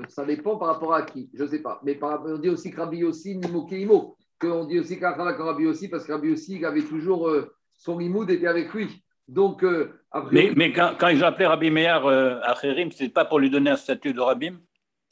Euh, 0.00 0.04
ça 0.08 0.24
dépend 0.24 0.56
par 0.56 0.68
rapport 0.68 0.94
à 0.94 1.02
qui, 1.02 1.30
je 1.34 1.44
ne 1.44 1.48
sais 1.48 1.62
pas. 1.62 1.80
Mais 1.84 1.94
par, 1.94 2.24
on 2.24 2.38
dit 2.38 2.48
aussi 2.48 2.70
que 2.70 2.76
Rabbi 2.80 3.04
aussi, 3.04 3.36
Nimo 3.36 3.66
Keimo. 3.66 4.16
Qu'on 4.40 4.64
dit 4.64 4.80
aussi 4.80 4.98
quand 4.98 5.14
Rabbi 5.16 5.66
aussi, 5.66 5.88
parce 5.88 6.04
que 6.06 6.12
Rabbi 6.12 6.32
aussi, 6.32 6.56
il 6.56 6.64
avait 6.64 6.82
toujours 6.82 7.28
euh, 7.28 7.52
son 7.74 7.98
limoud 7.98 8.30
était 8.30 8.46
avec 8.46 8.72
lui. 8.72 9.04
Donc, 9.28 9.62
euh, 9.62 9.92
après, 10.10 10.32
Mais, 10.32 10.52
mais 10.56 10.72
quand, 10.72 10.96
quand 10.98 11.08
ils 11.08 11.22
ont 11.22 11.26
appelé 11.26 11.46
Rabbi 11.46 11.70
Meir 11.70 12.04
euh, 12.06 12.40
à 12.42 12.54
Khérim, 12.54 12.90
ce 12.90 13.04
n'est 13.04 13.10
pas 13.10 13.24
pour 13.24 13.38
lui 13.38 13.50
donner 13.50 13.70
un 13.70 13.76
statut 13.76 14.12
de 14.12 14.20
rabbin? 14.20 14.58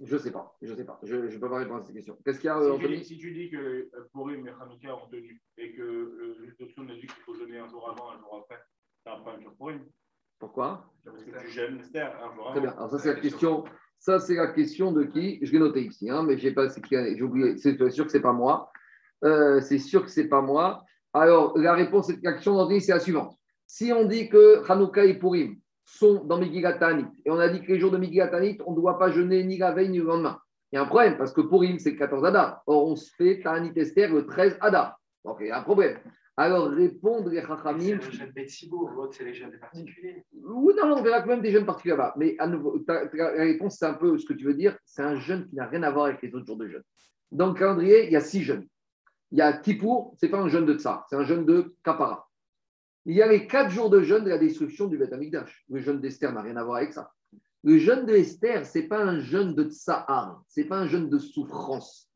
Je 0.00 0.14
ne 0.14 0.18
sais 0.18 0.30
pas. 0.30 0.56
Je 0.62 0.70
ne 0.72 0.76
sais 0.76 0.84
pas. 0.84 0.98
Je 1.02 1.16
ne 1.16 1.38
peux 1.38 1.50
pas 1.50 1.58
répondre 1.58 1.82
à 1.82 1.84
cette 1.84 1.94
question. 1.94 2.16
Qu'est-ce 2.24 2.40
qu'il 2.40 2.48
y 2.48 2.50
a, 2.50 2.58
Si 2.60 2.66
tu, 2.66 2.72
Anthony? 2.72 2.98
dis, 2.98 3.04
si 3.04 3.18
tu 3.18 3.32
dis 3.32 3.50
que 3.50 3.90
Purim 4.12 4.46
et 4.46 4.50
Hanouka 4.50 4.94
ont 4.94 5.08
tenu 5.08 5.42
et 5.56 5.72
que 5.72 5.82
le 5.82 6.34
a 6.40 6.94
dit 6.94 7.00
qu'il 7.00 7.10
faut 7.26 7.34
jeûner 7.34 7.58
un 7.58 7.68
jour 7.68 7.88
avant, 7.90 8.10
un 8.12 8.18
jour 8.18 8.42
après, 8.42 8.62
c'est 9.04 9.10
un 9.10 9.18
problème 9.20 9.42
sur 9.42 9.54
Purim. 9.56 9.80
Pourquoi? 10.38 10.84
Parce 11.04 11.24
que 11.24 11.30
tu 11.30 11.50
jeûnes 11.50 11.80
Esther 11.80 12.16
un 12.16 12.34
jour 12.34 12.44
avant. 12.44 12.50
Très 12.52 12.60
bien. 12.60 12.70
Alors, 12.72 12.90
ça, 12.90 12.98
c'est 12.98 13.14
la 13.14 13.20
question. 13.20 13.64
Ça, 13.98 14.20
c'est 14.20 14.34
la 14.34 14.48
question 14.48 14.92
de 14.92 15.04
qui? 15.04 15.38
Je 15.42 15.52
l'ai 15.52 15.58
noté 15.58 15.82
ici, 15.82 16.08
hein, 16.08 16.22
mais 16.22 16.38
j'ai 16.38 16.52
pas, 16.52 16.68
j'ai 16.90 17.22
oublié. 17.22 17.56
C'est 17.58 17.76
sûr 17.90 18.04
que 18.04 18.10
c'est 18.10 18.20
pas 18.20 18.32
moi. 18.32 18.70
Euh, 19.24 19.60
c'est 19.60 19.78
sûr 19.78 20.04
que 20.04 20.10
c'est 20.10 20.28
pas 20.28 20.40
moi. 20.40 20.84
Alors, 21.12 21.58
la 21.58 21.74
réponse 21.74 22.08
à 22.08 22.12
cette 22.12 22.22
question 22.22 22.68
c'est 22.80 22.92
la 22.92 23.00
suivante. 23.00 23.36
Si 23.66 23.92
on 23.92 24.04
dit 24.04 24.28
que 24.28 24.62
Hanouka 24.70 25.04
et 25.04 25.18
Purim 25.18 25.56
sont 25.84 26.24
dans 26.24 26.38
Megillat 26.38 26.74
Ta'anit, 26.74 27.06
et 27.24 27.30
on 27.30 27.38
a 27.38 27.48
dit 27.48 27.60
que 27.60 27.72
les 27.72 27.80
jours 27.80 27.90
de 27.90 27.96
Megillat 27.96 28.28
Ta'anit, 28.28 28.58
on 28.66 28.72
ne 28.72 28.76
doit 28.76 28.98
pas 28.98 29.10
jeûner 29.10 29.42
ni 29.42 29.58
la 29.58 29.72
veille 29.72 29.88
ni 29.88 29.98
le 29.98 30.04
lendemain. 30.04 30.38
Il 30.70 30.76
y 30.76 30.78
a 30.78 30.82
un 30.82 30.86
problème, 30.86 31.16
parce 31.16 31.32
que 31.32 31.40
Purim, 31.40 31.78
c'est 31.78 31.92
le 31.92 31.96
14 31.96 32.24
Adar. 32.24 32.62
Or, 32.66 32.88
on 32.88 32.96
se 32.96 33.10
fait 33.16 33.40
Ta'anit 33.40 33.72
Esther 33.74 34.12
le 34.12 34.26
13 34.26 34.58
Adar. 34.60 34.98
Donc, 35.24 35.38
il 35.40 35.48
y 35.48 35.50
a 35.50 35.58
un 35.58 35.62
problème. 35.62 35.98
Alors, 36.40 36.70
répondre 36.70 37.28
les 37.30 37.40
C'est 37.40 37.46
Chachamim. 37.48 37.96
le 37.96 38.10
jeune 38.12 38.30
Betsibo, 38.30 38.88
l'autre, 38.88 39.14
c'est 39.16 39.24
les 39.24 39.34
jeunes 39.34 39.50
des 39.50 39.58
particuliers. 39.58 40.24
Oui, 40.32 40.72
non, 40.76 40.94
on 40.96 41.02
verra 41.02 41.20
quand 41.22 41.30
même 41.30 41.42
des 41.42 41.50
jeunes 41.50 41.66
particuliers 41.66 41.96
là-bas. 41.96 42.14
Mais 42.16 42.36
à 42.38 42.46
nouveau, 42.46 42.78
ta- 42.78 43.08
réponse, 43.08 43.76
c'est 43.78 43.86
un 43.86 43.94
peu 43.94 44.16
ce 44.18 44.24
que 44.24 44.34
tu 44.34 44.44
veux 44.44 44.54
dire. 44.54 44.78
C'est 44.84 45.02
un 45.02 45.16
jeûne 45.16 45.48
qui 45.48 45.56
n'a 45.56 45.66
rien 45.66 45.82
à 45.82 45.90
voir 45.90 46.04
avec 46.06 46.22
les 46.22 46.32
autres 46.34 46.46
jours 46.46 46.56
de 46.56 46.68
jeûne. 46.68 46.82
Dans 47.32 47.48
le 47.48 47.54
calendrier, 47.54 48.06
il 48.06 48.12
y 48.12 48.16
a 48.16 48.20
six 48.20 48.42
jeûnes. 48.44 48.66
Il 49.32 49.38
y 49.38 49.42
a 49.42 49.52
Kippour, 49.52 50.14
ce 50.20 50.26
n'est 50.26 50.30
pas 50.30 50.38
un 50.38 50.48
jeûne 50.48 50.64
de 50.64 50.74
Tsar, 50.78 51.04
c'est 51.10 51.16
un 51.16 51.24
jeûne 51.24 51.44
de 51.44 51.74
Kapara. 51.84 52.28
Il 53.04 53.14
y 53.16 53.20
a 53.22 53.26
les 53.26 53.46
quatre 53.46 53.70
jours 53.70 53.90
de 53.90 54.00
jeûne 54.00 54.22
de 54.24 54.30
la 54.30 54.38
destruction 54.38 54.86
du 54.86 54.96
Beth 54.96 55.12
Amikdash. 55.12 55.64
Le 55.68 55.80
jeûne 55.80 56.00
d'Esther 56.00 56.32
n'a 56.32 56.40
rien 56.42 56.56
à 56.56 56.62
voir 56.64 56.76
avec 56.76 56.92
ça. 56.92 57.10
Le 57.64 57.76
jeûne 57.78 58.06
de 58.06 58.14
Esther, 58.14 58.64
ce 58.64 58.78
n'est 58.78 58.86
pas 58.86 59.02
un 59.02 59.18
jeûne 59.18 59.54
de 59.54 59.64
Tsahar, 59.64 60.42
ce 60.48 60.60
n'est 60.60 60.66
pas 60.68 60.78
un 60.78 60.86
jeûne 60.86 61.10
de 61.10 61.18
souffrance. 61.18 62.07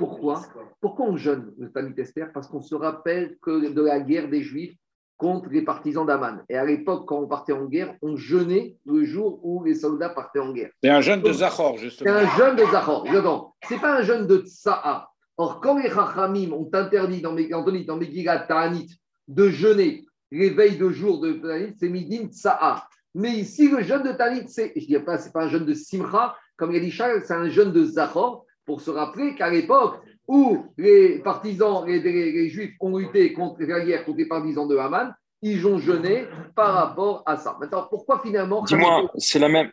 Pourquoi 0.00 0.40
Pourquoi 0.80 1.06
on 1.06 1.16
jeûne 1.16 1.52
le 1.58 1.70
Tamit 1.70 1.94
Esther 1.98 2.32
Parce 2.32 2.48
qu'on 2.48 2.62
se 2.62 2.74
rappelle 2.74 3.36
que 3.42 3.70
de 3.72 3.82
la 3.82 4.00
guerre 4.00 4.28
des 4.30 4.42
Juifs 4.42 4.74
contre 5.18 5.50
les 5.50 5.60
partisans 5.62 6.06
d'Aman. 6.06 6.42
Et 6.48 6.56
à 6.56 6.64
l'époque, 6.64 7.06
quand 7.06 7.18
on 7.18 7.26
partait 7.28 7.52
en 7.52 7.66
guerre, 7.66 7.94
on 8.00 8.16
jeûnait 8.16 8.76
le 8.86 9.04
jour 9.04 9.38
où 9.44 9.62
les 9.62 9.74
soldats 9.74 10.08
partaient 10.08 10.38
en 10.38 10.52
guerre. 10.54 10.70
C'est 10.82 10.88
un 10.88 11.02
jeune 11.02 11.20
de 11.20 11.30
Zachor, 11.32 11.74
C'est 11.76 11.82
justement. 11.84 12.14
un 12.14 12.26
jeûne 12.38 12.56
de 12.56 12.64
Zachor. 12.64 13.06
Ce 13.06 13.74
n'est 13.74 13.80
pas 13.80 13.98
un 13.98 14.02
jeûne 14.02 14.26
de 14.26 14.38
Tsa'a. 14.38 15.10
Or, 15.36 15.60
quand 15.60 15.76
les 15.78 15.90
Chachamim 15.90 16.52
ont 16.52 16.68
interdit 16.72 17.20
dans, 17.20 17.34
Meg- 17.34 17.52
Anthony, 17.54 17.84
dans 17.84 17.96
Megillat 17.98 18.40
Ta'anit 18.40 18.88
de 19.28 19.48
jeûner 19.50 20.06
les 20.30 20.48
veilles 20.50 20.78
de 20.78 20.88
jour 20.88 21.20
de 21.20 21.32
Ta'anit, 21.34 21.74
c'est 21.78 21.90
Midin 21.90 22.28
Tsa'a. 22.30 22.86
Mais 23.14 23.32
ici, 23.32 23.68
le 23.68 23.82
jeûne 23.82 24.02
de 24.02 24.12
Ta'anit, 24.12 24.48
c'est, 24.48 24.72
je 24.74 24.80
ne 24.80 24.98
dis 24.98 25.04
pas, 25.04 25.18
c'est 25.18 25.32
pas 25.32 25.44
un 25.44 25.48
jeûne 25.48 25.66
de 25.66 25.74
Simcha, 25.74 26.34
comme 26.56 26.72
il 26.72 26.78
a 26.78 26.80
dit 26.80 26.90
Charles, 26.90 27.22
c'est 27.26 27.34
un 27.34 27.48
jeûne 27.50 27.72
de 27.72 27.84
Zachor, 27.84 28.46
pour 28.66 28.80
se 28.80 28.90
rappeler 28.90 29.34
qu'à 29.34 29.50
l'époque 29.50 30.00
où 30.28 30.64
les 30.78 31.18
partisans, 31.20 31.84
les, 31.86 31.98
les- 32.00 32.32
les 32.32 32.48
Juifs 32.48 32.74
ont 32.80 32.96
lutté 32.98 33.32
contre 33.32 33.62
la 33.62 33.80
guerre 33.84 34.04
contre 34.04 34.18
les 34.18 34.26
partisans 34.28 34.68
de 34.68 34.76
Haman, 34.76 35.14
ils 35.42 35.66
ont 35.66 35.78
jeûné 35.78 36.26
par 36.54 36.74
rapport 36.74 37.22
à 37.26 37.36
ça. 37.36 37.56
Maintenant, 37.60 37.86
pourquoi 37.88 38.20
finalement 38.20 38.62
Dis-moi, 38.62 39.10
c'est 39.18 39.38
la 39.38 39.48
même. 39.48 39.70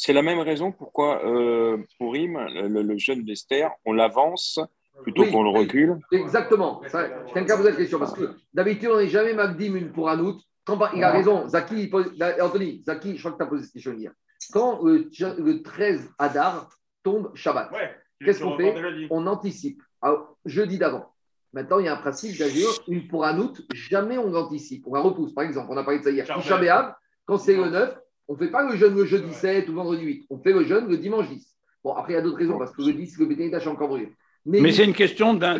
C'est 0.00 0.12
la 0.12 0.22
même 0.22 0.38
raison 0.38 0.70
pourquoi 0.70 1.24
euh, 1.26 1.76
Purim, 1.98 2.38
le, 2.38 2.68
le- 2.68 2.82
le 2.82 2.98
jeûne 2.98 3.24
d'Esther, 3.24 3.68
on 3.84 3.92
l'avance 3.92 4.60
plutôt 5.02 5.22
Oui, 5.24 5.32
qu'on 5.32 5.42
le 5.42 5.50
recule. 5.50 5.98
Exactement. 6.12 6.80
Je 6.84 7.32
tiens 7.32 7.44
qu'à 7.44 7.56
poser 7.56 7.70
la 7.70 7.76
question 7.76 7.98
parce 7.98 8.12
que 8.12 8.30
d'habitude, 8.54 8.90
on 8.92 8.98
n'est 8.98 9.08
jamais 9.08 9.34
Magdim 9.34 9.74
une 9.74 9.90
pour 9.90 10.08
un. 10.08 10.36
Quand, 10.64 10.78
par- 10.78 10.94
il 10.94 11.02
a 11.02 11.10
raison, 11.10 11.48
Zaki, 11.48 11.82
il 11.82 11.90
pose- 11.90 12.12
Anthony, 12.40 12.82
Zaki, 12.86 13.16
je 13.16 13.18
crois 13.20 13.32
que 13.32 13.36
tu 13.38 13.42
as 13.42 13.46
posé 13.46 13.64
cette 13.64 13.72
question 13.72 13.92
hier. 13.94 14.12
Quand 14.52 14.80
le, 14.84 15.10
le 15.38 15.62
13 15.62 16.10
Adar 16.18 16.68
tombe 17.02 17.34
Shabbat, 17.34 17.72
Ouais. 17.72 17.90
Qu'est-ce 18.24 18.42
qu'on 18.42 18.56
fait 18.56 18.74
on 19.10 19.26
anticipe. 19.26 19.82
Alors, 20.02 20.36
jeudi 20.44 20.78
d'avant. 20.78 21.12
Maintenant, 21.52 21.78
il 21.78 21.86
y 21.86 21.88
a 21.88 21.94
un 21.94 22.00
principe 22.00 22.38
d'agir, 22.38 22.68
une 22.88 23.08
pour 23.08 23.24
un 23.24 23.38
août, 23.38 23.62
jamais 23.72 24.18
on 24.18 24.30
l'anticipe. 24.30 24.84
On 24.86 24.94
la 24.94 25.00
repousse. 25.00 25.32
Par 25.32 25.44
exemple, 25.44 25.68
on 25.70 25.76
a 25.76 25.82
parlé 25.82 26.00
de 26.00 26.04
ça 26.04 26.10
hier. 26.10 26.26
Ouais. 26.28 26.82
Quand 27.24 27.38
c'est 27.38 27.56
le 27.56 27.70
9, 27.70 27.98
on 28.28 28.34
ne 28.34 28.38
fait 28.38 28.50
pas 28.50 28.70
le 28.70 28.76
jeûne 28.76 28.94
le 28.94 29.04
jeudi 29.04 29.32
7 29.32 29.68
ou 29.68 29.74
vendredi 29.74 30.04
8. 30.04 30.26
On 30.30 30.38
fait 30.38 30.52
le 30.52 30.64
jeûne 30.64 30.88
le 30.88 30.98
dimanche 30.98 31.28
10. 31.28 31.56
Bon, 31.82 31.94
après, 31.94 32.12
il 32.12 32.16
y 32.16 32.18
a 32.18 32.22
d'autres 32.22 32.38
raisons, 32.38 32.58
parce 32.58 32.72
que 32.72 32.82
le 32.82 32.92
10, 32.92 33.18
le 33.18 33.26
Bénédicte 33.26 33.54
est 33.54 33.68
encore 33.68 33.88
brûlé. 33.88 34.12
Mais 34.44 34.72
c'est 34.72 34.84
une 34.84 34.94
question 34.94 35.34
d'un 35.34 35.56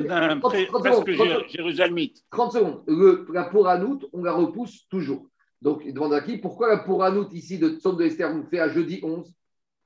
jérusalemite. 1.49 2.25
30 2.31 2.53
secondes. 2.53 2.83
Le, 2.87 3.27
la 3.33 3.45
pour 3.45 3.69
un 3.69 3.83
août, 3.83 4.07
on 4.13 4.23
la 4.23 4.33
repousse 4.33 4.87
toujours. 4.89 5.27
Donc, 5.61 5.83
il 5.85 5.93
demande 5.93 6.15
à 6.15 6.21
qui 6.21 6.39
pourquoi 6.39 6.69
la 6.69 6.79
pour 6.79 7.03
un 7.03 7.17
août 7.17 7.29
ici 7.33 7.59
de 7.59 7.71
Tson 7.71 7.95
de 7.95 8.05
Esther, 8.05 8.31
on 8.35 8.45
fait 8.45 8.61
à 8.61 8.69
jeudi 8.69 9.01
11 9.03 9.33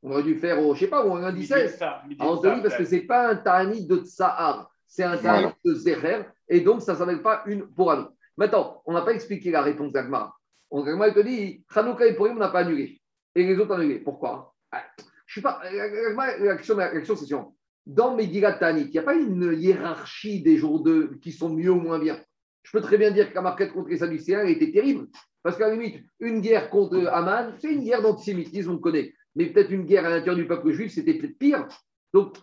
On 0.03 0.11
aurait 0.11 0.23
dû 0.25 0.35
faire 0.37 0.61
au, 0.65 0.75
je 0.75 0.81
sais 0.81 0.87
pas, 0.89 1.05
au 1.05 1.17
lundi 1.19 1.47
16. 1.47 1.77
Ça, 1.77 2.03
midi, 2.09 2.17
Ah, 2.21 2.27
on 2.31 2.37
te 2.39 2.47
ça, 2.49 2.55
dit 2.55 2.61
parce 2.63 2.75
que 2.75 2.79
peut-être. 2.79 2.91
c'est 2.91 3.01
pas 3.07 3.29
un 3.31 3.37
ta'anit 3.37 3.87
de 3.87 3.99
Tsahar, 3.99 4.71
c'est 4.87 5.05
un 5.05 5.17
ta'anit 5.17 5.53
de 5.65 5.75
Zecher, 5.75 6.23
et 6.49 6.61
donc 6.61 6.83
ça 6.83 6.93
ne 6.95 6.99
s'appelle 6.99 7.23
pas 7.23 7.43
une 7.47 7.67
pour 7.67 7.93
un 7.93 8.01
autre. 8.01 8.13
Maintenant, 8.37 8.83
on 8.87 8.93
n'a 8.95 9.03
pas 9.03 9.13
expliqué 9.13 9.51
la 9.51 9.63
réponse 9.63 9.93
d'Agmar. 9.93 10.39
Agmar, 10.73 11.09
il 11.09 11.15
te 11.15 11.21
dit, 11.21 11.65
Hanouka 11.75 12.07
et 12.07 12.15
Purim, 12.17 12.37
on 12.37 12.41
n'a 12.41 12.49
pas 12.49 12.61
annulé. 12.61 13.01
Et 13.35 13.45
les 13.45 13.59
autres 13.59 13.75
annulés. 13.75 13.99
Pourquoi? 14.01 14.55
Ah, 14.73 14.83
Je 15.27 15.33
suis 15.35 15.43
pas. 15.43 15.61
Agmar, 16.09 16.29
La 16.41 16.57
question, 16.57 16.77
c'est 17.17 17.27
suivante. 17.27 17.55
Dans 17.87 18.15
Megillat 18.17 18.55
Ta'anit, 18.55 18.83
il 18.85 18.91
n'y 18.91 18.99
a 18.99 19.03
pas 19.03 19.15
une 19.15 19.55
hiérarchie 19.59 20.43
des 20.43 20.57
jours 20.57 20.83
de, 20.83 21.19
qui 21.21 21.31
sont 21.33 21.51
mieux 21.51 21.71
ou 21.71 21.81
moins 21.81 21.99
bien? 21.99 22.19
Je 22.63 22.71
peux 22.73 22.81
très 22.81 22.97
bien 22.97 23.11
dire 23.11 23.29
que 23.29 23.35
la 23.35 23.43
marquette 23.43 23.73
contre 23.73 23.89
les 23.91 23.99
Sadducéens 23.99 24.45
était 24.47 24.71
terrible. 24.73 25.09
Parce 25.43 25.57
qu'à 25.59 25.67
la 25.69 25.75
limite, 25.75 26.03
une 26.21 26.41
guerre 26.41 26.71
contre 26.71 27.07
Aman, 27.09 27.53
c'est 27.59 27.73
une 27.73 27.83
guerre 27.85 28.01
d'antisémitisme, 28.03 28.71
on 28.71 28.75
le 28.75 28.79
connaît. 28.79 29.13
Mais 29.35 29.47
peut-être 29.47 29.71
une 29.71 29.85
guerre 29.85 30.05
à 30.05 30.11
l'intérieur 30.11 30.37
du 30.37 30.47
peuple 30.47 30.73
juif, 30.73 30.93
c'était 30.93 31.15
peut-être 31.15 31.39
pire. 31.39 31.67
Donc, 32.13 32.37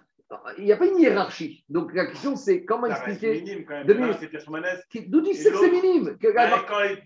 il 0.58 0.66
n'y 0.66 0.72
a 0.72 0.78
pas 0.78 0.86
une 0.86 1.00
hiérarchie. 1.00 1.64
Donc, 1.70 1.94
la 1.94 2.06
question, 2.06 2.36
c'est 2.36 2.64
comment 2.64 2.86
expliquer. 2.88 3.42
minime 3.42 3.66
quand 3.66 3.74
même. 3.74 4.14
C'est 4.22 5.10
D'où 5.10 5.22
tu 5.22 5.34
sais 5.34 5.52
que 5.52 5.58
c'est 5.58 5.72
minime 5.72 6.18
que 6.22 6.34
Bah, 6.34 6.66
Quand 6.68 6.82
les 6.82 6.98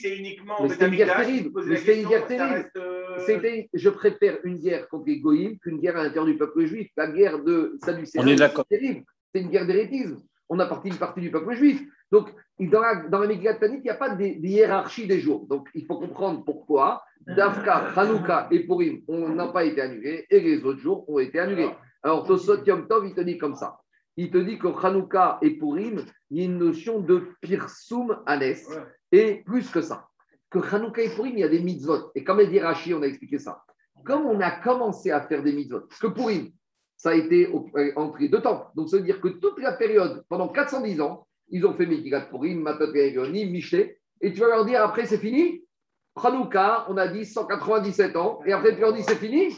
c'est 0.00 0.16
uniquement 0.16 0.66
c'était 0.68 0.88
une 0.88 0.96
guerre 0.96 1.16
terrible. 1.16 1.76
c'était 1.76 2.02
une 2.02 2.08
guerre 2.08 2.26
terrible. 2.26 2.54
reste, 2.54 2.76
euh, 2.76 3.18
C'était, 3.26 3.68
je 3.74 3.90
préfère 3.90 4.38
une 4.44 4.58
guerre 4.58 4.88
contre 4.88 5.04
les 5.08 5.20
goïms 5.20 5.58
qu'une 5.58 5.78
guerre 5.78 5.96
à 5.96 6.04
l'intérieur 6.04 6.26
du 6.26 6.36
peuple 6.38 6.64
juif. 6.64 6.88
La 6.96 7.10
guerre 7.10 7.42
de 7.42 7.76
Sadducéens, 7.84 8.22
On 8.22 8.26
est 8.26 8.36
d'accord. 8.36 8.64
c'est 8.70 8.78
terrible. 8.78 9.04
C'est 9.34 9.42
une 9.42 9.50
guerre 9.50 9.66
d'hérétisme. 9.66 10.22
On 10.48 10.58
a 10.58 10.66
parti 10.66 10.88
une 10.88 10.96
partie 10.96 11.20
du 11.20 11.30
peuple 11.30 11.54
juif. 11.54 11.80
Donc, 12.10 12.34
dans 12.58 12.80
la, 12.80 13.08
dans 13.08 13.20
la 13.20 13.32
il 13.32 13.40
n'y 13.40 13.48
a 13.48 13.94
pas 13.94 14.10
de, 14.10 14.16
de 14.16 14.46
hiérarchie 14.46 15.06
des 15.06 15.20
jours. 15.20 15.46
Donc, 15.46 15.68
il 15.74 15.86
faut 15.86 15.98
comprendre 15.98 16.44
pourquoi 16.44 17.02
Dafka, 17.26 17.92
Hanouka 17.96 18.48
et 18.50 18.66
Purim 18.66 19.02
on 19.08 19.28
n'a 19.28 19.48
pas 19.48 19.64
été 19.64 19.80
annulés 19.80 20.26
et 20.30 20.40
les 20.40 20.64
autres 20.64 20.80
jours 20.80 21.08
ont 21.08 21.18
été 21.18 21.38
annulés. 21.38 21.70
Alors, 22.02 22.26
Tosot 22.26 22.64
Yom 22.64 22.88
Tov, 22.88 23.06
il 23.06 23.14
te 23.14 23.20
dit 23.20 23.38
comme 23.38 23.54
ça. 23.54 23.78
Il 24.16 24.30
te 24.30 24.38
dit 24.38 24.58
que 24.58 24.68
Hanouka 24.68 25.38
et 25.42 25.56
Purim, 25.58 26.04
il 26.30 26.38
y 26.38 26.42
a 26.42 26.44
une 26.44 26.58
notion 26.58 27.00
de 27.00 27.28
Pirsum 27.40 28.18
Anes. 28.26 28.54
Et 29.12 29.42
plus 29.44 29.70
que 29.70 29.80
ça, 29.80 30.08
que 30.50 30.58
Hanouka 30.58 31.02
et 31.02 31.10
Purim, 31.10 31.32
il 31.34 31.40
y 31.40 31.44
a 31.44 31.48
des 31.48 31.60
mitzvot. 31.60 32.10
Et 32.14 32.24
comme 32.24 32.40
a 32.40 32.44
dit 32.44 32.58
Rashi, 32.58 32.94
on 32.94 33.02
a 33.02 33.06
expliqué 33.06 33.38
ça. 33.38 33.62
Comme 34.04 34.26
on 34.26 34.40
a 34.40 34.50
commencé 34.50 35.10
à 35.10 35.20
faire 35.20 35.42
des 35.42 35.52
mitzvot, 35.52 35.80
parce 35.80 36.00
que 36.00 36.08
Purim, 36.08 36.50
ça 36.96 37.10
a 37.10 37.14
été 37.14 37.50
euh, 37.50 37.92
entre 37.96 38.18
les 38.18 38.28
deux 38.28 38.42
temps. 38.42 38.70
Donc, 38.74 38.88
ça 38.88 38.96
veut 38.96 39.02
dire 39.02 39.20
que 39.20 39.28
toute 39.28 39.60
la 39.60 39.72
période, 39.72 40.24
pendant 40.28 40.48
410 40.48 41.00
ans, 41.00 41.26
ils 41.50 41.66
ont 41.66 41.74
fait 41.74 41.86
Megillat 41.86 42.22
Purim, 42.22 42.60
Matot 42.60 42.94
Yoni, 42.94 43.46
Michelet. 43.46 43.98
Et 44.20 44.32
tu 44.32 44.40
vas 44.40 44.48
leur 44.48 44.64
dire, 44.64 44.82
après, 44.82 45.06
c'est 45.06 45.18
fini? 45.18 45.62
Hanouka, 46.16 46.86
on 46.88 46.96
a 46.96 47.08
dit 47.08 47.24
197 47.24 48.16
ans. 48.16 48.40
Et 48.46 48.52
après, 48.52 48.74
tu 48.74 48.80
leur 48.80 48.92
dis, 48.92 49.02
c'est 49.02 49.16
fini? 49.16 49.54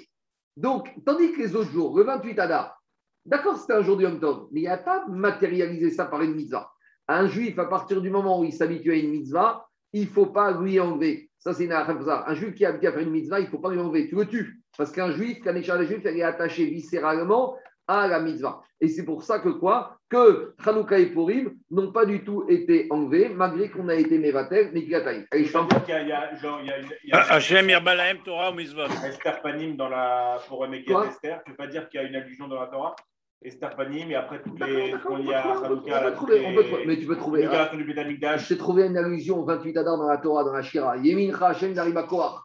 Donc, 0.57 0.89
tandis 1.05 1.33
que 1.33 1.39
les 1.41 1.57
autres 1.57 1.71
jours, 1.71 1.97
le 1.97 2.05
28 2.05 2.39
Adar, 2.39 2.81
d'accord, 3.25 3.59
c'était 3.59 3.73
un 3.75 3.83
jour 3.83 3.97
du 3.97 4.05
Yom 4.05 4.19
mais 4.53 4.61
il 4.61 4.63
n'y 4.65 4.69
a 4.69 4.77
pas 4.77 5.07
matérialisé 5.09 5.91
ça 5.91 6.05
par 6.05 6.23
une 6.23 6.35
mitzvah. 6.35 6.71
Un 7.09 7.27
juif, 7.27 7.59
à 7.59 7.65
partir 7.65 8.01
du 8.01 8.11
moment 8.11 8.41
où 8.41 8.45
il 8.45 8.53
s'habitue 8.53 8.93
à 8.93 8.97
une 8.97 9.11
mitzvah, 9.11 9.67
il 9.93 10.03
ne 10.03 10.07
faut 10.07 10.27
pas 10.27 10.53
lui 10.53 10.79
enlever. 10.79 11.31
Ça, 11.39 11.53
c'est 11.53 11.65
une 11.65 11.73
ça. 11.73 12.25
Un 12.27 12.35
juif 12.35 12.55
qui 12.55 12.65
est 12.65 12.67
habitué 12.67 12.87
à 12.87 12.93
faire 12.93 13.03
une 13.03 13.11
mitzvah, 13.11 13.41
il 13.41 13.47
ne 13.47 13.51
faut 13.51 13.59
pas 13.59 13.71
lui 13.71 13.81
enlever. 13.81 14.09
Tu 14.09 14.15
le 14.15 14.27
tues. 14.27 14.63
Parce 14.77 14.93
qu'un 14.93 15.11
juif, 15.11 15.41
qu'un 15.43 15.57
échange 15.57 15.87
juif, 15.87 16.01
elle 16.05 16.19
est 16.19 16.23
attaché 16.23 16.67
viscéralement 16.67 17.57
à 17.89 18.07
la 18.09 18.21
mitzvah. 18.21 18.63
Et 18.81 18.89
c'est 18.89 19.05
pour 19.05 19.23
ça 19.23 19.39
que 19.39 19.49
quoi? 19.49 19.97
Que 20.09 20.55
Hanouka 20.67 20.99
et 20.99 21.07
Purim 21.07 21.55
n'ont 21.71 21.93
pas 21.93 22.05
du 22.05 22.23
tout 22.25 22.45
été 22.49 22.87
enlevés, 22.91 23.29
malgré 23.29 23.71
qu'on 23.71 23.89
a 23.89 23.95
été 23.95 24.19
Mevatel. 24.19 24.69
Allez, 24.75 25.45
je 25.45 25.53
dire 25.53 25.85
qu'il 25.85 25.95
y 25.95 25.97
a- 25.97 26.03
il 26.03 26.09
y 26.09 26.13
a, 26.13 26.35
genre, 26.37 26.59
il 26.63 26.67
y 26.69 26.73
a, 26.73 26.79
une- 26.79 26.87
il 27.05 27.11
y 27.11 27.13
a 27.13 27.25
Ah, 27.29 27.35
Hachem 27.35 27.69
Torah 28.25 28.51
ou 28.51 28.55
Mitzvot? 28.55 28.87
Esther 29.07 29.41
Panim 29.41 29.77
dans 29.77 29.89
la, 29.89 30.39
pour 30.49 30.59
Quoi? 30.87 31.07
Esther. 31.07 31.43
Tu 31.45 31.51
ne 31.51 31.53
veux 31.53 31.57
pas 31.57 31.67
dire 31.69 31.89
qu'il 31.89 32.01
y 32.01 32.05
a 32.05 32.07
une 32.07 32.17
allusion 32.17 32.49
dans 32.49 32.61
la 32.61 32.67
Torah? 32.67 32.95
Esther 33.45 33.75
Panim 33.75 34.11
et 34.11 34.15
après 34.15 34.41
toutes 34.43 34.57
D'accord, 34.57 34.77
les 34.77 34.93
qu'on 34.93 35.15
on 35.15 35.19
y 35.19 35.27
peut 35.27 35.35
a 35.35 35.43
trouver, 35.43 35.57
on 35.57 35.59
peut- 35.59 35.65
Hanouka, 35.67 35.81
on 35.81 35.99
peut 35.99 36.05
là, 36.05 36.13
trouver. 36.13 36.85
Mais 36.87 36.97
tu 36.99 37.07
peux 37.07 37.17
trouver. 37.17 37.43
Je 37.43 38.49
t'ai 38.49 38.57
trouvé 38.59 38.87
une 38.87 38.97
allusion 38.97 39.39
au 39.41 39.45
28 39.45 39.77
Adar 39.77 39.97
dans 39.99 40.07
la 40.09 40.19
Torah, 40.19 40.45
dans 40.45 40.53
la 40.53 40.63
Shira. 40.63 40.97
Yemin 40.99 41.33
Hashem 41.41 41.73
Dariba 41.75 42.05
Koach. 42.05 42.35
Ah, 42.37 42.43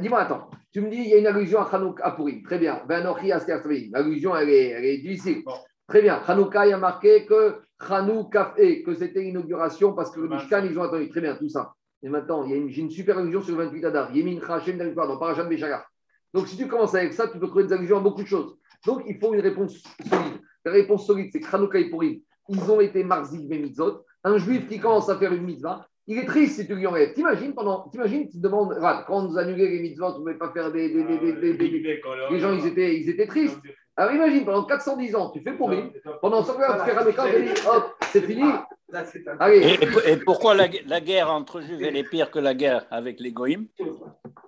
Dis-moi, 0.00 0.20
attends. 0.20 0.50
Tu 0.72 0.80
me 0.80 0.90
dis, 0.90 0.96
il 0.96 1.08
y 1.08 1.14
a 1.14 1.18
une 1.18 1.26
allusion 1.26 1.60
à 1.60 1.68
Hanouka 1.72 2.04
à 2.04 2.12
Purim. 2.12 2.42
Très 2.42 2.58
bien. 2.58 2.82
L'allusion, 2.88 4.36
elle 4.36 4.50
est, 4.50 4.68
elle 4.70 4.84
est 4.84 4.98
difficile. 4.98 5.42
Bon. 5.44 5.54
Très 5.86 6.02
bien. 6.02 6.20
Hanouka, 6.26 6.66
il 6.66 6.72
a 6.72 6.78
marqué 6.78 7.26
que 7.26 7.60
Hanouka 7.78 8.54
que 8.56 8.94
c'était 8.94 9.22
l'inauguration 9.22 9.92
parce 9.92 10.10
que 10.10 10.20
le 10.20 10.28
Mishkan, 10.28 10.64
ils 10.64 10.78
ont 10.78 10.82
attendu. 10.82 11.08
Très 11.08 11.20
bien, 11.20 11.36
tout 11.36 11.48
ça. 11.48 11.74
Et 12.02 12.08
maintenant, 12.08 12.46
j'ai 12.46 12.56
une 12.56 12.90
super 12.90 13.18
allusion 13.18 13.40
sur 13.40 13.56
le 13.56 13.64
28 13.64 13.84
Adar. 13.84 14.14
Yemin 14.14 14.40
Hashem 14.46 14.78
dans 14.94 15.18
Parashat 15.18 15.44
Béchagar. 15.44 15.84
Donc, 16.32 16.48
si 16.48 16.56
tu 16.56 16.66
commences 16.66 16.94
avec 16.94 17.12
ça, 17.12 17.28
tu 17.28 17.38
peux 17.38 17.46
trouver 17.46 17.64
des 17.64 17.72
allusions 17.72 17.98
à 17.98 18.00
beaucoup 18.00 18.22
de 18.22 18.28
choses. 18.28 18.58
Donc, 18.84 19.04
il 19.06 19.18
faut 19.18 19.32
une 19.32 19.40
réponse 19.40 19.82
solide. 20.00 20.40
La 20.64 20.72
réponse 20.72 21.06
solide, 21.06 21.30
c'est 21.32 21.40
que 21.40 21.54
Hanouka 21.54 21.78
et 21.78 21.88
Purim, 21.88 22.20
ils 22.48 22.70
ont 22.70 22.80
été 22.80 23.04
marzik 23.04 23.48
mitzvot. 23.48 24.04
Un 24.24 24.38
juif 24.38 24.66
qui 24.66 24.80
commence 24.80 25.08
à 25.08 25.16
faire 25.16 25.32
une 25.32 25.44
mitzvah, 25.44 25.86
il 26.06 26.18
est 26.18 26.26
triste 26.26 26.60
si 26.60 26.66
tu 26.66 26.74
lui 26.74 26.86
enlèves. 26.86 27.12
T'imagines, 27.14 27.54
pendant, 27.54 27.88
t'imagines, 27.90 28.28
tu 28.28 28.38
te 28.38 28.42
demandes, 28.42 28.72
Rad, 28.78 29.04
quand 29.06 29.18
on 29.18 29.22
nous 29.28 29.38
annulait 29.38 29.68
les 29.68 29.80
mitzvot, 29.80 30.06
on 30.06 30.12
ne 30.12 30.18
pouvait 30.18 30.34
pas 30.34 30.50
faire 30.52 30.70
des. 30.72 30.88
des, 30.90 31.02
des, 31.04 31.18
des, 31.18 31.32
des- 31.32 31.52
des- 31.54 31.68
des- 31.80 32.02
les 32.30 32.38
gens, 32.40 32.52
ils 32.52 32.66
étaient, 32.66 32.96
ils 33.00 33.08
étaient 33.08 33.26
tristes. 33.26 33.58
Alors 33.96 34.12
imagine, 34.12 34.44
pendant 34.44 34.64
410 34.64 35.14
ans, 35.14 35.30
tu 35.30 35.40
fais 35.40 35.52
Purim, 35.52 35.90
pendant 36.20 36.42
100 36.42 36.52
ans, 36.54 36.56
tu 36.84 36.90
fais 36.90 36.96
Hanouka, 36.98 37.24
tu 37.32 37.42
dis, 37.44 37.50
hop, 37.66 37.94
c'est 38.10 38.22
fini. 38.22 38.42
Là, 38.90 39.04
c'est 39.04 39.26
un- 39.28 39.36
Allez, 39.40 39.78
Et, 40.06 40.16
pourquoi 40.18 40.54
la, 40.54 40.66
la 40.86 41.00
guerre 41.00 41.30
entre 41.30 41.60
juifs 41.60 41.80
elle 41.80 41.96
est 41.96 42.08
pire 42.08 42.30
que 42.30 42.38
la 42.40 42.54
guerre 42.54 42.84
avec 42.90 43.18
les 43.20 43.32
goïms? 43.32 43.66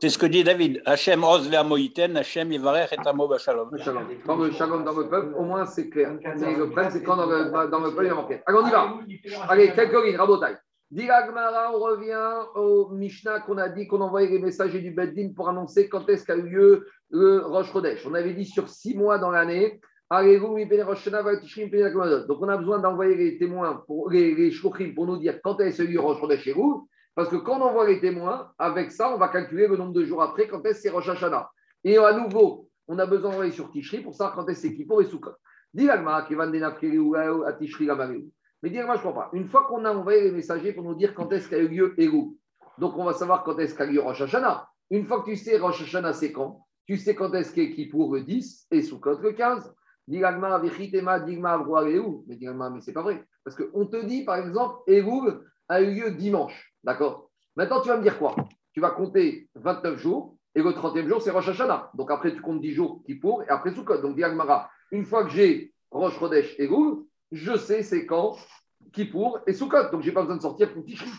C'est 0.00 0.10
ce 0.10 0.18
que 0.18 0.26
dit 0.26 0.44
David. 0.44 0.82
Hachem 0.84 1.24
ose 1.24 1.50
le 1.50 1.62
Moïten, 1.64 2.16
Hachem 2.16 2.52
Yivarech 2.52 2.92
et 2.92 3.08
Amo. 3.08 3.38
Shalom. 3.38 3.70
Dans 4.26 4.36
le 4.36 4.50
shalom 4.50 4.84
dans 4.84 4.92
le 4.96 5.08
peuple, 5.08 5.32
au 5.36 5.42
moins 5.44 5.64
c'est 5.64 5.88
clair. 5.88 6.12
Mais 6.38 6.54
le 6.54 6.66
problème, 6.66 6.90
c'est 6.90 7.02
quand 7.02 7.16
dans 7.16 7.26
le, 7.26 7.70
dans 7.70 7.80
le 7.80 7.90
peuple, 7.90 8.04
il 8.04 8.08
y 8.08 8.10
a 8.10 8.14
marqué. 8.14 8.40
Allez, 8.46 8.58
on 8.62 8.66
y 8.66 8.70
va. 8.70 8.94
Allez, 9.48 9.72
quelques 9.72 10.04
lignes, 10.04 10.16
rabotaille. 10.16 10.56
Dit 10.92 11.10
Agmara, 11.10 11.72
on 11.74 11.80
revient 11.80 12.46
au 12.54 12.90
Mishnah 12.90 13.40
qu'on 13.40 13.58
a 13.58 13.68
dit 13.68 13.88
qu'on 13.88 14.00
envoyait 14.00 14.28
les 14.28 14.38
messagers 14.38 14.80
du 14.80 14.92
Beddin 14.92 15.32
pour 15.34 15.48
annoncer 15.48 15.88
quand 15.88 16.08
est-ce 16.08 16.24
qu'a 16.24 16.36
eu 16.36 16.48
lieu 16.48 16.86
le 17.10 17.38
Rosh 17.40 17.72
Chodesh. 17.72 18.06
On 18.06 18.14
avait 18.14 18.34
dit 18.34 18.44
sur 18.44 18.68
six 18.68 18.96
mois 18.96 19.18
dans 19.18 19.32
l'année. 19.32 19.80
Donc 20.08 20.22
on 22.40 22.48
a 22.48 22.56
besoin 22.56 22.78
d'envoyer 22.78 23.16
les 23.16 23.36
témoins, 23.36 23.82
pour, 23.88 24.10
les, 24.10 24.32
les 24.36 24.52
pour 24.94 25.06
nous 25.06 25.16
dire 25.16 25.40
quand 25.42 25.58
est-ce 25.58 25.82
eu 25.82 25.98
Rosh 25.98 26.20
Chodesh 26.20 26.42
chez 26.42 26.52
vous. 26.52 26.88
Parce 27.16 27.30
que 27.30 27.36
quand 27.36 27.58
on 27.58 27.62
envoie 27.62 27.88
les 27.88 28.00
témoins, 28.00 28.52
avec 28.56 28.92
ça, 28.92 29.12
on 29.12 29.18
va 29.18 29.26
calculer 29.26 29.66
le 29.66 29.76
nombre 29.76 29.92
de 29.92 30.04
jours 30.04 30.22
après 30.22 30.46
quand 30.46 30.64
est-ce 30.66 30.76
que 30.76 30.82
c'est 30.82 30.90
Rosh 30.90 31.08
Hashanah. 31.08 31.50
Et 31.82 31.98
à 31.98 32.12
nouveau, 32.12 32.68
on 32.86 32.96
a 33.00 33.06
besoin 33.06 33.30
d'envoyer 33.30 33.50
sur 33.50 33.72
Tishri 33.72 34.02
pour 34.02 34.14
savoir 34.14 34.36
quand 34.36 34.48
est-ce 34.48 34.60
c'est 34.60 34.74
Kippour 34.74 35.02
et 35.02 35.06
Sukkot. 35.06 35.32
Dis 35.74 35.86
l'Agmara, 35.86 36.22
qui 36.22 36.36
va 36.36 36.44
à 36.44 37.52
Tishri, 37.54 37.88
Mais 38.66 38.72
dis 38.72 38.82
moi 38.82 38.96
je 38.96 39.00
ne 39.02 39.04
comprends 39.04 39.20
pas. 39.20 39.30
Une 39.32 39.46
fois 39.46 39.64
qu'on 39.68 39.84
a 39.84 39.92
envoyé 39.92 40.22
les 40.22 40.32
messagers 40.32 40.72
pour 40.72 40.82
nous 40.82 40.96
dire 40.96 41.14
quand 41.14 41.30
est-ce 41.30 41.48
qu'a 41.48 41.58
eu 41.58 41.68
lieu 41.68 41.94
Érou, 41.98 42.36
donc 42.78 42.98
on 42.98 43.04
va 43.04 43.12
savoir 43.12 43.44
quand 43.44 43.56
est-ce 43.60 43.76
qu'a 43.76 43.84
eu 43.84 43.92
lieu 43.92 44.00
Rosh 44.00 44.22
Hashanah. 44.22 44.68
Une 44.90 45.06
fois 45.06 45.20
que 45.20 45.26
tu 45.26 45.36
sais 45.36 45.56
Rosh 45.56 45.82
Hashanah, 45.82 46.12
c'est 46.12 46.32
quand? 46.32 46.66
Tu 46.84 46.96
sais 46.96 47.14
quand 47.14 47.32
est-ce 47.34 47.54
qu'est 47.54 47.70
Kippour 47.70 48.12
le 48.12 48.22
10 48.22 48.66
et 48.72 48.82
Sukkot 48.82 49.20
le 49.20 49.34
15. 49.34 49.72
Dis 50.08 50.18
l'Agmara, 50.18 50.58
Vichitema, 50.58 51.20
Digma. 51.20 51.64
Mais 52.26 52.34
dis 52.34 52.44
l'Agmara, 52.44 52.70
mais 52.70 52.80
c'est 52.80 52.92
pas 52.92 53.02
vrai. 53.02 53.24
Parce 53.44 53.56
qu'on 53.56 53.86
te 53.86 54.04
dit, 54.04 54.24
par 54.24 54.34
exemple, 54.38 54.78
Érou 54.88 55.28
a 55.68 55.80
eu 55.80 55.94
lieu 55.94 56.10
dimanche. 56.10 56.74
D'accord? 56.82 57.30
Maintenant, 57.54 57.80
tu 57.82 57.88
vas 57.88 57.98
me 57.98 58.02
dire 58.02 58.18
quoi? 58.18 58.34
Tu 58.72 58.80
vas 58.80 58.90
compter 58.90 59.48
29 59.54 59.96
jours 59.96 60.36
et 60.56 60.62
le 60.62 60.70
30e 60.70 61.06
jour, 61.06 61.22
c'est 61.22 61.30
Rosh 61.30 61.50
Hashanah. 61.50 61.92
Donc 61.94 62.10
après, 62.10 62.34
tu 62.34 62.40
comptes 62.40 62.60
10 62.60 62.72
jours 62.72 63.04
Kippour 63.06 63.44
et 63.44 63.48
après 63.48 63.70
Sukkot. 63.70 63.98
Donc, 63.98 64.16
Diagmara, 64.16 64.68
une 64.90 65.04
fois 65.04 65.22
que 65.22 65.30
j'ai 65.30 65.72
Rosh 65.92 66.18
Chodesh 66.18 66.56
et 66.58 66.66
je 67.32 67.56
sais 67.56 67.82
c'est 67.82 68.06
quand 68.06 68.36
Kippour 68.92 69.40
et 69.46 69.52
Sukkot. 69.52 69.90
Donc, 69.90 70.02
je 70.02 70.06
n'ai 70.06 70.12
pas 70.12 70.22
besoin 70.22 70.36
de 70.36 70.42
sortir 70.42 70.72
pour 70.72 70.84
Tishri. 70.84 71.10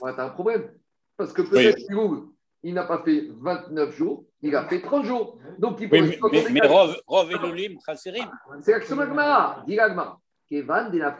Ouais, 0.00 0.14
tu 0.14 0.20
as 0.20 0.24
un 0.24 0.30
problème. 0.30 0.70
Parce 1.16 1.32
que 1.32 1.42
peut-être 1.42 1.80
Goul, 1.90 2.28
il 2.62 2.74
n'a 2.74 2.84
pas 2.84 3.02
fait 3.02 3.28
29 3.40 3.96
jours, 3.96 4.24
il 4.42 4.54
a 4.54 4.68
fait 4.68 4.80
30 4.80 5.04
jours. 5.04 5.38
Donc, 5.58 5.78
Kippour 5.78 5.98
Oui, 6.00 6.18
mais, 6.32 6.44
mais, 6.44 6.60
mais. 6.60 6.66
Rov, 6.66 6.96
Rov 7.06 7.30
et 7.32 7.38
Lulim. 7.38 7.78
C'est 7.96 8.72
l'action 8.72 8.96
Magmara. 8.96 9.64
Dis 9.66 9.74
l'Agmara. 9.74 10.20
Kevan 10.48 10.90
de 10.90 10.98
la 10.98 11.16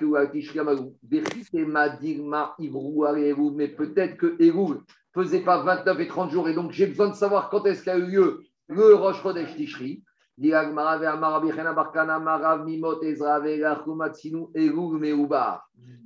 Amaru. 0.61 0.93
Vechitema 1.03 1.91
Digma 1.91 2.55
Ivrou 2.59 3.05
Areu. 3.05 3.53
Mais 3.55 3.69
peut-être 3.69 4.17
que 4.17 4.37
Érou 4.43 4.77
faisait 5.15 5.41
pas 5.41 5.63
29 5.63 6.01
et 6.01 6.09
30 6.09 6.31
jours 6.31 6.49
et 6.49 6.55
donc 6.55 6.71
j'ai 6.73 6.87
besoin 6.87 7.09
de 7.09 7.15
savoir 7.15 7.51
quand 7.51 7.67
est-ce 7.67 7.83
qu'a 7.83 7.99
eu 7.99 8.07
lieu 8.07 8.45
le 8.69 8.95
Rosh 8.95 9.21
Chodesh 9.23 9.57
Tishri. 9.57 10.03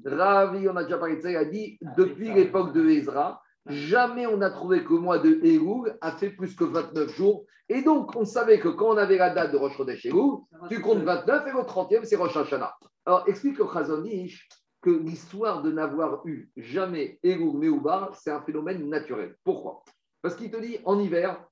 Ravi, 0.05 0.69
on 0.69 0.77
a 0.77 0.85
déjà 0.85 0.99
parlé 0.99 1.17
de 1.17 1.21
ça, 1.21 1.31
il 1.31 1.37
a 1.37 1.45
dit, 1.45 1.79
depuis 1.97 2.33
l'époque 2.33 2.73
de 2.73 2.89
Ezra, 2.89 3.43
jamais 3.67 4.27
on 4.27 4.39
n'a 4.39 4.51
trouvé 4.51 4.85
que 4.85 4.93
le 4.95 5.01
mois 5.01 5.19
de 5.19 5.39
Elul 5.43 5.97
a 6.01 6.13
fait 6.13 6.31
plus 6.31 6.57
que 6.57 6.65
29 6.65 7.15
jours. 7.15 7.45
Et 7.69 7.83
donc, 7.83 8.17
on 8.17 8.25
savait 8.25 8.59
que 8.59 8.69
quand 8.69 8.95
on 8.95 8.97
avait 8.97 9.19
la 9.19 9.31
date 9.31 9.53
de 9.53 9.57
Rosh 9.57 9.77
Chodesh 9.77 10.07
Elul, 10.07 10.39
tu 10.69 10.81
comptes 10.81 11.03
29 11.03 11.47
et 11.47 11.53
le 11.53 11.59
30e, 11.59 12.05
c'est 12.05 12.17
Rosh 12.17 12.37
Hashanah. 12.37 12.75
Alors, 13.05 13.25
explique 13.29 13.59
le 13.59 13.67
Chazonish 13.67 14.49
que 14.81 14.91
l'histoire 14.91 15.63
de 15.63 15.71
n'avoir 15.71 16.27
eu 16.27 16.51
jamais 16.57 17.19
Elul 17.23 17.59
Meubar, 17.59 18.15
c'est 18.17 18.31
un 18.31 18.41
phénomène 18.43 18.89
naturel. 18.89 19.37
Pourquoi? 19.45 19.83
Parce 20.23 20.35
qu'il 20.37 20.51
te 20.51 20.57
dit, 20.57 20.79
en 20.85 20.99
hiver, 20.99 21.45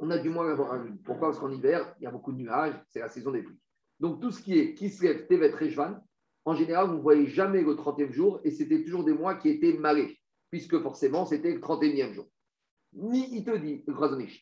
on 0.00 0.10
a 0.10 0.18
du 0.18 0.30
moins 0.30 0.48
à 0.48 0.52
avoir 0.52 0.72
un 0.72 0.82
lune. 0.82 0.98
Pourquoi 1.04 1.28
Parce 1.28 1.38
qu'en 1.38 1.50
hiver, 1.50 1.94
il 2.00 2.04
y 2.04 2.06
a 2.06 2.10
beaucoup 2.10 2.32
de 2.32 2.38
nuages, 2.38 2.74
c'est 2.88 3.00
la 3.00 3.08
saison 3.08 3.30
des 3.30 3.42
pluies. 3.42 3.60
Donc, 4.00 4.20
tout 4.20 4.30
ce 4.30 4.42
qui 4.42 4.58
est 4.58 4.74
Kislev, 4.74 5.26
Tevet, 5.26 5.50
Rejvan, 5.50 5.96
en 6.46 6.54
général, 6.54 6.88
vous 6.88 6.96
ne 6.96 7.02
voyez 7.02 7.26
jamais 7.26 7.62
le 7.62 7.74
30e 7.74 8.10
jour 8.10 8.40
et 8.42 8.50
c'était 8.50 8.82
toujours 8.82 9.04
des 9.04 9.12
mois 9.12 9.34
qui 9.34 9.50
étaient 9.50 9.74
malais, 9.74 10.16
puisque 10.50 10.80
forcément, 10.80 11.26
c'était 11.26 11.52
le 11.52 11.60
31e 11.60 12.14
jour. 12.14 12.26
Ni 12.94 13.28
il 13.36 13.44
te 13.44 13.56
dit, 13.56 13.84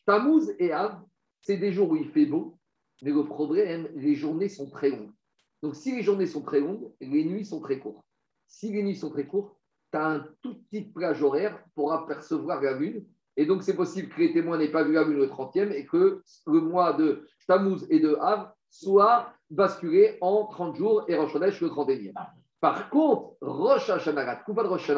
Tammuz 0.06 0.54
et 0.58 0.72
Av, 0.72 1.02
c'est 1.40 1.56
des 1.56 1.72
jours 1.72 1.90
où 1.90 1.96
il 1.96 2.08
fait 2.08 2.26
beau, 2.26 2.56
mais 3.02 3.10
le 3.10 3.24
problème, 3.24 3.88
les 3.94 4.14
journées 4.14 4.48
sont 4.48 4.70
très 4.70 4.90
longues. 4.90 5.12
Donc, 5.60 5.74
si 5.74 5.94
les 5.94 6.02
journées 6.02 6.26
sont 6.26 6.42
très 6.42 6.60
longues, 6.60 6.92
les 7.00 7.24
nuits 7.24 7.44
sont 7.44 7.60
très 7.60 7.80
courtes. 7.80 8.04
Si 8.46 8.70
les 8.72 8.82
nuits 8.82 8.96
sont 8.96 9.10
très 9.10 9.26
courtes, 9.26 9.56
tu 9.90 9.98
as 9.98 10.06
un 10.06 10.26
tout 10.40 10.54
petit 10.62 10.82
plage 10.82 11.22
horaire 11.22 11.62
pour 11.74 11.92
apercevoir 11.92 12.62
la 12.62 12.78
lune. 12.78 13.04
Et 13.38 13.46
donc, 13.46 13.62
c'est 13.62 13.76
possible 13.76 14.08
que 14.08 14.20
les 14.20 14.32
témoins 14.32 14.58
n'aient 14.58 14.72
pas 14.72 14.82
vu 14.82 14.92
la 14.94 15.04
lune 15.04 15.16
le 15.16 15.28
30e 15.28 15.70
et 15.70 15.86
que 15.86 16.22
le 16.46 16.60
mois 16.60 16.92
de 16.92 17.24
Tammuz 17.46 17.86
et 17.88 18.00
de 18.00 18.16
Av 18.20 18.50
soit 18.68 19.32
basculé 19.48 20.18
en 20.20 20.46
30 20.46 20.74
jours 20.74 21.04
et 21.06 21.14
Rosh 21.14 21.34
le 21.34 21.68
31e. 21.68 22.12
Par 22.60 22.90
contre, 22.90 23.36
Rosh 23.40 23.90
Hashanah, 23.90 24.36
Koupa 24.44 24.64
de 24.64 24.68
Rosh 24.68 24.90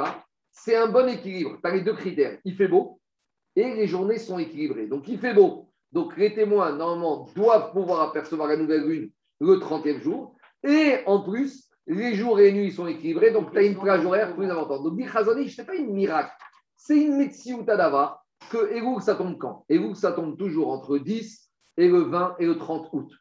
c'est 0.53 0.75
un 0.75 0.89
bon 0.89 1.07
équilibre. 1.07 1.59
Tu 1.63 1.71
as 1.71 1.75
les 1.75 1.83
deux 1.83 1.93
critères. 1.93 2.39
Il 2.47 2.57
fait 2.57 2.67
beau 2.67 2.99
et 3.55 3.75
les 3.75 3.87
journées 3.87 4.19
sont 4.19 4.39
équilibrées. 4.39 4.87
Donc, 4.87 5.07
il 5.07 5.19
fait 5.19 5.35
beau. 5.35 5.69
Donc, 5.93 6.17
les 6.17 6.33
témoins, 6.33 6.73
normalement, 6.73 7.29
doivent 7.37 7.73
pouvoir 7.73 8.01
apercevoir 8.09 8.49
la 8.49 8.57
nouvelle 8.57 8.87
lune 8.87 9.11
le 9.41 9.57
30e 9.57 10.01
jour. 10.01 10.35
Et 10.67 11.01
en 11.05 11.21
plus, 11.21 11.69
les 11.87 12.15
jours 12.15 12.41
et 12.41 12.51
les 12.51 12.53
nuits 12.53 12.73
sont 12.73 12.87
équilibrés. 12.87 13.33
Donc, 13.33 13.53
tu 13.53 13.59
as 13.59 13.63
une 13.63 13.79
plage 13.79 14.05
horaire 14.07 14.35
plus 14.35 14.51
importante. 14.51 14.83
Donc, 14.83 14.97
Bichazoni, 14.97 15.51
ce 15.51 15.61
n'est 15.61 15.67
pas 15.67 15.75
une 15.75 15.93
miracle. 15.93 16.33
C'est 16.75 16.97
une 16.97 17.19
médecine 17.19 17.67
Tadava 17.67 18.20
que 18.51 18.73
Elul, 18.73 19.01
ça 19.01 19.15
tombe 19.15 19.39
quand? 19.39 19.65
Elul, 19.69 19.95
ça 19.95 20.13
tombe 20.13 20.37
toujours 20.39 20.71
entre 20.71 20.99
10 20.99 21.51
et 21.77 21.89
le 21.89 22.01
20 22.01 22.37
et 22.39 22.47
le 22.47 22.57
30 22.57 22.89
août. 22.93 23.13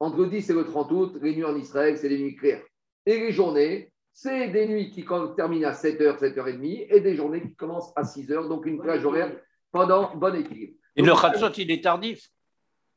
Entre 0.00 0.18
le 0.18 0.26
10 0.26 0.50
et 0.50 0.54
le 0.54 0.64
30 0.64 0.92
août, 0.92 1.18
les 1.22 1.36
nuits 1.36 1.44
en 1.44 1.56
Israël, 1.56 1.96
c'est 1.96 2.08
des 2.08 2.18
nuits 2.18 2.34
claires. 2.34 2.62
Et 3.06 3.18
les 3.18 3.32
journées, 3.32 3.92
c'est 4.12 4.48
des 4.48 4.66
nuits 4.66 4.90
qui 4.90 5.04
terminent 5.36 5.68
à 5.68 5.72
7h, 5.72 6.18
7h30 6.18 6.86
et 6.90 7.00
des 7.00 7.16
journées 7.16 7.42
qui 7.42 7.54
commencent 7.54 7.92
à 7.96 8.02
6h. 8.02 8.48
Donc, 8.48 8.66
une 8.66 8.80
plage 8.80 9.04
horaire 9.04 9.36
pendant 9.70 10.14
bon 10.16 10.34
équilibre. 10.34 10.74
Et 10.96 11.02
le 11.02 11.14
Khatsot, 11.14 11.52
il 11.56 11.70
est 11.70 11.82
tardif? 11.82 12.28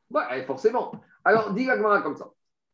Ouais, 0.10 0.44
forcément. 0.46 0.92
Alors, 1.24 1.54
dis 1.54 1.66
l'Agmara 1.66 2.02
comme 2.02 2.16
ça. 2.16 2.30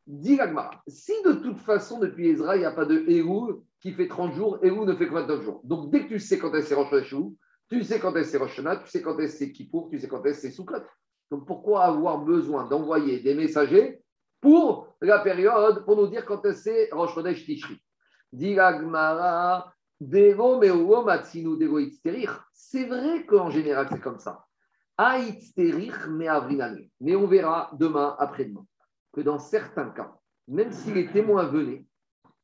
Dis 0.07 0.35
l'Agmara. 0.35 0.81
Si 0.87 1.13
de 1.23 1.33
toute 1.33 1.59
façon, 1.59 1.99
depuis 1.99 2.29
Ezra, 2.29 2.55
il 2.55 2.59
n'y 2.59 2.65
a 2.65 2.71
pas 2.71 2.85
de 2.85 3.03
Elul 3.07 3.61
qui 3.79 3.91
fait 3.93 4.07
30 4.07 4.33
jours, 4.33 4.57
Elul 4.63 4.85
ne 4.85 4.95
fait 4.95 5.07
que 5.07 5.13
29 5.13 5.43
jours. 5.43 5.61
Donc, 5.63 5.91
dès 5.91 6.03
que 6.03 6.07
tu 6.07 6.19
sais 6.19 6.39
quand 6.39 6.53
est-ce 6.55 6.69
c'est 6.69 6.75
Rosh 6.75 6.91
Hashanah, 6.91 7.29
tu 7.71 7.83
sais 7.85 7.99
quand 7.99 8.13
est-ce 8.17 8.31
c'est 8.31 8.37
Rosh 8.37 8.55
tu 8.55 8.89
sais 8.89 9.01
quand 9.01 9.17
est-ce 9.19 9.37
c'est 9.37 9.51
Kippour, 9.53 9.87
tu 9.89 9.97
sais 9.97 10.09
quand 10.09 10.25
est-ce 10.25 10.41
c'est 10.41 10.51
Sukkot. 10.51 10.83
Donc, 11.29 11.47
pourquoi 11.47 11.85
avoir 11.85 12.19
besoin 12.19 12.67
d'envoyer 12.67 13.21
des 13.21 13.33
messagers 13.33 14.01
pour 14.41 14.93
la 14.99 15.19
période, 15.19 15.85
pour 15.85 15.95
nous 15.95 16.07
dire 16.07 16.25
quand 16.25 16.43
est-ce 16.45 16.63
c'est 16.63 16.89
Rosh 16.91 17.15
Chodesh 17.15 17.45
Tishri? 17.45 17.81
C'est 22.53 22.85
vrai 22.85 23.25
qu'en 23.25 23.49
général, 23.49 23.87
c'est 23.89 24.01
comme 24.01 24.19
ça. 24.19 24.45
Mais 26.99 27.15
on 27.15 27.27
verra 27.27 27.71
demain, 27.79 28.15
après-demain, 28.19 28.65
que 29.13 29.21
dans 29.21 29.39
certains 29.39 29.91
cas, 29.91 30.13
même 30.47 30.73
si 30.73 30.91
les 30.91 31.09
témoins 31.09 31.45
venaient 31.45 31.85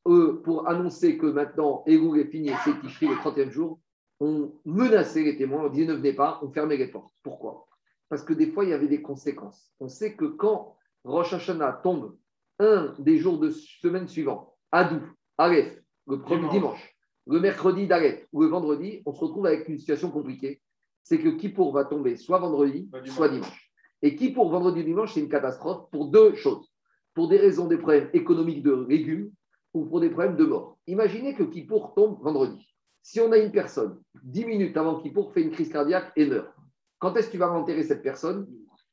eux, 0.06 0.40
pour 0.42 0.66
annoncer 0.68 1.18
que 1.18 1.26
maintenant 1.26 1.82
Elul 1.86 2.18
est 2.20 2.30
fini 2.30 2.50
c'est 2.64 2.80
Tishri 2.80 3.08
le 3.08 3.16
30e 3.16 3.50
jour, 3.50 3.78
on 4.20 4.52
menaçait 4.64 5.22
les 5.22 5.36
témoins, 5.36 5.64
on 5.64 5.68
disait 5.68 5.86
ne 5.86 5.94
venez 5.94 6.12
pas, 6.12 6.40
on 6.42 6.50
fermait 6.50 6.76
les 6.76 6.88
portes. 6.88 7.14
Pourquoi? 7.22 7.66
Parce 8.08 8.22
que 8.22 8.32
des 8.32 8.50
fois, 8.50 8.64
il 8.64 8.70
y 8.70 8.72
avait 8.72 8.88
des 8.88 9.02
conséquences. 9.02 9.70
On 9.80 9.88
sait 9.88 10.14
que 10.16 10.24
quand 10.24 10.76
Rosh 11.04 11.32
Hashanah 11.34 11.80
tombe 11.82 12.16
un 12.58 12.94
des 12.98 13.18
jours 13.18 13.38
de 13.38 13.50
semaine 13.50 14.08
suivant, 14.08 14.54
Adou, 14.72 15.00
Aleph, 15.36 15.80
le 16.06 16.20
premier 16.20 16.48
dimanche, 16.48 16.96
le 17.26 17.38
mercredi 17.40 17.86
d'Aleph 17.86 18.26
ou 18.32 18.42
le 18.42 18.48
vendredi, 18.48 19.02
on 19.06 19.12
se 19.12 19.20
retrouve 19.20 19.46
avec 19.46 19.68
une 19.68 19.78
situation 19.78 20.10
compliquée. 20.10 20.60
C'est 21.04 21.18
que 21.18 21.28
Kippour 21.28 21.72
va 21.72 21.84
tomber 21.84 22.16
soit 22.16 22.38
vendredi, 22.38 22.88
Soit 22.90 23.00
dimanche. 23.00 23.16
soit 23.16 23.28
dimanche. 23.28 23.70
Et 24.02 24.16
Kippour, 24.16 24.50
vendredi, 24.50 24.84
dimanche, 24.84 25.14
c'est 25.14 25.20
une 25.20 25.28
catastrophe 25.28 25.90
pour 25.90 26.06
deux 26.08 26.34
choses. 26.34 26.72
Pour 27.14 27.28
des 27.28 27.36
raisons, 27.36 27.66
des 27.66 27.78
problèmes 27.78 28.10
économiques 28.12 28.62
de 28.62 28.86
légumes 28.88 29.30
ou 29.74 29.84
pour 29.84 30.00
des 30.00 30.08
problèmes 30.10 30.36
de 30.36 30.44
mort. 30.44 30.78
Imaginez 30.86 31.34
que 31.34 31.42
Kippour 31.42 31.94
tombe 31.94 32.20
vendredi. 32.22 32.66
Si 33.10 33.22
on 33.22 33.32
a 33.32 33.38
une 33.38 33.50
personne, 33.50 33.98
10 34.22 34.44
minutes 34.44 34.76
avant 34.76 35.00
Kippour, 35.00 35.32
fait 35.32 35.40
une 35.40 35.50
crise 35.50 35.72
cardiaque 35.72 36.12
et 36.14 36.26
meurt, 36.26 36.52
quand 36.98 37.16
est-ce 37.16 37.28
que 37.28 37.32
tu 37.32 37.38
vas 37.38 37.50
enterrer 37.50 37.82
cette 37.82 38.02
personne? 38.02 38.46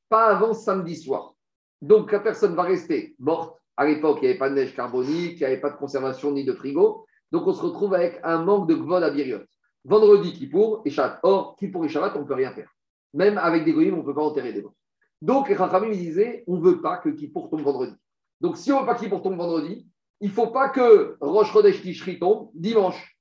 Pas 0.08 0.28
avant 0.28 0.54
samedi 0.54 0.96
soir. 0.96 1.34
Donc 1.82 2.14
la 2.14 2.22
personne 2.22 2.56
va 2.56 2.64
rester 2.64 3.14
morte. 3.20 3.60
À 3.76 3.86
l'époque, 3.86 4.20
il 4.22 4.22
n'y 4.22 4.30
avait 4.30 4.38
pas 4.38 4.50
de 4.50 4.56
neige 4.56 4.74
carbonique, 4.74 5.34
il 5.34 5.40
n'y 5.40 5.44
avait 5.44 5.60
pas 5.60 5.70
de 5.70 5.76
conservation 5.76 6.32
ni 6.32 6.46
de 6.46 6.54
frigo. 6.54 7.06
Donc 7.34 7.46
on 7.46 7.52
se 7.52 7.62
retrouve 7.62 7.94
avec 7.94 8.22
un 8.24 8.42
manque 8.42 8.70
de 8.70 8.76
gvod 8.76 9.04
à 9.04 9.10
Biriot. 9.10 9.42
Vendredi, 9.84 10.32
Kippour 10.32 10.82
et 10.86 10.92
Shabbat. 10.92 11.20
Or, 11.24 11.58
Kippour 11.58 11.84
et 11.84 11.90
Shabbat, 11.90 12.16
on 12.16 12.22
ne 12.22 12.26
peut 12.26 12.36
rien 12.36 12.54
faire. 12.54 12.74
Même 13.14 13.38
avec 13.38 13.66
des 13.66 13.74
goyim, 13.74 13.96
on 13.96 13.98
ne 13.98 14.04
peut 14.04 14.16
pas 14.16 14.24
enterrer 14.24 14.54
des 14.54 14.62
morts. 14.62 14.76
Donc 15.22 15.50
les 15.50 15.56
Rachamim 15.56 15.92
ils 15.92 16.00
disaient, 16.00 16.46
on 16.48 16.56
ne 16.56 16.62
veut 16.62 16.82
pas 16.82 17.00
que 17.00 17.10
Kippour 17.10 17.50
tombe 17.50 17.64
vendredi. 17.64 17.94
Donc 18.40 18.56
si 18.56 18.72
on 18.72 18.76
ne 18.76 18.80
veut 18.80 18.86
pas 18.86 18.96
que 18.96 19.02
Kippour 19.02 19.22
tombe 19.22 19.36
vendredi, 19.36 19.86
il 20.22 20.30
ne 20.30 20.34
faut 20.34 20.52
pas 20.52 20.70
que 20.70 21.18
Rosh 21.20 21.52
Chodesh 21.52 21.82
Tishri 21.82 22.18
tombe 22.18 22.50
dimanche. 22.54 23.15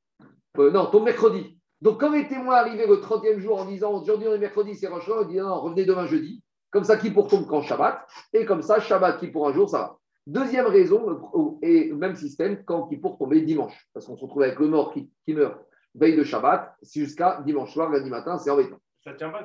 Euh, 0.58 0.70
non, 0.70 0.86
tombe 0.86 1.04
mercredi. 1.04 1.58
Donc 1.80 2.00
quand 2.00 2.10
les 2.10 2.28
témoins 2.28 2.56
arrivaient 2.56 2.86
le 2.86 2.96
30e 2.96 3.38
jour 3.38 3.60
en 3.60 3.64
disant 3.66 3.92
aujourd'hui 3.92 4.28
on 4.28 4.34
est 4.34 4.38
mercredi, 4.38 4.74
c'est 4.74 4.86
Rosh 4.88 5.08
on 5.08 5.24
dit 5.24 5.36
non, 5.36 5.60
revenez 5.60 5.84
demain 5.84 6.06
jeudi. 6.06 6.42
Comme 6.70 6.84
ça, 6.84 6.96
Kippour 6.96 7.28
tombe 7.28 7.46
quand 7.46 7.62
Shabbat. 7.62 8.04
Et 8.32 8.44
comme 8.44 8.62
ça, 8.62 8.80
Shabbat, 8.80 9.20
Kippour 9.20 9.46
un 9.48 9.52
jour, 9.52 9.68
ça 9.68 9.78
va. 9.78 9.98
Deuxième 10.26 10.66
raison, 10.66 11.20
et 11.62 11.92
même 11.92 12.16
système, 12.16 12.64
quand 12.64 12.88
Kippour 12.88 13.16
tombait 13.16 13.42
dimanche. 13.42 13.88
Parce 13.92 14.06
qu'on 14.06 14.16
se 14.16 14.22
retrouve 14.22 14.42
avec 14.42 14.58
le 14.58 14.66
mort 14.66 14.92
qui, 14.92 15.08
qui 15.24 15.34
meurt 15.34 15.56
veille 15.94 16.16
de 16.16 16.24
Shabbat, 16.24 16.74
jusqu'à 16.82 17.40
dimanche 17.46 17.72
soir, 17.72 17.90
lundi 17.90 18.10
matin, 18.10 18.38
c'est 18.38 18.50
embêtant. 18.50 18.78
Ça 19.04 19.12
tient 19.12 19.30
pas. 19.30 19.42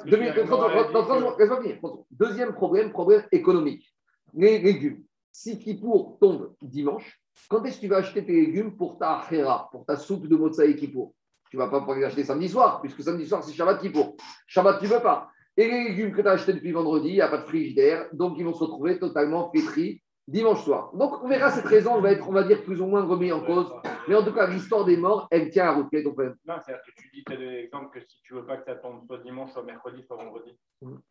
Deuxième 2.09 2.53
problème, 2.53 2.91
problème 2.91 3.23
économique. 3.31 3.93
Les 4.33 4.57
légumes. 4.57 5.03
Si 5.31 5.59
Kippour 5.59 6.17
tombe 6.19 6.55
dimanche, 6.63 7.21
quand 7.47 7.63
est-ce 7.63 7.77
que 7.77 7.81
tu 7.81 7.87
vas 7.87 7.97
acheter 7.97 8.25
tes 8.25 8.33
légumes 8.33 8.75
pour 8.75 8.97
ta 8.97 9.21
khéra, 9.29 9.69
pour 9.71 9.85
ta 9.85 9.95
soupe 9.95 10.27
de 10.27 10.35
Motsaï 10.35 10.75
Kippour? 10.75 11.13
Tu 11.49 11.57
ne 11.57 11.61
vas 11.61 11.69
pas 11.69 11.79
pouvoir 11.79 11.97
les 11.97 12.05
acheter 12.05 12.23
samedi 12.23 12.49
soir, 12.49 12.81
puisque 12.81 13.01
samedi 13.01 13.25
soir, 13.27 13.43
c'est 13.43 13.53
Shabbat 13.53 13.81
Kippour. 13.81 14.15
Shabbat, 14.47 14.79
tu 14.79 14.85
ne 14.85 14.93
veux 14.93 15.01
pas. 15.01 15.29
Et 15.57 15.67
les 15.67 15.89
légumes 15.89 16.11
que 16.11 16.21
tu 16.21 16.27
as 16.27 16.31
achetés 16.31 16.53
depuis 16.53 16.71
vendredi, 16.71 17.09
il 17.09 17.15
n'y 17.15 17.21
a 17.21 17.27
pas 17.27 17.39
de 17.39 17.45
frigidaire, 17.45 18.07
donc 18.13 18.37
ils 18.37 18.45
vont 18.45 18.53
se 18.53 18.63
retrouver 18.63 18.99
totalement 18.99 19.49
pétris 19.49 20.01
dimanche 20.29 20.63
soir. 20.63 20.91
Donc 20.93 21.23
on 21.23 21.27
verra 21.27 21.49
cette 21.49 21.65
raison, 21.65 21.95
on 21.95 22.01
va 22.01 22.11
être, 22.11 22.27
on 22.29 22.31
va 22.31 22.43
dire, 22.43 22.63
plus 22.63 22.81
ou 22.81 22.85
moins 22.85 23.03
remis 23.03 23.31
en 23.31 23.41
cause. 23.41 23.73
Mais 24.07 24.15
en 24.15 24.23
tout 24.23 24.31
cas, 24.31 24.47
l'histoire 24.47 24.85
des 24.85 24.95
morts, 24.95 25.27
elle 25.31 25.49
tient 25.49 25.65
à 25.65 25.73
route. 25.73 25.87
Quel 25.91 26.01
est 26.01 26.03
ton 26.03 26.13
problème 26.13 26.35
Non, 26.45 26.55
c'est-à-dire 26.63 26.83
que 26.85 26.91
tu 27.01 27.09
dis, 27.13 27.23
tu 27.25 27.33
as 27.33 27.37
des 27.37 27.65
exemples 27.65 27.99
que 27.99 28.05
si 28.05 28.21
tu 28.21 28.35
veux 28.35 28.45
pas 28.45 28.57
que 28.57 28.65
ça 28.65 28.75
tombe 28.75 29.05
soit 29.05 29.17
dimanche, 29.19 29.51
soit 29.51 29.63
mercredi, 29.63 30.03
soit 30.03 30.17
vendredi, 30.17 30.57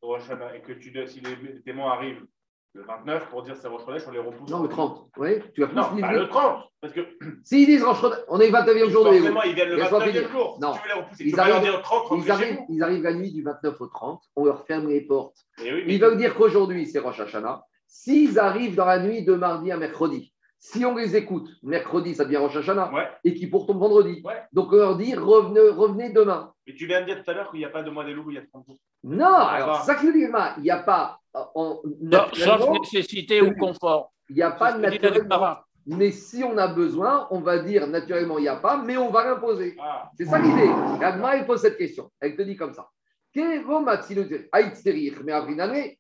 Hashanah, 0.03 0.57
et 0.57 0.63
que 0.63 0.73
tu 0.73 0.93
dois, 0.93 1.07
si 1.07 1.21
les 1.21 1.63
témoins 1.63 1.93
arrivent 1.93 2.25
le 2.75 2.83
29 2.83 3.29
pour 3.31 3.43
dire 3.43 3.57
c'est 3.57 3.67
Rosh 3.69 3.85
Chodesh, 3.85 4.03
on 4.07 4.11
les 4.13 4.19
repousse. 4.19 4.51
Non, 4.51 4.63
le 4.63 4.69
30. 4.69 5.09
Oui, 5.17 5.31
tu 5.55 5.63
vas 5.65 5.73
Non, 5.73 6.01
pas 6.01 6.13
le 6.13 6.29
30, 6.29 6.65
parce 6.81 6.93
que 6.93 7.01
S'ils 7.43 7.67
disent 7.67 7.83
Rosh 7.83 8.01
Chodesh, 8.01 8.19
on 8.29 8.39
est 8.41 8.47
le 8.51 8.53
29e 8.53 8.89
jour 8.91 9.05
de 9.05 9.11
forcément, 9.17 9.43
ils 9.43 9.55
viennent 9.55 9.69
le 9.71 9.77
Laisse-moi 9.77 10.01
29e 10.01 10.13
finir. 10.13 10.31
jour. 10.31 10.59
Non. 10.61 10.75
Si 10.75 10.79
tu 10.81 10.89
veux 10.89 10.95
les 10.95 11.01
repousser, 11.01 11.25
Ils 11.25 11.33
tu 11.35 11.41
arrivent- 11.41 11.63
dire 11.63 11.83
30, 11.83 12.03
Ils 12.25 12.31
arrivent, 12.31 12.59
ils 12.69 12.83
arrivent 12.83 13.03
la 13.03 13.15
nuit 13.15 13.33
du 13.33 13.43
29 13.43 13.81
au 13.81 13.87
30, 13.87 14.23
on 14.37 14.45
leur 14.45 14.65
ferme 14.67 14.89
les 14.89 15.01
portes. 15.01 15.37
Oui, 15.61 15.71
mais 15.87 15.95
Ils 15.95 16.01
veulent 16.01 16.17
dire 16.19 16.35
qu'aujourd'hui, 16.35 16.87
c'est 16.87 16.99
Rosh 16.99 17.19
Hashanah. 17.21 17.63
S'ils 17.87 18.39
arrivent 18.39 18.75
dans 18.77 18.85
la 18.85 18.99
nuit 19.01 19.25
de 19.25 19.35
mardi 19.35 19.73
à 19.73 19.77
mercredi, 19.79 20.33
si 20.59 20.85
on 20.85 20.97
les 20.97 21.17
écoute, 21.17 21.49
mercredi, 21.63 22.15
ça 22.15 22.25
devient 22.25 22.39
Rosh 22.39 22.57
Hashanah, 22.57 22.93
Ouais, 22.93 23.09
et 23.25 23.35
qui 23.35 23.47
pour 23.47 23.67
tombe 23.67 23.79
vendredi. 23.79 24.21
Ouais. 24.25 24.43
Donc 24.53 24.73
on 24.73 24.77
leur 24.77 24.97
dit, 24.97 25.15
revenez, 25.15 25.61
revenez 25.71 26.11
demain. 26.11 26.53
mais 26.67 26.75
tu 26.75 26.87
viens 26.87 27.01
de 27.03 27.07
dire 27.07 27.23
tout 27.23 27.31
à 27.31 27.35
l'heure 27.35 27.51
qu'il 27.51 27.61
n'y 27.61 27.65
a 27.65 27.71
pas 27.71 27.83
de 27.83 27.91
mois 27.91 28.05
des 28.05 28.13
loups, 28.13 28.31
il 28.31 28.35
y 28.35 28.39
a 28.39 28.47
30 28.47 28.67
jours. 28.67 28.79
Non, 29.05 29.25
alors 29.35 29.83
ça 29.83 29.95
qui 29.95 30.07
veut 30.07 30.13
dire, 30.13 30.31
il 30.57 30.63
n'y 30.63 30.71
a 30.71 30.79
pas, 30.79 31.21
en, 31.33 31.81
Non, 32.01 32.25
Sauf 32.33 32.71
nécessité 32.71 33.41
ou 33.41 33.55
confort. 33.55 34.13
il 34.29 34.37
n'y 34.37 34.43
a 34.43 34.51
pas 34.51 34.73
que 34.73 34.81
la 34.81 34.91
naturellement. 34.91 35.59
Mais 35.87 36.11
si 36.11 36.45
on 36.45 36.59
a 36.59 36.69
besoin, 36.69 37.27
on 37.31 37.41
va 37.41 37.61
dire 37.61 37.87
naturellement, 37.87 38.37
il 38.39 38.43
n'y 38.43 38.49
a 38.49 38.57
pas, 38.57 38.77
mais 38.77 38.99
on 38.99 39.11
va 39.11 39.25
l'imposer. 39.25 39.75
Ah, 39.81 40.11
C'est 40.19 40.27
ça 40.27 40.39
l'idée. 40.39 40.69
L'Agma, 41.01 41.37
il 41.37 41.47
pose 41.47 41.63
cette 41.63 41.79
question. 41.79 42.11
Elle 42.21 42.37
te 42.37 42.43
dit 42.43 42.57
comme 42.57 42.75
ça. 42.75 42.89
Que. 43.35 43.65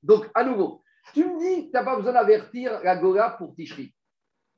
Donc, 0.02 0.28
à 0.34 0.44
nouveau, 0.44 0.82
Tu 1.14 1.24
me 1.24 1.38
dis 1.38 1.66
que 1.66 1.70
tu 1.70 1.72
n'as 1.72 1.84
pas 1.84 1.96
besoin 1.96 2.12
d'avertir 2.12 2.80
la 2.84 2.96
Gola 2.96 3.30
pour 3.30 3.54
Tishri. 3.54 3.94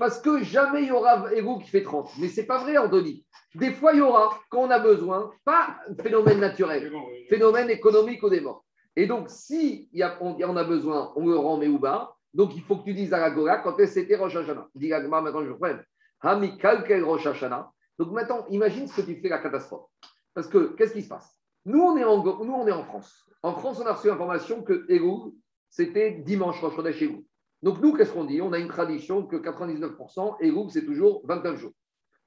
Parce 0.00 0.18
que 0.20 0.42
jamais 0.42 0.82
il 0.82 0.88
y 0.88 0.92
aura 0.92 1.30
Ego 1.34 1.58
qui 1.58 1.68
fait 1.68 1.82
30. 1.82 2.10
Mais 2.18 2.28
c'est 2.28 2.46
pas 2.46 2.56
vrai, 2.58 2.78
Anthony. 2.78 3.24
Des 3.54 3.70
fois, 3.72 3.92
il 3.92 3.98
y 3.98 4.00
aura, 4.00 4.30
quand 4.48 4.62
on 4.62 4.70
a 4.70 4.78
besoin, 4.78 5.30
pas 5.44 5.76
phénomène 6.02 6.40
naturel, 6.40 6.90
phénomène 7.28 7.68
économique 7.68 8.24
au 8.24 8.30
démon. 8.30 8.56
Et 8.96 9.06
donc, 9.06 9.28
si 9.28 9.90
y 9.92 10.02
a- 10.02 10.16
on, 10.22 10.36
on 10.42 10.56
a 10.56 10.64
besoin, 10.64 11.12
on 11.16 11.26
le 11.28 11.36
rend 11.36 11.58
Meouba. 11.58 12.16
Donc, 12.32 12.56
il 12.56 12.62
faut 12.62 12.76
que 12.76 12.84
tu 12.84 12.94
dises 12.94 13.12
à 13.12 13.18
la 13.20 13.30
Gola 13.30 13.58
quand 13.58 13.78
est-ce 13.78 13.92
c'était 13.94 14.16
Rosh 14.16 14.34
Hashanah? 14.36 14.68
Dis 14.74 14.88
Gagma, 14.88 15.20
maintenant 15.20 15.44
je 15.44 15.50
reprends. 15.50 15.78
Hami 16.22 16.56
Kalkel 16.56 17.04
Rosh 17.04 17.26
Hashanah? 17.26 17.70
Donc 17.98 18.10
maintenant, 18.12 18.46
imagine 18.48 18.88
ce 18.88 19.00
que 19.02 19.06
tu 19.06 19.20
fais 19.20 19.28
la 19.28 19.38
catastrophe. 19.38 19.86
Parce 20.32 20.46
que, 20.48 20.74
qu'est-ce 20.76 20.94
qui 20.94 21.02
se 21.02 21.08
passe? 21.08 21.36
Nous 21.66 21.80
on, 21.82 21.96
est 21.98 22.04
en, 22.04 22.20
Go- 22.20 22.42
nous, 22.44 22.54
on 22.54 22.66
est 22.66 22.72
en 22.72 22.84
France. 22.84 23.24
En 23.42 23.52
France, 23.52 23.78
on 23.82 23.86
a 23.86 23.92
reçu 23.92 24.08
l'information 24.08 24.62
que 24.62 24.86
Elul, 24.88 25.32
c'était 25.68 26.12
dimanche 26.12 26.58
Rosh 26.62 26.74
Chodesh 26.76 26.96
chez 26.96 27.06
vous. 27.08 27.26
Donc, 27.62 27.80
nous, 27.80 27.94
qu'est-ce 27.94 28.12
qu'on 28.12 28.24
dit? 28.24 28.40
On 28.40 28.52
a 28.52 28.58
une 28.58 28.68
tradition 28.68 29.26
que 29.26 29.36
99%, 29.36 30.36
Elul, 30.40 30.70
c'est 30.70 30.84
toujours 30.84 31.22
29 31.24 31.58
jours. 31.58 31.72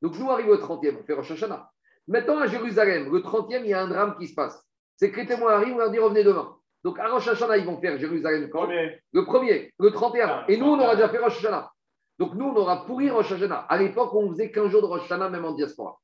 Donc, 0.01 0.17
nous, 0.19 0.29
arrive 0.29 0.49
au 0.49 0.57
30e, 0.57 0.97
on 0.99 1.03
fait 1.03 1.13
Rosh 1.13 1.31
Hashanah. 1.31 1.69
Maintenant, 2.07 2.39
à 2.39 2.47
Jérusalem, 2.47 3.11
le 3.11 3.19
30e, 3.19 3.61
il 3.63 3.67
y 3.69 3.73
a 3.73 3.81
un 3.81 3.87
drame 3.87 4.15
qui 4.17 4.27
se 4.27 4.35
passe. 4.35 4.63
C'est 4.97 5.11
que 5.11 5.19
les 5.19 5.25
témoins 5.25 5.53
arrivent, 5.53 5.75
on 5.75 5.79
leur 5.79 5.89
dit 5.91 5.99
revenez 5.99 6.23
demain. 6.23 6.55
Donc, 6.83 6.99
à 6.99 7.07
Rosh 7.07 7.27
Hashanah, 7.27 7.57
ils 7.57 7.65
vont 7.65 7.79
faire 7.79 7.97
Jérusalem 7.97 8.49
quand? 8.49 8.63
Premier. 8.65 8.99
Le 9.11 9.25
premier, 9.25 9.73
le 9.79 9.91
31. 9.91 10.27
Ah, 10.27 10.45
Et 10.49 10.57
nous, 10.57 10.65
on 10.65 10.77
31. 10.77 10.85
aura 10.85 10.95
déjà 10.95 11.09
fait 11.09 11.17
Rosh 11.17 11.37
Hashanah. 11.37 11.71
Donc, 12.19 12.35
nous, 12.35 12.45
on 12.45 12.55
aura 12.55 12.85
pourri 12.85 13.09
Rosh 13.09 13.31
Hashanah. 13.31 13.65
À 13.69 13.77
l'époque, 13.77 14.13
on 14.13 14.29
faisait 14.29 14.51
15 14.51 14.69
jours 14.69 14.81
de 14.81 14.87
Rosh 14.87 15.03
Hashanah, 15.05 15.29
même 15.29 15.45
en 15.45 15.53
diaspora. 15.53 15.97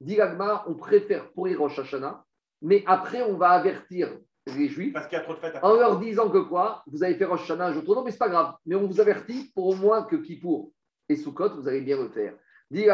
Dit 0.00 0.18
on 0.66 0.74
préfère 0.74 1.32
pourrir 1.32 1.60
Rosh 1.60 1.78
Hashanah, 1.78 2.24
mais 2.60 2.82
après, 2.86 3.22
on 3.22 3.36
va 3.36 3.50
avertir 3.50 4.10
les 4.46 4.68
Juifs 4.68 4.92
Parce 4.92 5.06
qu'il 5.06 5.16
y 5.18 5.20
a 5.20 5.24
trop 5.24 5.34
de 5.34 5.38
fêtes. 5.38 5.56
à 5.56 5.64
en 5.64 5.74
leur 5.74 5.98
disant 5.98 6.28
que 6.28 6.38
quoi? 6.38 6.82
Vous 6.86 7.02
avez 7.02 7.14
fait 7.14 7.24
Rosh 7.24 7.42
Hashanah 7.42 7.66
un 7.66 7.72
jour 7.72 7.84
trop. 7.84 7.94
Non, 7.94 8.04
mais 8.04 8.10
c'est 8.10 8.18
pas 8.18 8.28
grave. 8.28 8.54
Mais 8.66 8.74
on 8.74 8.86
vous 8.86 9.00
avertit 9.00 9.50
pour 9.54 9.66
au 9.68 9.74
moins 9.74 10.02
que 10.04 10.16
Kippour 10.16 10.70
et 11.08 11.16
Sukkot, 11.16 11.56
vous 11.56 11.68
allez 11.68 11.80
bien 11.80 11.96
le 11.96 12.08
faire. 12.08 12.34
Dit 12.70 12.86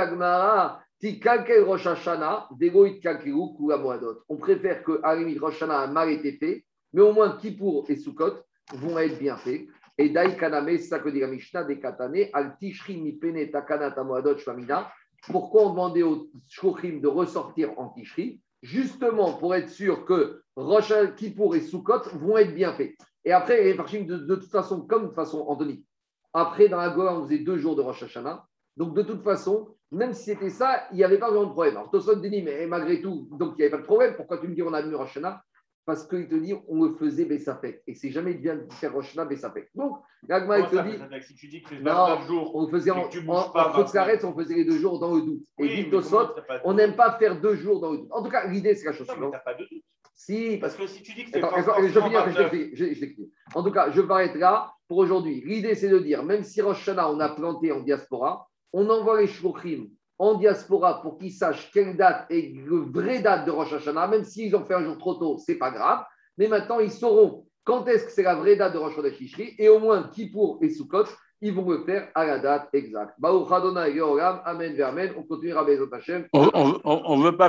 kalkel 1.20 1.62
Rosh 1.64 1.86
Hashanah, 1.86 2.48
moadot. 2.50 4.22
On 4.28 4.36
préfère 4.36 4.82
que 4.84 5.00
limite, 5.16 5.40
Rosh 5.40 5.56
Hashanah 5.56 5.80
a 5.80 5.86
mal 5.86 6.10
été 6.10 6.32
fait, 6.32 6.64
mais 6.92 7.02
au 7.02 7.12
moins 7.12 7.36
Kippour 7.36 7.86
et 7.88 7.96
Sukkot 7.96 8.34
vont 8.74 8.98
être 8.98 9.18
bien 9.18 9.36
faits. 9.36 9.66
Et 9.98 10.08
Dai 10.08 10.36
Kaname, 10.36 10.78
c'est 10.78 10.84
ça 10.84 10.98
que 10.98 11.08
dit 11.10 11.20
la 11.20 11.26
Mishnah 11.26 11.64
des 11.64 11.78
Katane, 11.78 12.28
Al 12.32 12.56
Tishri 12.58 12.96
mi 12.96 13.12
pene 13.12 13.50
takana 13.50 13.90
tamoadot 13.90 14.38
shvamina. 14.38 14.90
Pourquoi 15.30 15.64
on 15.64 15.70
demandait 15.70 16.02
aux 16.02 16.28
Shkochim 16.48 17.00
de 17.00 17.08
ressortir 17.08 17.78
en 17.78 17.88
Tishri? 17.90 18.40
Justement 18.62 19.34
pour 19.34 19.54
être 19.54 19.70
sûr 19.70 20.04
que 20.04 20.42
Rosh 20.56 20.92
Kippour 21.16 21.56
et 21.56 21.60
Sukkot 21.60 22.02
vont 22.14 22.36
être 22.36 22.54
bien 22.54 22.72
faits. 22.74 22.94
Et 23.24 23.32
après, 23.32 23.62
les 23.64 23.74
Farshim, 23.74 24.04
de, 24.04 24.34
toute 24.34 24.50
façon, 24.50 24.82
comme 24.82 25.02
de 25.02 25.06
toute 25.08 25.16
façon, 25.16 25.44
Anthony, 25.48 25.84
après, 26.32 26.68
dans 26.68 26.76
la 26.76 26.90
Goa, 26.90 27.18
on 27.18 27.24
faisait 27.24 27.38
deux 27.38 27.58
jours 27.58 27.76
de 27.76 27.82
Rosh 27.82 28.02
Hashanah. 28.02 28.46
Donc, 28.76 28.94
de 28.94 29.02
toute 29.02 29.22
façon, 29.22 29.74
même 29.90 30.12
si 30.14 30.24
c'était 30.24 30.50
ça, 30.50 30.86
il 30.92 30.96
n'y 30.96 31.04
avait 31.04 31.18
pas 31.18 31.30
vraiment 31.30 31.46
de 31.46 31.52
problème. 31.52 31.76
Alors, 31.76 31.90
Tosfot 31.90 32.16
dit, 32.16 32.42
mais 32.42 32.66
malgré 32.66 33.00
tout, 33.00 33.28
donc 33.32 33.54
il 33.54 33.56
n'y 33.56 33.62
avait 33.64 33.70
pas 33.70 33.78
de 33.78 33.86
problème. 33.86 34.14
Pourquoi 34.16 34.38
tu 34.38 34.48
me 34.48 34.54
dis 34.54 34.62
on 34.62 34.72
a 34.72 34.82
venu 34.82 34.94
Rosh 34.94 35.18
Parce 35.86 36.06
qu'il 36.06 36.28
te 36.28 36.34
dit, 36.34 36.54
on 36.68 36.84
le 36.84 36.94
faisait 36.94 37.24
Bessapek. 37.24 37.82
Et 37.86 37.94
c'est 37.94 38.10
jamais 38.10 38.34
bien 38.34 38.56
de 38.56 38.72
faire 38.74 38.92
Rosh 38.92 39.08
Hashanah 39.10 39.24
Bessapek. 39.24 39.70
Donc, 39.74 39.96
l'Agma, 40.28 40.58
il 40.60 40.66
te 40.66 40.76
dit, 40.76 41.24
Si 41.26 41.34
tu 41.34 41.48
dis 41.48 41.62
que 41.62 41.74
les 41.74 41.80
non, 41.80 42.06
29 42.06 42.26
jours. 42.28 42.54
on 42.54 42.66
le 42.66 42.70
faisait 42.70 42.90
en, 42.90 43.08
tu 43.08 43.18
en, 43.26 43.50
pas 43.50 43.68
en 43.70 43.74
Chutz 43.74 43.86
29. 43.86 43.92
Karetz, 43.92 44.24
on 44.24 44.34
faisait 44.34 44.54
les 44.54 44.64
deux 44.64 44.78
jours 44.78 44.98
dans 45.00 45.14
le 45.14 45.22
doute. 45.22 45.42
Et 45.58 45.68
dit 45.68 45.90
de 45.90 46.00
on 46.64 46.74
n'aime 46.74 46.94
pas 46.94 47.12
faire 47.18 47.40
deux 47.40 47.56
jours 47.56 47.80
dans 47.80 47.92
le 47.92 47.98
doute. 47.98 48.08
En 48.12 48.22
tout 48.22 48.30
cas, 48.30 48.46
l'idée, 48.46 48.74
c'est 48.74 48.86
la 48.86 48.92
chose 48.92 49.08
suivante. 49.08 49.32
t'as 49.32 49.38
pas 49.38 49.54
de 49.54 49.64
doute. 49.64 49.82
Si, 50.14 50.58
parce 50.58 50.76
que 50.76 50.86
si 50.86 51.02
tu 51.02 51.14
dis 51.14 51.24
que 51.24 51.30
c'est 51.30 51.40
je 51.40 51.46
vais 51.46 51.88
finir, 52.02 52.20
je 52.28 52.34
29, 52.34 52.36
t'explique, 52.36 52.76
je- 52.76 52.94
je 52.94 53.00
t'explique. 53.00 53.32
En 53.54 53.62
tout 53.62 53.70
cas, 53.72 53.90
je 53.90 54.02
vais 54.02 54.12
arrêter 54.12 54.38
là 54.38 54.70
pour 54.86 54.98
aujourd'hui. 54.98 55.42
L'idée, 55.46 55.74
c'est 55.74 55.88
de 55.88 55.98
dire, 55.98 56.22
même 56.24 56.44
si 56.44 56.60
Rosh 56.60 56.76
Hashanah, 56.86 57.10
on 57.10 57.18
a 57.20 57.30
planté 57.30 57.72
en 57.72 57.80
diaspora, 57.80 58.46
on 58.74 58.88
envoie 58.90 59.18
les 59.18 59.26
shlochim 59.26 59.86
en 60.20 60.34
diaspora 60.34 61.00
pour 61.00 61.16
qu'ils 61.16 61.32
sachent 61.32 61.70
quelle 61.72 61.96
date 61.96 62.26
est 62.28 62.52
la 62.54 62.84
vraie 62.84 63.20
date 63.20 63.46
de 63.46 63.50
Rosh 63.50 63.72
Hashanah, 63.72 64.06
même 64.06 64.22
s'ils 64.22 64.54
ont 64.54 64.64
fait 64.66 64.74
un 64.74 64.84
jour 64.84 64.98
trop 64.98 65.14
tôt, 65.14 65.38
c'est 65.38 65.54
pas 65.54 65.70
grave. 65.70 66.04
Mais 66.36 66.46
maintenant, 66.46 66.78
ils 66.78 66.90
sauront 66.90 67.46
quand 67.64 67.86
est-ce 67.88 68.04
que 68.04 68.12
c'est 68.12 68.22
la 68.22 68.34
vraie 68.34 68.54
date 68.54 68.74
de 68.74 68.78
Rosh 68.78 68.98
Hashanah 68.98 69.46
et 69.58 69.68
au 69.70 69.78
moins 69.78 70.10
Kippour 70.12 70.58
et 70.60 70.68
Sukkot, 70.68 71.06
ils 71.40 71.54
vont 71.54 71.68
le 71.70 71.84
faire 71.84 72.08
à 72.14 72.26
la 72.26 72.38
date 72.38 72.68
exacte. 72.74 73.14
Amen, 73.22 74.74
Vermen. 74.74 75.14
On 75.16 75.22
continuera 75.22 75.64
Bezot 75.64 75.88
Hashem. 75.90 76.26
On 76.34 76.44
ne 76.44 77.22
veut 77.24 77.36
pas 77.36 77.38